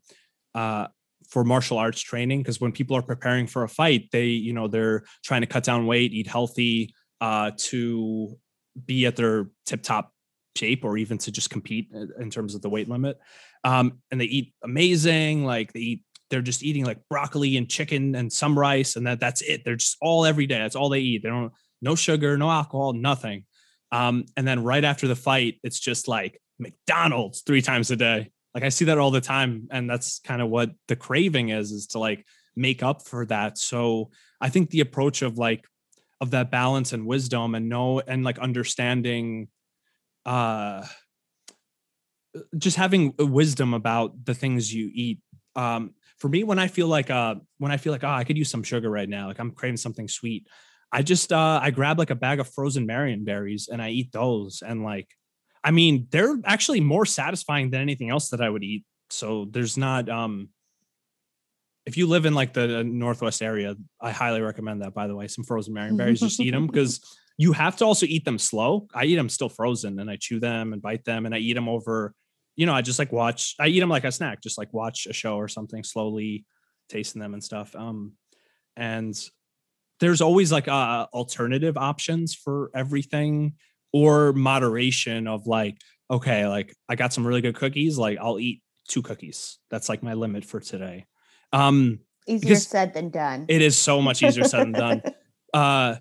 uh 0.54 0.88
for 1.28 1.42
martial 1.42 1.78
arts 1.78 2.00
training 2.00 2.40
because 2.40 2.60
when 2.60 2.70
people 2.70 2.96
are 2.96 3.02
preparing 3.02 3.46
for 3.46 3.64
a 3.64 3.68
fight 3.68 4.10
they 4.12 4.26
you 4.26 4.52
know 4.52 4.68
they're 4.68 5.04
trying 5.24 5.40
to 5.40 5.46
cut 5.46 5.64
down 5.64 5.86
weight 5.86 6.12
eat 6.12 6.26
healthy 6.26 6.94
uh 7.20 7.50
to 7.56 8.38
be 8.84 9.06
at 9.06 9.16
their 9.16 9.48
tip 9.64 9.82
top 9.82 10.12
shape 10.56 10.84
or 10.84 10.96
even 10.96 11.18
to 11.18 11.32
just 11.32 11.50
compete 11.50 11.88
in 11.92 12.10
in 12.20 12.30
terms 12.30 12.54
of 12.54 12.62
the 12.62 12.68
weight 12.68 12.88
limit. 12.88 13.18
Um, 13.64 14.00
and 14.10 14.20
they 14.20 14.26
eat 14.26 14.54
amazing, 14.62 15.44
like 15.44 15.72
they 15.72 15.80
eat, 15.80 16.02
they're 16.30 16.42
just 16.42 16.62
eating 16.62 16.84
like 16.84 16.98
broccoli 17.08 17.56
and 17.56 17.68
chicken 17.68 18.14
and 18.14 18.32
some 18.32 18.58
rice, 18.58 18.96
and 18.96 19.06
that 19.06 19.20
that's 19.20 19.42
it. 19.42 19.64
They're 19.64 19.76
just 19.76 19.96
all 20.00 20.24
every 20.24 20.46
day. 20.46 20.58
That's 20.58 20.76
all 20.76 20.88
they 20.88 21.00
eat. 21.00 21.22
They 21.22 21.28
don't 21.28 21.52
no 21.82 21.94
sugar, 21.94 22.36
no 22.38 22.50
alcohol, 22.50 22.92
nothing. 22.92 23.44
Um, 23.92 24.24
and 24.36 24.46
then 24.46 24.64
right 24.64 24.84
after 24.84 25.06
the 25.06 25.16
fight, 25.16 25.60
it's 25.62 25.78
just 25.78 26.08
like 26.08 26.40
McDonald's 26.58 27.42
three 27.42 27.62
times 27.62 27.90
a 27.90 27.96
day. 27.96 28.30
Like 28.54 28.64
I 28.64 28.68
see 28.68 28.86
that 28.86 28.98
all 28.98 29.10
the 29.10 29.20
time, 29.20 29.68
and 29.70 29.88
that's 29.88 30.20
kind 30.20 30.40
of 30.40 30.48
what 30.48 30.70
the 30.88 30.96
craving 30.96 31.50
is, 31.50 31.72
is 31.72 31.88
to 31.88 31.98
like 31.98 32.26
make 32.56 32.82
up 32.82 33.02
for 33.02 33.26
that. 33.26 33.58
So 33.58 34.10
I 34.40 34.48
think 34.48 34.70
the 34.70 34.80
approach 34.80 35.22
of 35.22 35.38
like 35.38 35.64
of 36.20 36.30
that 36.30 36.50
balance 36.50 36.92
and 36.92 37.06
wisdom 37.06 37.54
and 37.54 37.68
know 37.68 38.00
and 38.00 38.24
like 38.24 38.38
understanding 38.38 39.48
uh 40.26 40.86
just 42.58 42.76
having 42.76 43.14
wisdom 43.18 43.74
about 43.74 44.24
the 44.24 44.34
things 44.34 44.72
you 44.74 44.90
eat. 44.92 45.20
Um 45.54 45.94
for 46.18 46.28
me 46.28 46.44
when 46.44 46.58
i 46.58 46.68
feel 46.68 46.88
like 46.88 47.10
uh 47.10 47.34
when 47.58 47.70
i 47.70 47.76
feel 47.76 47.92
like 47.92 48.04
oh 48.04 48.08
i 48.08 48.24
could 48.24 48.38
use 48.38 48.50
some 48.50 48.62
sugar 48.62 48.90
right 48.90 49.08
now 49.08 49.26
like 49.26 49.38
i'm 49.38 49.50
craving 49.50 49.76
something 49.76 50.08
sweet 50.08 50.46
i 50.92 51.02
just 51.02 51.32
uh 51.32 51.60
i 51.62 51.70
grab 51.70 51.98
like 51.98 52.10
a 52.10 52.14
bag 52.14 52.40
of 52.40 52.48
frozen 52.48 52.86
marionberries 52.86 53.68
and 53.70 53.82
i 53.82 53.90
eat 53.90 54.10
those 54.12 54.62
and 54.66 54.82
like 54.82 55.08
i 55.62 55.70
mean 55.70 56.06
they're 56.10 56.36
actually 56.44 56.80
more 56.80 57.04
satisfying 57.04 57.70
than 57.70 57.80
anything 57.80 58.10
else 58.10 58.30
that 58.30 58.40
i 58.40 58.48
would 58.48 58.64
eat. 58.64 58.84
So 59.10 59.46
there's 59.50 59.76
not 59.76 60.08
um 60.08 60.48
if 61.84 61.98
you 61.98 62.06
live 62.06 62.24
in 62.24 62.34
like 62.34 62.54
the 62.54 62.82
northwest 62.82 63.42
area 63.42 63.76
i 64.00 64.10
highly 64.10 64.40
recommend 64.40 64.82
that 64.82 64.94
by 64.94 65.06
the 65.06 65.14
way 65.14 65.28
some 65.28 65.44
frozen 65.44 65.74
marionberries 65.74 66.20
just 66.20 66.40
eat 66.40 66.52
them 66.52 66.66
because 66.66 67.00
you 67.36 67.52
have 67.52 67.76
to 67.76 67.84
also 67.84 68.06
eat 68.06 68.24
them 68.24 68.38
slow. 68.38 68.86
I 68.94 69.04
eat 69.04 69.16
them 69.16 69.28
still 69.28 69.48
frozen 69.48 69.98
and 69.98 70.10
i 70.10 70.16
chew 70.16 70.40
them 70.40 70.72
and 70.72 70.82
bite 70.82 71.04
them 71.04 71.26
and 71.26 71.34
i 71.34 71.38
eat 71.38 71.54
them 71.54 71.68
over 71.68 72.14
you 72.56 72.66
know 72.66 72.74
i 72.74 72.82
just 72.82 72.98
like 72.98 73.12
watch 73.12 73.54
i 73.58 73.66
eat 73.66 73.80
them 73.80 73.88
like 73.88 74.04
a 74.04 74.12
snack 74.12 74.40
just 74.40 74.58
like 74.58 74.72
watch 74.72 75.06
a 75.06 75.12
show 75.12 75.36
or 75.36 75.48
something 75.48 75.82
slowly 75.82 76.44
tasting 76.88 77.20
them 77.20 77.34
and 77.34 77.42
stuff 77.42 77.74
um 77.74 78.12
and 78.76 79.28
there's 80.00 80.20
always 80.20 80.52
like 80.52 80.68
uh 80.68 81.06
alternative 81.12 81.76
options 81.76 82.34
for 82.34 82.70
everything 82.74 83.54
or 83.92 84.32
moderation 84.32 85.26
of 85.26 85.46
like 85.46 85.76
okay 86.10 86.46
like 86.46 86.74
i 86.88 86.94
got 86.94 87.12
some 87.12 87.26
really 87.26 87.40
good 87.40 87.56
cookies 87.56 87.98
like 87.98 88.18
i'll 88.18 88.38
eat 88.38 88.62
two 88.88 89.02
cookies. 89.02 89.58
That's 89.70 89.88
like 89.88 90.02
my 90.02 90.14
limit 90.14 90.44
for 90.44 90.60
today. 90.60 91.06
Um 91.52 92.00
Easier 92.26 92.56
said 92.56 92.94
than 92.94 93.10
done. 93.10 93.46
it 93.48 93.60
is 93.60 93.76
so 93.76 94.00
much 94.00 94.22
easier 94.22 94.44
said 94.44 94.60
than 94.60 94.72
done. 94.72 95.02
Uh 95.52 95.94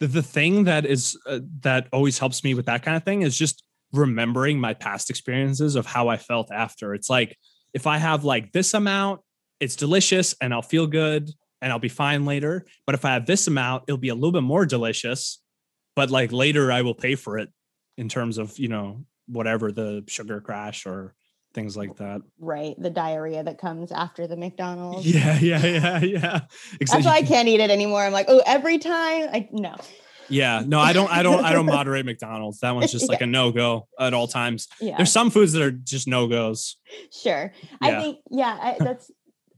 the, 0.00 0.06
the 0.06 0.22
thing 0.22 0.64
that 0.64 0.86
is 0.86 1.18
uh, 1.26 1.40
that 1.60 1.88
always 1.92 2.18
helps 2.18 2.44
me 2.44 2.54
with 2.54 2.66
that 2.66 2.82
kind 2.82 2.96
of 2.96 3.04
thing 3.04 3.22
is 3.22 3.36
just 3.36 3.64
remembering 3.92 4.60
my 4.60 4.74
past 4.74 5.10
experiences 5.10 5.74
of 5.74 5.86
how 5.86 6.08
i 6.08 6.16
felt 6.16 6.50
after. 6.52 6.94
It's 6.94 7.10
like 7.10 7.36
if 7.74 7.86
i 7.86 7.98
have 7.98 8.24
like 8.24 8.52
this 8.52 8.74
amount 8.74 9.20
it's 9.60 9.76
delicious 9.76 10.34
and 10.40 10.54
i'll 10.54 10.62
feel 10.62 10.86
good 10.86 11.30
and 11.60 11.72
i'll 11.72 11.78
be 11.78 11.88
fine 11.88 12.24
later. 12.24 12.66
But 12.86 12.94
if 12.94 13.04
i 13.04 13.12
have 13.14 13.26
this 13.26 13.46
amount 13.46 13.84
it'll 13.88 13.98
be 13.98 14.10
a 14.10 14.14
little 14.14 14.32
bit 14.32 14.42
more 14.42 14.66
delicious 14.66 15.42
but 15.96 16.10
like 16.10 16.32
later 16.32 16.70
i 16.70 16.82
will 16.82 16.94
pay 16.94 17.14
for 17.14 17.38
it 17.38 17.48
in 17.96 18.08
terms 18.08 18.38
of 18.38 18.58
you 18.58 18.68
know 18.68 19.04
whatever 19.26 19.72
the 19.72 20.04
sugar 20.06 20.40
crash 20.40 20.86
or 20.86 21.14
things 21.54 21.76
like 21.76 21.96
that 21.96 22.20
right. 22.38 22.74
The 22.78 22.90
diarrhea 22.90 23.42
that 23.42 23.58
comes 23.58 23.90
after 23.92 24.26
the 24.26 24.36
McDonald's. 24.44 25.06
yeah 25.06 25.38
yeah 25.40 25.64
yeah 25.64 26.00
yeah 26.00 26.40
That's 26.80 27.04
why 27.06 27.16
I 27.16 27.22
can't 27.32 27.48
eat 27.48 27.60
it 27.60 27.70
anymore. 27.70 28.02
I'm 28.02 28.12
like, 28.12 28.26
oh, 28.28 28.42
every 28.46 28.78
time 28.78 29.28
I 29.32 29.48
no. 29.52 29.74
Yeah, 30.30 30.62
no, 30.66 30.78
I 30.78 30.92
don't, 30.92 31.10
I 31.10 31.22
don't, 31.22 31.42
I 31.42 31.54
don't 31.54 31.64
moderate 31.64 32.04
McDonald's. 32.04 32.60
That 32.60 32.74
one's 32.74 32.92
just 32.92 33.08
like 33.08 33.22
a 33.22 33.26
no 33.26 33.50
go 33.50 33.88
at 33.98 34.12
all 34.12 34.28
times. 34.28 34.68
Yeah. 34.78 34.98
There's 34.98 35.10
some 35.10 35.30
foods 35.30 35.54
that 35.54 35.62
are 35.62 35.70
just 35.70 36.06
no 36.06 36.26
goes. 36.26 36.76
Sure. 37.10 37.50
I 37.80 37.94
think, 37.98 38.18
yeah, 38.30 38.58
I, 38.60 38.76
that's 38.78 39.10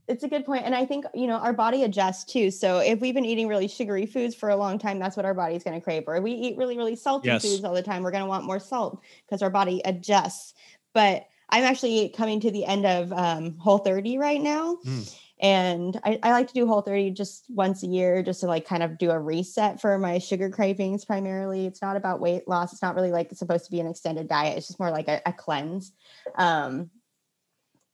it's 0.07 0.23
a 0.23 0.27
good 0.29 0.45
point. 0.45 0.65
And 0.65 0.73
I 0.73 0.85
think, 0.85 1.05
you 1.13 1.27
know, 1.27 1.35
our 1.35 1.53
body 1.53 1.83
adjusts 1.83 2.25
too. 2.25 2.51
So 2.51 2.79
if 2.79 2.99
we've 3.01 3.13
been 3.13 3.25
eating 3.25 3.47
really 3.47 3.67
sugary 3.67 4.05
foods 4.05 4.33
for 4.33 4.49
a 4.49 4.55
long 4.55 4.79
time, 4.79 4.99
that's 4.99 5.15
what 5.17 5.25
our 5.25 5.33
body's 5.33 5.63
going 5.63 5.77
to 5.77 5.83
crave. 5.83 6.03
Or 6.07 6.19
we 6.21 6.31
eat 6.31 6.57
really, 6.57 6.77
really 6.77 6.95
salty 6.95 7.27
Yes. 7.27 7.41
foods 7.43 7.63
all 7.63 7.73
the 7.73 7.83
time, 7.83 8.01
we're 8.03 8.11
going 8.11 8.23
to 8.23 8.29
want 8.29 8.45
more 8.45 8.59
salt 8.59 9.01
because 9.25 9.41
our 9.41 9.49
body 9.49 9.81
adjusts. 9.85 10.53
But 10.93 11.25
I'm 11.51 11.63
actually 11.63 12.09
coming 12.09 12.39
to 12.41 12.51
the 12.51 12.65
end 12.65 12.85
of 12.85 13.11
um, 13.11 13.57
Whole 13.57 13.79
30 13.79 14.17
right 14.17 14.41
now. 14.41 14.77
Mm. 14.85 15.15
And 15.41 15.99
I, 16.03 16.19
I 16.21 16.31
like 16.31 16.47
to 16.47 16.53
do 16.53 16.67
Whole 16.67 16.81
30 16.81 17.11
just 17.11 17.45
once 17.49 17.81
a 17.83 17.87
year, 17.87 18.21
just 18.21 18.41
to 18.41 18.47
like 18.47 18.65
kind 18.65 18.83
of 18.83 18.97
do 18.97 19.09
a 19.09 19.19
reset 19.19 19.81
for 19.81 19.97
my 19.97 20.19
sugar 20.19 20.49
cravings 20.49 21.03
primarily. 21.03 21.65
It's 21.65 21.81
not 21.81 21.95
about 21.95 22.21
weight 22.21 22.47
loss. 22.47 22.71
It's 22.73 22.81
not 22.81 22.95
really 22.95 23.11
like 23.11 23.31
it's 23.31 23.39
supposed 23.39 23.65
to 23.65 23.71
be 23.71 23.79
an 23.79 23.87
extended 23.87 24.27
diet. 24.27 24.57
It's 24.57 24.67
just 24.67 24.79
more 24.79 24.91
like 24.91 25.07
a, 25.07 25.19
a 25.25 25.33
cleanse. 25.33 25.91
Um, 26.35 26.91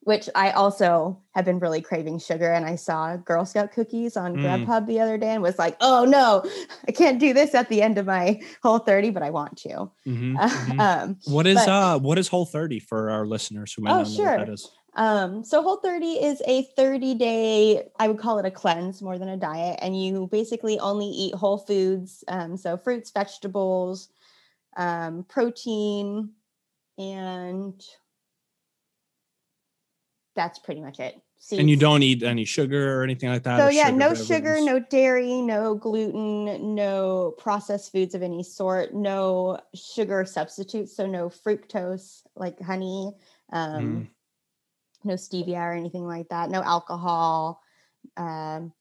which 0.08 0.30
I 0.36 0.52
also 0.52 1.22
have 1.36 1.44
been 1.44 1.60
really 1.60 1.82
craving 1.82 2.20
sugar. 2.20 2.54
And 2.54 2.66
I 2.66 2.76
saw 2.78 3.18
Girl 3.18 3.44
Scout 3.44 3.74
cookies 3.74 4.16
on 4.16 4.38
Mm. 4.38 4.42
Grubhub 4.66 4.88
the 4.88 5.02
other 5.02 5.18
day 5.18 5.32
and 5.32 5.44
was 5.44 5.60
like, 5.60 5.76
oh 5.82 6.06
no, 6.06 6.50
I 6.88 6.94
can't 6.94 7.20
do 7.20 7.34
this 7.34 7.54
at 7.54 7.68
the 7.68 7.82
end 7.82 7.98
of 7.98 8.06
my 8.06 8.40
whole 8.64 8.80
30, 8.80 9.10
but 9.10 9.22
I 9.22 9.32
want 9.32 9.58
to. 9.58 9.92
Mhm, 10.08 10.38
Uh, 10.40 10.48
mhm. 10.50 10.80
um, 10.80 11.18
what 11.26 11.46
is 11.46 11.56
but- 11.58 11.68
uh 11.68 12.00
what 12.00 12.18
is 12.18 12.30
Whole 12.30 12.46
30 12.46 12.80
for 12.80 13.10
our 13.10 13.26
listeners 13.28 13.74
who 13.74 13.82
might 13.82 13.92
Oh, 13.92 13.98
not 13.98 14.08
know 14.08 14.16
sure. 14.16 14.38
what 14.38 14.46
that 14.46 14.54
is? 14.54 14.72
um, 14.96 15.44
so 15.44 15.62
Whole 15.62 15.82
30 15.84 16.06
is 16.24 16.42
a 16.48 16.64
30 16.78 17.14
day, 17.16 17.90
I 18.00 18.08
would 18.08 18.18
call 18.18 18.40
it 18.40 18.46
a 18.46 18.52
cleanse 18.52 19.02
more 19.02 19.18
than 19.20 19.28
a 19.28 19.36
diet. 19.38 19.78
And 19.82 20.02
you 20.02 20.30
basically 20.32 20.80
only 20.80 21.08
eat 21.08 21.36
whole 21.36 21.58
foods. 21.58 22.24
Um, 22.30 22.56
so 22.56 22.78
fruits, 22.78 23.12
vegetables, 23.12 24.08
um, 24.78 25.26
protein, 25.28 26.32
and 26.98 27.84
that's 30.38 30.60
pretty 30.60 30.80
much 30.80 31.02
it. 31.02 31.22
And 31.52 31.70
you 31.70 31.76
don't 31.76 32.04
eat 32.04 32.24
any 32.24 32.46
sugar 32.46 33.00
or 33.00 33.04
anything 33.04 33.30
like 33.30 33.44
that. 33.44 33.60
So 33.60 33.70
yeah, 33.70 33.90
no 33.90 34.14
derivatives? 34.14 34.28
sugar, 34.28 34.62
no 34.62 34.80
dairy, 34.80 35.42
no 35.42 35.76
gluten, 35.76 36.76
no 36.76 37.34
processed 37.38 37.92
foods 37.92 38.16
of 38.16 38.22
any 38.22 38.44
sort, 38.44 38.94
no 38.94 39.60
sugar 39.74 40.24
substitutes, 40.26 40.96
so 40.96 41.06
no 41.06 41.30
fructose 41.30 42.24
like 42.36 42.60
honey, 42.62 43.14
um, 43.52 43.82
Mm. 43.82 44.08
no 45.04 45.14
stevia 45.16 45.60
or 45.60 45.74
anything 45.74 46.06
like 46.06 46.30
that, 46.30 46.50
no 46.50 46.62
alcohol. 46.64 47.62
Um, 48.16 48.74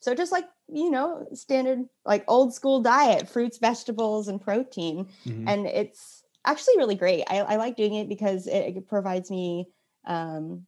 so 0.00 0.14
just 0.14 0.32
like 0.32 0.48
you 0.72 0.90
know, 0.90 1.26
standard 1.34 1.88
like 2.04 2.24
old 2.28 2.54
school 2.54 2.80
diet, 2.80 3.28
fruits, 3.28 3.58
vegetables, 3.58 4.28
and 4.28 4.40
protein 4.40 5.08
Mhm. 5.26 5.48
and 5.48 5.66
it's 5.66 6.22
actually 6.44 6.76
really 6.78 6.94
great. 6.94 7.24
I, 7.28 7.40
I 7.40 7.56
like 7.56 7.76
doing 7.76 7.94
it 7.94 8.08
because 8.08 8.46
it, 8.46 8.76
it 8.76 8.88
provides 8.88 9.30
me 9.30 9.68
um, 10.06 10.66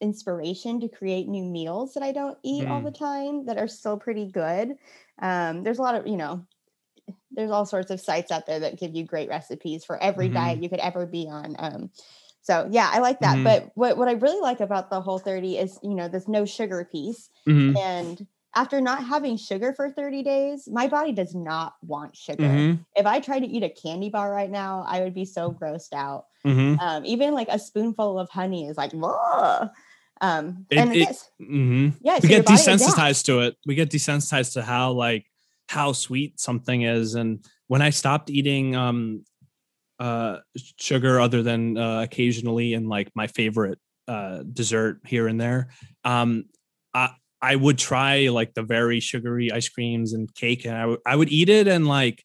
inspiration 0.00 0.80
to 0.80 0.88
create 0.88 1.28
new 1.28 1.44
meals 1.44 1.94
that 1.94 2.02
I 2.02 2.12
don't 2.12 2.38
eat 2.44 2.66
all 2.68 2.80
Mm. 2.80 2.84
the 2.84 2.92
time 2.92 3.46
that 3.46 3.58
are 3.58 3.68
still 3.68 3.98
pretty 3.98 4.30
good. 4.30 4.76
Um, 5.20 5.62
there's 5.64 5.78
a 5.78 5.82
lot 5.82 5.94
of 5.96 6.06
you 6.06 6.16
know, 6.16 6.46
there's 7.30 7.50
all 7.50 7.66
sorts 7.66 7.90
of 7.90 8.00
sites 8.00 8.30
out 8.30 8.46
there 8.46 8.60
that 8.60 8.78
give 8.78 8.94
you 8.94 9.04
great 9.04 9.28
recipes 9.28 9.84
for 9.84 10.02
every 10.02 10.28
Mhm. 10.28 10.30
diet 10.30 10.62
you 10.62 10.68
could 10.68 10.80
ever 10.80 11.06
be 11.06 11.28
on. 11.28 11.56
Um, 11.58 11.90
so 12.42 12.68
yeah, 12.70 12.90
I 12.92 12.98
like 12.98 13.20
that. 13.20 13.42
Mhm. 13.42 13.44
But 13.44 13.70
what 13.74 13.96
what 13.96 14.08
I 14.08 14.12
really 14.12 14.40
like 14.40 14.60
about 14.60 14.90
the 14.90 15.00
Whole 15.00 15.18
30 15.18 15.58
is 15.58 15.78
you 15.82 15.94
know 15.94 16.08
this 16.08 16.28
no 16.28 16.44
sugar 16.44 16.88
piece 16.90 17.30
Mhm. 17.46 17.84
and 17.84 18.26
after 18.54 18.80
not 18.80 19.04
having 19.04 19.36
sugar 19.36 19.72
for 19.72 19.90
30 19.90 20.22
days, 20.22 20.68
my 20.70 20.86
body 20.88 21.12
does 21.12 21.34
not 21.34 21.74
want 21.82 22.16
sugar. 22.16 22.44
Mhm. 22.44 22.78
If 22.96 23.06
I 23.06 23.20
tried 23.20 23.40
to 23.40 23.46
eat 23.46 23.62
a 23.62 23.68
candy 23.68 24.10
bar 24.10 24.30
right 24.30 24.50
now, 24.50 24.84
I 24.86 25.00
would 25.00 25.14
be 25.14 25.24
so 25.24 25.52
grossed 25.52 25.92
out. 25.92 26.26
Mhm. 26.44 26.78
Um, 26.80 27.04
even 27.04 27.34
like 27.34 27.48
a 27.50 27.58
spoonful 27.58 28.18
of 28.18 28.28
honey 28.30 28.66
is 28.68 28.76
like, 28.76 28.92
Whoa. 28.92 29.70
um, 30.20 30.66
It- 30.70 30.78
and 30.78 30.92
it- 30.94 31.00
guess, 31.00 31.30
hmm 31.38 31.88
yeah, 32.00 32.14
we 32.16 32.20
so 32.22 32.28
get 32.28 32.46
desensitized 32.46 33.24
to 33.24 33.40
it. 33.40 33.56
We 33.66 33.74
get 33.74 33.90
desensitized 33.90 34.52
to 34.54 34.62
how 34.62 34.92
like 34.92 35.26
how 35.68 35.92
sweet 35.92 36.38
something 36.38 36.82
is. 36.82 37.14
And 37.14 37.44
when 37.66 37.82
I 37.82 37.90
stopped 37.90 38.30
eating 38.30 38.76
um 38.76 39.24
uh 39.98 40.38
sugar 40.76 41.20
other 41.20 41.42
than 41.42 41.78
uh, 41.78 42.02
occasionally 42.02 42.74
and 42.74 42.88
like 42.88 43.10
my 43.14 43.26
favorite 43.28 43.78
uh 44.08 44.42
dessert 44.52 45.00
here 45.06 45.26
and 45.28 45.40
there, 45.40 45.68
um 46.04 46.44
I 46.92 47.10
I 47.50 47.54
would 47.64 47.78
try 47.78 48.28
like 48.38 48.54
the 48.54 48.62
very 48.62 49.00
sugary 49.00 49.52
ice 49.58 49.68
creams 49.68 50.12
and 50.14 50.32
cake 50.34 50.64
and 50.66 50.76
I 50.82 50.86
would 50.86 51.00
I 51.12 51.14
would 51.18 51.30
eat 51.38 51.48
it 51.48 51.66
and 51.68 51.86
like 51.86 52.24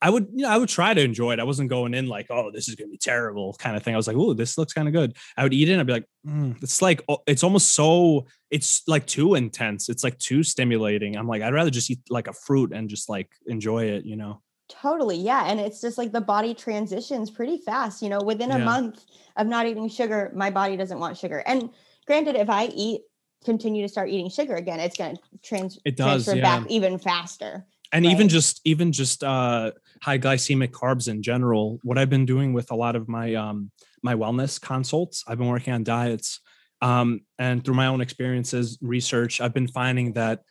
I 0.00 0.10
would, 0.10 0.26
you 0.32 0.42
know, 0.44 0.50
I 0.54 0.58
would 0.60 0.68
try 0.68 0.94
to 0.94 1.02
enjoy 1.10 1.32
it. 1.32 1.40
I 1.40 1.44
wasn't 1.44 1.70
going 1.70 1.92
in 1.92 2.06
like, 2.06 2.26
oh, 2.30 2.52
this 2.52 2.68
is 2.68 2.76
gonna 2.76 2.90
be 2.90 2.98
terrible, 2.98 3.54
kind 3.58 3.76
of 3.76 3.82
thing. 3.82 3.94
I 3.94 3.96
was 3.96 4.06
like, 4.06 4.16
oh, 4.16 4.32
this 4.32 4.56
looks 4.56 4.72
kind 4.72 4.86
of 4.86 4.94
good. 4.94 5.10
I 5.36 5.42
would 5.42 5.52
eat 5.52 5.68
it 5.68 5.72
and 5.72 5.80
I'd 5.80 5.86
be 5.88 5.92
like, 5.98 6.08
mm, 6.24 6.62
it's 6.62 6.80
like, 6.80 7.02
it's 7.26 7.42
almost 7.42 7.74
so, 7.74 8.26
it's 8.50 8.86
like 8.86 9.06
too 9.06 9.34
intense. 9.34 9.88
It's 9.88 10.04
like 10.04 10.16
too 10.18 10.42
stimulating. 10.44 11.16
I'm 11.16 11.26
like, 11.26 11.42
I'd 11.42 11.54
rather 11.54 11.70
just 11.78 11.90
eat 11.90 12.00
like 12.10 12.28
a 12.28 12.32
fruit 12.32 12.70
and 12.72 12.88
just 12.88 13.08
like 13.08 13.28
enjoy 13.46 13.86
it, 13.86 14.04
you 14.04 14.16
know? 14.16 14.40
Totally. 14.68 15.16
Yeah. 15.16 15.50
And 15.50 15.58
it's 15.58 15.80
just 15.80 15.98
like 15.98 16.12
the 16.12 16.20
body 16.20 16.54
transitions 16.54 17.30
pretty 17.30 17.58
fast. 17.58 18.02
You 18.02 18.10
know, 18.10 18.20
within 18.20 18.52
a 18.52 18.58
Yeah. 18.58 18.64
month 18.72 19.04
of 19.36 19.46
not 19.48 19.66
eating 19.66 19.88
sugar, 19.88 20.30
my 20.32 20.50
body 20.50 20.76
doesn't 20.76 21.00
want 21.00 21.16
sugar. 21.16 21.42
And 21.44 21.70
granted, 22.06 22.36
if 22.36 22.50
I 22.50 22.66
eat, 22.66 23.00
continue 23.44 23.82
to 23.82 23.88
start 23.88 24.08
eating 24.10 24.28
sugar 24.28 24.54
again, 24.56 24.80
it's 24.80 24.96
going 24.96 25.16
to 25.16 25.22
trans- 25.42 25.78
It 25.84 25.96
does, 25.96 26.24
transfer 26.24 26.36
yeah. 26.36 26.60
back 26.60 26.70
even 26.70 26.98
faster. 26.98 27.66
and 27.92 28.04
even 28.04 28.28
just 28.28 28.60
even 28.64 28.92
just 28.92 29.24
uh 29.24 29.70
high 30.02 30.18
glycemic 30.18 30.68
carbs 30.72 31.08
in 31.08 31.22
general 31.22 31.78
what 31.82 31.96
i've 31.96 32.10
been 32.10 32.26
doing 32.26 32.52
with 32.52 32.70
a 32.70 32.74
lot 32.74 32.94
of 32.94 33.08
my 33.08 33.34
um 33.34 33.70
my 34.02 34.14
wellness 34.14 34.60
consults 34.60 35.24
i've 35.26 35.38
been 35.38 35.48
working 35.48 35.72
on 35.72 35.82
diets 35.84 36.40
um 36.82 37.20
and 37.38 37.64
through 37.64 37.74
my 37.74 37.86
own 37.86 38.02
experiences 38.02 38.76
research 38.82 39.40
i've 39.40 39.54
been 39.54 39.66
finding 39.66 40.12
that 40.12 40.42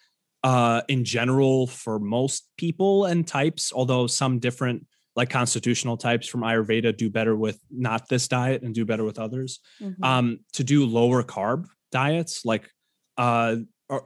uh 0.44 0.82
in 0.88 1.06
general 1.06 1.68
for 1.68 2.00
most 2.00 2.50
people 2.58 3.06
and 3.06 3.28
types 3.28 3.72
although 3.72 4.08
some 4.08 4.40
different 4.40 4.88
like 5.16 5.30
constitutional 5.30 5.96
types 5.96 6.28
from 6.28 6.42
ayurveda 6.42 6.96
do 6.98 7.08
better 7.08 7.36
with 7.36 7.60
not 7.70 8.10
this 8.10 8.28
diet 8.28 8.64
and 8.64 8.74
do 8.74 8.84
better 8.84 9.04
with 9.04 9.20
others 9.20 9.60
Mhm. 9.80 10.04
um, 10.04 10.40
to 10.54 10.64
do 10.64 10.86
lower 10.88 11.22
carb 11.24 11.68
diets, 11.92 12.44
like 12.46 12.70
uh, 13.18 13.57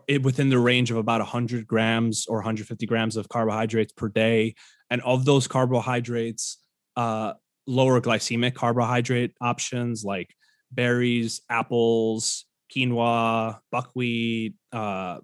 it, 0.07 0.21
within 0.23 0.49
the 0.49 0.59
range 0.59 0.91
of 0.91 0.97
about 0.97 1.19
100 1.19 1.67
grams 1.67 2.27
or 2.27 2.38
150 2.38 2.85
grams 2.85 3.17
of 3.17 3.29
carbohydrates 3.29 3.91
per 3.93 4.09
day. 4.09 4.55
And 4.89 5.01
of 5.01 5.25
those 5.25 5.47
carbohydrates, 5.47 6.57
uh, 6.95 7.33
lower 7.67 8.01
glycemic 8.01 8.53
carbohydrate 8.53 9.33
options 9.41 10.03
like 10.03 10.33
berries, 10.71 11.41
apples, 11.49 12.45
quinoa, 12.73 13.59
buckwheat, 13.71 14.55
uh, 14.71 15.19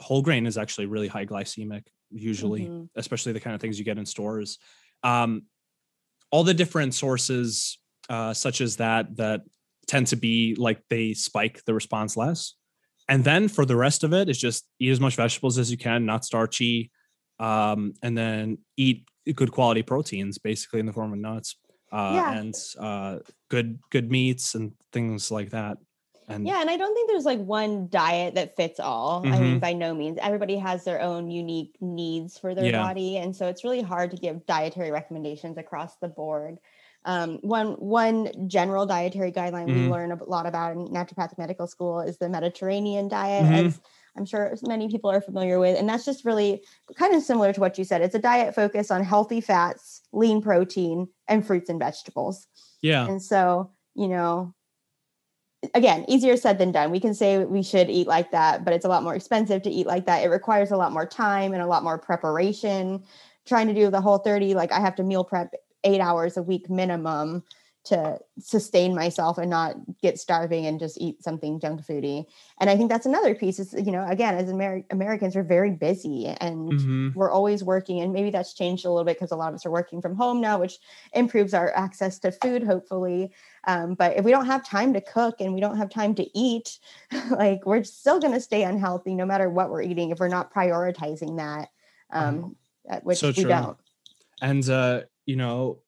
whole 0.00 0.22
grain 0.22 0.46
is 0.46 0.58
actually 0.58 0.86
really 0.86 1.08
high 1.08 1.26
glycemic, 1.26 1.84
usually, 2.10 2.66
Mhm. 2.66 2.88
especially 2.96 3.32
the 3.32 3.40
kind 3.40 3.54
of 3.54 3.60
things 3.60 3.78
you 3.78 3.84
get 3.84 3.98
in 3.98 4.06
stores. 4.06 4.58
Um, 5.02 5.46
all 6.30 6.44
the 6.44 6.54
different 6.54 6.94
sources, 6.94 7.78
uh, 8.08 8.34
such 8.34 8.60
as 8.60 8.76
that, 8.76 9.16
that 9.16 9.42
tend 9.86 10.08
to 10.08 10.16
be 10.16 10.54
like 10.56 10.82
they 10.88 11.14
spike 11.14 11.64
the 11.64 11.74
response 11.74 12.16
less. 12.16 12.54
And 13.08 13.22
then 13.24 13.48
for 13.48 13.64
the 13.66 13.76
rest 13.76 14.04
of 14.04 14.12
it, 14.12 14.28
it's 14.28 14.38
just 14.38 14.66
eat 14.78 14.90
as 14.90 15.00
much 15.00 15.16
vegetables 15.16 15.58
as 15.58 15.70
you 15.70 15.76
can, 15.76 16.06
not 16.06 16.24
starchy, 16.24 16.90
um, 17.38 17.94
and 18.02 18.16
then 18.16 18.58
eat 18.76 19.06
good 19.34 19.52
quality 19.52 19.82
proteins, 19.82 20.38
basically 20.38 20.80
in 20.80 20.86
the 20.86 20.92
form 20.92 21.12
of 21.12 21.18
nuts 21.18 21.56
uh, 21.92 22.12
Yeah. 22.14 22.32
and 22.32 22.54
uh, 22.78 23.18
good 23.50 23.78
good 23.90 24.10
meats 24.10 24.54
and 24.54 24.72
things 24.92 25.30
like 25.30 25.50
that. 25.50 25.76
And 26.28 26.46
Yeah, 26.46 26.60
and 26.62 26.70
I 26.70 26.78
don't 26.78 26.94
think 26.94 27.10
there's 27.10 27.26
like 27.26 27.40
one 27.40 27.88
diet 27.90 28.34
that 28.36 28.56
fits 28.56 28.80
all. 28.80 29.22
I 29.26 29.36
Mhm. 29.36 29.40
mean, 29.40 29.60
by 29.60 29.74
no 29.74 29.94
means. 29.94 30.18
Everybody 30.22 30.56
has 30.56 30.84
their 30.84 31.00
own 31.00 31.30
unique 31.30 31.76
needs 31.82 32.38
for 32.38 32.54
their 32.54 32.70
Yeah. 32.70 32.82
body, 32.84 33.18
and 33.18 33.36
so 33.36 33.48
it's 33.48 33.64
really 33.64 33.82
hard 33.82 34.10
to 34.12 34.16
give 34.16 34.46
dietary 34.46 34.90
recommendations 34.90 35.58
across 35.58 35.96
the 35.96 36.08
board. 36.08 36.58
Um, 37.06 37.38
one 37.42 37.72
one 37.74 38.48
general 38.48 38.86
dietary 38.86 39.30
guideline 39.30 39.72
we 39.72 39.82
Mhm. 39.82 39.84
learn 39.84 40.10
a 40.12 40.24
lot 40.24 40.46
about 40.46 40.72
in 40.72 40.86
naturopathic 40.88 41.36
medical 41.38 41.66
school 41.66 42.00
is 42.00 42.18
the 42.18 42.28
Mediterranean 42.30 43.08
diet, 43.08 43.46
Mhm. 43.46 43.68
as 43.68 43.80
I'm 44.16 44.24
sure 44.24 44.54
many 44.62 44.88
people 44.88 45.10
are 45.10 45.20
familiar 45.20 45.58
with, 45.58 45.78
and 45.78 45.88
that's 45.88 46.04
just 46.06 46.24
really 46.24 46.64
kind 46.96 47.14
of 47.14 47.22
similar 47.22 47.52
to 47.52 47.60
what 47.60 47.76
you 47.78 47.84
said. 47.84 48.00
It's 48.00 48.14
a 48.14 48.18
diet 48.18 48.54
focused 48.54 48.90
on 48.90 49.04
healthy 49.04 49.40
fats, 49.40 50.02
lean 50.12 50.40
protein, 50.40 51.08
and 51.28 51.46
fruits 51.46 51.68
and 51.68 51.78
vegetables. 51.78 52.46
yeah, 52.82 53.08
And 53.08 53.22
so, 53.22 53.72
you 53.94 54.08
know, 54.08 54.54
again, 55.74 56.04
easier 56.08 56.36
said 56.36 56.58
than 56.58 56.72
done. 56.72 56.90
We 56.90 57.00
can 57.00 57.14
say 57.14 57.44
we 57.44 57.62
should 57.62 57.88
eat 57.88 58.06
like 58.06 58.30
that, 58.32 58.64
but 58.64 58.74
it's 58.74 58.84
a 58.84 58.88
lot 58.88 59.02
more 59.02 59.14
expensive 59.14 59.62
to 59.62 59.70
eat 59.70 59.86
like 59.86 60.06
that. 60.06 60.22
It 60.22 60.28
requires 60.28 60.70
a 60.70 60.76
lot 60.76 60.92
more 60.92 61.06
time 61.06 61.52
and 61.52 61.62
a 61.62 61.66
lot 61.66 61.82
more 61.82 61.98
preparation. 61.98 63.02
Trying 63.46 63.66
to 63.68 63.74
do 63.74 63.90
the 63.90 64.00
whole 64.00 64.18
30, 64.18 64.54
like 64.54 64.72
I 64.72 64.80
have 64.80 64.94
to 64.96 65.02
meal 65.02 65.24
prep 65.24 65.52
eight 65.84 66.00
hours 66.00 66.36
a 66.36 66.42
week 66.42 66.68
minimum 66.68 67.44
to 67.84 68.18
sustain 68.38 68.94
myself 68.94 69.36
and 69.36 69.50
not 69.50 69.76
get 70.00 70.18
starving 70.18 70.64
and 70.66 70.80
just 70.80 70.98
eat 70.98 71.22
something 71.22 71.60
junk 71.60 71.82
foody. 71.86 72.24
And 72.58 72.70
I 72.70 72.76
think 72.76 72.90
that's 72.90 73.04
another 73.04 73.34
piece 73.34 73.58
is, 73.58 73.74
you 73.74 73.92
know, 73.92 74.06
again, 74.08 74.34
as 74.34 74.48
Amer- 74.48 74.86
Americans, 74.90 75.36
we're 75.36 75.42
very 75.42 75.70
busy 75.70 76.26
and 76.26 76.72
Mhm. 76.72 77.14
we're 77.14 77.30
always 77.30 77.62
working 77.62 78.00
and 78.00 78.12
maybe 78.12 78.30
that's 78.30 78.54
changed 78.54 78.86
a 78.86 78.88
little 78.90 79.04
bit 79.04 79.16
because 79.16 79.32
a 79.32 79.36
lot 79.36 79.50
of 79.50 79.54
us 79.54 79.66
are 79.66 79.70
working 79.70 80.00
from 80.00 80.16
home 80.16 80.40
now 80.40 80.58
which 80.58 80.78
improves 81.12 81.54
our 81.54 81.72
access 81.76 82.18
to 82.18 82.32
food 82.32 82.62
hopefully 82.64 83.32
um, 83.68 83.94
but 83.94 84.16
if 84.16 84.24
we 84.24 84.30
don't 84.30 84.46
have 84.46 84.64
time 84.64 84.92
to 84.92 85.00
cook 85.00 85.40
and 85.40 85.54
we 85.54 85.60
don't 85.60 85.76
have 85.76 85.88
time 85.90 86.14
to 86.14 86.26
eat 86.36 86.80
like 87.30 87.64
we're 87.66 87.84
still 87.84 88.18
going 88.18 88.32
to 88.32 88.40
stay 88.40 88.64
unhealthy 88.64 89.14
no 89.14 89.24
matter 89.24 89.48
what 89.48 89.70
we're 89.70 89.82
eating 89.82 90.10
if 90.10 90.18
we're 90.18 90.28
not 90.28 90.52
prioritizing 90.52 91.36
that 91.36 91.68
um, 92.10 92.56
uh, 92.90 93.00
which 93.04 93.20
So 93.20 93.28
we 93.28 93.34
true. 93.34 93.44
don't 93.44 93.76
and 94.42 94.68
uh, 94.68 95.02
you 95.26 95.36
know, 95.36 95.80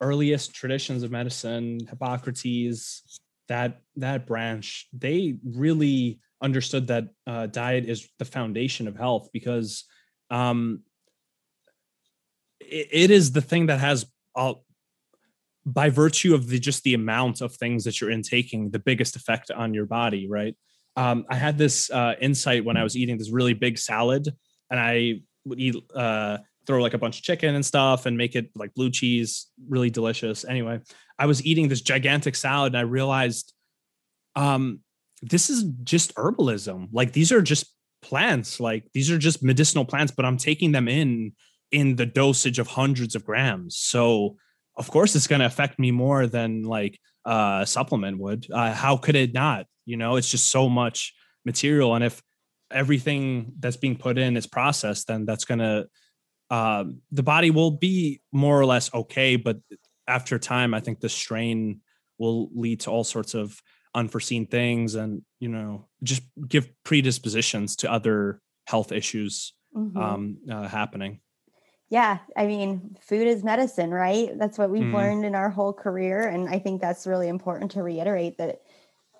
earliest 0.00 0.54
traditions 0.54 1.02
of 1.02 1.10
medicine, 1.10 1.80
Hippocrates, 1.88 3.20
that 3.48 3.80
that 3.96 4.26
branch, 4.26 4.88
they 4.92 5.36
really 5.44 6.20
understood 6.42 6.88
that 6.88 7.04
uh, 7.26 7.46
diet 7.46 7.84
is 7.84 8.08
the 8.18 8.24
foundation 8.24 8.88
of 8.88 8.96
health 8.96 9.28
because 9.32 9.84
um, 10.30 10.80
it, 12.60 12.88
it 12.90 13.10
is 13.10 13.32
the 13.32 13.40
thing 13.40 13.66
that 13.66 13.78
has 13.78 14.06
uh, 14.34 14.54
by 15.64 15.88
virtue 15.90 16.34
of 16.34 16.48
the 16.48 16.58
just 16.58 16.82
the 16.82 16.94
amount 16.94 17.40
of 17.40 17.54
things 17.54 17.84
that 17.84 18.00
you're 18.00 18.10
intaking 18.10 18.70
the 18.70 18.78
biggest 18.78 19.14
effect 19.14 19.50
on 19.50 19.72
your 19.72 19.86
body 19.86 20.28
right? 20.28 20.56
Um, 20.96 21.24
i 21.30 21.36
had 21.36 21.56
this 21.56 21.90
uh, 21.90 22.14
insight 22.20 22.64
when 22.64 22.76
i 22.76 22.82
was 22.82 22.96
eating 22.96 23.16
this 23.16 23.30
really 23.30 23.54
big 23.54 23.78
salad 23.78 24.28
and 24.70 24.78
i 24.78 25.20
would 25.46 25.58
eat 25.58 25.76
uh, 25.94 26.38
throw 26.66 26.80
like 26.80 26.94
a 26.94 26.98
bunch 26.98 27.18
of 27.18 27.24
chicken 27.24 27.54
and 27.54 27.64
stuff 27.64 28.06
and 28.06 28.16
make 28.16 28.34
it 28.34 28.50
like 28.54 28.74
blue 28.74 28.90
cheese 28.90 29.48
really 29.68 29.90
delicious. 29.90 30.44
Anyway 30.44 30.80
i 31.18 31.26
was 31.26 31.44
eating 31.46 31.68
this 31.68 31.80
gigantic 31.80 32.34
salad 32.34 32.72
and 32.72 32.78
i 32.78 32.82
realized 32.82 33.52
um 34.34 34.80
this 35.24 35.48
is 35.48 35.62
just 35.84 36.12
herbalism. 36.16 36.88
Like 36.90 37.12
these 37.12 37.30
are 37.30 37.40
just 37.40 37.66
plants. 38.02 38.58
Like 38.58 38.88
these 38.92 39.08
are 39.08 39.18
just 39.18 39.42
medicinal 39.42 39.84
plants 39.84 40.12
but 40.12 40.24
i'm 40.24 40.36
taking 40.36 40.72
them 40.72 40.88
in 40.88 41.32
in 41.70 41.96
the 41.96 42.06
dosage 42.06 42.58
of 42.58 42.66
hundreds 42.66 43.14
of 43.14 43.24
grams. 43.24 43.76
So 43.76 44.36
of 44.76 44.90
course 44.90 45.14
it's 45.14 45.26
going 45.26 45.40
to 45.40 45.46
affect 45.46 45.78
me 45.78 45.90
more 45.90 46.26
than 46.26 46.64
like 46.64 46.98
uh, 47.24 47.60
a 47.62 47.66
supplement 47.66 48.18
would. 48.18 48.46
Uh, 48.50 48.74
how 48.74 48.96
could 48.96 49.14
it 49.14 49.32
not? 49.32 49.66
You 49.86 49.96
know 49.96 50.16
it's 50.16 50.30
just 50.30 50.50
so 50.50 50.68
much 50.68 51.14
material. 51.44 51.94
And 51.94 52.04
if 52.04 52.20
everything 52.70 53.52
that's 53.60 53.76
being 53.76 53.96
put 53.96 54.16
in 54.16 54.36
is 54.36 54.46
processed 54.46 55.06
then 55.06 55.26
that's 55.26 55.44
going 55.44 55.58
to 55.58 55.86
um, 56.52 57.00
the 57.10 57.22
body 57.22 57.50
will 57.50 57.70
be 57.70 58.20
more 58.30 58.60
or 58.60 58.66
less 58.66 58.92
okay 58.94 59.36
but 59.36 59.58
after 60.06 60.38
time 60.38 60.74
i 60.74 60.80
think 60.80 61.00
the 61.00 61.08
strain 61.08 61.80
will 62.18 62.50
lead 62.54 62.78
to 62.80 62.90
all 62.90 63.04
sorts 63.04 63.34
of 63.34 63.60
unforeseen 63.94 64.46
things 64.46 64.94
and 64.94 65.22
you 65.40 65.48
know 65.48 65.88
just 66.02 66.22
give 66.46 66.70
predispositions 66.84 67.76
to 67.76 67.90
other 67.90 68.40
health 68.66 68.92
issues 68.92 69.54
Mhm. 69.74 69.96
um, 69.96 70.36
uh, 70.50 70.68
happening 70.68 71.20
yeah 71.88 72.18
i 72.36 72.46
mean 72.46 72.96
food 73.00 73.26
is 73.26 73.42
medicine 73.42 73.90
right 73.90 74.38
that's 74.38 74.58
what 74.58 74.70
we've 74.70 74.84
Mhm. 74.84 74.92
learned 74.92 75.24
in 75.24 75.34
our 75.34 75.48
whole 75.48 75.72
career 75.72 76.28
and 76.28 76.48
i 76.50 76.58
think 76.58 76.82
that's 76.82 77.06
really 77.06 77.28
important 77.28 77.70
to 77.70 77.82
reiterate 77.82 78.36
that 78.36 78.60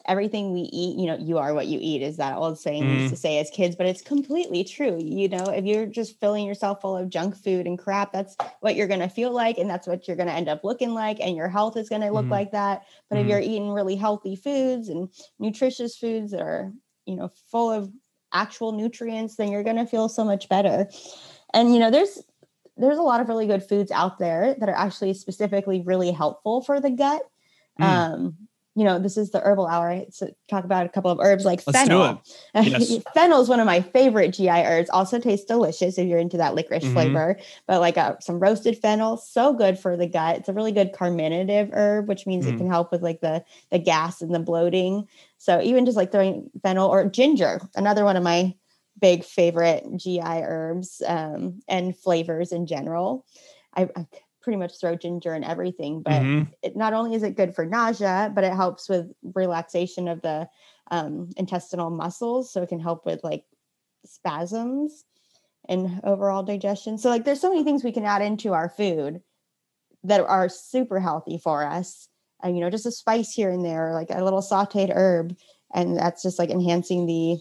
everything 0.06 0.52
we 0.52 0.62
eat 0.72 0.98
you 0.98 1.06
know 1.06 1.16
you 1.16 1.38
are 1.38 1.54
what 1.54 1.66
you 1.66 1.78
eat 1.80 2.02
is 2.02 2.16
that 2.16 2.36
old 2.36 2.58
saying 2.58 2.86
we 2.86 2.94
used 2.94 3.08
to 3.08 3.16
say 3.16 3.38
as 3.38 3.50
kids 3.50 3.76
but 3.76 3.86
it's 3.86 4.02
completely 4.02 4.64
true 4.64 4.98
you 5.00 5.28
know 5.28 5.48
if 5.48 5.64
you're 5.64 5.86
just 5.86 6.18
filling 6.20 6.46
yourself 6.46 6.80
full 6.80 6.96
of 6.96 7.08
junk 7.08 7.36
food 7.36 7.66
and 7.66 7.78
crap 7.78 8.12
that's 8.12 8.36
what 8.60 8.74
you're 8.74 8.88
going 8.88 9.00
to 9.00 9.08
feel 9.08 9.30
like 9.30 9.58
and 9.58 9.70
that's 9.70 9.86
what 9.86 10.06
you're 10.06 10.16
going 10.16 10.28
to 10.28 10.34
end 10.34 10.48
up 10.48 10.64
looking 10.64 10.90
like 10.94 11.20
and 11.20 11.36
your 11.36 11.48
health 11.48 11.76
is 11.76 11.88
going 11.88 12.02
to 12.02 12.10
look 12.10 12.26
Mhm. 12.26 12.30
like 12.30 12.50
that 12.52 12.82
but 13.08 13.18
if 13.18 13.26
Mhm. 13.26 13.30
you're 13.30 13.40
eating 13.40 13.70
really 13.70 13.96
healthy 13.96 14.36
foods 14.36 14.88
and 14.88 15.08
nutritious 15.38 15.96
foods 15.96 16.32
that 16.32 16.40
are 16.42 16.72
you 17.06 17.16
know 17.16 17.30
full 17.50 17.70
of 17.70 17.92
actual 18.32 18.72
nutrients, 18.72 19.36
then 19.36 19.50
you're 19.50 19.62
going 19.62 19.76
to 19.76 19.86
feel 19.86 20.08
so 20.08 20.24
much 20.24 20.48
better. 20.48 20.88
And 21.54 21.72
you 21.72 21.80
know, 21.80 21.90
there's 21.90 22.22
there's 22.76 22.98
a 22.98 23.02
lot 23.02 23.20
of 23.20 23.28
really 23.28 23.46
good 23.46 23.62
foods 23.62 23.90
out 23.90 24.18
there 24.18 24.56
that 24.58 24.68
are 24.68 24.74
actually 24.74 25.14
specifically 25.14 25.82
really 25.82 26.10
helpful 26.10 26.62
for 26.62 26.80
the 26.80 26.90
gut. 26.90 27.22
Mm. 27.78 27.84
Um, 27.84 28.36
you 28.74 28.84
know, 28.84 28.98
this 28.98 29.18
is 29.18 29.30
the 29.30 29.40
herbal 29.40 29.66
hour. 29.66 30.02
So 30.10 30.32
talk 30.48 30.64
about 30.64 30.86
a 30.86 30.88
couple 30.88 31.10
of 31.10 31.20
herbs 31.20 31.44
like 31.44 31.62
Let's 31.66 31.78
fennel. 31.78 32.22
Yes. 32.54 32.96
fennel 33.14 33.42
is 33.42 33.48
one 33.48 33.60
of 33.60 33.66
my 33.66 33.82
favorite 33.82 34.30
GI 34.30 34.48
herbs. 34.48 34.88
Also 34.90 35.18
tastes 35.18 35.44
delicious 35.44 35.98
if 35.98 36.06
you're 36.06 36.18
into 36.18 36.38
that 36.38 36.54
licorice 36.54 36.82
mm-hmm. 36.82 36.94
flavor. 36.94 37.38
But 37.66 37.80
like 37.80 37.98
a, 37.98 38.00
uh, 38.00 38.20
some 38.20 38.38
roasted 38.38 38.78
fennel, 38.78 39.18
so 39.18 39.52
good 39.52 39.78
for 39.78 39.96
the 39.96 40.06
gut. 40.06 40.38
It's 40.38 40.48
a 40.48 40.54
really 40.54 40.72
good 40.72 40.92
carminative 40.94 41.70
herb, 41.72 42.08
which 42.08 42.26
means 42.26 42.46
mm. 42.46 42.54
it 42.54 42.56
can 42.56 42.68
help 42.68 42.92
with 42.92 43.02
like 43.02 43.20
the 43.20 43.44
the 43.70 43.78
gas 43.78 44.22
and 44.22 44.34
the 44.34 44.38
bloating. 44.38 45.06
So 45.36 45.60
even 45.60 45.84
just 45.84 45.96
like 45.96 46.10
throwing 46.10 46.50
fennel 46.62 46.88
or 46.88 47.04
ginger, 47.04 47.60
another 47.74 48.04
one 48.04 48.16
of 48.16 48.22
my 48.22 48.54
big 48.98 49.24
favorite 49.24 49.84
GI 49.96 50.20
herbs 50.22 51.02
um, 51.06 51.60
and 51.68 51.96
flavors 51.96 52.52
in 52.52 52.66
general. 52.66 53.26
I, 53.74 53.88
I, 53.96 54.06
pretty 54.42 54.58
much 54.58 54.78
throw 54.78 54.96
ginger 54.96 55.34
in 55.34 55.44
everything, 55.44 56.02
but 56.02 56.22
mm-hmm. 56.22 56.50
it, 56.62 56.76
not 56.76 56.92
only 56.92 57.14
is 57.14 57.22
it 57.22 57.36
good 57.36 57.54
for 57.54 57.64
nausea, 57.64 58.30
but 58.34 58.44
it 58.44 58.52
helps 58.52 58.88
with 58.88 59.12
relaxation 59.34 60.08
of 60.08 60.20
the 60.22 60.48
um, 60.90 61.30
intestinal 61.36 61.90
muscles. 61.90 62.52
So 62.52 62.62
it 62.62 62.68
can 62.68 62.80
help 62.80 63.06
with 63.06 63.22
like 63.22 63.44
spasms 64.04 65.04
and 65.68 66.00
overall 66.04 66.42
digestion. 66.42 66.98
So 66.98 67.08
like 67.08 67.24
there's 67.24 67.40
so 67.40 67.50
many 67.50 67.64
things 67.64 67.84
we 67.84 67.92
can 67.92 68.04
add 68.04 68.22
into 68.22 68.52
our 68.52 68.68
food 68.68 69.22
that 70.04 70.20
are 70.20 70.48
super 70.48 71.00
healthy 71.00 71.38
for 71.38 71.64
us. 71.64 72.08
And 72.42 72.56
you 72.56 72.62
know, 72.62 72.70
just 72.70 72.86
a 72.86 72.90
spice 72.90 73.32
here 73.32 73.50
and 73.50 73.64
there, 73.64 73.92
like 73.92 74.08
a 74.10 74.24
little 74.24 74.42
sauteed 74.42 74.92
herb, 74.94 75.36
and 75.72 75.96
that's 75.96 76.22
just 76.22 76.40
like 76.40 76.50
enhancing 76.50 77.06
the 77.06 77.38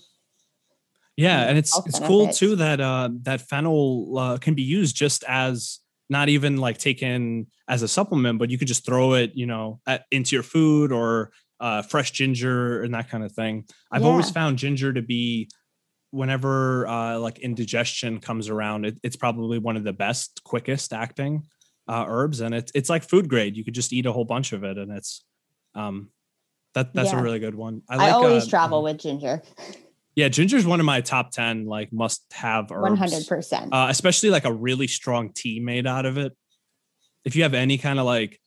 yeah, 1.17 1.41
and 1.41 1.57
it's 1.57 1.77
it's 1.85 1.99
cool 1.99 2.29
too 2.29 2.55
that 2.55 2.79
uh, 2.79 3.09
that 3.23 3.41
fennel 3.41 4.17
uh, 4.17 4.37
can 4.37 4.53
be 4.53 4.63
used 4.63 4.95
just 4.95 5.23
as 5.27 5.80
not 6.11 6.27
even 6.27 6.57
like 6.57 6.77
taken 6.77 7.47
as 7.69 7.83
a 7.83 7.87
supplement, 7.87 8.37
but 8.37 8.49
you 8.49 8.57
could 8.57 8.67
just 8.67 8.85
throw 8.85 9.13
it, 9.13 9.31
you 9.33 9.45
know, 9.45 9.79
at, 9.87 10.03
into 10.11 10.35
your 10.35 10.43
food 10.43 10.91
or 10.91 11.31
uh, 11.61 11.81
fresh 11.81 12.11
ginger 12.11 12.83
and 12.83 12.93
that 12.93 13.09
kind 13.09 13.23
of 13.23 13.31
thing. 13.31 13.63
I've 13.93 14.01
yeah. 14.01 14.09
always 14.09 14.29
found 14.29 14.57
ginger 14.57 14.91
to 14.91 15.01
be 15.01 15.49
whenever 16.09 16.85
uh, 16.85 17.17
like 17.17 17.39
indigestion 17.39 18.19
comes 18.19 18.49
around, 18.49 18.85
it, 18.85 18.97
it's 19.03 19.15
probably 19.15 19.57
one 19.57 19.77
of 19.77 19.85
the 19.85 19.93
best, 19.93 20.43
quickest 20.43 20.91
acting 20.91 21.43
uh, 21.87 22.03
herbs, 22.05 22.41
and 22.41 22.53
it's 22.53 22.73
it's 22.75 22.89
like 22.89 23.03
food 23.03 23.29
grade. 23.29 23.55
You 23.55 23.63
could 23.63 23.73
just 23.73 23.93
eat 23.93 24.05
a 24.05 24.11
whole 24.11 24.25
bunch 24.25 24.51
of 24.51 24.65
it, 24.65 24.77
and 24.77 24.91
it's 24.91 25.23
um 25.75 26.09
that 26.73 26.93
that's 26.93 27.13
yeah. 27.13 27.19
a 27.19 27.23
really 27.23 27.39
good 27.39 27.55
one. 27.55 27.83
I, 27.89 27.95
like, 27.95 28.07
I 28.09 28.11
always 28.11 28.47
uh, 28.47 28.49
travel 28.49 28.79
um, 28.79 28.83
with 28.83 28.97
ginger. 28.97 29.41
Yeah, 30.15 30.27
ginger's 30.27 30.65
one 30.65 30.79
of 30.79 30.85
my 30.85 31.01
top 31.01 31.31
10 31.31 31.65
like 31.65 31.93
must 31.93 32.25
have 32.33 32.71
herbs. 32.71 32.99
100%. 32.99 33.69
Uh, 33.71 33.87
especially 33.89 34.29
like 34.29 34.45
a 34.45 34.51
really 34.51 34.87
strong 34.87 35.31
tea 35.33 35.59
made 35.59 35.87
out 35.87 36.05
of 36.05 36.17
it. 36.17 36.35
If 37.23 37.35
you 37.35 37.43
have 37.43 37.53
any 37.53 37.77
kind 37.77 37.99
of 37.99 38.05
like 38.05 38.39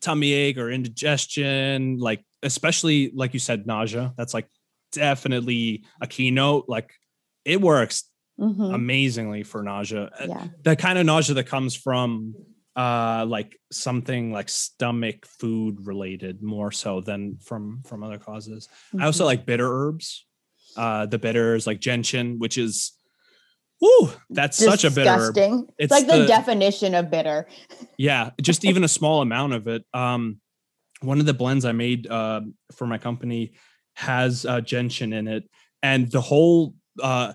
tummy 0.00 0.32
ache 0.32 0.58
or 0.58 0.70
indigestion, 0.70 1.98
like 1.98 2.24
especially 2.42 3.12
like 3.14 3.32
you 3.32 3.40
said 3.40 3.66
nausea, 3.66 4.12
that's 4.16 4.34
like 4.34 4.48
definitely 4.92 5.84
a 6.00 6.06
keynote 6.06 6.64
like 6.68 6.92
it 7.44 7.60
works 7.60 8.04
mm-hmm. 8.38 8.74
amazingly 8.74 9.42
for 9.42 9.62
nausea. 9.62 10.10
Uh, 10.20 10.26
yeah. 10.28 10.44
The 10.64 10.76
kind 10.76 10.98
of 10.98 11.06
nausea 11.06 11.34
that 11.36 11.46
comes 11.46 11.74
from 11.74 12.34
uh 12.76 13.24
like 13.26 13.58
something 13.72 14.32
like 14.32 14.48
stomach 14.48 15.26
food 15.26 15.86
related 15.86 16.42
more 16.42 16.70
so 16.70 17.00
than 17.00 17.38
from 17.38 17.82
from 17.86 18.02
other 18.02 18.18
causes. 18.18 18.68
Mm-hmm. 18.88 19.02
I 19.02 19.06
also 19.06 19.22
mm-hmm. 19.22 19.26
like 19.26 19.46
bitter 19.46 19.68
herbs 19.68 20.26
uh, 20.76 21.06
the 21.06 21.18
bitters 21.18 21.66
like 21.66 21.80
gentian, 21.80 22.38
which 22.38 22.58
is 22.58 22.92
Ooh, 23.82 24.10
that's 24.28 24.58
Disgusting. 24.58 24.90
such 24.90 24.92
a 24.92 24.94
bitter. 24.94 25.64
It's 25.78 25.90
like 25.90 26.06
the, 26.06 26.18
the, 26.18 26.26
definition 26.26 26.94
of 26.94 27.10
bitter. 27.10 27.46
Yeah, 27.96 28.30
just 28.40 28.64
even 28.64 28.84
a 28.84 28.88
small 28.98 29.22
amount 29.22 29.54
of 29.54 29.66
it. 29.68 29.84
Um, 29.94 30.40
one 31.00 31.18
of 31.18 31.26
the 31.26 31.32
blends 31.32 31.64
I 31.64 31.72
made 31.72 32.06
uh, 32.06 32.42
for 32.74 32.86
my 32.86 32.98
company 32.98 33.54
has 33.94 34.44
uh, 34.44 34.60
gentian 34.60 35.14
in 35.14 35.28
it, 35.28 35.48
and 35.82 36.10
the 36.10 36.20
whole 36.20 36.74
uh, 37.02 37.32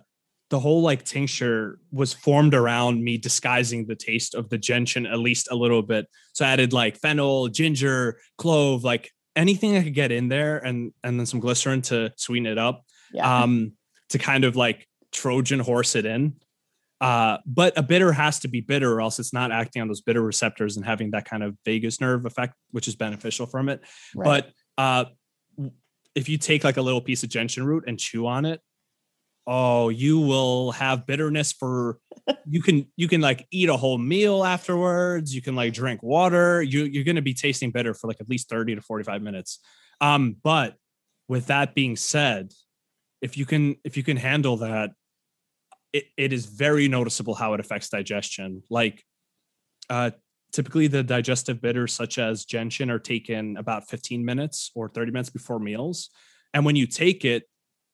the 0.51 0.59
whole 0.59 0.83
like 0.83 1.03
tincture 1.03 1.79
was 1.91 2.13
formed 2.13 2.53
around 2.53 3.03
me 3.03 3.17
disguising 3.17 3.87
the 3.87 3.95
taste 3.95 4.35
of 4.35 4.49
the 4.49 4.59
gentian 4.59 5.07
at 5.07 5.17
least 5.17 5.47
a 5.49 5.55
little 5.55 5.81
bit. 5.81 6.05
So 6.33 6.45
I 6.45 6.49
added 6.49 6.73
like 6.73 6.97
fennel, 6.97 7.47
ginger, 7.47 8.19
clove, 8.37 8.83
like 8.83 9.09
anything 9.35 9.75
I 9.75 9.83
could 9.83 9.95
get 9.95 10.11
in 10.11 10.27
there, 10.27 10.59
and 10.59 10.93
and 11.03 11.19
then 11.19 11.25
some 11.25 11.39
glycerin 11.39 11.81
to 11.83 12.13
sweeten 12.17 12.45
it 12.45 12.59
up 12.59 12.83
yeah. 13.15 13.43
um, 13.43 13.73
to 14.09 14.17
kind 14.17 14.43
of 14.43 14.55
like 14.55 14.87
Trojan 15.11 15.59
horse 15.59 15.95
it 15.95 16.05
in. 16.05 16.35
Uh, 17.01 17.37
but 17.45 17.77
a 17.77 17.83
bitter 17.83 18.11
has 18.11 18.39
to 18.39 18.47
be 18.47 18.61
bitter, 18.61 18.93
or 18.93 19.01
else 19.01 19.19
it's 19.19 19.33
not 19.33 19.51
acting 19.51 19.81
on 19.81 19.87
those 19.87 20.01
bitter 20.01 20.21
receptors 20.21 20.77
and 20.77 20.85
having 20.85 21.11
that 21.11 21.25
kind 21.25 21.43
of 21.43 21.57
vagus 21.65 21.99
nerve 21.99 22.25
effect, 22.25 22.53
which 22.71 22.87
is 22.87 22.95
beneficial 22.95 23.45
from 23.45 23.69
it. 23.69 23.81
Right. 24.15 24.45
But 24.77 24.81
uh, 24.81 25.05
if 26.15 26.29
you 26.29 26.37
take 26.37 26.63
like 26.63 26.77
a 26.77 26.81
little 26.81 27.01
piece 27.01 27.23
of 27.23 27.29
gentian 27.29 27.65
root 27.65 27.83
and 27.87 27.99
chew 27.99 28.25
on 28.27 28.45
it, 28.45 28.61
oh, 29.45 29.89
you 29.89 30.19
will 30.19 30.71
have 30.71 31.05
bitterness 31.05 31.51
for 31.51 31.99
you 32.45 32.61
can 32.61 32.87
you 32.95 33.07
can 33.07 33.21
like 33.21 33.45
eat 33.51 33.69
a 33.69 33.77
whole 33.77 33.97
meal 33.97 34.43
afterwards. 34.43 35.35
You 35.35 35.41
can 35.41 35.55
like 35.55 35.73
drink 35.73 36.01
water. 36.01 36.61
You 36.61 36.83
you're 36.83 37.03
gonna 37.03 37.21
be 37.21 37.33
tasting 37.33 37.71
bitter 37.71 37.93
for 37.93 38.07
like 38.07 38.21
at 38.21 38.29
least 38.29 38.49
30 38.49 38.75
to 38.75 38.81
45 38.81 39.21
minutes. 39.21 39.59
Um, 40.01 40.37
but 40.43 40.75
with 41.27 41.47
that 41.47 41.75
being 41.75 41.95
said, 41.95 42.53
if 43.21 43.37
you 43.37 43.45
can 43.45 43.75
if 43.83 43.97
you 43.97 44.03
can 44.03 44.17
handle 44.17 44.57
that 44.57 44.91
it, 45.93 46.05
it 46.17 46.33
is 46.33 46.45
very 46.45 46.87
noticeable 46.87 47.35
how 47.35 47.53
it 47.53 47.59
affects 47.59 47.89
digestion. 47.89 48.63
Like 48.69 49.03
uh 49.89 50.11
typically 50.51 50.87
the 50.87 51.03
digestive 51.03 51.61
bitters 51.61 51.93
such 51.93 52.17
as 52.17 52.45
gentian 52.45 52.89
are 52.89 52.99
taken 52.99 53.57
about 53.57 53.89
15 53.89 54.23
minutes 54.23 54.71
or 54.73 54.89
30 54.89 55.11
minutes 55.11 55.29
before 55.29 55.59
meals. 55.59 56.09
And 56.53 56.65
when 56.65 56.75
you 56.75 56.87
take 56.87 57.25
it 57.25 57.43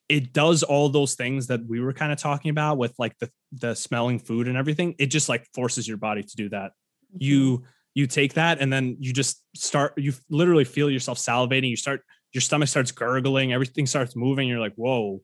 it 0.09 0.33
does 0.33 0.61
all 0.61 0.89
those 0.89 1.15
things 1.15 1.47
that 1.47 1.65
we 1.65 1.79
were 1.79 1.93
kind 1.93 2.11
of 2.11 2.17
talking 2.17 2.51
about 2.51 2.77
with 2.77 2.93
like 2.99 3.17
the 3.19 3.29
the 3.53 3.73
smelling 3.73 4.19
food 4.19 4.47
and 4.47 4.57
everything. 4.57 4.93
It 4.99 5.07
just 5.07 5.29
like 5.29 5.47
forces 5.53 5.87
your 5.87 5.97
body 5.97 6.23
to 6.23 6.35
do 6.35 6.49
that. 6.49 6.71
Mm-hmm. 6.71 7.17
you 7.19 7.63
you 7.93 8.07
take 8.07 8.35
that 8.35 8.59
and 8.61 8.71
then 8.71 8.97
you 8.99 9.11
just 9.13 9.43
start 9.55 9.93
you 9.97 10.13
literally 10.29 10.63
feel 10.63 10.89
yourself 10.89 11.17
salivating. 11.17 11.69
You 11.69 11.75
start 11.75 12.01
your 12.33 12.41
stomach 12.41 12.69
starts 12.69 12.91
gurgling, 12.91 13.53
everything 13.53 13.85
starts 13.85 14.15
moving. 14.15 14.47
You're 14.47 14.59
like, 14.59 14.75
whoa. 14.75 15.21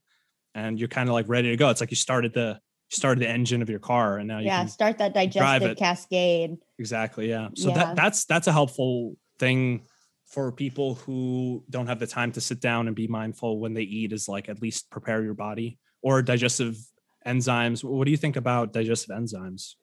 And 0.55 0.79
you're 0.79 0.89
kind 0.89 1.09
of 1.09 1.13
like 1.13 1.29
ready 1.29 1.49
to 1.49 1.57
go. 1.57 1.69
It's 1.69 1.81
like 1.81 1.91
you 1.91 1.97
started 1.97 2.34
the 2.34 2.59
you 2.89 2.95
started 2.95 3.21
the 3.21 3.29
engine 3.29 3.61
of 3.61 3.69
your 3.69 3.79
car 3.79 4.17
and 4.17 4.27
now 4.27 4.39
you 4.39 4.45
yeah, 4.45 4.65
start 4.65 4.97
that 4.99 5.13
digestive 5.13 5.77
cascade. 5.77 6.57
Exactly. 6.79 7.29
Yeah. 7.29 7.49
So 7.55 7.69
yeah. 7.69 7.75
that 7.75 7.95
that's 7.95 8.25
that's 8.25 8.47
a 8.47 8.51
helpful 8.51 9.17
thing 9.39 9.84
for 10.25 10.51
people 10.51 10.95
who 10.95 11.63
don't 11.69 11.88
have 11.88 11.99
the 11.99 12.07
time 12.07 12.31
to 12.34 12.41
sit 12.41 12.59
down 12.59 12.88
and 12.88 12.95
be 12.95 13.07
mindful 13.07 13.59
when 13.59 13.73
they 13.73 13.84
eat 13.84 14.11
is 14.11 14.27
like 14.27 14.49
at 14.49 14.61
least 14.61 14.89
prepare 14.89 15.23
your 15.23 15.34
body 15.34 15.77
or 16.01 16.21
digestive 16.21 16.77
enzymes. 17.25 17.84
What 17.84 18.05
do 18.05 18.11
you 18.11 18.17
think 18.17 18.35
about 18.35 18.73
digestive 18.73 19.15
enzymes? 19.15 19.75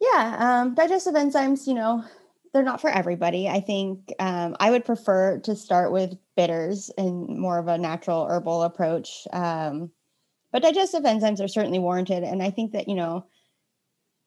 Yeah, 0.00 0.36
um, 0.38 0.74
digestive 0.74 1.14
enzymes, 1.14 1.66
you 1.66 1.74
know, 1.74 2.04
they're 2.54 2.62
not 2.62 2.80
for 2.80 2.88
everybody. 2.88 3.48
I 3.48 3.60
think 3.60 4.14
um, 4.20 4.56
I 4.60 4.70
would 4.70 4.84
prefer 4.84 5.40
to 5.40 5.56
start 5.56 5.90
with 5.90 6.16
bitters 6.36 6.88
and 6.96 7.36
more 7.36 7.58
of 7.58 7.66
a 7.66 7.76
natural 7.76 8.26
herbal 8.26 8.62
approach. 8.62 9.26
Um, 9.32 9.90
but 10.52 10.62
digestive 10.62 11.02
enzymes 11.02 11.44
are 11.44 11.48
certainly 11.48 11.80
warranted. 11.80 12.22
And 12.22 12.40
I 12.40 12.50
think 12.50 12.70
that, 12.72 12.88
you 12.88 12.94
know, 12.94 13.26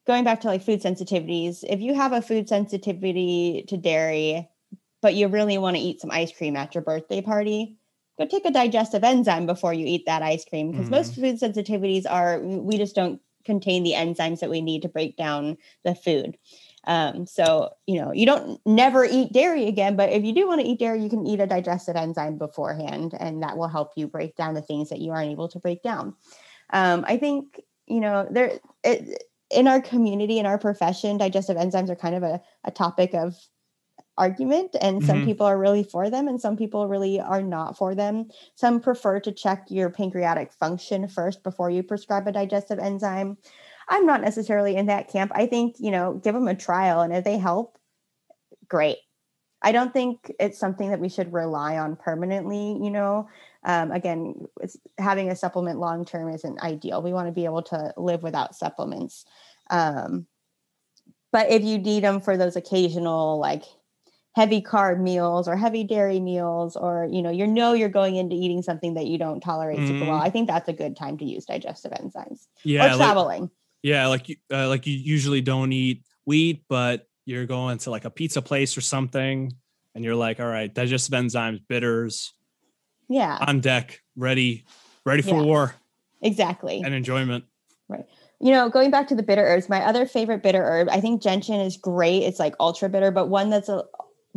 going 0.06 0.24
back 0.24 0.42
to 0.42 0.46
like 0.46 0.62
food 0.62 0.82
sensitivities, 0.82 1.64
if 1.66 1.80
you 1.80 1.94
have 1.94 2.12
a 2.12 2.20
food 2.20 2.50
sensitivity 2.50 3.64
to 3.68 3.78
dairy, 3.78 4.46
but 5.00 5.14
you 5.14 5.28
really 5.28 5.56
want 5.56 5.76
to 5.76 5.82
eat 5.82 6.02
some 6.02 6.10
ice 6.10 6.30
cream 6.30 6.54
at 6.54 6.74
your 6.74 6.82
birthday 6.82 7.22
party, 7.22 7.78
go 8.18 8.26
take 8.26 8.44
a 8.44 8.50
digestive 8.50 9.04
enzyme 9.04 9.46
before 9.46 9.72
you 9.72 9.86
eat 9.86 10.04
that 10.04 10.22
ice 10.22 10.44
cream 10.44 10.70
because 10.70 10.86
mm-hmm. 10.86 10.96
most 10.96 11.14
food 11.14 11.40
sensitivities 11.40 12.04
are, 12.08 12.40
we 12.40 12.76
just 12.76 12.94
don't 12.94 13.22
contain 13.46 13.84
the 13.84 13.94
enzymes 13.94 14.40
that 14.40 14.50
we 14.50 14.60
need 14.60 14.82
to 14.82 14.88
break 14.88 15.16
down 15.16 15.56
the 15.82 15.94
food. 15.94 16.36
Um, 16.88 17.26
so, 17.26 17.68
you 17.86 18.00
know, 18.00 18.12
you 18.12 18.24
don't 18.24 18.58
never 18.64 19.04
eat 19.04 19.32
dairy 19.32 19.66
again, 19.68 19.94
but 19.94 20.10
if 20.10 20.24
you 20.24 20.32
do 20.32 20.48
want 20.48 20.62
to 20.62 20.66
eat 20.66 20.78
dairy, 20.78 21.02
you 21.02 21.10
can 21.10 21.26
eat 21.26 21.38
a 21.38 21.46
digestive 21.46 21.96
enzyme 21.96 22.38
beforehand, 22.38 23.14
and 23.20 23.42
that 23.42 23.58
will 23.58 23.68
help 23.68 23.92
you 23.94 24.08
break 24.08 24.34
down 24.36 24.54
the 24.54 24.62
things 24.62 24.88
that 24.88 24.98
you 24.98 25.12
aren't 25.12 25.30
able 25.30 25.48
to 25.48 25.58
break 25.58 25.82
down. 25.82 26.14
Um, 26.72 27.04
I 27.06 27.18
think, 27.18 27.60
you 27.86 28.00
know, 28.00 28.26
there 28.30 28.58
it, 28.82 29.22
in 29.50 29.68
our 29.68 29.82
community, 29.82 30.38
in 30.38 30.46
our 30.46 30.58
profession, 30.58 31.18
digestive 31.18 31.58
enzymes 31.58 31.90
are 31.90 31.96
kind 31.96 32.14
of 32.14 32.22
a, 32.22 32.40
a 32.64 32.70
topic 32.70 33.14
of 33.14 33.36
argument 34.16 34.74
and 34.80 35.02
some 35.04 35.18
mm-hmm. 35.18 35.26
people 35.26 35.46
are 35.46 35.58
really 35.58 35.84
for 35.84 36.10
them 36.10 36.26
and 36.26 36.40
some 36.40 36.56
people 36.56 36.88
really 36.88 37.20
are 37.20 37.40
not 37.40 37.78
for 37.78 37.94
them 37.94 38.28
some 38.56 38.80
prefer 38.80 39.20
to 39.20 39.30
check 39.30 39.64
your 39.68 39.88
pancreatic 39.88 40.52
function 40.52 41.06
first 41.06 41.44
before 41.44 41.70
you 41.70 41.84
prescribe 41.84 42.26
a 42.26 42.32
digestive 42.32 42.80
enzyme 42.80 43.36
I'm 43.88 44.06
not 44.06 44.20
necessarily 44.20 44.76
in 44.76 44.86
that 44.86 45.10
camp. 45.10 45.32
I 45.34 45.46
think, 45.46 45.76
you 45.78 45.90
know, 45.90 46.14
give 46.14 46.34
them 46.34 46.48
a 46.48 46.54
trial 46.54 47.00
and 47.00 47.12
if 47.12 47.24
they 47.24 47.38
help, 47.38 47.78
great. 48.68 48.98
I 49.62 49.72
don't 49.72 49.92
think 49.92 50.32
it's 50.38 50.58
something 50.58 50.90
that 50.90 51.00
we 51.00 51.08
should 51.08 51.32
rely 51.32 51.78
on 51.78 51.96
permanently, 51.96 52.78
you 52.80 52.90
know. 52.90 53.28
um, 53.64 53.90
again, 53.90 54.46
having 54.98 55.30
a 55.30 55.36
supplement 55.36 55.78
long 55.78 56.04
term 56.04 56.32
isn't 56.32 56.60
ideal. 56.60 57.02
We 57.02 57.12
want 57.12 57.28
to 57.28 57.32
be 57.32 57.44
able 57.44 57.62
to 57.64 57.92
live 57.96 58.22
without 58.22 58.54
supplements. 58.54 59.24
Um, 59.70 60.26
but 61.32 61.50
if 61.50 61.62
you 61.62 61.78
need 61.78 62.04
them 62.04 62.20
for 62.20 62.36
those 62.36 62.56
occasional, 62.56 63.38
like 63.38 63.64
heavy 64.34 64.62
carb 64.62 65.00
meals 65.00 65.48
or 65.48 65.56
heavy 65.56 65.84
dairy 65.84 66.20
meals, 66.20 66.76
or 66.76 67.08
you 67.10 67.20
know, 67.20 67.30
you 67.30 67.46
know 67.46 67.72
you're 67.72 67.88
going 67.88 68.16
into 68.16 68.36
eating 68.36 68.62
something 68.62 68.94
that 68.94 69.06
you 69.06 69.18
don't 69.18 69.40
tolerate 69.40 69.78
mm-hmm. 69.78 69.88
super 69.88 70.06
well, 70.06 70.18
mm-hmm. 70.18 70.26
I 70.26 70.30
think 70.30 70.48
that's 70.48 70.68
a 70.68 70.72
good 70.72 70.96
time 70.96 71.18
to 71.18 71.24
use 71.24 71.44
digestive 71.44 71.92
enzymes. 71.92 72.46
Yeah, 72.62 72.94
or 72.94 72.96
traveling. 72.96 73.42
Like, 73.42 73.50
yeah, 73.88 74.06
like 74.08 74.28
you, 74.28 74.36
uh, 74.52 74.68
like 74.68 74.86
you 74.86 74.92
usually 74.92 75.40
don't 75.40 75.72
eat 75.72 76.04
wheat, 76.26 76.64
but 76.68 77.06
you're 77.24 77.46
going 77.46 77.78
to 77.78 77.90
like 77.90 78.04
a 78.04 78.10
pizza 78.10 78.42
place 78.42 78.76
or 78.76 78.82
something, 78.82 79.52
and 79.94 80.04
you're 80.04 80.14
like, 80.14 80.40
all 80.40 80.46
right, 80.46 80.72
digestive 80.72 81.18
enzymes, 81.18 81.62
bitters, 81.66 82.34
yeah, 83.08 83.38
on 83.40 83.60
deck, 83.60 84.02
ready, 84.14 84.66
ready 85.06 85.22
for 85.22 85.36
yeah. 85.36 85.42
war, 85.42 85.74
exactly, 86.20 86.82
and 86.84 86.94
enjoyment. 86.94 87.44
Right. 87.88 88.04
You 88.40 88.52
know, 88.52 88.68
going 88.68 88.90
back 88.90 89.08
to 89.08 89.14
the 89.14 89.22
bitter 89.22 89.42
herbs, 89.42 89.68
my 89.68 89.82
other 89.82 90.06
favorite 90.06 90.42
bitter 90.42 90.62
herb, 90.62 90.88
I 90.90 91.00
think 91.00 91.22
gentian 91.22 91.60
is 91.60 91.76
great. 91.76 92.22
It's 92.22 92.38
like 92.38 92.54
ultra 92.60 92.88
bitter, 92.88 93.10
but 93.10 93.28
one 93.28 93.50
that's 93.50 93.70
a 93.70 93.84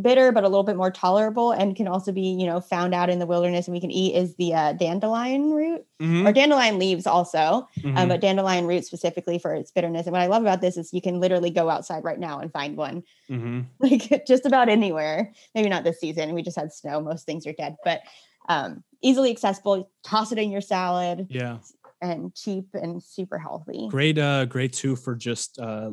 bitter 0.01 0.31
but 0.31 0.43
a 0.43 0.47
little 0.47 0.63
bit 0.63 0.75
more 0.75 0.91
tolerable 0.91 1.51
and 1.51 1.75
can 1.75 1.87
also 1.87 2.11
be 2.11 2.21
you 2.21 2.45
know 2.45 2.59
found 2.59 2.93
out 2.93 3.09
in 3.09 3.19
the 3.19 3.25
wilderness. 3.25 3.67
And 3.67 3.73
we 3.73 3.81
can 3.81 3.91
eat 3.91 4.15
is 4.15 4.35
the 4.35 4.53
uh, 4.53 4.73
dandelion 4.73 5.51
root 5.51 5.85
mm-hmm. 6.01 6.27
or 6.27 6.33
dandelion 6.33 6.79
leaves 6.79 7.07
also 7.07 7.39
um, 7.39 7.67
mm-hmm. 7.77 7.97
um, 7.97 8.09
but 8.09 8.21
dandelion 8.21 8.67
root 8.67 8.85
specifically 8.85 9.39
for 9.39 9.53
its 9.53 9.71
bitterness. 9.71 10.05
And 10.05 10.13
what 10.13 10.21
i 10.21 10.27
love 10.27 10.41
about 10.43 10.61
this 10.61 10.77
is 10.77 10.93
you 10.93 11.01
can 11.01 11.19
literally 11.19 11.49
go 11.49 11.69
outside 11.69 12.03
right 12.03 12.19
now 12.19 12.39
and 12.39 12.51
find 12.51 12.75
one. 12.77 13.03
Mm-hmm. 13.29 13.61
like 13.79 14.25
just 14.25 14.45
about 14.45 14.69
anywhere. 14.69 15.33
Maybe 15.55 15.69
not 15.69 15.83
this 15.83 15.99
season. 15.99 16.33
We 16.33 16.41
just 16.41 16.57
had 16.57 16.73
snow. 16.73 17.01
Most 17.01 17.25
things 17.25 17.45
are 17.47 17.53
dead 17.53 17.77
but 17.83 18.01
um, 18.49 18.83
easily 19.01 19.31
accessible. 19.31 19.89
Toss 20.03 20.31
it 20.31 20.37
in 20.37 20.51
your 20.51 20.61
salad. 20.61 21.27
Yeah. 21.29 21.59
And 22.01 22.33
cheap 22.33 22.65
and 22.73 23.01
super 23.01 23.37
healthy. 23.37 23.87
Great 23.89 24.17
uh 24.17 24.45
great 24.45 24.73
too 24.73 24.95
for 24.95 25.15
just 25.15 25.59
uh 25.59 25.91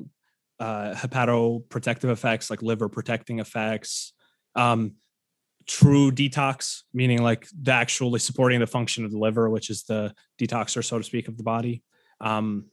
uh, 0.60 0.94
hepatoprotective 0.94 2.10
effects 2.10 2.50
like 2.50 2.62
liver 2.62 2.88
protecting 2.88 3.38
effects 3.38 4.12
um, 4.56 4.94
true 5.68 6.10
detox 6.10 6.82
meaning 6.94 7.22
like 7.22 7.46
the 7.62 7.70
actually 7.70 8.18
supporting 8.18 8.58
the 8.58 8.66
function 8.66 9.04
of 9.04 9.12
the 9.12 9.18
liver 9.18 9.48
which 9.50 9.70
is 9.70 9.84
the 9.84 10.12
detoxer 10.40 10.82
so 10.82 10.98
to 10.98 11.04
speak 11.04 11.28
of 11.28 11.36
the 11.36 11.42
body. 11.42 11.82
Um, 12.20 12.66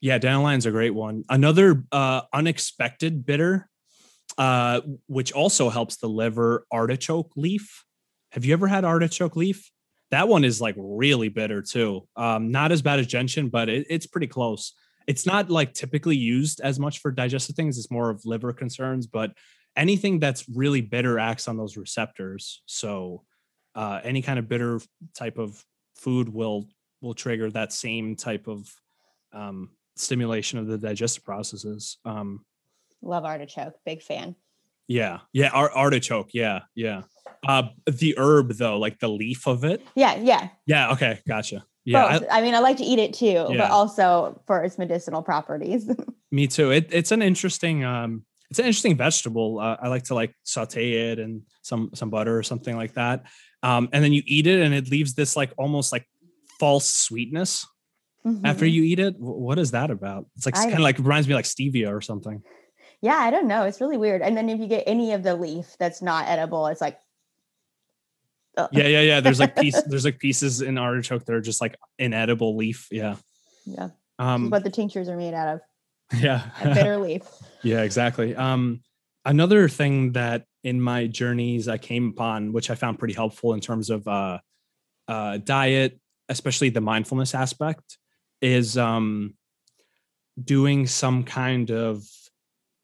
yeah 0.00 0.18
dandelion's 0.18 0.66
a 0.66 0.70
great 0.70 0.94
one. 0.94 1.24
Another 1.28 1.84
uh, 1.90 2.22
unexpected 2.32 3.24
bitter 3.24 3.68
uh, 4.38 4.82
which 5.06 5.32
also 5.32 5.70
helps 5.70 5.96
the 5.96 6.08
liver 6.08 6.66
artichoke 6.70 7.32
leaf. 7.36 7.84
Have 8.30 8.44
you 8.44 8.52
ever 8.52 8.66
had 8.66 8.84
artichoke 8.84 9.36
leaf? 9.36 9.70
That 10.10 10.28
one 10.28 10.44
is 10.44 10.60
like 10.60 10.74
really 10.78 11.30
bitter 11.30 11.62
too. 11.62 12.06
Um, 12.16 12.50
not 12.50 12.72
as 12.72 12.82
bad 12.82 13.00
as 13.00 13.06
gentian 13.06 13.48
but 13.48 13.70
it, 13.70 13.86
it's 13.88 14.06
pretty 14.06 14.26
close 14.28 14.74
it's 15.06 15.26
not 15.26 15.50
like 15.50 15.72
typically 15.74 16.16
used 16.16 16.60
as 16.60 16.78
much 16.78 16.98
for 17.00 17.10
digestive 17.10 17.56
things 17.56 17.78
it's 17.78 17.90
more 17.90 18.10
of 18.10 18.24
liver 18.24 18.52
concerns 18.52 19.06
but 19.06 19.32
anything 19.76 20.18
that's 20.18 20.48
really 20.48 20.80
bitter 20.80 21.18
acts 21.18 21.48
on 21.48 21.56
those 21.56 21.76
receptors 21.76 22.62
so 22.66 23.22
uh, 23.74 24.00
any 24.04 24.20
kind 24.20 24.38
of 24.38 24.48
bitter 24.48 24.80
type 25.14 25.38
of 25.38 25.64
food 25.96 26.28
will 26.28 26.68
will 27.00 27.14
trigger 27.14 27.50
that 27.50 27.72
same 27.72 28.14
type 28.16 28.46
of 28.46 28.70
um, 29.32 29.70
stimulation 29.96 30.58
of 30.58 30.66
the 30.66 30.78
digestive 30.78 31.24
processes 31.24 31.98
um, 32.04 32.44
love 33.02 33.24
artichoke 33.24 33.74
big 33.84 34.02
fan. 34.02 34.36
Yeah 34.88 35.20
yeah 35.32 35.50
Ar- 35.52 35.72
artichoke 35.72 36.30
yeah 36.32 36.60
yeah. 36.74 37.02
Uh 37.46 37.64
the 37.86 38.14
herb 38.18 38.50
though 38.52 38.78
like 38.78 38.98
the 38.98 39.08
leaf 39.08 39.46
of 39.46 39.64
it? 39.64 39.84
Yeah 39.94 40.16
yeah. 40.16 40.48
Yeah 40.66 40.92
okay 40.92 41.20
gotcha 41.26 41.64
yeah, 41.84 42.04
I, 42.04 42.38
I, 42.38 42.42
mean, 42.42 42.54
I 42.54 42.60
like 42.60 42.76
to 42.78 42.84
eat 42.84 42.98
it 42.98 43.14
too, 43.14 43.26
yeah. 43.26 43.56
but 43.56 43.70
also 43.70 44.40
for 44.46 44.62
its 44.62 44.78
medicinal 44.78 45.22
properties. 45.22 45.90
me 46.30 46.46
too. 46.46 46.70
It, 46.70 46.88
it's 46.90 47.10
an 47.10 47.22
interesting, 47.22 47.84
um, 47.84 48.24
it's 48.50 48.58
an 48.58 48.66
interesting 48.66 48.96
vegetable. 48.96 49.58
Uh, 49.58 49.76
I 49.80 49.88
like 49.88 50.04
to 50.04 50.14
like 50.14 50.34
saute 50.44 51.10
it 51.10 51.18
and 51.18 51.42
some 51.62 51.90
some 51.94 52.10
butter 52.10 52.36
or 52.36 52.42
something 52.42 52.76
like 52.76 52.94
that, 52.94 53.24
um, 53.62 53.88
and 53.92 54.04
then 54.04 54.12
you 54.12 54.22
eat 54.26 54.46
it, 54.46 54.60
and 54.60 54.74
it 54.74 54.90
leaves 54.90 55.14
this 55.14 55.36
like 55.36 55.52
almost 55.56 55.90
like 55.90 56.06
false 56.60 56.88
sweetness 56.88 57.66
mm-hmm. 58.24 58.44
after 58.46 58.66
you 58.66 58.82
eat 58.82 59.00
it. 59.00 59.14
what 59.18 59.58
is 59.58 59.72
that 59.72 59.90
about? 59.90 60.26
It's 60.36 60.46
like 60.46 60.54
kind 60.54 60.72
of 60.72 60.80
like 60.80 60.98
reminds 60.98 61.26
me 61.26 61.34
like 61.34 61.44
stevia 61.44 61.92
or 61.92 62.00
something. 62.00 62.42
Yeah, 63.00 63.16
I 63.16 63.32
don't 63.32 63.48
know. 63.48 63.64
It's 63.64 63.80
really 63.80 63.96
weird. 63.96 64.22
And 64.22 64.36
then 64.36 64.48
if 64.48 64.60
you 64.60 64.68
get 64.68 64.84
any 64.86 65.12
of 65.12 65.24
the 65.24 65.34
leaf 65.34 65.74
that's 65.78 66.02
not 66.02 66.28
edible, 66.28 66.68
it's 66.68 66.80
like 66.80 66.98
yeah, 68.56 68.86
yeah, 68.86 69.00
yeah. 69.00 69.20
There's 69.20 69.40
like 69.40 69.56
piece. 69.56 69.80
there's 69.86 70.04
like 70.04 70.18
pieces 70.18 70.60
in 70.60 70.78
artichoke 70.78 71.24
that 71.24 71.34
are 71.34 71.40
just 71.40 71.60
like 71.60 71.76
inedible 71.98 72.56
leaf. 72.56 72.88
Yeah. 72.90 73.16
Yeah. 73.64 73.90
Um, 74.18 74.50
what 74.50 74.64
the 74.64 74.70
tinctures 74.70 75.08
are 75.08 75.16
made 75.16 75.34
out 75.34 75.48
of. 75.48 75.60
Yeah. 76.20 76.50
bitter 76.62 76.98
leaf. 76.98 77.22
yeah, 77.62 77.82
exactly. 77.82 78.36
Um, 78.36 78.82
another 79.24 79.68
thing 79.68 80.12
that 80.12 80.44
in 80.62 80.80
my 80.80 81.06
journeys 81.06 81.68
I 81.68 81.78
came 81.78 82.10
upon, 82.10 82.52
which 82.52 82.70
I 82.70 82.74
found 82.74 82.98
pretty 82.98 83.14
helpful 83.14 83.54
in 83.54 83.60
terms 83.60 83.90
of 83.90 84.06
uh, 84.06 84.38
uh, 85.08 85.38
diet, 85.38 85.98
especially 86.28 86.68
the 86.68 86.80
mindfulness 86.80 87.34
aspect, 87.34 87.98
is 88.40 88.76
um, 88.76 89.34
doing 90.42 90.86
some 90.86 91.24
kind 91.24 91.70
of 91.70 92.04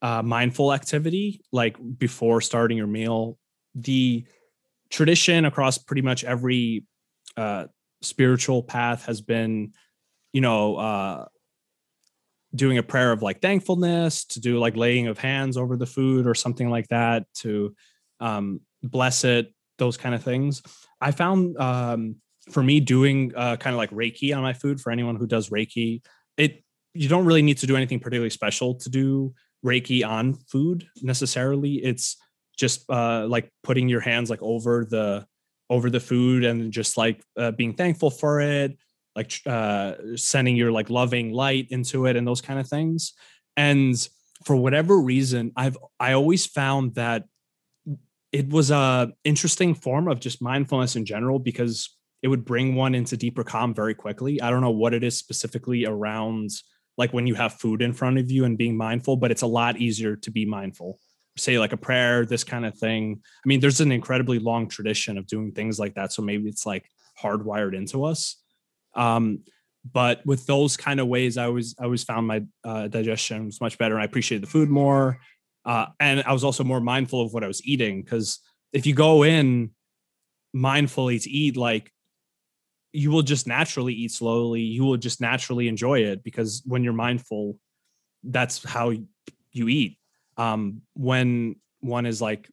uh, 0.02 0.22
mindful 0.22 0.72
activity, 0.72 1.42
like 1.52 1.76
before 1.98 2.40
starting 2.40 2.76
your 2.78 2.86
meal. 2.86 3.38
The 3.74 4.24
tradition 4.90 5.44
across 5.44 5.78
pretty 5.78 6.02
much 6.02 6.24
every 6.24 6.85
uh, 7.36 7.66
spiritual 8.02 8.62
path 8.62 9.06
has 9.06 9.20
been, 9.20 9.73
you 10.32 10.40
know, 10.40 10.77
uh, 10.77 11.27
doing 12.55 12.78
a 12.78 12.82
prayer 12.82 13.12
of 13.12 13.23
like 13.23 13.43
thankfulness, 13.43 14.24
to 14.24 14.40
do 14.40 14.59
like 14.59 14.77
laying 14.77 15.06
of 15.06 15.19
hands 15.19 15.56
over 15.56 15.77
the 15.77 15.86
food 15.86 16.27
or 16.27 16.35
something 16.35 16.70
like 16.70 16.89
that, 16.89 17.24
to 17.35 17.74
um, 18.20 18.60
bless 18.82 19.24
it, 19.24 19.52
those 19.78 19.97
kind 19.97 20.15
of 20.15 20.23
things. 20.23 20.62
I 21.01 21.10
found 21.10 21.56
um, 21.59 22.16
for 22.51 22.62
me 22.62 22.81
doing 22.81 23.32
uh, 23.36 23.56
kind 23.56 23.74
of 23.74 23.78
like 23.78 23.90
Reiki 23.90 24.35
on 24.35 24.43
my 24.43 24.52
food 24.52 24.81
for 24.81 24.90
anyone 24.90 25.16
who 25.16 25.27
does 25.27 25.51
Reiki, 25.51 26.02
it 26.36 26.62
you 26.94 27.09
don't 27.09 27.27
really 27.27 27.43
need 27.43 27.59
to 27.59 27.66
do 27.66 27.77
anything 27.77 28.01
particularly 28.01 28.31
special 28.31 28.74
to 28.74 28.89
do 28.89 29.35
Reiki 29.65 30.06
on 30.06 30.35
food 30.35 30.86
necessarily. 31.02 31.74
It's 31.74 32.16
just 32.59 32.89
uh, 32.90 33.26
like 33.26 33.51
putting 33.62 33.89
your 33.89 34.01
hands 34.01 34.30
like 34.30 34.43
over 34.43 34.85
the 34.85 35.26
over 35.70 35.90
the 35.90 36.01
food 36.01 36.44
and 36.44 36.72
just 36.72 36.97
like 36.97 37.22
uh, 37.36 37.51
being 37.52 37.74
thankful 37.74 38.10
for 38.10 38.40
it 38.40 38.76
like 39.14 39.32
uh, 39.47 39.94
sending 40.14 40.56
your 40.56 40.70
like 40.70 40.90
loving 40.90 41.32
light 41.32 41.66
into 41.70 42.06
it 42.06 42.16
and 42.16 42.26
those 42.26 42.40
kind 42.40 42.60
of 42.60 42.68
things. 42.68 43.14
And 43.56 43.97
for 44.44 44.56
whatever 44.56 45.01
reason 45.01 45.52
i've 45.56 45.76
i 45.98 46.12
always 46.12 46.47
found 46.47 46.94
that 46.94 47.24
it 48.30 48.48
was 48.48 48.70
a 48.70 49.10
interesting 49.24 49.74
form 49.74 50.06
of 50.09 50.20
just 50.20 50.43
mindfulness 50.43 50.97
in 50.97 51.05
general 51.05 51.39
because 51.39 51.97
it 52.22 52.28
would 52.28 52.44
bring 52.44 52.74
one 52.74 52.94
into 52.94 53.16
deeper 53.16 53.43
calm 53.43 53.72
very 53.72 53.94
quickly. 53.94 54.43
I 54.43 54.51
don't 54.51 54.60
know 54.60 54.70
what 54.70 54.93
it 54.93 55.02
is 55.02 55.16
specifically 55.16 55.86
around 55.86 56.51
like 56.98 57.12
when 57.12 57.26
you 57.26 57.36
have 57.36 57.55
food 57.55 57.80
in 57.80 57.93
front 57.93 58.18
of 58.18 58.30
you 58.30 58.44
and 58.44 58.59
being 58.59 58.76
mindful 58.76 59.16
but 59.16 59.30
it's 59.30 59.43
a 59.43 59.47
lot 59.47 59.78
easier 59.78 60.16
to 60.16 60.30
be 60.30 60.44
mindful 60.44 60.98
say 61.39 61.59
like 61.59 61.73
a 61.73 61.77
prayer, 61.77 62.27
this 62.27 62.44
kind 62.44 62.66
of 62.66 62.77
thing. 62.77 63.20
I 63.23 63.47
mean, 63.47 63.60
there's 63.60 63.81
an 63.81 63.93
incredibly 63.93 64.39
long 64.39 64.69
tradition 64.69 65.19
of 65.19 65.27
doing 65.27 65.52
things 65.52 65.78
like 65.78 65.94
that. 65.94 66.12
So 66.12 66.23
maybe 66.23 66.48
it's 66.48 66.66
like 66.66 66.89
hardwired 67.20 67.74
into 67.77 68.05
us. 68.05 68.36
Um, 68.94 69.40
but 69.90 70.24
with 70.27 70.47
those 70.47 70.77
kind 70.77 71.01
of 71.01 71.06
ways, 71.06 71.39
I 71.39 71.44
always 71.44 71.74
I 71.78 71.85
always 71.85 72.05
found 72.05 72.27
my 72.27 72.43
uh, 72.65 72.89
digestion 72.89 73.47
was 73.47 73.60
much 73.60 73.78
better. 73.78 73.94
And 73.94 74.02
I 74.02 74.06
appreciated 74.06 74.43
the 74.43 74.51
food 74.51 74.69
more, 74.69 75.19
uh, 75.65 75.86
and 76.01 76.23
I 76.24 76.32
was 76.32 76.44
also 76.44 76.65
more 76.65 76.81
mindful 76.81 77.23
of 77.23 77.32
what 77.32 77.44
I 77.44 77.47
was 77.47 77.65
eating 77.65 78.02
because 78.02 78.40
if 78.73 78.86
you 78.86 78.94
go 78.94 79.23
in 79.23 79.70
mindfully 80.55 81.23
to 81.23 81.31
eat, 81.31 81.56
like 81.56 81.93
you 82.93 83.10
will 83.10 83.23
just 83.23 83.47
naturally 83.47 83.94
eat 83.94 84.12
slowly. 84.12 84.62
You 84.62 84.85
will 84.85 84.97
just 84.97 85.20
naturally 85.20 85.69
enjoy 85.69 86.01
it 86.01 86.23
because 86.24 86.62
when 86.66 86.82
you're 86.82 86.93
mindful, 86.93 87.59
that's 88.24 88.65
how 88.65 88.93
you 89.52 89.69
eat 89.69 89.98
um, 90.39 90.82
when 90.94 91.56
one 91.81 92.06
is 92.06 92.23
like 92.23 92.48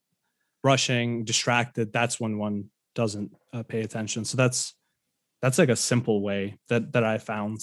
rushing, 0.64 1.24
distracted, 1.24 1.94
that's 1.94 2.20
when 2.20 2.38
one 2.38 2.70
doesn't 2.96 3.32
uh, 3.54 3.64
pay 3.64 3.82
attention. 3.82 4.26
So 4.26 4.36
that's 4.36 4.74
that's 5.42 5.60
like 5.60 5.70
a 5.70 5.76
simple 5.76 6.22
way 6.22 6.58
that 6.70 6.92
that 6.94 7.04
I 7.04 7.20
found. 7.20 7.62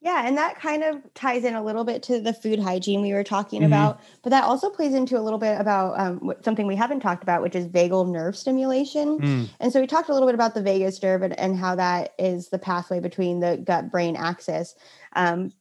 Yeah, 0.00 0.26
and 0.26 0.36
that 0.36 0.58
kind 0.58 0.82
of 0.82 0.96
ties 1.14 1.44
in 1.44 1.54
a 1.54 1.62
little 1.62 1.84
bit 1.84 2.02
to 2.04 2.20
the 2.20 2.32
food 2.32 2.58
hygiene 2.58 3.02
we 3.02 3.12
were 3.12 3.22
talking 3.22 3.60
mm-hmm. 3.60 3.72
about, 3.72 4.00
but 4.24 4.30
that 4.30 4.42
also 4.42 4.68
plays 4.68 4.94
into 4.94 5.16
a 5.16 5.22
little 5.22 5.38
bit 5.38 5.60
about 5.60 5.96
um, 5.96 6.32
something 6.44 6.66
we 6.66 6.74
haven't 6.74 6.98
talked 6.98 7.22
about, 7.22 7.40
which 7.40 7.54
is 7.54 7.68
vagal 7.68 8.10
nerve 8.10 8.36
stimulation. 8.36 9.20
Mm. 9.20 9.48
And 9.60 9.72
so 9.72 9.80
we 9.80 9.86
talked 9.86 10.08
a 10.08 10.12
little 10.12 10.26
bit 10.26 10.34
about 10.34 10.54
the 10.54 10.62
vagus 10.62 11.00
nerve 11.00 11.22
and, 11.22 11.38
and 11.38 11.56
how 11.56 11.76
that 11.76 12.14
is 12.18 12.48
the 12.48 12.58
pathway 12.58 12.98
between 12.98 13.38
the 13.38 13.58
gut 13.58 13.92
brain 13.92 14.16
axis. 14.16 14.74
Um, 15.14 15.52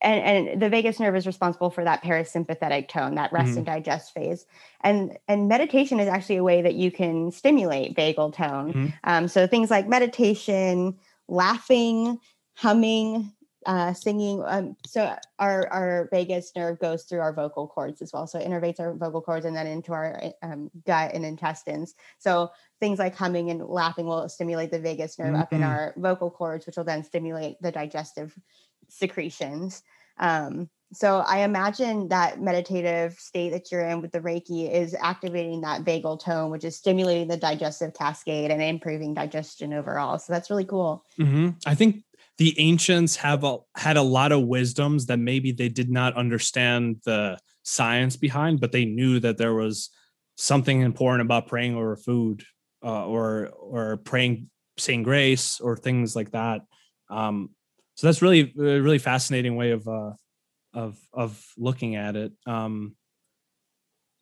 and, 0.00 0.48
and 0.48 0.62
the 0.62 0.68
vagus 0.68 1.00
nerve 1.00 1.16
is 1.16 1.26
responsible 1.26 1.70
for 1.70 1.84
that 1.84 2.02
parasympathetic 2.02 2.88
tone, 2.88 3.14
that 3.14 3.32
rest 3.32 3.50
mm-hmm. 3.50 3.58
and 3.58 3.66
digest 3.66 4.12
phase. 4.14 4.46
And 4.82 5.16
and 5.28 5.48
meditation 5.48 6.00
is 6.00 6.08
actually 6.08 6.36
a 6.36 6.44
way 6.44 6.62
that 6.62 6.74
you 6.74 6.90
can 6.90 7.30
stimulate 7.30 7.96
vagal 7.96 8.34
tone. 8.34 8.72
Mm-hmm. 8.72 8.86
Um, 9.04 9.28
so 9.28 9.46
things 9.46 9.70
like 9.70 9.88
meditation, 9.88 10.96
laughing, 11.28 12.18
humming, 12.54 13.32
uh, 13.66 13.92
singing. 13.92 14.42
Um, 14.46 14.76
so 14.86 15.16
our 15.38 15.68
our 15.72 16.08
vagus 16.12 16.52
nerve 16.54 16.78
goes 16.78 17.02
through 17.02 17.20
our 17.20 17.32
vocal 17.32 17.66
cords 17.66 18.00
as 18.00 18.12
well. 18.12 18.26
So 18.26 18.38
it 18.38 18.46
innervates 18.46 18.78
our 18.78 18.94
vocal 18.94 19.20
cords 19.20 19.44
and 19.44 19.56
then 19.56 19.66
into 19.66 19.92
our 19.92 20.22
um, 20.42 20.70
gut 20.86 21.12
and 21.14 21.24
intestines. 21.24 21.94
So 22.18 22.50
things 22.80 22.98
like 22.98 23.16
humming 23.16 23.50
and 23.50 23.66
laughing 23.66 24.06
will 24.06 24.28
stimulate 24.28 24.70
the 24.70 24.78
vagus 24.78 25.18
nerve 25.18 25.32
mm-hmm. 25.32 25.42
up 25.42 25.52
in 25.52 25.62
our 25.62 25.94
vocal 25.96 26.30
cords, 26.30 26.64
which 26.66 26.76
will 26.76 26.84
then 26.84 27.02
stimulate 27.02 27.60
the 27.60 27.72
digestive 27.72 28.38
secretions. 28.88 29.82
Um, 30.18 30.68
so 30.92 31.18
I 31.18 31.38
imagine 31.38 32.08
that 32.08 32.40
meditative 32.40 33.14
state 33.14 33.50
that 33.50 33.72
you're 33.72 33.86
in 33.86 34.00
with 34.00 34.12
the 34.12 34.20
Reiki 34.20 34.70
is 34.70 34.94
activating 35.00 35.62
that 35.62 35.84
vagal 35.84 36.20
tone, 36.20 36.50
which 36.50 36.64
is 36.64 36.76
stimulating 36.76 37.28
the 37.28 37.36
digestive 37.36 37.92
cascade 37.92 38.50
and 38.50 38.62
improving 38.62 39.12
digestion 39.12 39.72
overall. 39.72 40.18
So 40.18 40.32
that's 40.32 40.48
really 40.48 40.64
cool. 40.64 41.04
Mm-hmm. 41.18 41.50
I 41.66 41.74
think 41.74 42.04
the 42.38 42.54
ancients 42.60 43.16
have 43.16 43.42
a, 43.42 43.58
had 43.74 43.96
a 43.96 44.02
lot 44.02 44.30
of 44.30 44.44
wisdoms 44.44 45.06
that 45.06 45.18
maybe 45.18 45.50
they 45.50 45.68
did 45.68 45.90
not 45.90 46.16
understand 46.16 47.00
the 47.04 47.38
science 47.64 48.16
behind, 48.16 48.60
but 48.60 48.70
they 48.70 48.84
knew 48.84 49.18
that 49.20 49.38
there 49.38 49.54
was 49.54 49.90
something 50.36 50.82
important 50.82 51.26
about 51.26 51.48
praying 51.48 51.74
over 51.74 51.96
food 51.96 52.44
uh, 52.84 53.06
or 53.06 53.48
or 53.48 53.96
praying, 53.96 54.50
saying 54.78 55.02
grace, 55.02 55.60
or 55.60 55.76
things 55.76 56.14
like 56.14 56.30
that. 56.30 56.60
Um, 57.10 57.50
so 57.96 58.06
that's 58.06 58.20
really 58.22 58.52
a 58.58 58.80
really 58.80 58.98
fascinating 58.98 59.56
way 59.56 59.70
of 59.70 59.88
uh, 59.88 60.12
of 60.74 60.98
of 61.12 61.42
looking 61.56 61.96
at 61.96 62.14
it. 62.14 62.32
Um, 62.46 62.94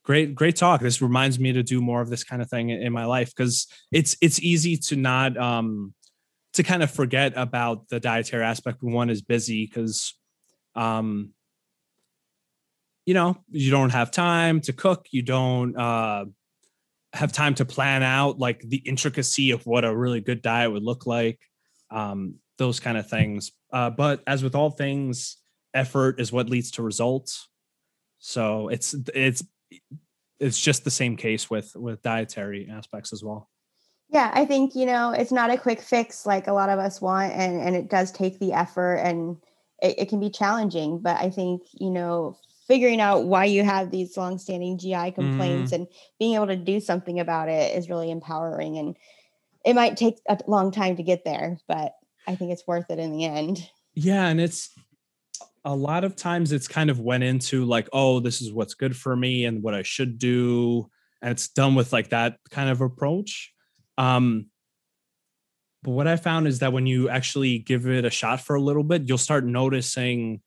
great 0.04 0.34
great 0.34 0.54
talk. 0.54 0.80
This 0.80 1.02
reminds 1.02 1.40
me 1.40 1.52
to 1.52 1.62
do 1.62 1.80
more 1.80 2.00
of 2.00 2.08
this 2.08 2.22
kind 2.22 2.40
of 2.40 2.48
thing 2.48 2.70
in 2.70 2.92
my 2.92 3.04
life 3.04 3.34
because 3.34 3.66
it's 3.90 4.16
it's 4.22 4.40
easy 4.40 4.76
to 4.76 4.96
not 4.96 5.36
um, 5.36 5.92
to 6.52 6.62
kind 6.62 6.84
of 6.84 6.90
forget 6.90 7.32
about 7.36 7.88
the 7.88 7.98
dietary 7.98 8.44
aspect 8.44 8.82
when 8.82 8.94
one 8.94 9.10
is 9.10 9.22
busy 9.22 9.66
because 9.66 10.14
um, 10.76 11.30
you 13.06 13.14
know 13.14 13.36
you 13.50 13.72
don't 13.72 13.90
have 13.90 14.12
time 14.12 14.60
to 14.60 14.72
cook 14.72 15.06
you 15.10 15.22
don't 15.22 15.76
uh, 15.76 16.24
have 17.12 17.32
time 17.32 17.56
to 17.56 17.64
plan 17.64 18.04
out 18.04 18.38
like 18.38 18.60
the 18.60 18.76
intricacy 18.86 19.50
of 19.50 19.66
what 19.66 19.84
a 19.84 19.94
really 19.94 20.20
good 20.20 20.42
diet 20.42 20.70
would 20.70 20.84
look 20.84 21.06
like 21.06 21.40
um, 21.90 22.36
those 22.58 22.80
kind 22.80 22.96
of 22.96 23.08
things 23.08 23.52
uh, 23.74 23.90
but 23.90 24.22
as 24.28 24.44
with 24.44 24.54
all 24.54 24.70
things, 24.70 25.36
effort 25.74 26.20
is 26.20 26.32
what 26.32 26.48
leads 26.48 26.70
to 26.70 26.82
results. 26.82 27.48
So 28.20 28.68
it's 28.68 28.94
it's 29.12 29.42
it's 30.38 30.60
just 30.60 30.84
the 30.84 30.92
same 30.92 31.16
case 31.16 31.50
with 31.50 31.72
with 31.74 32.00
dietary 32.00 32.68
aspects 32.70 33.12
as 33.12 33.24
well. 33.24 33.50
Yeah, 34.10 34.30
I 34.32 34.44
think 34.44 34.76
you 34.76 34.86
know 34.86 35.10
it's 35.10 35.32
not 35.32 35.50
a 35.50 35.58
quick 35.58 35.80
fix 35.80 36.24
like 36.24 36.46
a 36.46 36.52
lot 36.52 36.68
of 36.68 36.78
us 36.78 37.00
want, 37.00 37.32
and 37.32 37.60
and 37.60 37.74
it 37.74 37.90
does 37.90 38.12
take 38.12 38.38
the 38.38 38.52
effort, 38.52 38.94
and 38.94 39.38
it, 39.82 39.98
it 39.98 40.08
can 40.08 40.20
be 40.20 40.30
challenging. 40.30 41.00
But 41.00 41.20
I 41.20 41.30
think 41.30 41.62
you 41.72 41.90
know 41.90 42.38
figuring 42.68 43.00
out 43.00 43.24
why 43.24 43.44
you 43.44 43.64
have 43.64 43.90
these 43.90 44.16
long-standing 44.16 44.78
GI 44.78 45.10
complaints 45.10 45.72
mm. 45.72 45.74
and 45.74 45.88
being 46.18 46.34
able 46.36 46.46
to 46.46 46.56
do 46.56 46.80
something 46.80 47.20
about 47.20 47.50
it 47.50 47.76
is 47.76 47.90
really 47.90 48.10
empowering. 48.10 48.78
And 48.78 48.96
it 49.66 49.74
might 49.74 49.98
take 49.98 50.16
a 50.30 50.38
long 50.46 50.70
time 50.70 50.96
to 50.96 51.02
get 51.02 51.26
there, 51.26 51.58
but 51.68 51.92
I 52.26 52.34
think 52.34 52.52
it's 52.52 52.66
worth 52.66 52.90
it 52.90 52.98
in 52.98 53.12
the 53.12 53.24
end. 53.24 53.68
Yeah, 53.94 54.26
and 54.26 54.40
it's 54.40 54.70
a 55.64 55.74
lot 55.74 56.04
of 56.04 56.16
times 56.16 56.52
it's 56.52 56.68
kind 56.68 56.90
of 56.90 57.00
went 57.00 57.24
into 57.24 57.64
like, 57.64 57.88
oh, 57.92 58.20
this 58.20 58.42
is 58.42 58.52
what's 58.52 58.74
good 58.74 58.96
for 58.96 59.14
me 59.16 59.44
and 59.44 59.62
what 59.62 59.74
I 59.74 59.82
should 59.82 60.18
do, 60.18 60.88
and 61.22 61.30
it's 61.30 61.48
done 61.48 61.74
with 61.74 61.92
like 61.92 62.10
that 62.10 62.38
kind 62.50 62.68
of 62.68 62.80
approach. 62.80 63.52
Um, 63.96 64.46
but 65.82 65.92
what 65.92 66.06
I 66.06 66.16
found 66.16 66.46
is 66.46 66.60
that 66.60 66.72
when 66.72 66.86
you 66.86 67.08
actually 67.08 67.58
give 67.58 67.86
it 67.86 68.04
a 68.04 68.10
shot 68.10 68.40
for 68.40 68.56
a 68.56 68.60
little 68.60 68.82
bit, 68.82 69.02
you'll 69.06 69.18
start 69.18 69.44
noticing 69.44 70.40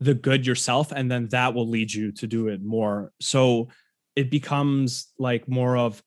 the 0.00 0.14
good 0.14 0.46
yourself, 0.46 0.92
and 0.92 1.10
then 1.10 1.28
that 1.28 1.54
will 1.54 1.68
lead 1.68 1.92
you 1.92 2.12
to 2.12 2.26
do 2.26 2.48
it 2.48 2.62
more. 2.62 3.12
So 3.20 3.68
it 4.16 4.30
becomes 4.30 5.12
like 5.18 5.48
more 5.48 5.76
of 5.76 6.02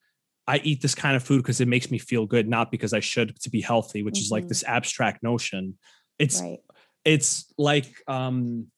I 0.48 0.56
eat 0.64 0.80
this 0.80 0.94
kind 0.94 1.14
of 1.14 1.22
food 1.22 1.42
because 1.42 1.60
it 1.60 1.68
makes 1.68 1.90
me 1.90 1.98
feel 1.98 2.24
good, 2.24 2.48
not 2.48 2.70
because 2.70 2.94
I 2.94 3.00
should 3.00 3.38
to 3.42 3.50
be 3.50 3.60
healthy, 3.60 4.02
which 4.02 4.14
mm-hmm. 4.14 4.22
is 4.22 4.30
like 4.30 4.44
mm-hmm. 4.44 4.48
this 4.48 4.64
abstract 4.64 5.22
notion. 5.22 5.78
It's 6.18 6.40
right. 6.40 6.58
it's 7.04 7.52
like 7.58 7.92
um 8.08 8.68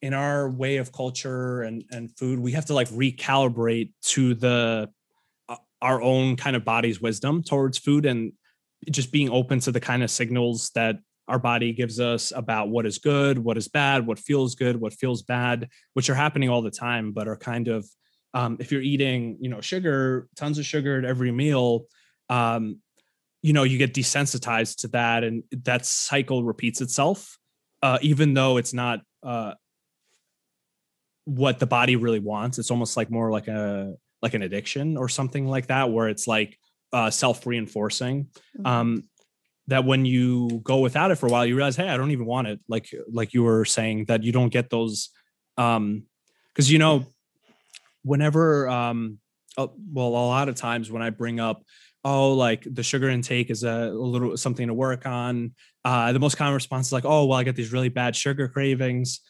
in 0.00 0.14
our 0.14 0.48
way 0.48 0.76
of 0.76 0.92
culture 0.92 1.62
and 1.62 1.84
and 1.90 2.16
food, 2.16 2.38
we 2.38 2.52
have 2.52 2.66
to 2.66 2.74
like 2.74 2.88
recalibrate 2.90 3.90
to 4.02 4.34
the 4.34 4.88
uh, 5.48 5.56
our 5.82 6.00
own 6.00 6.36
kind 6.36 6.54
of 6.54 6.64
body's 6.64 7.00
wisdom 7.00 7.42
towards 7.42 7.76
food 7.76 8.06
and 8.06 8.32
just 8.88 9.10
being 9.10 9.30
open 9.30 9.58
to 9.60 9.72
the 9.72 9.80
kind 9.80 10.04
of 10.04 10.10
signals 10.12 10.70
that 10.76 10.96
our 11.26 11.40
body 11.40 11.72
gives 11.72 11.98
us 11.98 12.32
about 12.36 12.68
what 12.68 12.86
is 12.86 12.98
good, 12.98 13.36
what 13.36 13.56
is 13.56 13.66
bad, 13.66 14.06
what 14.06 14.20
feels 14.20 14.54
good, 14.54 14.80
what 14.80 14.92
feels 14.92 15.22
bad, 15.22 15.68
which 15.94 16.08
are 16.08 16.14
happening 16.14 16.48
all 16.48 16.62
the 16.62 16.70
time, 16.70 17.10
but 17.10 17.26
are 17.26 17.36
kind 17.36 17.66
of 17.66 17.84
um, 18.36 18.58
if 18.60 18.70
you're 18.70 18.82
eating 18.82 19.38
you 19.40 19.48
know 19.48 19.62
sugar 19.62 20.28
tons 20.36 20.58
of 20.58 20.66
sugar 20.66 20.98
at 20.98 21.06
every 21.06 21.32
meal 21.32 21.86
um, 22.28 22.80
you 23.40 23.54
know 23.54 23.62
you 23.62 23.78
get 23.78 23.94
desensitized 23.94 24.80
to 24.80 24.88
that 24.88 25.24
and 25.24 25.42
that 25.64 25.86
cycle 25.86 26.44
repeats 26.44 26.82
itself 26.82 27.38
uh, 27.82 27.98
even 28.02 28.34
though 28.34 28.58
it's 28.58 28.74
not 28.74 29.00
uh, 29.22 29.54
what 31.24 31.58
the 31.58 31.66
body 31.66 31.96
really 31.96 32.20
wants 32.20 32.58
it's 32.58 32.70
almost 32.70 32.96
like 32.96 33.10
more 33.10 33.30
like 33.30 33.48
a 33.48 33.94
like 34.20 34.34
an 34.34 34.42
addiction 34.42 34.98
or 34.98 35.08
something 35.08 35.46
like 35.48 35.68
that 35.68 35.90
where 35.90 36.08
it's 36.08 36.26
like 36.26 36.58
uh, 36.92 37.10
self-reinforcing 37.10 38.24
mm-hmm. 38.24 38.66
um, 38.66 39.02
that 39.66 39.84
when 39.84 40.04
you 40.04 40.60
go 40.62 40.78
without 40.78 41.10
it 41.10 41.16
for 41.16 41.26
a 41.26 41.30
while 41.30 41.46
you 41.46 41.56
realize 41.56 41.76
hey 41.76 41.88
i 41.88 41.96
don't 41.96 42.10
even 42.10 42.26
want 42.26 42.46
it 42.46 42.60
like 42.68 42.94
like 43.10 43.32
you 43.32 43.42
were 43.42 43.64
saying 43.64 44.04
that 44.04 44.22
you 44.22 44.30
don't 44.30 44.52
get 44.52 44.68
those 44.68 45.08
um 45.56 46.04
because 46.52 46.70
you 46.70 46.78
know 46.78 47.06
whenever 48.06 48.68
um 48.68 49.18
uh, 49.58 49.66
well 49.92 50.08
a 50.08 50.26
lot 50.26 50.48
of 50.48 50.54
times 50.54 50.90
when 50.90 51.02
i 51.02 51.10
bring 51.10 51.40
up 51.40 51.62
oh 52.04 52.32
like 52.32 52.66
the 52.70 52.82
sugar 52.82 53.08
intake 53.08 53.50
is 53.50 53.64
a, 53.64 53.90
a 53.90 53.90
little 53.90 54.36
something 54.36 54.68
to 54.68 54.74
work 54.74 55.06
on 55.06 55.52
uh 55.84 56.12
the 56.12 56.18
most 56.18 56.36
common 56.36 56.54
response 56.54 56.86
is 56.86 56.92
like 56.92 57.04
oh 57.04 57.26
well 57.26 57.38
i 57.38 57.42
get 57.42 57.56
these 57.56 57.72
really 57.72 57.88
bad 57.88 58.14
sugar 58.14 58.48
cravings 58.48 59.20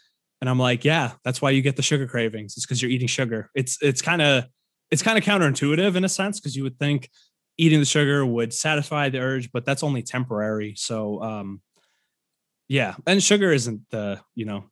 and 0.40 0.50
i'm 0.50 0.58
like 0.58 0.84
yeah 0.84 1.12
that's 1.24 1.40
why 1.40 1.50
you 1.50 1.62
get 1.62 1.76
the 1.76 1.82
sugar 1.82 2.06
cravings. 2.06 2.56
It's 2.56 2.66
because 2.66 2.82
you're 2.82 2.90
eating 2.90 3.08
sugar. 3.08 3.50
It's 3.54 3.78
it's 3.80 4.02
kind 4.02 4.20
of 4.20 4.44
it's 4.90 5.02
kind 5.02 5.18
of 5.18 5.24
counterintuitive 5.24 5.96
in 5.96 6.04
a 6.04 6.08
sense 6.08 6.38
because 6.40 6.56
you 6.56 6.62
would 6.62 6.78
think 6.78 7.10
eating 7.58 7.80
the 7.80 7.86
sugar 7.86 8.24
would 8.24 8.52
satisfy 8.52 9.08
the 9.08 9.18
urge 9.18 9.50
but 9.50 9.64
that's 9.64 9.82
only 9.82 10.02
temporary 10.02 10.74
so 10.76 11.22
um 11.22 11.60
yeah 12.68 12.94
and 13.06 13.22
sugar 13.22 13.50
isn't 13.52 13.80
the 13.90 14.20
you 14.34 14.44
know 14.44 14.64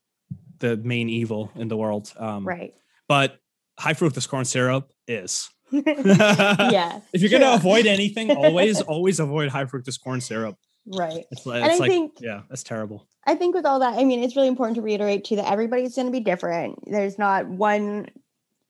the 0.58 0.76
main 0.76 1.08
evil 1.08 1.50
in 1.56 1.68
the 1.68 1.76
world 1.76 2.12
um 2.18 2.46
right. 2.46 2.74
but 3.08 3.38
high 3.78 3.94
fructose 3.94 4.28
corn 4.28 4.44
syrup 4.44 4.90
is. 5.06 5.48
yeah. 5.70 7.00
if 7.12 7.20
you're 7.20 7.30
going 7.30 7.42
to 7.42 7.54
avoid 7.54 7.86
anything, 7.86 8.30
always, 8.30 8.80
always 8.82 9.20
avoid 9.20 9.48
high 9.50 9.64
fructose 9.64 10.00
corn 10.00 10.20
syrup. 10.20 10.56
Right. 10.86 11.24
It's, 11.30 11.40
it's 11.40 11.46
and 11.46 11.64
I 11.64 11.76
like, 11.76 11.90
think, 11.90 12.12
yeah, 12.20 12.42
that's 12.48 12.62
terrible. 12.62 13.06
I 13.26 13.34
think 13.34 13.54
with 13.54 13.64
all 13.64 13.80
that, 13.80 13.98
I 13.98 14.04
mean, 14.04 14.22
it's 14.22 14.36
really 14.36 14.48
important 14.48 14.76
to 14.76 14.82
reiterate 14.82 15.24
too 15.24 15.36
that 15.36 15.50
everybody's 15.50 15.94
going 15.94 16.06
to 16.06 16.12
be 16.12 16.20
different. 16.20 16.78
There's 16.86 17.18
not 17.18 17.46
one 17.46 18.08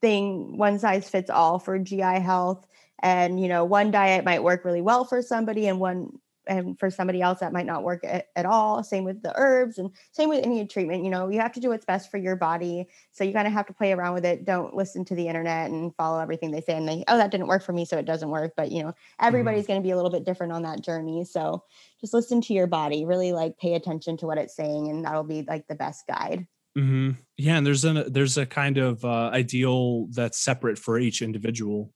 thing, 0.00 0.56
one 0.56 0.78
size 0.78 1.08
fits 1.08 1.30
all 1.30 1.58
for 1.58 1.78
GI 1.78 2.00
health. 2.00 2.66
And, 3.02 3.40
you 3.40 3.48
know, 3.48 3.64
one 3.64 3.90
diet 3.90 4.24
might 4.24 4.42
work 4.42 4.64
really 4.64 4.80
well 4.80 5.04
for 5.04 5.20
somebody 5.20 5.66
and 5.66 5.80
one 5.80 6.18
and 6.46 6.78
for 6.78 6.90
somebody 6.90 7.22
else 7.22 7.40
that 7.40 7.52
might 7.52 7.66
not 7.66 7.82
work 7.82 8.04
at, 8.04 8.28
at, 8.36 8.46
all. 8.46 8.82
Same 8.82 9.04
with 9.04 9.22
the 9.22 9.32
herbs 9.36 9.78
and 9.78 9.90
same 10.12 10.28
with 10.28 10.44
any 10.44 10.66
treatment 10.66 11.04
you 11.04 11.10
know 11.10 11.28
you 11.28 11.40
have 11.40 11.52
to 11.52 11.60
do 11.60 11.70
what's 11.70 11.84
best 11.84 12.10
for 12.10 12.18
your 12.18 12.36
body. 12.36 12.86
So 13.12 13.24
you 13.24 13.32
kind 13.32 13.46
of 13.46 13.52
have 13.52 13.66
to 13.66 13.72
play 13.72 13.92
around 13.92 14.14
with 14.14 14.24
it. 14.24 14.44
Don't 14.44 14.74
listen 14.74 15.04
to 15.06 15.14
the 15.14 15.28
internet 15.28 15.70
and 15.70 15.94
follow 15.96 16.20
everything 16.20 16.50
they 16.50 16.60
say 16.60 16.76
and 16.76 16.88
they 16.88 17.04
oh 17.08 17.16
that 17.16 17.30
didn't 17.30 17.48
work 17.48 17.62
for 17.62 17.72
me 17.72 17.84
so 17.84 17.98
it 17.98 18.06
doesn't 18.06 18.28
work. 18.28 18.52
But 18.56 18.70
you 18.70 18.82
know 18.82 18.94
everybody's 19.20 19.64
mm-hmm. 19.64 19.72
going 19.72 19.82
to 19.82 19.86
be 19.86 19.90
a 19.92 19.96
little 19.96 20.10
bit 20.10 20.24
different 20.24 20.52
on 20.52 20.62
that 20.62 20.82
journey. 20.82 21.24
So 21.24 21.64
just 22.00 22.14
listen 22.14 22.40
to 22.42 22.54
your 22.54 22.66
body. 22.66 23.04
Really 23.04 23.32
like 23.32 23.58
pay 23.58 23.74
attention 23.74 24.16
to 24.18 24.26
what 24.26 24.38
it's 24.38 24.56
saying 24.56 24.88
and 24.88 25.04
that'll 25.04 25.24
be 25.24 25.44
like 25.46 25.66
the 25.68 25.74
best 25.74 26.06
guide. 26.06 26.46
Mm-hmm. 26.76 27.12
yeah 27.36 27.56
and 27.56 27.64
there's 27.64 27.84
a 27.84 27.92
there's 28.10 28.36
a 28.36 28.44
kind 28.44 28.78
of 28.78 29.04
uh, 29.04 29.30
ideal 29.32 30.06
that's 30.06 30.40
separate 30.40 30.76
for 30.76 30.98
each 30.98 31.22
individual. 31.22 31.92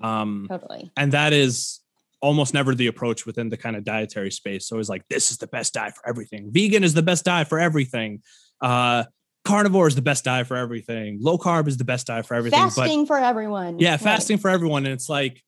Um 0.00 0.46
totally. 0.50 0.90
and 0.96 1.12
that 1.12 1.32
is 1.32 1.80
almost 2.20 2.54
never 2.54 2.74
the 2.74 2.86
approach 2.86 3.26
within 3.26 3.48
the 3.48 3.56
kind 3.56 3.76
of 3.76 3.84
dietary 3.84 4.30
space. 4.30 4.66
So 4.68 4.78
it's 4.78 4.88
like, 4.88 5.02
this 5.08 5.30
is 5.30 5.38
the 5.38 5.46
best 5.46 5.74
diet 5.74 5.94
for 5.94 6.08
everything. 6.08 6.50
Vegan 6.50 6.84
is 6.84 6.94
the 6.94 7.02
best 7.02 7.24
diet 7.24 7.48
for 7.48 7.58
everything. 7.58 8.22
Uh, 8.60 9.04
carnivore 9.44 9.86
is 9.86 9.94
the 9.94 10.02
best 10.02 10.24
diet 10.24 10.46
for 10.46 10.56
everything. 10.56 11.18
Low 11.20 11.38
carb 11.38 11.68
is 11.68 11.76
the 11.76 11.84
best 11.84 12.06
diet 12.06 12.26
for 12.26 12.34
everything. 12.34 12.58
Fasting 12.58 13.02
but, 13.02 13.08
for 13.08 13.18
everyone. 13.18 13.78
Yeah, 13.78 13.96
fasting 13.96 14.36
right. 14.36 14.42
for 14.42 14.50
everyone. 14.50 14.86
And 14.86 14.94
it's 14.94 15.08
like, 15.08 15.42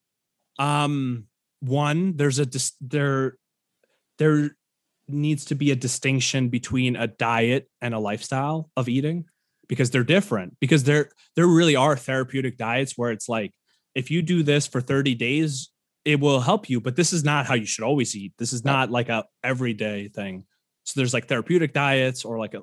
um, 0.58 1.24
one, 1.60 2.16
there's 2.16 2.38
a 2.38 2.46
there, 2.80 3.36
there, 4.18 4.50
needs 5.08 5.46
to 5.46 5.54
be 5.54 5.70
a 5.70 5.76
distinction 5.76 6.48
between 6.48 6.94
a 6.94 7.06
diet 7.06 7.68
and 7.80 7.94
a 7.94 7.98
lifestyle 7.98 8.70
of 8.76 8.88
eating 8.88 9.24
because 9.68 9.90
they're 9.90 10.04
different 10.04 10.56
because 10.60 10.84
there 10.84 11.10
there 11.34 11.46
really 11.46 11.76
are 11.76 11.96
therapeutic 11.96 12.56
diets 12.56 12.94
where 12.96 13.10
it's 13.10 13.28
like 13.28 13.52
if 13.94 14.10
you 14.10 14.22
do 14.22 14.42
this 14.42 14.66
for 14.66 14.80
30 14.80 15.14
days 15.14 15.70
it 16.04 16.20
will 16.20 16.40
help 16.40 16.70
you 16.70 16.80
but 16.80 16.96
this 16.96 17.12
is 17.12 17.24
not 17.24 17.46
how 17.46 17.54
you 17.54 17.66
should 17.66 17.84
always 17.84 18.16
eat. 18.16 18.32
This 18.38 18.52
is 18.52 18.64
not 18.64 18.90
like 18.90 19.08
a 19.08 19.24
everyday 19.42 20.08
thing. 20.08 20.44
So 20.84 20.98
there's 20.98 21.12
like 21.14 21.26
therapeutic 21.26 21.72
diets 21.72 22.24
or 22.24 22.38
like 22.38 22.54
a, 22.54 22.62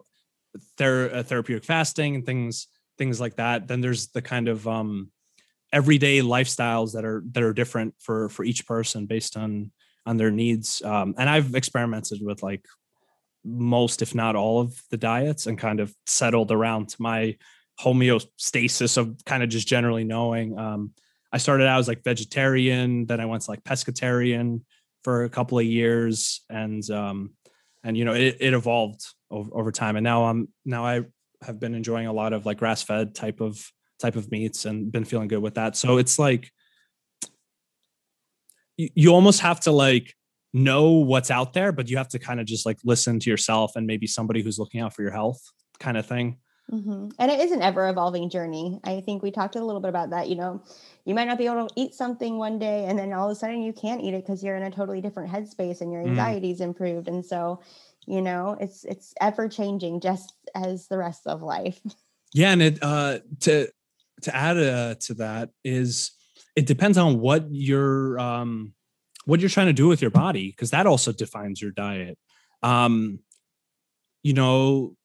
ther- 0.77 1.09
a 1.09 1.23
therapeutic 1.23 1.63
fasting 1.63 2.15
and 2.15 2.25
things 2.25 2.67
things 2.97 3.19
like 3.19 3.35
that. 3.35 3.67
Then 3.67 3.81
there's 3.81 4.07
the 4.07 4.21
kind 4.21 4.47
of 4.47 4.67
um 4.67 5.11
everyday 5.71 6.21
lifestyles 6.21 6.93
that 6.93 7.05
are 7.05 7.23
that 7.31 7.43
are 7.43 7.53
different 7.53 7.93
for 7.99 8.29
for 8.29 8.43
each 8.43 8.65
person 8.65 9.05
based 9.05 9.37
on 9.37 9.71
on 10.05 10.17
their 10.17 10.31
needs. 10.31 10.81
Um 10.81 11.15
and 11.17 11.29
i've 11.29 11.55
experimented 11.55 12.19
with 12.21 12.41
like 12.43 12.65
most 13.43 14.01
if 14.01 14.15
not 14.15 14.35
all 14.35 14.59
of 14.59 14.81
the 14.89 14.97
diets 14.97 15.45
and 15.45 15.57
kind 15.57 15.79
of 15.79 15.93
settled 16.07 16.51
around 16.51 16.95
my 16.97 17.37
homeostasis 17.79 18.97
of 18.97 19.15
kind 19.25 19.43
of 19.43 19.49
just 19.49 19.67
generally 19.67 20.03
knowing 20.03 20.57
um 20.57 20.91
i 21.35 21.37
started 21.37 21.67
out 21.67 21.79
as 21.79 21.87
like 21.87 22.03
vegetarian 22.03 23.05
then 23.05 23.19
i 23.19 23.25
went 23.25 23.43
to 23.43 23.51
like 23.51 23.63
pescatarian 23.63 24.61
for 25.03 25.23
a 25.23 25.29
couple 25.29 25.59
of 25.59 25.65
years 25.65 26.41
and 26.49 26.89
um 26.89 27.29
and 27.83 27.95
you 27.95 28.03
know 28.03 28.13
it, 28.13 28.37
it 28.39 28.53
evolved 28.53 29.05
over, 29.29 29.49
over 29.53 29.71
time. 29.71 29.95
And 29.95 30.03
now 30.03 30.25
i'm 30.25 30.49
now 30.65 30.83
i 30.83 31.01
have 31.43 31.59
been 31.59 31.75
enjoying 31.75 32.07
a 32.07 32.13
lot 32.13 32.33
of 32.33 32.45
like 32.45 32.57
grass 32.57 32.81
fed 32.81 33.13
type 33.13 33.39
of 33.39 33.63
type 33.99 34.15
of 34.15 34.31
meats 34.31 34.65
and 34.65 34.91
been 34.91 35.05
feeling 35.05 35.27
good 35.27 35.41
with 35.41 35.53
that. 35.53 35.77
So 35.77 35.97
it's 35.97 36.19
like 36.19 36.51
you, 38.77 38.89
you 38.95 39.13
almost 39.13 39.41
have 39.41 39.59
to 39.61 39.71
like 39.71 40.13
know 40.53 40.91
what's 40.93 41.29
out 41.29 41.53
there 41.53 41.71
but 41.71 41.89
you 41.89 41.97
have 41.97 42.07
to 42.07 42.17
kind 42.17 42.39
of 42.39 42.45
just 42.45 42.65
like 42.65 42.77
listen 42.83 43.19
to 43.19 43.29
yourself 43.29 43.73
and 43.75 43.85
maybe 43.85 44.07
somebody 44.07 44.41
who's 44.41 44.57
looking 44.57 44.79
out 44.79 44.93
for 44.93 45.01
your 45.01 45.11
health 45.11 45.41
kind 45.79 45.97
of 45.97 46.05
thing 46.05 46.37
Mm-hmm. 46.71 47.09
And 47.19 47.31
it 47.31 47.39
is 47.39 47.51
an 47.51 47.61
ever 47.61 47.87
evolving 47.89 48.29
journey. 48.29 48.79
I 48.83 49.01
think 49.01 49.21
we 49.21 49.29
talked 49.31 49.55
a 49.55 49.63
little 49.63 49.81
bit 49.81 49.89
about 49.89 50.09
that. 50.09 50.29
You 50.29 50.35
know, 50.35 50.63
you 51.05 51.13
might 51.13 51.27
not 51.27 51.37
be 51.37 51.45
able 51.45 51.67
to 51.67 51.73
eat 51.75 51.93
something 51.93 52.37
one 52.37 52.57
day 52.57 52.85
and 52.85 52.97
then 52.97 53.13
all 53.13 53.29
of 53.29 53.31
a 53.31 53.35
sudden 53.35 53.61
you 53.61 53.71
can't 53.71 54.01
eat 54.01 54.15
it 54.15 54.25
because 54.25 54.43
you're 54.43 54.55
in 54.55 54.63
a 54.63 54.71
totally 54.71 54.99
different 54.99 55.31
headspace 55.31 55.81
and 55.81 55.91
your 55.91 56.01
Mm. 56.01 56.17
anxiety's 56.17 56.61
improved. 56.61 57.07
And 57.07 57.23
so, 57.23 57.61
you 58.07 58.21
know, 58.21 58.57
it's 58.59 58.83
it's 58.83 59.13
ever 59.21 59.47
changing 59.47 59.99
just 60.01 60.33
as 60.55 60.87
the 60.87 60.97
rest 60.97 61.27
of 61.27 61.41
life. 61.41 61.79
Yeah, 62.33 62.51
and 62.51 62.61
it 62.61 62.79
uh 62.81 63.19
to 63.41 63.69
to 64.23 64.35
add 64.35 64.57
uh, 64.57 64.95
to 64.95 65.13
that 65.15 65.51
is 65.63 66.11
it 66.57 66.65
depends 66.65 66.97
on 66.97 67.21
what 67.21 67.45
you're 67.49 68.19
um 68.19 68.73
what 69.25 69.39
you're 69.39 69.49
trying 69.49 69.67
to 69.67 69.73
do 69.73 69.87
with 69.87 70.01
your 70.01 70.11
body 70.11 70.51
because 70.51 70.71
that 70.71 70.85
also 70.85 71.13
defines 71.13 71.61
your 71.61 71.71
diet. 71.71 72.17
Um 72.61 73.19
you 74.21 74.33
know, 74.33 74.95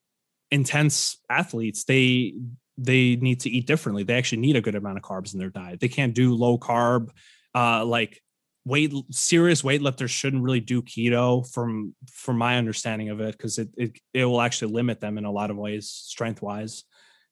intense 0.51 1.17
athletes, 1.29 1.83
they 1.85 2.33
they 2.77 3.15
need 3.17 3.41
to 3.41 3.49
eat 3.49 3.67
differently. 3.67 4.03
They 4.03 4.17
actually 4.17 4.39
need 4.39 4.55
a 4.55 4.61
good 4.61 4.75
amount 4.75 4.97
of 4.97 5.03
carbs 5.03 5.33
in 5.33 5.39
their 5.39 5.49
diet. 5.49 5.79
They 5.79 5.87
can't 5.87 6.13
do 6.13 6.33
low 6.35 6.57
carb 6.57 7.09
uh 7.53 7.83
like 7.85 8.21
weight 8.65 8.93
serious 9.09 9.61
weightlifters 9.61 10.09
shouldn't 10.09 10.43
really 10.43 10.59
do 10.59 10.81
keto 10.81 11.49
from 11.51 11.95
from 12.11 12.37
my 12.37 12.57
understanding 12.57 13.09
of 13.09 13.19
it 13.19 13.31
because 13.31 13.57
it, 13.57 13.69
it 13.75 13.99
it 14.13 14.25
will 14.25 14.41
actually 14.41 14.71
limit 14.71 14.99
them 14.99 15.17
in 15.17 15.25
a 15.25 15.31
lot 15.31 15.49
of 15.49 15.57
ways 15.57 15.89
strength 15.89 16.41
wise 16.41 16.83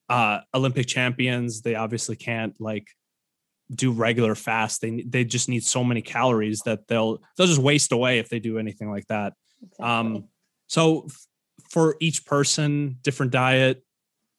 uh 0.09 0.39
olympic 0.55 0.87
champions 0.87 1.61
they 1.61 1.75
obviously 1.75 2.15
can't 2.15 2.59
like 2.59 2.87
do 3.73 3.91
regular 3.91 4.33
fast 4.33 4.81
they 4.81 5.03
they 5.07 5.23
just 5.23 5.49
need 5.49 5.63
so 5.63 5.83
many 5.83 6.01
calories 6.01 6.61
that 6.61 6.87
they'll 6.87 7.21
they'll 7.37 7.47
just 7.47 7.61
waste 7.61 7.91
away 7.91 8.17
if 8.17 8.27
they 8.29 8.39
do 8.39 8.57
anything 8.57 8.89
like 8.89 9.05
that 9.05 9.33
um 9.79 10.25
so 10.65 11.07
for 11.69 11.95
each 11.99 12.25
person 12.25 12.97
different 13.01 13.31
diet 13.31 13.83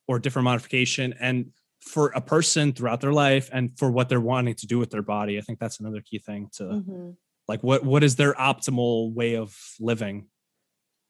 or 0.09 0.19
different 0.19 0.44
modification 0.44 1.15
and 1.20 1.51
for 1.81 2.09
a 2.09 2.20
person 2.20 2.73
throughout 2.73 3.01
their 3.01 3.12
life 3.12 3.48
and 3.52 3.78
for 3.78 3.90
what 3.90 4.09
they're 4.09 4.20
wanting 4.20 4.55
to 4.55 4.66
do 4.66 4.78
with 4.78 4.90
their 4.90 5.02
body 5.02 5.39
i 5.39 5.40
think 5.40 5.59
that's 5.59 5.81
another 5.81 6.01
key 6.01 6.19
thing 6.19 6.48
to 6.52 6.65
Mhm. 6.65 7.16
like 7.48 7.62
what 7.62 7.85
what 7.85 8.02
is 8.02 8.16
their 8.16 8.35
optimal 8.35 9.12
way 9.15 9.36
of 9.36 9.57
living 9.81 10.27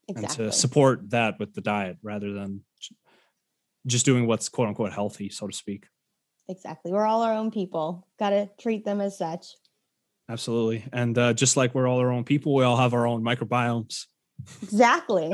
exactly. 0.08 0.44
and 0.44 0.52
to 0.52 0.56
support 0.58 1.10
that 1.10 1.38
with 1.40 1.54
the 1.54 1.60
diet 1.60 1.96
rather 2.02 2.32
than 2.32 2.64
just 3.86 4.04
doing 4.04 4.26
what's 4.26 4.48
quote 4.48 4.68
unquote 4.68 4.92
healthy 4.92 5.28
so 5.30 5.46
to 5.46 5.56
speak 5.56 5.86
exactly. 6.48 6.90
We're 6.92 7.06
all 7.06 7.22
our 7.22 7.32
own 7.32 7.52
people. 7.52 8.08
Got 8.18 8.30
to 8.30 8.50
treat 8.60 8.84
them 8.84 9.00
as 9.00 9.16
such. 9.16 9.46
absolutely 10.28 10.84
and 10.92 11.16
uh, 11.16 11.32
just 11.32 11.56
like 11.56 11.74
we're 11.74 11.86
all 11.88 11.98
our 12.00 12.10
own 12.12 12.24
people 12.24 12.54
we 12.54 12.64
all 12.64 12.76
have 12.76 12.92
our 12.94 13.06
own 13.06 13.22
microbiomes 13.22 14.06
Exactly. 14.62 15.32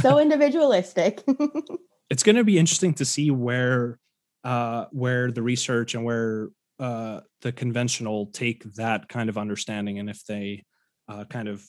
so 0.00 0.18
individualistic. 0.18 1.22
it's 2.10 2.22
going 2.22 2.36
to 2.36 2.44
be 2.44 2.58
interesting 2.58 2.94
to 2.94 3.04
see 3.04 3.30
where 3.30 3.98
uh 4.44 4.86
where 4.92 5.32
the 5.32 5.42
research 5.42 5.94
and 5.94 6.04
where 6.04 6.48
uh 6.78 7.20
the 7.42 7.50
conventional 7.50 8.26
take 8.26 8.62
that 8.74 9.08
kind 9.08 9.28
of 9.28 9.36
understanding 9.36 9.98
and 9.98 10.08
if 10.08 10.24
they 10.26 10.62
uh 11.08 11.24
kind 11.24 11.48
of 11.48 11.64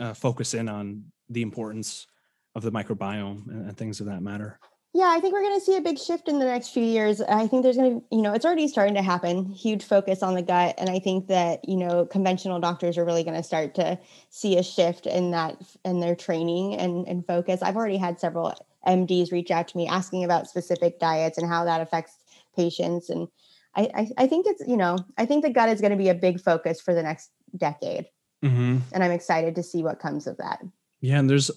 uh, 0.00 0.14
focus 0.14 0.54
in 0.54 0.68
on 0.68 1.04
the 1.28 1.42
importance 1.42 2.06
of 2.54 2.62
the 2.62 2.72
microbiome 2.72 3.46
and, 3.48 3.68
and 3.68 3.76
things 3.76 4.00
of 4.00 4.06
that 4.06 4.22
matter 4.22 4.58
Yeah, 4.92 5.12
I 5.14 5.20
think 5.20 5.32
we're 5.32 5.42
going 5.42 5.58
to 5.58 5.64
see 5.64 5.76
a 5.76 5.80
big 5.80 5.98
shift 5.98 6.28
in 6.28 6.40
the 6.40 6.44
next 6.44 6.70
few 6.70 6.82
years. 6.82 7.20
I 7.20 7.46
think 7.46 7.62
there's 7.62 7.76
going 7.76 8.00
to, 8.00 8.06
you 8.10 8.22
know, 8.22 8.32
it's 8.32 8.44
already 8.44 8.66
starting 8.66 8.96
to 8.96 9.02
happen. 9.02 9.46
Huge 9.52 9.84
focus 9.84 10.20
on 10.20 10.34
the 10.34 10.42
gut, 10.42 10.74
and 10.78 10.90
I 10.90 10.98
think 10.98 11.28
that 11.28 11.68
you 11.68 11.76
know, 11.76 12.06
conventional 12.06 12.58
doctors 12.58 12.98
are 12.98 13.04
really 13.04 13.22
going 13.22 13.36
to 13.36 13.42
start 13.42 13.76
to 13.76 13.98
see 14.30 14.58
a 14.58 14.64
shift 14.64 15.06
in 15.06 15.30
that 15.30 15.56
in 15.84 16.00
their 16.00 16.16
training 16.16 16.74
and 16.74 17.06
and 17.06 17.24
focus. 17.24 17.62
I've 17.62 17.76
already 17.76 17.98
had 17.98 18.18
several 18.18 18.52
MDs 18.84 19.30
reach 19.30 19.52
out 19.52 19.68
to 19.68 19.76
me 19.76 19.86
asking 19.86 20.24
about 20.24 20.48
specific 20.48 20.98
diets 20.98 21.38
and 21.38 21.48
how 21.48 21.64
that 21.64 21.80
affects 21.80 22.18
patients, 22.56 23.10
and 23.10 23.28
I 23.76 23.90
I, 23.94 24.08
I 24.24 24.26
think 24.26 24.46
it's 24.48 24.66
you 24.66 24.76
know, 24.76 24.98
I 25.16 25.24
think 25.24 25.44
the 25.44 25.50
gut 25.50 25.68
is 25.68 25.80
going 25.80 25.92
to 25.92 25.96
be 25.96 26.08
a 26.08 26.14
big 26.14 26.40
focus 26.40 26.80
for 26.80 26.94
the 26.94 27.02
next 27.04 27.30
decade, 27.56 28.06
mm-hmm. 28.42 28.78
and 28.92 29.04
I'm 29.04 29.12
excited 29.12 29.54
to 29.54 29.62
see 29.62 29.84
what 29.84 30.00
comes 30.00 30.26
of 30.26 30.36
that. 30.38 30.60
Yeah, 31.00 31.20
and 31.20 31.30
there's 31.30 31.50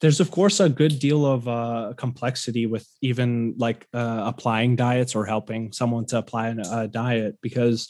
there's 0.00 0.20
of 0.20 0.30
course 0.30 0.60
a 0.60 0.68
good 0.68 0.98
deal 0.98 1.26
of 1.26 1.48
uh, 1.48 1.92
complexity 1.96 2.66
with 2.66 2.88
even 3.02 3.54
like 3.58 3.86
uh, 3.92 4.22
applying 4.24 4.76
diets 4.76 5.14
or 5.14 5.24
helping 5.24 5.72
someone 5.72 6.06
to 6.06 6.18
apply 6.18 6.48
a 6.48 6.86
diet 6.86 7.36
because 7.42 7.88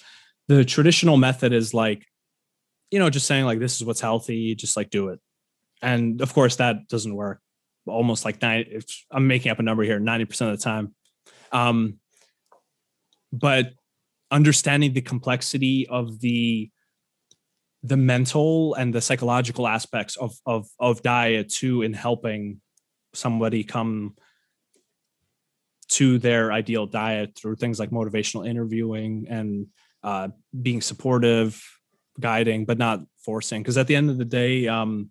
the 0.48 0.64
traditional 0.64 1.16
method 1.16 1.52
is 1.52 1.74
like 1.74 2.05
you 2.90 2.98
know 2.98 3.10
just 3.10 3.26
saying 3.26 3.44
like 3.44 3.59
this 3.59 3.76
is 3.76 3.85
what's 3.85 4.01
healthy 4.01 4.55
just 4.55 4.76
like 4.76 4.90
do 4.90 5.09
it. 5.09 5.20
And 5.82 6.20
of 6.22 6.32
course 6.32 6.56
that 6.56 6.89
doesn't 6.89 7.14
work. 7.14 7.40
Almost 7.86 8.24
like 8.24 8.43
nine 8.43 8.64
if 8.68 8.85
i'm 9.10 9.26
making 9.26 9.51
up 9.51 9.59
a 9.59 9.62
number 9.62 9.82
here 9.82 10.01
90% 10.01 10.51
of 10.51 10.59
the 10.59 10.62
time. 10.62 10.94
Um 11.52 11.98
but 13.32 13.72
understanding 14.30 14.94
the 14.94 15.02
complexity 15.02 15.86
of 15.89 16.20
the 16.20 16.70
the 17.82 17.96
mental 17.96 18.74
and 18.74 18.92
the 18.92 19.00
psychological 19.00 19.68
aspects 19.68 20.16
of 20.16 20.34
of 20.46 20.66
of 20.80 21.02
diet 21.02 21.48
too 21.48 21.82
in 21.82 21.92
helping 21.92 22.60
somebody 23.14 23.62
come 23.64 24.14
to 25.88 26.18
their 26.18 26.52
ideal 26.52 26.86
diet 26.86 27.36
through 27.36 27.56
things 27.56 27.78
like 27.78 27.90
motivational 27.90 28.46
interviewing 28.46 29.26
and 29.28 29.66
uh, 30.02 30.28
being 30.60 30.80
supportive 30.80 31.64
guiding 32.20 32.64
but 32.64 32.78
not 32.78 33.00
forcing. 33.24 33.62
Because 33.62 33.78
at 33.78 33.86
the 33.86 33.96
end 33.96 34.10
of 34.10 34.18
the 34.18 34.24
day 34.24 34.68
um, 34.68 35.10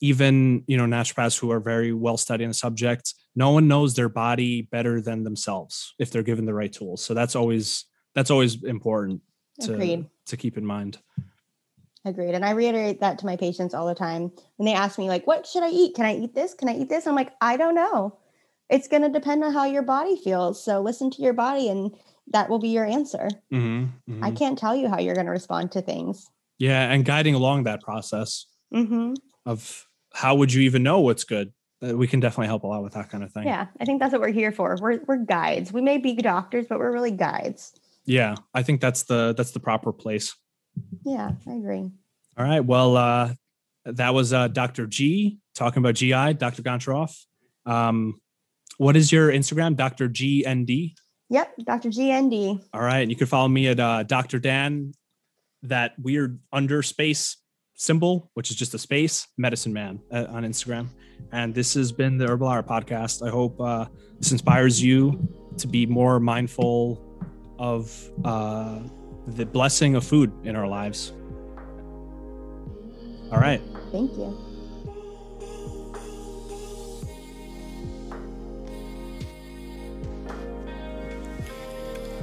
even 0.00 0.64
you 0.66 0.76
know 0.76 0.84
naturopaths 0.84 1.38
who 1.38 1.50
are 1.50 1.60
very 1.60 1.92
well 1.92 2.16
studied 2.16 2.44
in 2.44 2.50
the 2.50 2.54
subject 2.54 3.14
no 3.34 3.50
one 3.50 3.68
knows 3.68 3.94
their 3.94 4.08
body 4.08 4.62
better 4.62 5.00
than 5.00 5.22
themselves 5.22 5.94
if 5.98 6.10
they're 6.10 6.24
given 6.24 6.44
the 6.44 6.54
right 6.54 6.72
tools. 6.72 7.04
So 7.04 7.14
that's 7.14 7.36
always 7.36 7.84
that's 8.14 8.30
always 8.30 8.64
important 8.64 9.22
to 9.60 9.74
Agreed. 9.74 10.06
to 10.26 10.36
keep 10.36 10.58
in 10.58 10.66
mind 10.66 10.98
Agreed. 12.08 12.34
And 12.34 12.44
I 12.44 12.52
reiterate 12.52 13.00
that 13.00 13.18
to 13.18 13.26
my 13.26 13.36
patients 13.36 13.74
all 13.74 13.86
the 13.86 13.94
time 13.94 14.32
when 14.56 14.66
they 14.66 14.72
ask 14.72 14.98
me, 14.98 15.08
like, 15.08 15.26
what 15.26 15.46
should 15.46 15.62
I 15.62 15.68
eat? 15.68 15.94
Can 15.94 16.06
I 16.06 16.16
eat 16.16 16.34
this? 16.34 16.54
Can 16.54 16.68
I 16.68 16.76
eat 16.76 16.88
this? 16.88 17.06
I'm 17.06 17.14
like, 17.14 17.32
I 17.40 17.56
don't 17.56 17.74
know. 17.74 18.18
It's 18.70 18.88
going 18.88 19.02
to 19.02 19.08
depend 19.08 19.44
on 19.44 19.52
how 19.52 19.64
your 19.64 19.82
body 19.82 20.16
feels. 20.16 20.62
So 20.64 20.80
listen 20.80 21.10
to 21.12 21.22
your 21.22 21.34
body 21.34 21.68
and 21.68 21.94
that 22.28 22.48
will 22.48 22.58
be 22.58 22.68
your 22.68 22.84
answer. 22.84 23.28
Mm-hmm, 23.52 24.24
I 24.24 24.30
can't 24.30 24.58
tell 24.58 24.74
you 24.74 24.88
how 24.88 24.98
you're 24.98 25.14
going 25.14 25.26
to 25.26 25.32
respond 25.32 25.72
to 25.72 25.82
things. 25.82 26.26
Yeah, 26.58 26.90
and 26.90 27.04
guiding 27.04 27.34
along 27.34 27.64
that 27.64 27.80
process 27.82 28.46
hmm 28.72 29.14
of 29.46 29.86
how 30.12 30.34
would 30.34 30.52
you 30.52 30.62
even 30.62 30.82
know 30.82 31.00
what's 31.00 31.24
good? 31.24 31.52
Uh, 31.82 31.96
we 31.96 32.06
can 32.06 32.20
definitely 32.20 32.48
help 32.48 32.64
a 32.64 32.66
lot 32.66 32.82
with 32.82 32.94
that 32.94 33.08
kind 33.08 33.22
of 33.22 33.32
thing. 33.32 33.46
Yeah. 33.46 33.66
I 33.80 33.84
think 33.84 34.00
that's 34.00 34.12
what 34.12 34.20
we're 34.20 34.28
here 34.28 34.52
for. 34.52 34.76
We're, 34.80 35.00
we're 35.06 35.24
guides. 35.24 35.72
We 35.72 35.80
may 35.80 35.98
be 35.98 36.14
doctors, 36.14 36.66
but 36.68 36.78
we're 36.78 36.92
really 36.92 37.12
guides. 37.12 37.72
Yeah, 38.04 38.36
I 38.54 38.62
think 38.62 38.80
that's 38.80 39.02
the 39.02 39.34
that's 39.36 39.50
the 39.50 39.60
proper 39.60 39.92
place. 39.92 40.34
Yeah, 41.04 41.32
I 41.46 41.52
agree. 41.52 41.90
All 42.36 42.44
right. 42.44 42.60
Well, 42.60 42.96
uh, 42.96 43.34
that 43.84 44.14
was 44.14 44.32
uh, 44.32 44.48
Dr. 44.48 44.86
G 44.86 45.38
talking 45.54 45.80
about 45.80 45.94
GI, 45.94 46.34
Dr. 46.34 46.62
Goncharoff. 46.62 47.16
Um, 47.66 48.20
what 48.76 48.96
is 48.96 49.10
your 49.10 49.30
Instagram, 49.30 49.76
Dr. 49.76 50.08
GND? 50.08 50.94
Yep. 51.30 51.54
Dr. 51.64 51.88
GND. 51.90 52.62
All 52.72 52.80
right. 52.80 53.00
And 53.00 53.10
you 53.10 53.16
can 53.16 53.26
follow 53.26 53.48
me 53.48 53.68
at 53.68 53.80
uh, 53.80 54.02
Dr. 54.04 54.38
Dan, 54.38 54.92
that 55.64 55.98
weird 55.98 56.38
under 56.52 56.82
space 56.82 57.36
symbol, 57.74 58.30
which 58.34 58.50
is 58.50 58.56
just 58.56 58.74
a 58.74 58.78
space, 58.78 59.26
Medicine 59.36 59.72
Man 59.72 60.00
uh, 60.12 60.26
on 60.30 60.44
Instagram. 60.44 60.88
And 61.32 61.54
this 61.54 61.74
has 61.74 61.92
been 61.92 62.18
the 62.18 62.26
Herbal 62.26 62.48
Hour 62.48 62.62
podcast. 62.62 63.26
I 63.26 63.30
hope 63.30 63.60
uh, 63.60 63.86
this 64.18 64.32
inspires 64.32 64.82
you 64.82 65.28
to 65.58 65.66
be 65.66 65.86
more 65.86 66.20
mindful 66.20 67.04
of 67.58 68.10
uh, 68.24 68.80
the 69.36 69.46
blessing 69.46 69.94
of 69.94 70.04
food 70.04 70.32
in 70.44 70.56
our 70.56 70.66
lives. 70.66 71.12
All 73.30 73.38
right. 73.38 73.60
Thank 73.92 74.12
you. 74.12 74.36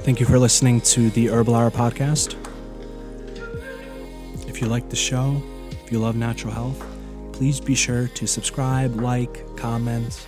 Thank 0.00 0.20
you 0.20 0.26
for 0.26 0.38
listening 0.38 0.80
to 0.82 1.10
the 1.10 1.30
Herbal 1.30 1.54
Hour 1.54 1.70
podcast. 1.70 2.36
If 4.48 4.60
you 4.60 4.68
like 4.68 4.88
the 4.88 4.96
show, 4.96 5.42
if 5.84 5.90
you 5.90 5.98
love 5.98 6.14
natural 6.14 6.52
health, 6.52 6.84
please 7.32 7.60
be 7.60 7.74
sure 7.74 8.08
to 8.08 8.26
subscribe, 8.26 8.94
like, 9.00 9.56
comment, 9.56 10.26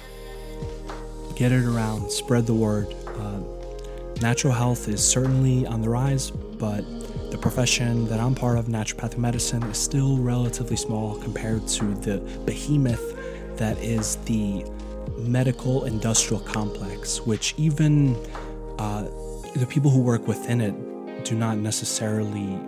get 1.37 1.53
it 1.53 1.65
around, 1.65 2.11
spread 2.11 2.47
the 2.47 2.55
word. 2.55 2.95
Uh, 3.07 3.41
natural 4.21 4.53
health 4.53 4.89
is 4.89 5.03
certainly 5.03 5.65
on 5.65 5.81
the 5.81 5.89
rise, 5.89 6.33
but 6.59 6.85
the 7.31 7.39
profession 7.39 8.07
that 8.09 8.21
I'm 8.21 8.35
part 8.35 8.59
of, 8.59 8.67
naturopathic 8.67 9.19
medicine, 9.19 9.63
is 9.65 9.79
still 9.79 10.19
relatively 10.19 10.77
small 10.77 11.17
compared 11.17 11.67
to 11.69 11.95
the 11.95 12.19
behemoth 12.45 13.17
that 13.59 13.77
is 13.79 14.17
the 14.25 14.65
medical 15.19 15.85
industrial 15.85 16.41
complex, 16.43 17.21
which 17.21 17.55
even 17.57 18.17
uh, 18.79 19.03
the 19.57 19.67
people 19.67 19.91
who 19.91 20.01
work 20.01 20.27
within 20.27 20.61
it 20.61 21.25
do 21.25 21.35
not 21.35 21.59
necessarily 21.59 22.59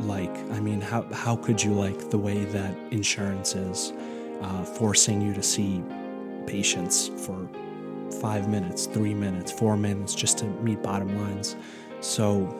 like? 0.00 0.34
I 0.50 0.60
mean, 0.60 0.80
how, 0.80 1.02
how 1.12 1.36
could 1.36 1.62
you 1.62 1.72
like 1.72 2.10
the 2.10 2.18
way 2.18 2.44
that 2.46 2.76
insurance 2.90 3.54
is 3.54 3.92
uh, 4.42 4.64
forcing 4.64 5.20
you 5.20 5.32
to 5.34 5.42
see 5.42 5.82
patients 6.46 7.08
for 7.08 7.48
five 8.20 8.48
minutes, 8.48 8.86
three 8.86 9.14
minutes, 9.14 9.52
four 9.52 9.76
minutes 9.76 10.14
just 10.14 10.38
to 10.38 10.44
meet 10.46 10.82
bottom 10.82 11.16
lines? 11.16 11.56
So, 12.00 12.59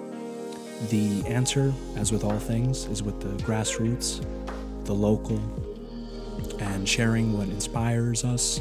the 0.89 1.23
answer, 1.27 1.73
as 1.97 2.13
with 2.13 2.25
all 2.25 2.39
things, 2.39 2.87
is 2.87 3.03
with 3.03 3.21
the 3.21 3.43
grassroots, 3.45 4.25
the 4.85 4.95
local, 4.95 5.41
and 6.59 6.89
sharing 6.89 7.37
what 7.37 7.49
inspires 7.49 8.25
us, 8.25 8.61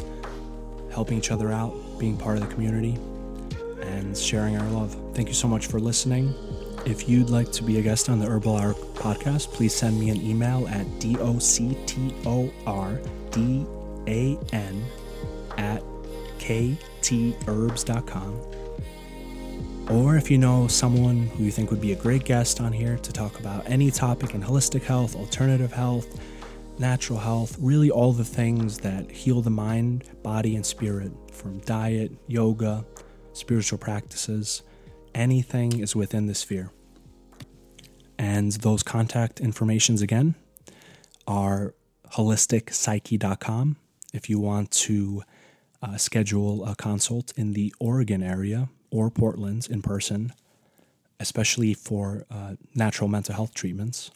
helping 0.91 1.17
each 1.17 1.31
other 1.31 1.51
out, 1.51 1.73
being 1.97 2.17
part 2.17 2.37
of 2.37 2.47
the 2.47 2.53
community, 2.53 2.97
and 3.81 4.17
sharing 4.17 4.57
our 4.57 4.69
love. 4.69 4.95
Thank 5.13 5.29
you 5.29 5.33
so 5.33 5.47
much 5.47 5.67
for 5.67 5.79
listening. 5.79 6.33
If 6.85 7.09
you'd 7.09 7.29
like 7.29 7.51
to 7.53 7.63
be 7.63 7.79
a 7.79 7.81
guest 7.81 8.09
on 8.09 8.19
the 8.19 8.25
Herbal 8.25 8.55
Hour 8.55 8.73
podcast, 8.73 9.53
please 9.53 9.73
send 9.73 9.99
me 9.99 10.09
an 10.09 10.21
email 10.21 10.67
at 10.67 10.85
doctordan 10.99 11.39
at 15.57 15.83
ktherbs.com. 16.39 18.58
Or 19.89 20.17
if 20.17 20.29
you 20.29 20.37
know 20.37 20.67
someone 20.67 21.25
who 21.29 21.43
you 21.43 21.51
think 21.51 21.71
would 21.71 21.81
be 21.81 21.93
a 21.93 21.95
great 21.95 22.23
guest 22.23 22.61
on 22.61 22.71
here 22.71 22.97
to 22.97 23.11
talk 23.11 23.39
about 23.39 23.67
any 23.67 23.89
topic 23.89 24.35
in 24.35 24.41
holistic 24.41 24.83
health, 24.83 25.15
alternative 25.15 25.73
health, 25.73 26.19
natural 26.77 27.17
health, 27.17 27.57
really 27.59 27.89
all 27.89 28.13
the 28.13 28.23
things 28.23 28.77
that 28.79 29.09
heal 29.09 29.41
the 29.41 29.49
mind, 29.49 30.03
body, 30.21 30.55
and 30.55 30.63
spirit 30.63 31.11
from 31.31 31.57
diet, 31.61 32.11
yoga, 32.27 32.85
spiritual 33.33 33.79
practices, 33.79 34.61
anything 35.15 35.79
is 35.79 35.95
within 35.95 36.27
the 36.27 36.35
sphere. 36.35 36.71
And 38.19 38.51
those 38.51 38.83
contact 38.83 39.39
informations 39.39 40.03
again 40.03 40.35
are 41.27 41.73
holisticpsyche.com 42.13 43.77
if 44.13 44.29
you 44.29 44.39
want 44.39 44.69
to 44.69 45.23
uh, 45.81 45.97
schedule 45.97 46.63
a 46.67 46.75
consult 46.75 47.33
in 47.35 47.53
the 47.53 47.73
Oregon 47.79 48.21
area 48.21 48.69
or 48.91 49.09
Portland 49.09 49.67
in 49.69 49.81
person, 49.81 50.33
especially 51.19 51.73
for 51.73 52.25
uh, 52.31 52.55
natural 52.75 53.07
mental 53.07 53.35
health 53.35 53.53
treatments. 53.53 54.11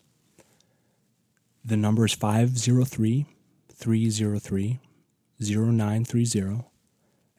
The 1.63 1.77
number 1.77 2.05
is 2.05 2.13
503 2.13 3.25
303 3.71 4.79
0930 5.39 6.63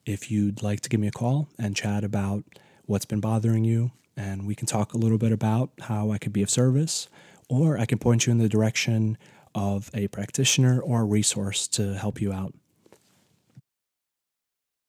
if 0.06 0.30
you'd 0.30 0.62
like 0.62 0.80
to 0.80 0.88
give 0.88 1.00
me 1.00 1.08
a 1.08 1.12
call 1.12 1.48
and 1.58 1.74
chat 1.74 2.04
about 2.04 2.44
what's 2.86 3.04
been 3.04 3.20
bothering 3.20 3.64
you, 3.64 3.90
and 4.16 4.46
we 4.46 4.54
can 4.54 4.66
talk 4.66 4.92
a 4.92 4.98
little 4.98 5.18
bit 5.18 5.32
about 5.32 5.70
how 5.82 6.10
I 6.10 6.18
could 6.18 6.32
be 6.32 6.42
of 6.42 6.50
service, 6.50 7.08
or 7.48 7.78
I 7.78 7.86
can 7.86 7.98
point 7.98 8.26
you 8.26 8.30
in 8.30 8.38
the 8.38 8.48
direction 8.48 9.16
of 9.54 9.90
a 9.94 10.08
practitioner 10.08 10.80
or 10.80 11.02
a 11.02 11.04
resource 11.04 11.68
to 11.68 11.94
help 11.94 12.20
you 12.20 12.32
out. 12.32 12.54